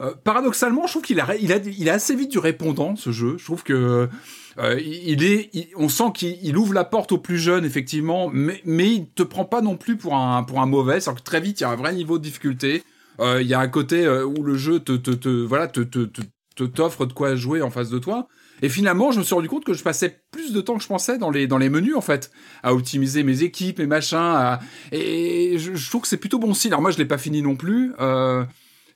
[0.00, 3.12] Euh, paradoxalement, je trouve qu'il a, il a, il a assez vite du répondant ce
[3.12, 3.36] jeu.
[3.38, 4.08] Je trouve que
[4.58, 8.28] euh, il est, il- on sent qu'il il ouvre la porte aux plus jeunes effectivement,
[8.32, 11.00] mais, mais il te prend pas non plus pour un, pour un mauvais.
[11.00, 12.82] C'est-à-dire que très vite, il y a un vrai niveau de difficulté.
[13.20, 15.80] Euh, Il y a un côté euh, où le jeu te, te, te voilà, te,
[15.80, 16.20] te, te-
[16.54, 18.28] te- t'offre de quoi jouer en face de toi.
[18.62, 20.88] Et finalement, je me suis rendu compte que je passais plus de temps que je
[20.88, 22.30] pensais dans les dans les menus en fait,
[22.62, 24.16] à optimiser mes équipes, mes machins.
[24.18, 24.60] à-
[24.92, 26.70] Et je, je trouve que c'est plutôt bon style.
[26.72, 27.92] Alors moi, je l'ai pas fini non plus.
[28.00, 28.44] Euh,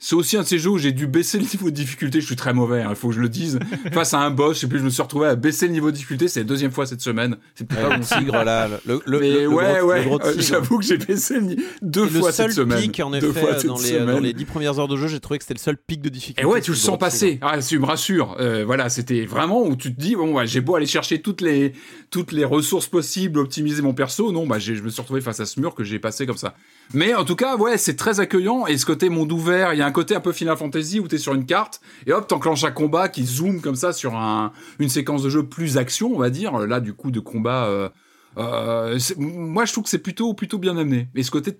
[0.01, 2.21] c'est aussi un de ces jeux où j'ai dû baisser le niveau de difficulté.
[2.21, 3.59] Je suis très mauvais, il faut que je le dise.
[3.93, 5.91] Face à un boss, je sais plus, je me suis retrouvé à baisser le niveau
[5.91, 6.27] de difficulté.
[6.27, 7.37] C'est la deuxième fois cette semaine.
[7.55, 8.19] C'est peut-être pas le signe.
[8.19, 10.97] tigre là, le, le, Mais le- le ouais, gros, ouais, le euh, j'avoue que j'ai
[10.97, 12.81] baissé le deux C'est fois le seul cette semaine.
[12.81, 14.19] pic en effet dans les, dans semaine.
[14.23, 16.43] les 10 premières heures de jeu, j'ai trouvé que c'était le seul pic de difficulté.
[16.43, 17.39] Et ouais, tu le sens passer.
[17.43, 18.37] Ah, tu me rassures.
[18.41, 21.43] Euh, voilà, c'était vraiment où tu te dis bon, ouais, j'ai beau aller chercher toutes
[21.43, 21.73] les
[22.11, 25.47] toutes les ressources possibles, optimiser mon perso, non, bah je me suis retrouvé face à
[25.47, 26.55] ce mur que j'ai passé comme ça.
[26.93, 29.83] Mais en tout cas, ouais, c'est très accueillant et ce côté monde ouvert, il y
[29.83, 32.65] a un côté un peu Final Fantasy où t'es sur une carte et hop, t'enclenches
[32.65, 36.19] un combat qui zoome comme ça sur un une séquence de jeu plus action, on
[36.19, 36.59] va dire.
[36.59, 37.91] Là, du coup, de combat.
[38.37, 41.09] Euh, Euh, moi, je trouve que c'est plutôt plutôt bien amené.
[41.15, 41.53] Et ce côté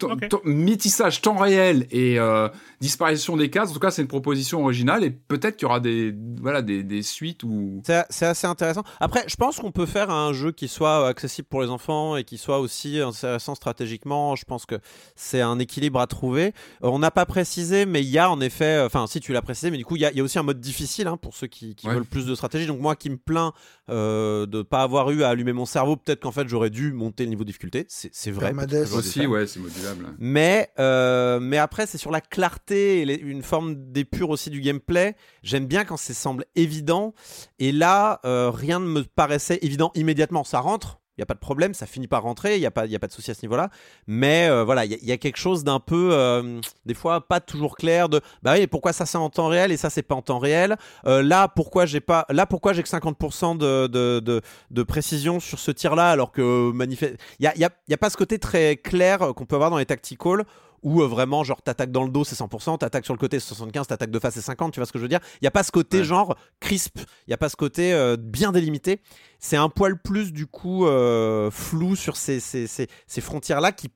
[0.45, 2.49] métissage temps réel et euh,
[2.81, 5.05] disparition des cases, en tout cas, c'est une proposition originale.
[5.05, 8.83] Et peut-être qu'il y aura des voilà des, des suites ou C'est c'est assez intéressant.
[9.01, 12.25] Après, je pense qu'on peut faire un jeu qui soit accessible pour les enfants et
[12.25, 14.37] qui soit aussi intéressant stratégiquement.
[14.37, 14.77] Je pense que
[15.17, 16.47] c'est un équilibre à trouver.
[16.83, 19.33] Euh, on n'a pas précisé, mais il y a en effet, euh, enfin, si tu
[19.33, 21.07] l'as précisé, mais du coup, il y, a- il y a aussi un mode difficile
[21.07, 21.95] hein, pour ceux qui, qui Ouais.
[21.95, 22.67] veulent plus de stratégie.
[22.67, 23.53] Donc, moi qui me plains
[23.89, 27.25] euh, de pas avoir eu à allumer mon cerveau, peut-être qu'en fait, j'aurais dû monter
[27.25, 27.87] le niveau de difficulté.
[27.89, 28.53] C'est vrai.
[28.99, 30.07] Aussi, ouais, c'est modulable.
[30.19, 34.61] Mais, euh, mais après, c'est sur la clarté et les- une forme d'épure aussi du
[34.61, 35.17] gameplay.
[35.43, 37.15] J'aime bien quand ça semble évident.
[37.59, 40.45] Et là, euh, rien ne me paraissait évident immédiatement.
[40.45, 41.00] Ça rentre.
[41.21, 43.07] N'y a pas de problème, ça finit par rentrer, il n'y a, pas- a pas
[43.07, 43.69] de souci à ce niveau-là.
[44.07, 47.77] Mais euh, voilà, il y, a- quelque chose d'un peu, euh, des fois, pas toujours
[47.77, 50.23] clair de bah oui, pourquoi ça c'est en temps réel et ça c'est pas en
[50.23, 50.77] temps réel?
[51.07, 54.41] Euh, là, pourquoi j'ai pas, là, pourquoi j'ai que 50% de, de,
[54.71, 57.17] de, précision sur ce tir-là alors que manifeste.
[57.39, 59.71] Il n'y a, y a- y a pas ce côté très clair qu'on peut avoir
[59.71, 60.45] dans les tacticals
[60.83, 63.49] où euh, vraiment, genre, t'attaques dans le dos, c'est 100%, t'attaques sur le côté, c'est
[63.49, 65.21] 75, t'attaques de face, c'est 50, tu vois ce que je veux dire?
[65.35, 66.05] Il n'y a pas ce côté, Ouais.
[66.05, 69.01] genre, crisp, il n'y a pas ce côté euh, bien délimité.
[69.39, 73.91] C'est un poil plus, du coup, euh, flou sur ces, ces, ces, ces frontières-là qui.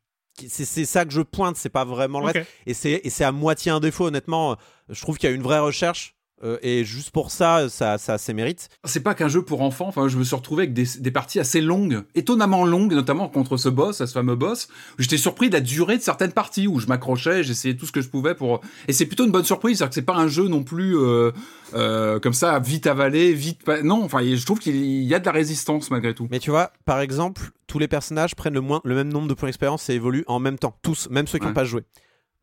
[0.49, 2.33] C'est c'est ça que je pointe, c'est pas vraiment le Ok.
[2.35, 2.49] reste.
[2.67, 4.57] Et c'est et c'est à moitié un défaut, honnêtement.
[4.89, 6.17] Je trouve qu'il y a une vraie recherche.
[6.45, 8.69] Euh, et juste pour ça, ça, ça, ça mérite.
[8.85, 9.87] C'est pas qu'un jeu pour enfants.
[9.89, 13.57] Enfin, je me suis retrouvé avec des, des parties assez longues, étonnamment longues, notamment contre
[13.57, 14.69] ce boss, ce fameux boss.
[14.99, 18.01] J'étais surpris de la durée de certaines parties où je m'accrochais, j'essayais tout ce que
[18.01, 18.61] je pouvais pour.
[18.89, 21.31] Et c'est plutôt une bonne surprise, c'est-à-dire que c'est pas un jeu non plus euh,
[21.75, 23.61] euh, comme ça vite avalé, vite.
[23.83, 26.29] Non, enfin, je trouve qu'il y a de la résistance malgré tout.
[26.31, 29.35] Mais tu vois, par exemple, tous les personnages prennent le, moins, le même nombre de
[29.35, 30.77] points d'expérience et évoluent en même temps.
[30.83, 31.55] Tous, même ceux qui n'ont Ouais.
[31.55, 31.83] pas joué.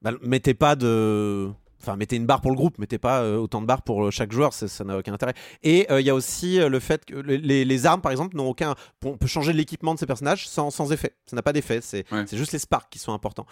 [0.02, 1.50] Bah, mettez pas de.
[1.82, 4.12] Enfin, mettez une barre pour le groupe, mettez pas euh, autant de barres pour euh,
[4.12, 5.34] chaque joueur, ça n'a aucun intérêt.
[5.64, 8.76] Et euh, il y a aussi le fait que les, armes, par exemple, n'ont aucun.
[9.06, 11.16] On peut changer l'équipement de ces personnages sans, sans effet.
[11.26, 11.80] Ça n'a pas d'effet.
[11.82, 12.26] C'est Ouais.
[12.32, 13.46] juste les sparks qui sont importants.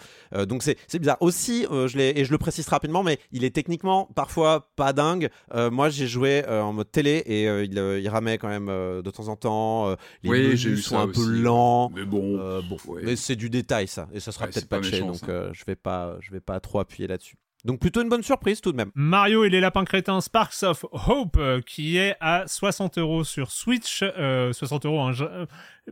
[0.46, 1.16] Donc c'est bizarre.
[1.20, 5.28] Aussi, je et je le précise rapidement, mais il est techniquement parfois pas dingue.
[5.54, 9.36] Moi, j'ai joué en mode télé et il, il ramait quand même de temps en
[9.36, 9.90] temps.
[10.22, 11.90] les Oui, j'ai eu sont un peu lents.
[11.94, 12.38] Mais bon.
[12.68, 13.02] Bon, ouais.
[13.04, 15.76] mais c'est du détail ça, et ça sera Ouais, peut-être patché, méchant, donc je vais
[15.76, 17.36] pas, je vais pas trop appuyer là-dessus.
[17.64, 18.90] Donc plutôt une bonne surprise tout de même.
[18.94, 23.50] Mario et les lapins crétins Sparks of Hope euh, qui est à 60 euros sur
[23.50, 24.02] Switch.
[24.02, 25.00] Euh, 60 euros.
[25.02, 25.44] hein, euh,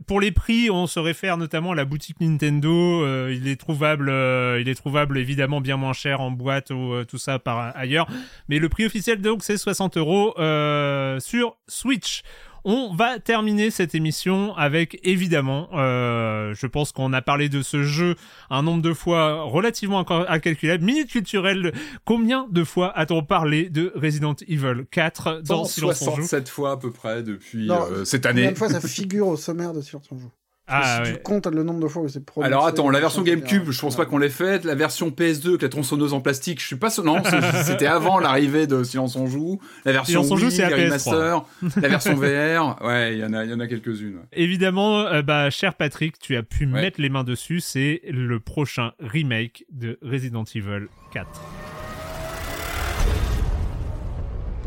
[0.07, 3.03] Pour les prix, on se réfère notamment à la boutique Nintendo.
[3.03, 6.93] euh, il est trouvable, euh, il est trouvable évidemment bien moins cher en boîte ou
[6.93, 8.07] euh, tout ça par ailleurs.
[8.47, 12.23] Mais le prix officiel donc c'est 60 euros euh, sur Switch.
[12.65, 17.83] On va terminer cette émission avec évidemment, euh, je pense qu'on a parlé de ce
[17.83, 18.15] jeu
[18.49, 20.83] un nombre de fois relativement inca- incalculable.
[20.83, 21.73] Minute culturelle,
[22.05, 26.23] combien de fois a-t-on parlé de Resident Evil 4 dans Silence on joue?
[26.27, 28.51] 167 fois à peu près depuis Non, euh, cette Combien année.
[28.53, 30.31] de fois ça figure au sommaire de Silence on joue?
[30.71, 31.17] Ah Si ouais.
[31.17, 32.53] tu comptes le nombre de fois où c'est prononcé.
[32.53, 34.65] Alors attends, la version GameCube, je pense pas qu'on l'ait faite.
[34.65, 37.03] La version PS2 avec la tronçonneuse en plastique, je suis pas sûr.
[37.03, 37.21] Non,
[37.65, 39.59] c'était avant l'arrivée de Silence on joue.
[39.85, 41.09] La version Silence on joue, c'est la les PS3.
[41.09, 41.45] remasters,
[41.81, 42.77] la version VR.
[42.85, 44.19] Ouais, il y en a, il y en a quelques-unes.
[44.33, 46.81] Évidemment, euh, bah, cher Patrick, tu as pu Ouais.
[46.81, 47.59] mettre les mains dessus.
[47.61, 51.27] C'est le prochain remake de Resident Evil 4.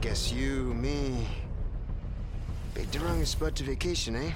[0.00, 1.22] Guess you, me.
[3.24, 4.32] Spot to vacation, eh?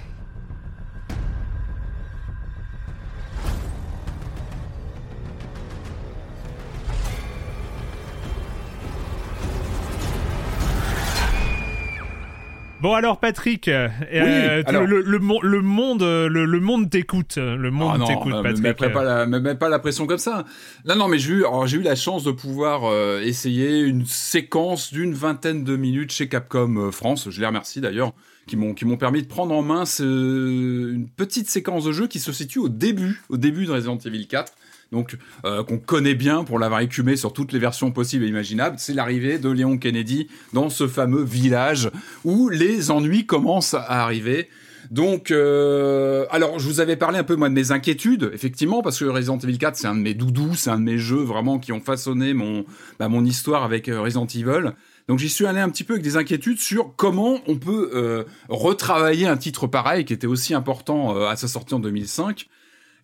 [12.82, 14.84] Bon alors Patrick, euh, euh, alors.
[14.84, 18.32] le, le, mon- le monde, euh, le, le monde t'écoute, le monde Ah non, t'écoute
[18.42, 18.62] Patrick.
[18.62, 20.44] mettrai pas la, pas la pression comme ça.
[20.84, 24.04] Non, non, mais j'ai eu, alors, j'ai eu la chance de pouvoir euh, essayer une
[24.04, 27.30] séquence d'une vingtaine de minutes chez Capcom France.
[27.30, 28.12] Je les remercie d'ailleurs,
[28.46, 32.06] qui m'ont, qui m'ont permis de prendre en main ce- une petite séquence de jeu
[32.08, 34.52] qui se situe au début, au début de Resident Evil 4.
[34.92, 38.76] Donc, euh, qu'on connaît bien pour l'avoir écumé sur toutes les versions possibles et imaginables,
[38.78, 41.90] c'est l'arrivée de Léon Kennedy dans ce fameux village
[42.24, 44.48] où les ennuis commencent à arriver.
[44.92, 49.00] Donc, euh, alors, je vous avais parlé un peu moi de mes inquiétudes, effectivement, parce
[49.00, 51.58] que Resident Evil 4, c'est un de mes doudous, c'est un de mes jeux vraiment
[51.58, 52.64] qui ont façonné mon
[53.00, 54.70] bah, mon histoire avec euh, Resident Evil.
[55.08, 59.28] Donc, j'y suis allé un petit peu avec des inquiétudes sur comment on peut retravailler
[59.28, 62.48] un titre pareil, qui était aussi important à sa sortie en 2005.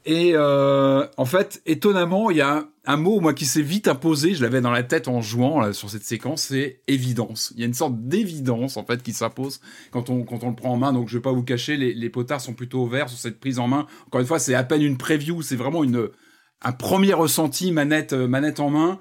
[0.04, 4.34] Et euh, en fait, étonnamment, il y a un, mot moi qui s'est vite imposé.
[4.34, 7.52] Je l'avais dans la tête en jouant là, sur cette séquence, c'est évidence.
[7.54, 9.60] Il y a une sorte d'évidence en fait qui s'impose
[9.92, 10.92] quand on quand on le prend en main.
[10.92, 13.60] Donc je vais pas vous cacher, les, les potards sont plutôt ouverts sur cette prise
[13.60, 13.86] en main.
[14.06, 16.08] Encore une fois, c'est à peine une preview, c'est vraiment une
[16.64, 18.98] un premier ressenti manette euh, manette en main.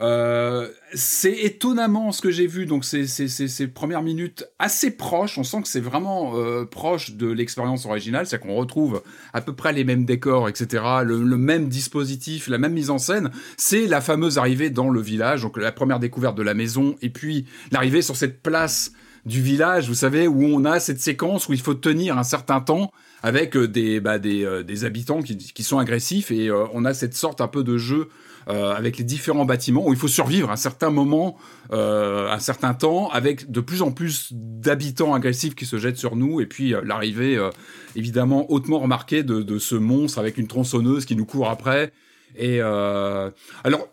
[0.00, 5.38] Euh, c'est étonnamment ce que j'ai vu, donc ces premières minutes assez proches.
[5.38, 9.02] On sent que c'est vraiment euh, proche de l'expérience originale, c'est qu'on retrouve
[9.32, 13.30] à peu près les mêmes décors, etc., le, même dispositif, la même mise en scène.
[13.56, 17.10] C'est la fameuse arrivée dans le village, donc la première découverte de la maison, et
[17.10, 18.92] puis l'arrivée sur cette place
[19.26, 22.60] du village, vous savez, où on a cette séquence où il faut tenir un certain
[22.60, 22.92] temps
[23.22, 27.48] avec euh, des, bah, des, habitants qui, sont agressifs et on a cette sorte un
[27.48, 28.08] peu de jeu
[28.48, 31.36] euh, avec les différents bâtiments où il faut survivre un certain moment,
[31.70, 36.16] euh, un certain temps, avec de plus en plus d'habitants agressifs qui se jettent sur
[36.16, 37.50] nous, et puis euh, l'arrivée euh,
[37.94, 41.92] évidemment hautement remarquée de, ce monstre avec une tronçonneuse qui nous court après.
[42.36, 43.88] Et alors,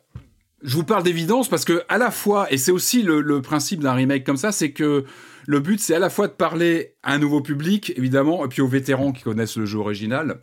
[0.62, 3.94] je vous parle d'évidence parce que à la fois, et c'est aussi le, principe d'un
[3.94, 5.06] remake comme ça, c'est que
[5.48, 8.62] le but c'est à la fois de parler à un nouveau public, évidemment, et puis
[8.62, 10.40] aux vétérans qui connaissent le jeu original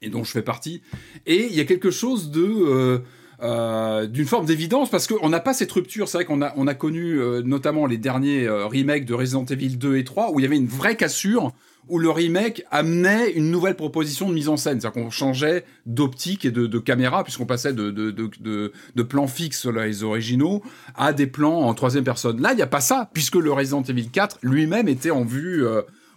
[0.00, 0.82] et dont je fais partie.
[1.26, 3.02] Et il y a quelque chose de
[3.40, 6.08] euh, d'une forme d'évidence parce qu'on n'a pas cette rupture.
[6.08, 9.44] C'est vrai qu'on a, on a connu euh, notamment les derniers euh, remakes de Resident
[9.44, 11.52] Evil 2 et 3 où il y avait une vraie cassure
[11.88, 14.80] où le remake amenait une nouvelle proposition de mise en scène.
[14.80, 20.60] C'est-à-dire qu'on changeait d'optique et de, caméra puisqu'on passait de, plans fixes sur les originaux
[20.96, 22.42] à des plans en troisième personne.
[22.42, 25.64] Là, il n'y a pas ça puisque le Resident Evil 4 lui-même était en vue,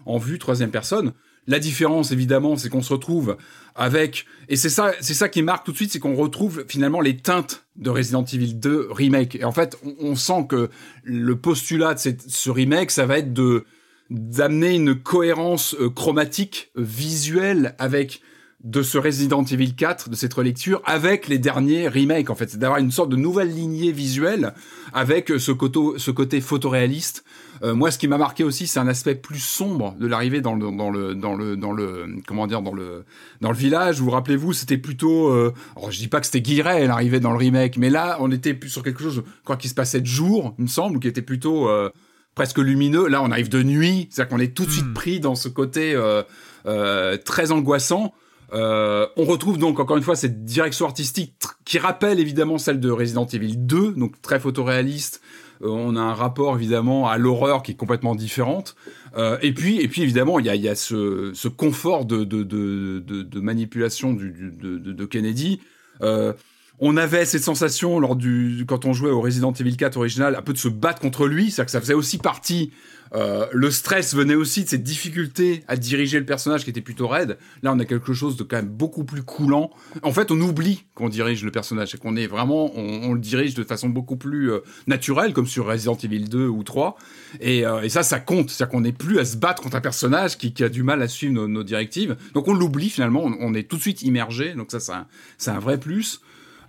[0.06, 1.14] en vue troisième personne.
[1.48, 3.38] La différence, évidemment, c'est qu'on se retrouve
[3.76, 7.02] avec, et c'est ça, c'est ça qui marque tout de suite, c'est qu'on retrouve finalement
[7.02, 9.36] les teintes de Resident Evil 2 remake.
[9.36, 10.70] Et en fait, on, sent que
[11.04, 13.66] le postulat de ce remake, ça va être de
[14.10, 18.22] d'amener une cohérence euh, chromatique, visuelle avec
[18.62, 22.50] de ce Resident Evil 4, de cette relecture, avec les derniers remakes, en fait.
[22.50, 24.54] C'est d'avoir une sorte de nouvelle lignée visuelle
[24.94, 27.24] avec ce côté, ce côté photoréaliste.
[27.64, 30.56] Euh, moi, ce qui m'a marqué aussi, c'est un aspect plus sombre de l'arrivée dans
[30.56, 33.06] le, dans le, dans le, dans le, comment dire, dans le,
[33.42, 34.00] dans le village.
[34.00, 37.32] Vous, vous rappelez-vous, c'était plutôt, euh, alors je dis pas que c'était Guiret, l'arrivée dans
[37.32, 40.08] le remake, mais là, on était plus sur quelque chose, crois qu'il se passait de
[40.08, 41.90] jour, il me semble, ou qui était plutôt, euh,
[42.36, 43.08] presque lumineux.
[43.08, 44.94] Là, on arrive de nuit, c'est-à-dire qu'on est tout de suite Hmm.
[44.94, 46.24] pris dans ce côté euh,
[46.66, 48.14] euh, très angoissant.
[48.54, 51.34] Euh, on retrouve donc encore une fois cette direction artistique
[51.64, 55.22] qui rappelle évidemment celle de Resident Evil 2, donc très photoréaliste.
[55.62, 58.76] Euh, on a un rapport évidemment à l'horreur qui est complètement différente.
[59.18, 62.24] Euh, et puis, et puis évidemment, il y a, y a ce, ce confort de,
[62.24, 65.60] de, de, de, de manipulation du, du- de, de Kennedy.
[66.02, 66.34] Euh,
[66.82, 70.42] on avait cette sensation lors du quand on jouait au Resident Evil 4 original, un
[70.42, 72.72] peu de se battre contre lui, c'est-à-dire que ça faisait aussi partie.
[73.14, 77.08] euh, le stress venait aussi de cette difficulté à diriger le personnage qui était plutôt
[77.08, 77.38] raide.
[77.62, 79.70] Là, on a quelque chose de quand même beaucoup plus coulant.
[80.02, 83.54] En fait, on oublie qu'on dirige le personnage et qu'on est vraiment, on, le dirige
[83.54, 86.96] de façon beaucoup plus euh, naturelle, comme sur Resident Evil 2 ou 3.
[87.42, 88.50] Et, euh, et ça, ça compte.
[88.50, 91.08] C'est-à-dire qu'on n'est plus à se battre contre un personnage qui, a du mal à
[91.08, 92.16] suivre nos, directives.
[92.34, 93.24] Donc on l'oublie finalement.
[93.24, 94.54] On, est tout de suite immergé.
[94.54, 95.06] Donc ça, c'est un,
[95.38, 96.22] c'est un vrai plus.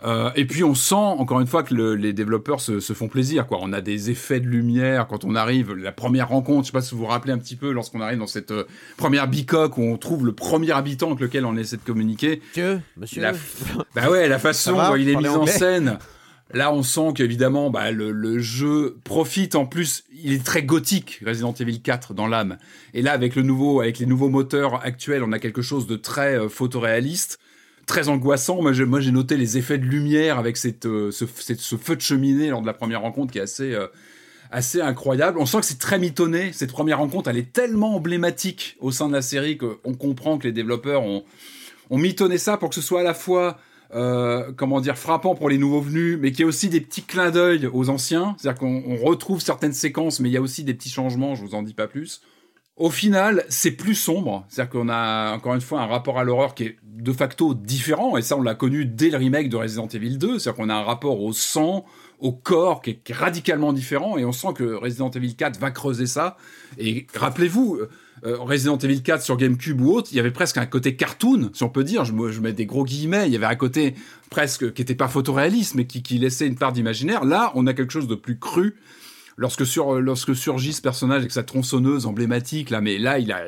[0.05, 3.09] Euh, et puis on sent encore une fois que le, les développeurs se, se, font
[3.09, 3.47] plaisir.
[3.47, 3.59] Quoi.
[3.61, 5.73] On a des effets de lumière quand on arrive.
[5.75, 8.19] La première rencontre, je sais pas si vous vous rappelez un petit peu lorsqu'on arrive
[8.19, 8.65] dans cette euh,
[8.97, 12.41] première bicoque où on trouve le premier habitant avec lequel on essaie de communiquer.
[12.57, 13.23] Monsieur, monsieur.
[13.23, 13.33] La,
[13.95, 15.99] bah ouais, la façon va, dont il est mis en scène.
[16.55, 20.05] Là, on sent qu'évidemment, bah, le, le, jeu profite en plus.
[20.13, 22.59] Il est très gothique, Resident Evil 4 dans l'âme.
[22.93, 25.97] Et là, avec le nouveau, avec les nouveaux moteurs actuels, on a quelque chose de
[25.97, 27.39] très euh, photoréaliste
[27.93, 28.63] très angoissant.
[28.63, 30.57] Moi, j'ai, noté les effets de lumière avec
[30.87, 33.75] euh, ce, cette, ce feu de cheminée lors de la première rencontre qui est assez,
[33.75, 33.87] euh,
[34.51, 35.39] assez incroyable.
[35.39, 36.55] On sent que c'est très mitonné.
[36.55, 40.45] Cette première rencontre, elle est tellement emblématique au sein de la série qu'on comprend que
[40.45, 41.23] les développeurs ont,
[41.91, 43.59] ont mitonné ça pour que ce soit à la fois
[43.95, 47.03] euh, comment dire, frappant pour les nouveaux venus, mais qu'il y ait aussi des petits
[47.03, 48.37] clins d'œil aux anciens.
[48.39, 51.43] C'est-à-dire qu'on on retrouve certaines séquences, mais il y a aussi des petits changements, je
[51.43, 52.23] vous en dis pas plus.
[52.77, 54.47] Au final, c'est plus sombre.
[54.49, 58.17] C'est-à-dire qu'on a encore une fois un rapport à l'horreur qui est de facto différent,
[58.17, 60.39] et ça on l'a connu dès le remake de Resident Evil 2.
[60.39, 61.85] C'est-à-dire qu'on a un rapport au sang,
[62.19, 66.07] au corps qui est, radicalement différent, et on sent que Resident Evil 4 va creuser
[66.07, 66.39] ça.
[66.79, 67.79] Et rappelez-vous,
[68.25, 71.51] euh, Resident Evil 4 sur GameCube ou autre, il y avait presque un côté cartoon,
[71.53, 72.07] si on peut dire.
[72.07, 73.27] Je, mets des gros guillemets.
[73.27, 73.95] Il y avait un côté
[74.31, 77.25] presque qui était pas photoréaliste, mais qui laissait une part d'imaginaire.
[77.27, 78.77] Là, on a quelque chose de plus cru
[79.37, 83.43] lorsque, sur, lorsque surgit ce personnage avec sa tronçonneuse emblématique, là, mais là, il a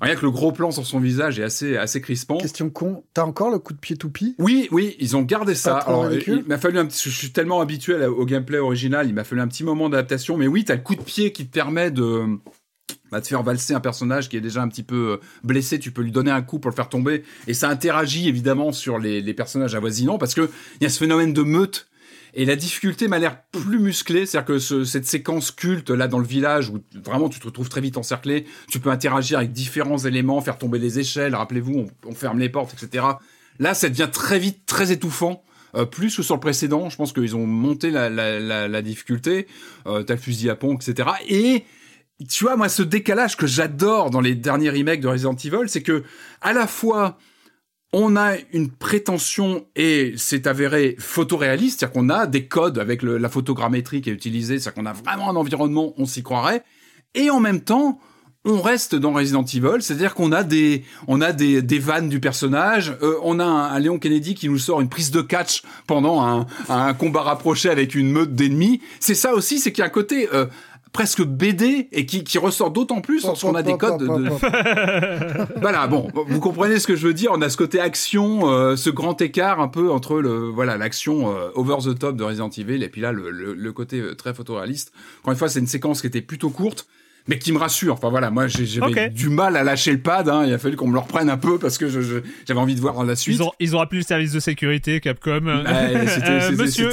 [0.00, 2.38] rien que le gros plan sur son visage est assez, assez crispant.
[2.38, 4.34] Question con, t'as encore le coup de pied toupie?
[4.38, 5.78] Oui, oui, ils ont gardé ça.
[5.78, 9.24] Alors, il, m'a fallu un petit, je suis tellement habitué au gameplay original, il m'a
[9.24, 11.90] fallu un petit moment d'adaptation, mais oui, t'as le coup de pied qui te permet
[11.90, 12.38] de
[13.10, 16.02] bah, te faire valser un personnage qui est déjà un petit peu blessé, tu peux
[16.02, 19.34] lui donner un coup pour le faire tomber, et ça interagit évidemment sur les, les
[19.34, 20.48] personnages avoisinants, parce que
[20.80, 21.89] il y a ce phénomène de meute
[22.34, 26.18] et la difficulté m'a l'air plus musclée, c'est-à-dire que ce, cette séquence culte là dans
[26.18, 29.98] le village où vraiment tu te retrouves très vite encerclé, tu peux interagir avec différents
[29.98, 33.04] éléments, faire tomber les échelles, rappelez-vous, on, on, ferme les portes, etc.
[33.58, 35.42] Là, ça devient très vite très étouffant
[35.74, 36.88] euh, plus que sur le précédent.
[36.88, 39.46] Je pense qu'ils ont monté la, la, la, la difficulté.
[39.86, 41.10] Euh, T'as le fusil à pompe, etc.
[41.28, 41.64] Et
[42.28, 45.82] tu vois, moi, ce décalage que j'adore dans les derniers remakes de Resident Evil, c'est
[45.82, 46.04] que
[46.40, 47.18] à la fois
[47.92, 53.28] on a une prétention et c'est avéré photoréaliste, c'est-à-dire qu'on a des codes avec la
[53.28, 56.62] photogrammétrie qui est utilisée, c'est-à-dire qu'on a vraiment un environnement, on s'y croirait,
[57.14, 57.98] et en même temps,
[58.44, 62.96] on reste dans Resident Evil, c'est-à-dire qu'on a des, on a des, vannes du personnage,
[63.02, 66.46] euh, on a un, Léon Kennedy qui nous sort une prise de catch pendant un,
[66.68, 68.80] un combat rapproché avec une meute d'ennemis.
[68.98, 70.46] C'est ça aussi, c'est qu'il y a un côté euh,
[70.92, 74.06] presque BD et qui, qui ressort d'autant plus lorsqu'on a des codes de...
[74.06, 75.60] de...
[75.60, 77.30] voilà, bon, vous comprenez ce que je veux dire.
[77.32, 81.34] On a ce côté action, euh, ce grand écart un peu entre le voilà l'action
[81.34, 84.14] euh, over the top de Resident Evil et puis là le, le, le côté euh,
[84.14, 84.92] très photoréaliste.
[85.20, 86.86] Encore une fois, c'est une séquence qui était plutôt courte
[87.28, 87.94] mais qui me rassure.
[87.94, 89.10] Enfin voilà, moi j'avais okay.
[89.10, 90.28] du mal à lâcher le pad.
[90.28, 90.44] Hein.
[90.46, 93.02] Il a fallu qu'on me le reprenne un peu parce que j'avais envie de voir
[93.04, 93.36] la suite.
[93.36, 95.40] Ils ont, ils ont appelé le service de sécurité Capcom.
[95.42, 96.22] Bah, euh, monsieur,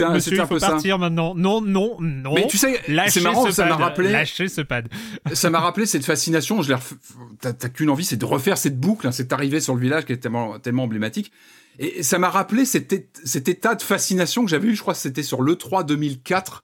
[0.05, 0.97] un, monsieur, un il faut partir ça.
[0.97, 1.33] maintenant.
[1.35, 2.33] Non, non, non.
[2.35, 4.11] Mais tu sais, c'est marrant, ça m'a rappelé.
[4.11, 4.87] Lâchez ce pad.
[5.33, 6.61] ça m'a rappelé cette fascination.
[6.61, 6.93] Je ref...
[7.41, 10.13] T'as qu'une envie, c'est de refaire cette boucle, hein, cette arrivée sur le village qui
[10.13, 11.31] est tellement, tellement emblématique.
[11.79, 14.99] Et ça m'a rappelé cet, cet état de fascination que j'avais eu, je crois que
[14.99, 16.63] c'était sur l'E3 2004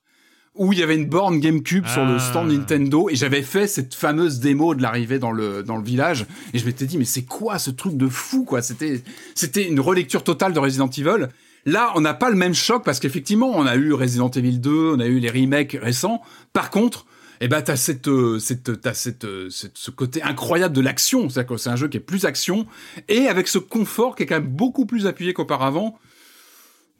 [0.56, 1.94] où il y avait une borne GameCube ah.
[1.94, 2.54] sur le stand Ah.
[2.54, 6.60] Nintendo et j'avais fait cette fameuse démo de l'arrivée dans le dans le village et
[6.60, 8.62] je m'étais dit mais c'est quoi ce truc de fou quoi?
[8.62, 9.02] C'était
[9.36, 11.28] c'était une relecture totale de Resident Evil
[11.66, 14.94] là on n'a pas le même choc parce qu'effectivement on a eu Resident Evil 2
[14.96, 17.06] on a eu les remakes récents par contre
[17.42, 18.10] eh ben t'as cette
[18.40, 21.98] cette t'as cette, cette ce côté incroyable de l'action c'est que c'est un jeu qui
[21.98, 22.68] est plus action
[23.10, 25.98] et avec ce confort qui est quand même beaucoup plus appuyé qu'auparavant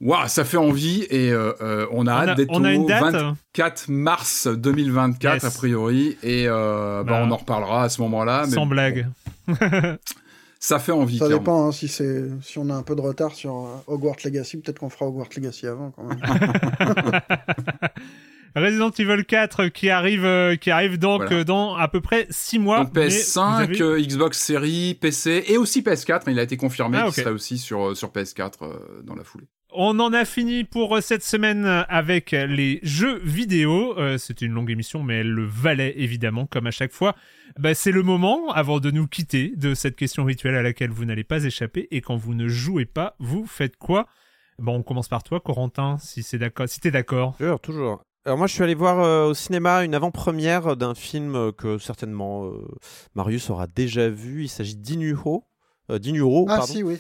[0.04, 5.34] Waouh, ça fait envie et euh, euh, on a hâte d'être au 24 mars 2024
[5.36, 5.44] yes.
[5.46, 8.46] a priori et euh, bah, bah, on en reparlera à ce moment-là.
[8.48, 9.08] Sans blague.
[9.48, 9.56] Bon.
[10.60, 11.20] ça fait envie.
[11.20, 14.58] Ça dépend hein, si c'est si on a un peu de retard sur Hogwarts Legacy,
[14.58, 16.20] peut-être qu'on fera Hogwarts Legacy avant quand même.
[18.56, 21.38] Resident Evil 4 qui arrive, euh, qui arrive donc Voilà.
[21.38, 22.84] euh, dans à peu près 6 mois.
[22.84, 26.24] Donc mais PS5, vous avez- euh, Xbox Series, PC et aussi PS4.
[26.28, 29.46] Il a été confirmé Ah, qu'il serait aussi sur, sur PS4 euh, dans la foulée.
[29.76, 33.98] On en a fini pour euh, cette semaine avec les jeux vidéo.
[33.98, 37.16] Euh, C'était une longue émission, mais elle le valait évidemment, comme à chaque fois.
[37.58, 41.06] Bah, c'est le moment, avant de nous quitter, de cette question rituelle à laquelle vous
[41.06, 41.88] n'allez pas échapper.
[41.92, 44.08] Et quand vous ne jouez pas, vous faites quoi?
[44.60, 47.36] Bon, on commence par toi, Corentin, si c'est d'accord, si t'es d'accord.
[47.38, 48.04] Toujours, toujours.
[48.26, 51.78] Alors moi, je suis allé voir euh, au cinéma une avant-première d'un film euh, que
[51.80, 52.68] certainement euh,
[53.16, 54.44] Marius aura déjà vu.
[54.44, 55.46] Il s'agit d'Inuho,
[55.90, 57.00] euh, d'Inuho, ah pardon, si, oui.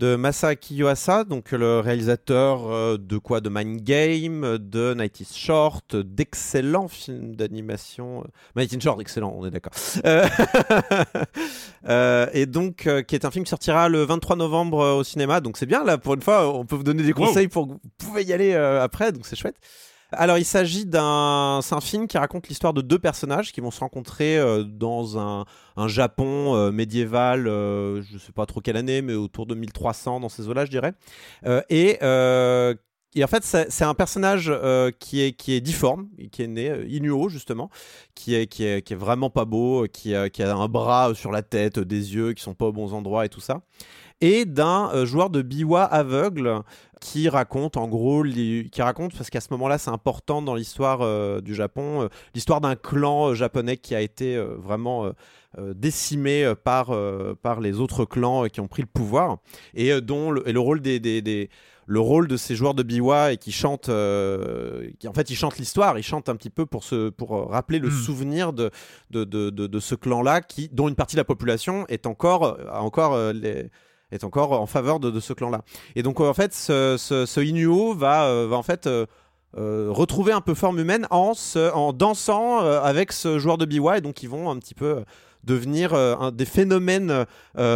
[0.00, 5.28] De Masaaki Yuasa, donc le réalisateur euh, de quoi, de Mind Game, de Night is
[5.36, 8.22] Short, d'excellents films d'animation.
[8.22, 9.72] euh, Night is Short, excellent, on est d'accord.
[10.06, 10.26] Euh,
[11.88, 15.40] euh, et donc, euh, qui est un film qui sortira le 23 novembre au cinéma.
[15.42, 17.26] Donc c'est bien là, pour une fois, on peut vous donner des Wow.
[17.26, 19.12] conseils pour que vous pouvez y aller après.
[19.12, 19.56] Donc c'est chouette.
[20.12, 21.60] Alors, il s'agit d'un.
[21.80, 25.88] Film qui raconte l'histoire de deux personnages qui vont se rencontrer euh, dans un, un
[25.88, 30.28] Japon euh, médiéval, euh, je sais pas trop quelle année, mais autour de 1300, dans
[30.28, 30.92] ces eaux-là, je dirais.
[31.70, 31.98] Et.
[32.02, 34.52] en fait, c'est un personnage
[34.98, 37.70] qui, est, qui est difforme, qui est né, euh, Inuo justement,
[38.14, 41.14] qui est, qui, est, qui est vraiment pas beau, qui a, qui a un bras
[41.14, 43.62] sur la tête, des yeux qui sont pas aux bons endroits et tout ça.
[44.20, 46.62] Et d'un joueur de biwa aveugle
[47.00, 51.00] qui raconte en gros, les- qui raconte parce qu'à ce moment-là c'est important dans l'histoire
[51.00, 55.10] euh, du Japon, euh, l'histoire d'un clan euh, japonais qui a été vraiment
[55.74, 56.92] décimé par,
[57.42, 59.38] par les autres clans qui ont pris le pouvoir
[59.74, 61.50] et dont le, et le rôle des, des, des-
[61.86, 65.34] le rôle de ces joueurs de biwa et qui chantent euh, qui en fait ils
[65.34, 67.90] chantent l'histoire ils chantent un petit peu pour se pour rappeler le Mm.
[67.90, 68.70] souvenir de
[69.10, 72.06] de, de, de, de ce clan là qui dont une partie de la population est
[72.06, 73.70] encore encore euh, les
[74.12, 75.62] est encore en faveur de, ce clan-là.
[75.96, 79.06] Et donc, en fait, ce, ce, ce Inuo va, euh, va en fait euh,
[79.56, 83.98] euh, retrouver un peu forme humaine en, se- en dansant avec ce joueur de biwa.
[83.98, 85.04] Et donc, ils vont un petit peu
[85.44, 87.24] devenir des phénomènes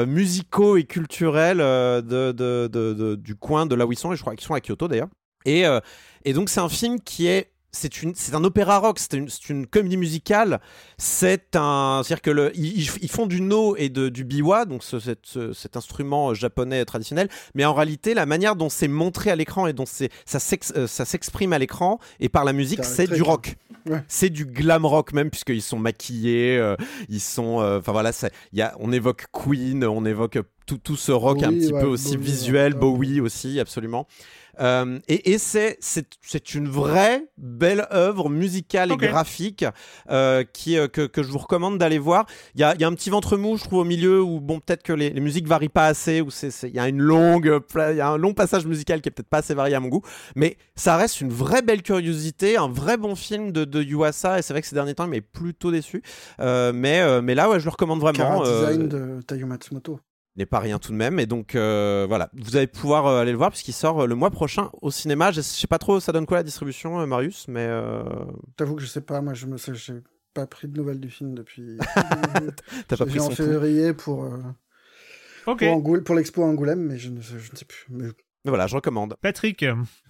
[0.07, 4.13] musicaux et culturels de, de- du coin de là où ils sont.
[4.13, 5.09] Et je crois qu'ils sont à Kyoto d'ailleurs.
[5.47, 5.65] Et,
[6.25, 7.51] et donc, c'est un film qui est.
[7.75, 9.12] C'est, un opéra rock, c'est
[9.51, 10.61] une, comédie musicale.
[10.97, 15.01] C'est un, c'est-à-dire que le, ils, font du no et de, du biwa, donc ce-
[15.01, 17.28] cet- ce- cet instrument japonais traditionnel.
[17.55, 20.73] Mais en réalité, la manière dont c'est montré à l'écran et dont c'est, ça, s'ex-
[20.77, 23.57] euh, ça s'exprime à l'écran et par la musique, C'est du rock.
[23.86, 24.03] Ouais.
[24.09, 26.75] C'est du glam rock même puisqu'ils sont maquillés, euh,
[27.11, 30.78] ils sont, euh, enfin voilà, ça- il y a, on évoque Queen, on évoque tout,
[30.78, 32.78] tout ce rock un petit ouais, peu aussi Bowie, visuel, ouais.
[32.78, 34.07] Bowie aussi, absolument.
[34.60, 39.65] Euh, et et c'est c'est c'est une vraie belle œuvre musicale et graphique
[40.10, 42.26] euh, qui euh, que, que je vous recommande d'aller voir.
[42.55, 44.41] Il y a, il y a un petit ventre mou, je trouve, au milieu où
[44.41, 46.89] bon peut-être que les, les musiques varient pas assez, où c'est c'est- il y a
[46.89, 47.60] une longue
[47.91, 49.89] il y a un long passage musical qui est peut-être pas assez varié à mon
[49.89, 50.02] goût,
[50.36, 54.39] mais ça reste une vraie belle curiosité, un vrai bon film de, de Yuasa.
[54.39, 56.02] Et c'est vrai que ces derniers temps, il m'est plutôt déçu.
[56.41, 58.44] Euh, mais euh, mais là, ouais, je le recommande vraiment.
[58.44, 60.00] Euh, design de Tayo Matsumoto.
[60.37, 61.19] N'est pas rien tout de même.
[61.21, 64.15] Et donc euh, voilà, vous allez pouvoir euh, aller le voir puisqu'il sort euh, le
[64.15, 65.31] mois prochain au cinéma.
[65.33, 68.03] Je sais pas trop, ça donne quoi la distribution, euh, Marius, mais euh,
[68.57, 69.95] T'avoue que je sais pas, moi je me sais, j'ai
[70.35, 71.79] pas pris de nouvelles du film depuis.
[72.89, 74.39] t'as pas pris en février pour, euh,
[75.47, 75.59] Ok.
[75.61, 77.85] pour, Angoul- pour l'expo à Angoulême, mais je ne, sais- je ne sais plus.
[77.91, 78.07] Mais
[78.45, 79.15] Mais voilà, je recommande.
[79.21, 79.65] Patrick.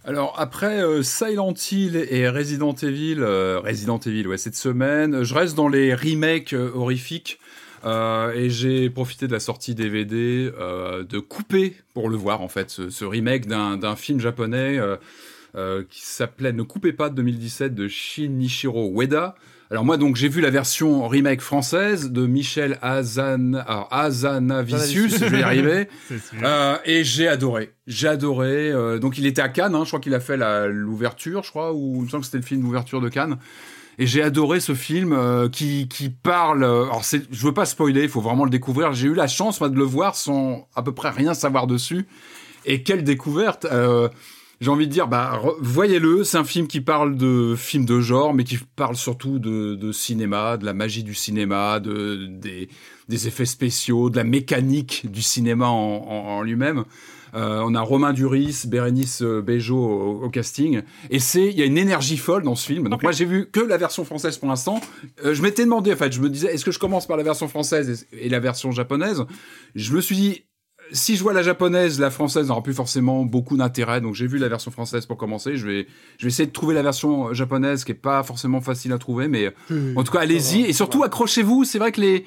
[0.04, 5.34] Alors après euh, Silent Hill et Resident Evil, euh, Resident Evil, ouais, cette semaine, je
[5.34, 7.38] reste dans les remakes euh, horrifiques
[7.84, 12.48] euh, et j'ai profité de la sortie DVD euh, de couper pour le voir en
[12.48, 14.80] fait, ce, ce remake d'un film japonais
[15.56, 19.34] euh, qui s'appelait Ne coupez pas de 2017 de Shinichiro Ueda.
[19.70, 23.52] Alors moi donc j'ai vu la version remake française de Michel Azan,
[23.90, 25.88] Azanavicius, je vais y arriver.
[26.42, 27.70] Euh, et j'ai adoré.
[27.86, 28.70] J'ai adoré.
[28.70, 30.36] euh, donc il était à Cannes, hein, je crois qu'il a fait
[30.68, 33.38] l'ouverture, je crois, ou il me semble que c'était le film d'ouverture de Cannes.
[33.98, 36.64] Et j'ai adoré ce film euh, qui, qui parle.
[36.64, 38.92] euh, alors je veux pas spoiler, il faut vraiment le découvrir.
[38.92, 42.06] J'ai eu la chance de le voir sans à peu près rien savoir dessus.
[42.64, 44.08] Et quelle découverte euh,
[44.60, 46.24] J'ai envie de dire, bah voyez-le.
[46.24, 50.56] C'est un film qui parle de film de genre, mais qui parle surtout de, cinéma,
[50.56, 52.68] de la magie du cinéma, de des,
[53.08, 56.84] des effets spéciaux, de la mécanique du cinéma en lui-même.
[57.34, 61.62] Euh, on a Romain Duris, Bérénice euh, Bejo au, au casting, et c'est il y
[61.62, 62.88] a une énergie folle dans ce film.
[62.88, 64.80] Donc moi j'ai vu que la version française pour l'instant.
[65.24, 67.24] Euh, je m'étais demandé en fait, je me disais est-ce que je commence par la
[67.24, 69.24] version française et, et la version japonaise?
[69.74, 70.44] Je me suis dit
[70.92, 74.00] si je vois la japonaise, la française n'aura plus forcément beaucoup d'intérêt.
[74.00, 75.56] Donc j'ai vu la version française pour commencer.
[75.56, 75.86] Je vais
[76.18, 79.26] je vais essayer de trouver la version japonaise qui est pas forcément facile à trouver,
[79.28, 79.52] mais
[79.96, 81.64] en tout cas, allez-y et surtout accrochez-vous.
[81.64, 82.24] C'est vrai que les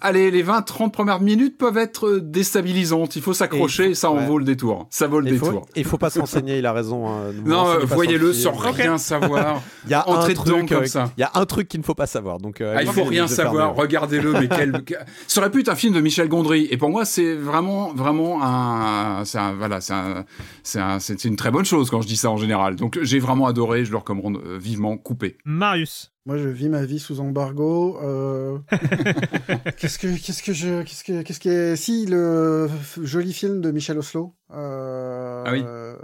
[0.00, 3.16] Allez, les 20-30 premières minutes peuvent être euh, déstabilisantes.
[3.16, 4.26] Il faut s'accrocher, ça en ouais.
[4.26, 4.86] vaut le détour.
[4.90, 5.66] Ça vaut le détour.
[5.76, 7.08] il faut pas se renseigner, il a raison.
[7.08, 9.62] hein, Non, euh, voyez-le sans rien savoir.
[9.84, 11.10] Il y a un truc, comme euh, ça.
[11.16, 12.38] Il y a un truc qu'il ne faut pas savoir.
[12.38, 13.74] Donc, euh, Ah, il faut rien savoir.
[13.74, 14.82] Regardez-le, mais quel.
[15.26, 16.68] Ça aurait pu être un film de Michel Gondry.
[16.70, 19.24] Et pour moi, c'est vraiment, vraiment un.
[19.24, 19.52] C'est un.
[19.54, 20.24] Voilà, c'est un.
[20.62, 22.76] C'est un- c'est une très bonne chose quand je dis ça en général.
[22.76, 23.84] Donc j'ai vraiment adoré.
[23.84, 24.96] Je le recommande vivement.
[24.96, 25.36] Coupé.
[25.44, 26.12] Marius.
[26.26, 27.98] Moi, je vis ma vie sous embargo.
[28.02, 28.58] euh,
[29.78, 32.68] qu'est-ce que, qu'est-ce que je, qu'est-ce que, qu'est-ce qui est, si le
[33.02, 35.62] joli film de Michel Oslo, euh, Ah oui.
[35.64, 35.96] euh,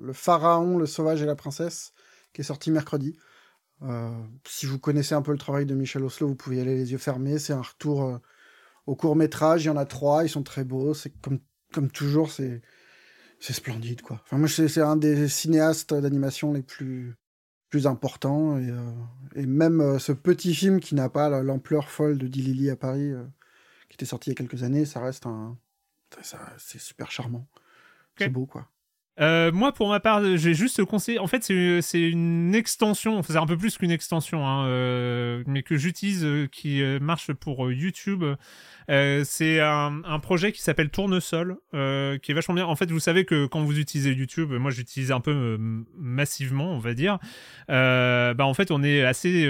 [0.00, 1.92] le pharaon, le sauvage et la princesse,
[2.32, 3.16] qui est sorti mercredi.
[3.82, 4.10] Euh,
[4.46, 6.92] si vous connaissez un peu le travail de Michel Oslo, vous pouvez y aller les
[6.92, 7.38] yeux fermés.
[7.38, 8.18] C'est un retour euh,
[8.86, 9.64] au court métrage.
[9.64, 10.24] Il y en a trois.
[10.24, 10.92] Ils sont très beaux.
[10.94, 11.38] C'est comme,
[11.72, 12.62] comme toujours, c'est,
[13.40, 14.20] c'est splendide, quoi.
[14.24, 17.16] Enfin, moi, c'est, c'est un des cinéastes d'animation les plus,
[17.72, 18.58] plus importants.
[18.58, 18.92] Et, euh,
[19.34, 22.76] et même euh, ce petit film qui n'a pas la- l'ampleur folle de Dilili à
[22.76, 23.24] Paris, euh,
[23.88, 25.58] qui était sorti il y a quelques années, ça reste un.
[26.58, 27.48] c'est super charmant.
[28.26, 28.68] C'est beau, quoi.
[29.20, 31.18] Euh, moi, pour ma part, euh, j'ai juste conseillé.
[31.18, 33.18] En fait, c'est c'est une extension.
[33.18, 36.98] Enfin, c'est un peu plus qu'une extension, hein, euh, mais que j'utilise, euh, qui euh,
[36.98, 38.24] marche pour euh, YouTube.
[38.90, 42.66] Euh, c'est un, projet qui s'appelle Tournesol, euh, qui est vachement bien.
[42.66, 45.58] En fait, vous savez que quand vous utilisez YouTube, moi, j'utilise un peu euh,
[45.98, 47.18] massivement, on va dire.
[47.70, 49.44] Euh, bah, en fait, on est assez.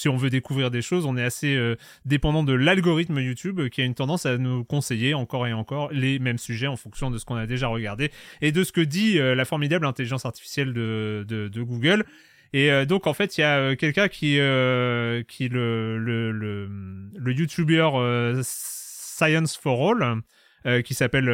[0.00, 3.68] Si on veut découvrir des choses, on est assez euh, dépendant de l'algorithme YouTube euh,
[3.68, 7.10] qui a une tendance à nous conseiller encore et encore les mêmes sujets en fonction
[7.10, 10.24] de ce qu'on a déjà regardé et de ce que dit euh, la formidable intelligence
[10.24, 12.04] artificielle de, Google.
[12.54, 14.38] Et donc en fait, il y a quelqu'un qui
[15.28, 17.90] qui le le le, YouTuber
[18.42, 21.28] Science for All qui s'appelle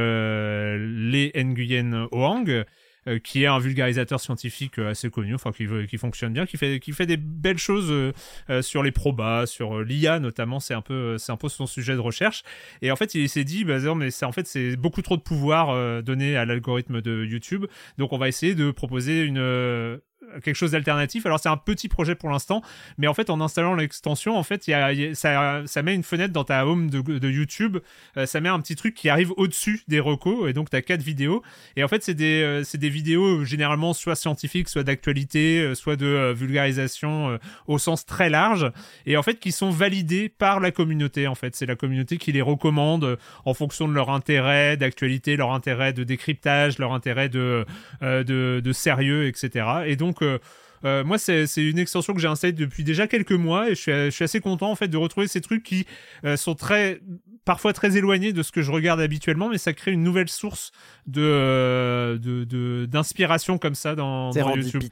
[1.11, 2.65] Lee Nguyen Hoang
[3.09, 6.57] euh, qui est un vulgarisateur scientifique euh, assez connu, enfin qui, qui fonctionne bien, qui
[6.57, 8.13] fait, qui fait des belles choses euh,
[8.51, 11.95] euh, sur les probas, sur l'IA notamment, c'est un peu, c'est un peu son sujet
[11.95, 12.43] de recherche.
[12.83, 15.17] Et en fait, il s'est dit, bah, non, mais c'est en fait c'est beaucoup trop
[15.17, 17.67] de pouvoir donné à l'algorithme de YouTube,
[17.99, 20.01] donc on va essayer de proposer une
[20.43, 21.27] quelque chose d'alternatif.
[21.27, 22.63] Alors c'est un petit projet pour l'instant,
[22.99, 26.03] mais en fait en installant l'extension, en fait, y y a- ça, ça met une
[26.03, 27.79] fenêtre dans ta home de, YouTube,
[28.17, 30.83] euh, ça met un petit truc qui arrive au-dessus des recos, et donc tu as
[30.83, 31.43] quatre vidéos.
[31.77, 35.97] Et en fait, c'est des, euh, des vidéos euh, généralement soit scientifiques, soit d'actualité, soit
[35.97, 38.71] de vulgarisation au sens très large,
[39.07, 41.27] et en fait qui sont validées par la communauté.
[41.27, 45.53] En fait, c'est la communauté qui les recommande en fonction de leur intérêt d'actualité, leur
[45.53, 47.65] intérêt de décryptage, leur intérêt de,
[48.03, 49.67] de, de sérieux, etc.
[49.87, 50.39] Et donc euh,
[50.85, 53.93] Euh, moi, c'est une extension que j'ai installée depuis déjà quelques mois et je suis,
[53.93, 55.87] je suis assez content en fait de retrouver ces trucs qui
[56.25, 57.01] euh, sont très
[57.47, 60.73] parfois très éloignés de ce que je regarde habituellement, mais ça crée une nouvelle source
[61.07, 64.83] de euh, de- de- d'inspiration comme ça dans, dans YouTube.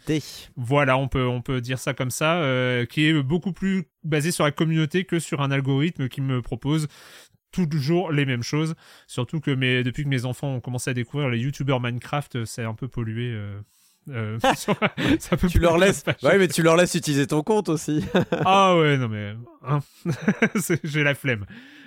[0.56, 2.40] Voilà, on peut on peut dire ça comme ça,
[2.88, 6.88] qui est beaucoup plus basé sur la communauté que sur un algorithme qui me propose
[7.52, 8.74] toujours les mêmes choses.
[9.06, 12.64] Surtout que mes, depuis que mes enfants ont commencé à découvrir les youtubeurs Minecraft, c'est
[12.64, 13.30] un peu pollué.
[13.32, 13.60] euh,
[14.10, 14.76] euh, sur-
[15.18, 16.04] ça peut Tu leur laisses.
[16.22, 18.04] Ouais, mais tu leur laisses utiliser ton compte aussi.
[18.44, 19.34] Ah ouais, non mais
[19.66, 19.80] hein.
[20.84, 21.44] J'ai la flemme.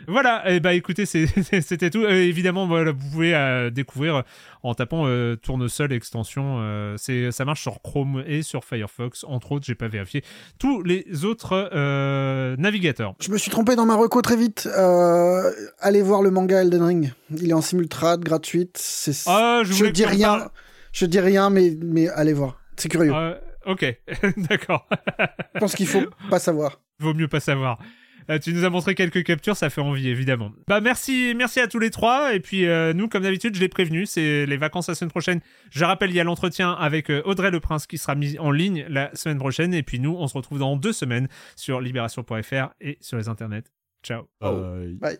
[0.09, 1.27] Voilà, et bah écoutez, c'est-
[1.61, 2.03] c'était tout.
[2.03, 4.23] Euh, évidemment, voilà, vous pouvez euh, découvrir
[4.63, 6.59] en tapant euh, tournesol extension.
[6.61, 9.65] euh, c'est ça marche sur Chrome et sur Firefox, entre autres.
[9.65, 10.23] J'ai pas vérifié
[10.59, 13.15] tous les autres euh, navigateurs.
[13.19, 14.69] Je me suis trompé dans ma reco très vite.
[14.77, 17.11] Euh, allez voir le manga Elden Ring.
[17.35, 18.77] Il est en simultrade, gratuite.
[18.79, 19.11] C'est...
[19.27, 20.27] Ah, je, je dis rien.
[20.37, 20.49] parle-
[20.97, 22.59] Je dis rien, mais, mais allez voir.
[22.75, 23.13] C'est curieux.
[23.13, 23.35] Euh,
[23.67, 23.85] ok,
[24.49, 24.89] d'accord.
[25.53, 26.01] Je pense qu'il faut
[26.31, 26.81] pas savoir.
[26.97, 27.77] Vaut mieux pas savoir.
[28.31, 30.51] Euh, tu nous as montré quelques captures, ça fait envie évidemment.
[30.67, 32.33] Bah merci, merci à tous les trois.
[32.33, 35.39] Et puis euh, nous, comme d'habitude, je l'ai prévenu, c'est les vacances la semaine prochaine.
[35.69, 38.87] Je rappelle, il y a l'entretien avec Audrey Le Prince qui sera mis en ligne
[38.89, 39.75] la semaine prochaine.
[39.75, 43.65] Et puis nous, on se retrouve dans deux semaines sur libération.fr et sur les internets.
[44.01, 44.23] Ciao.
[44.41, 45.19] Bye.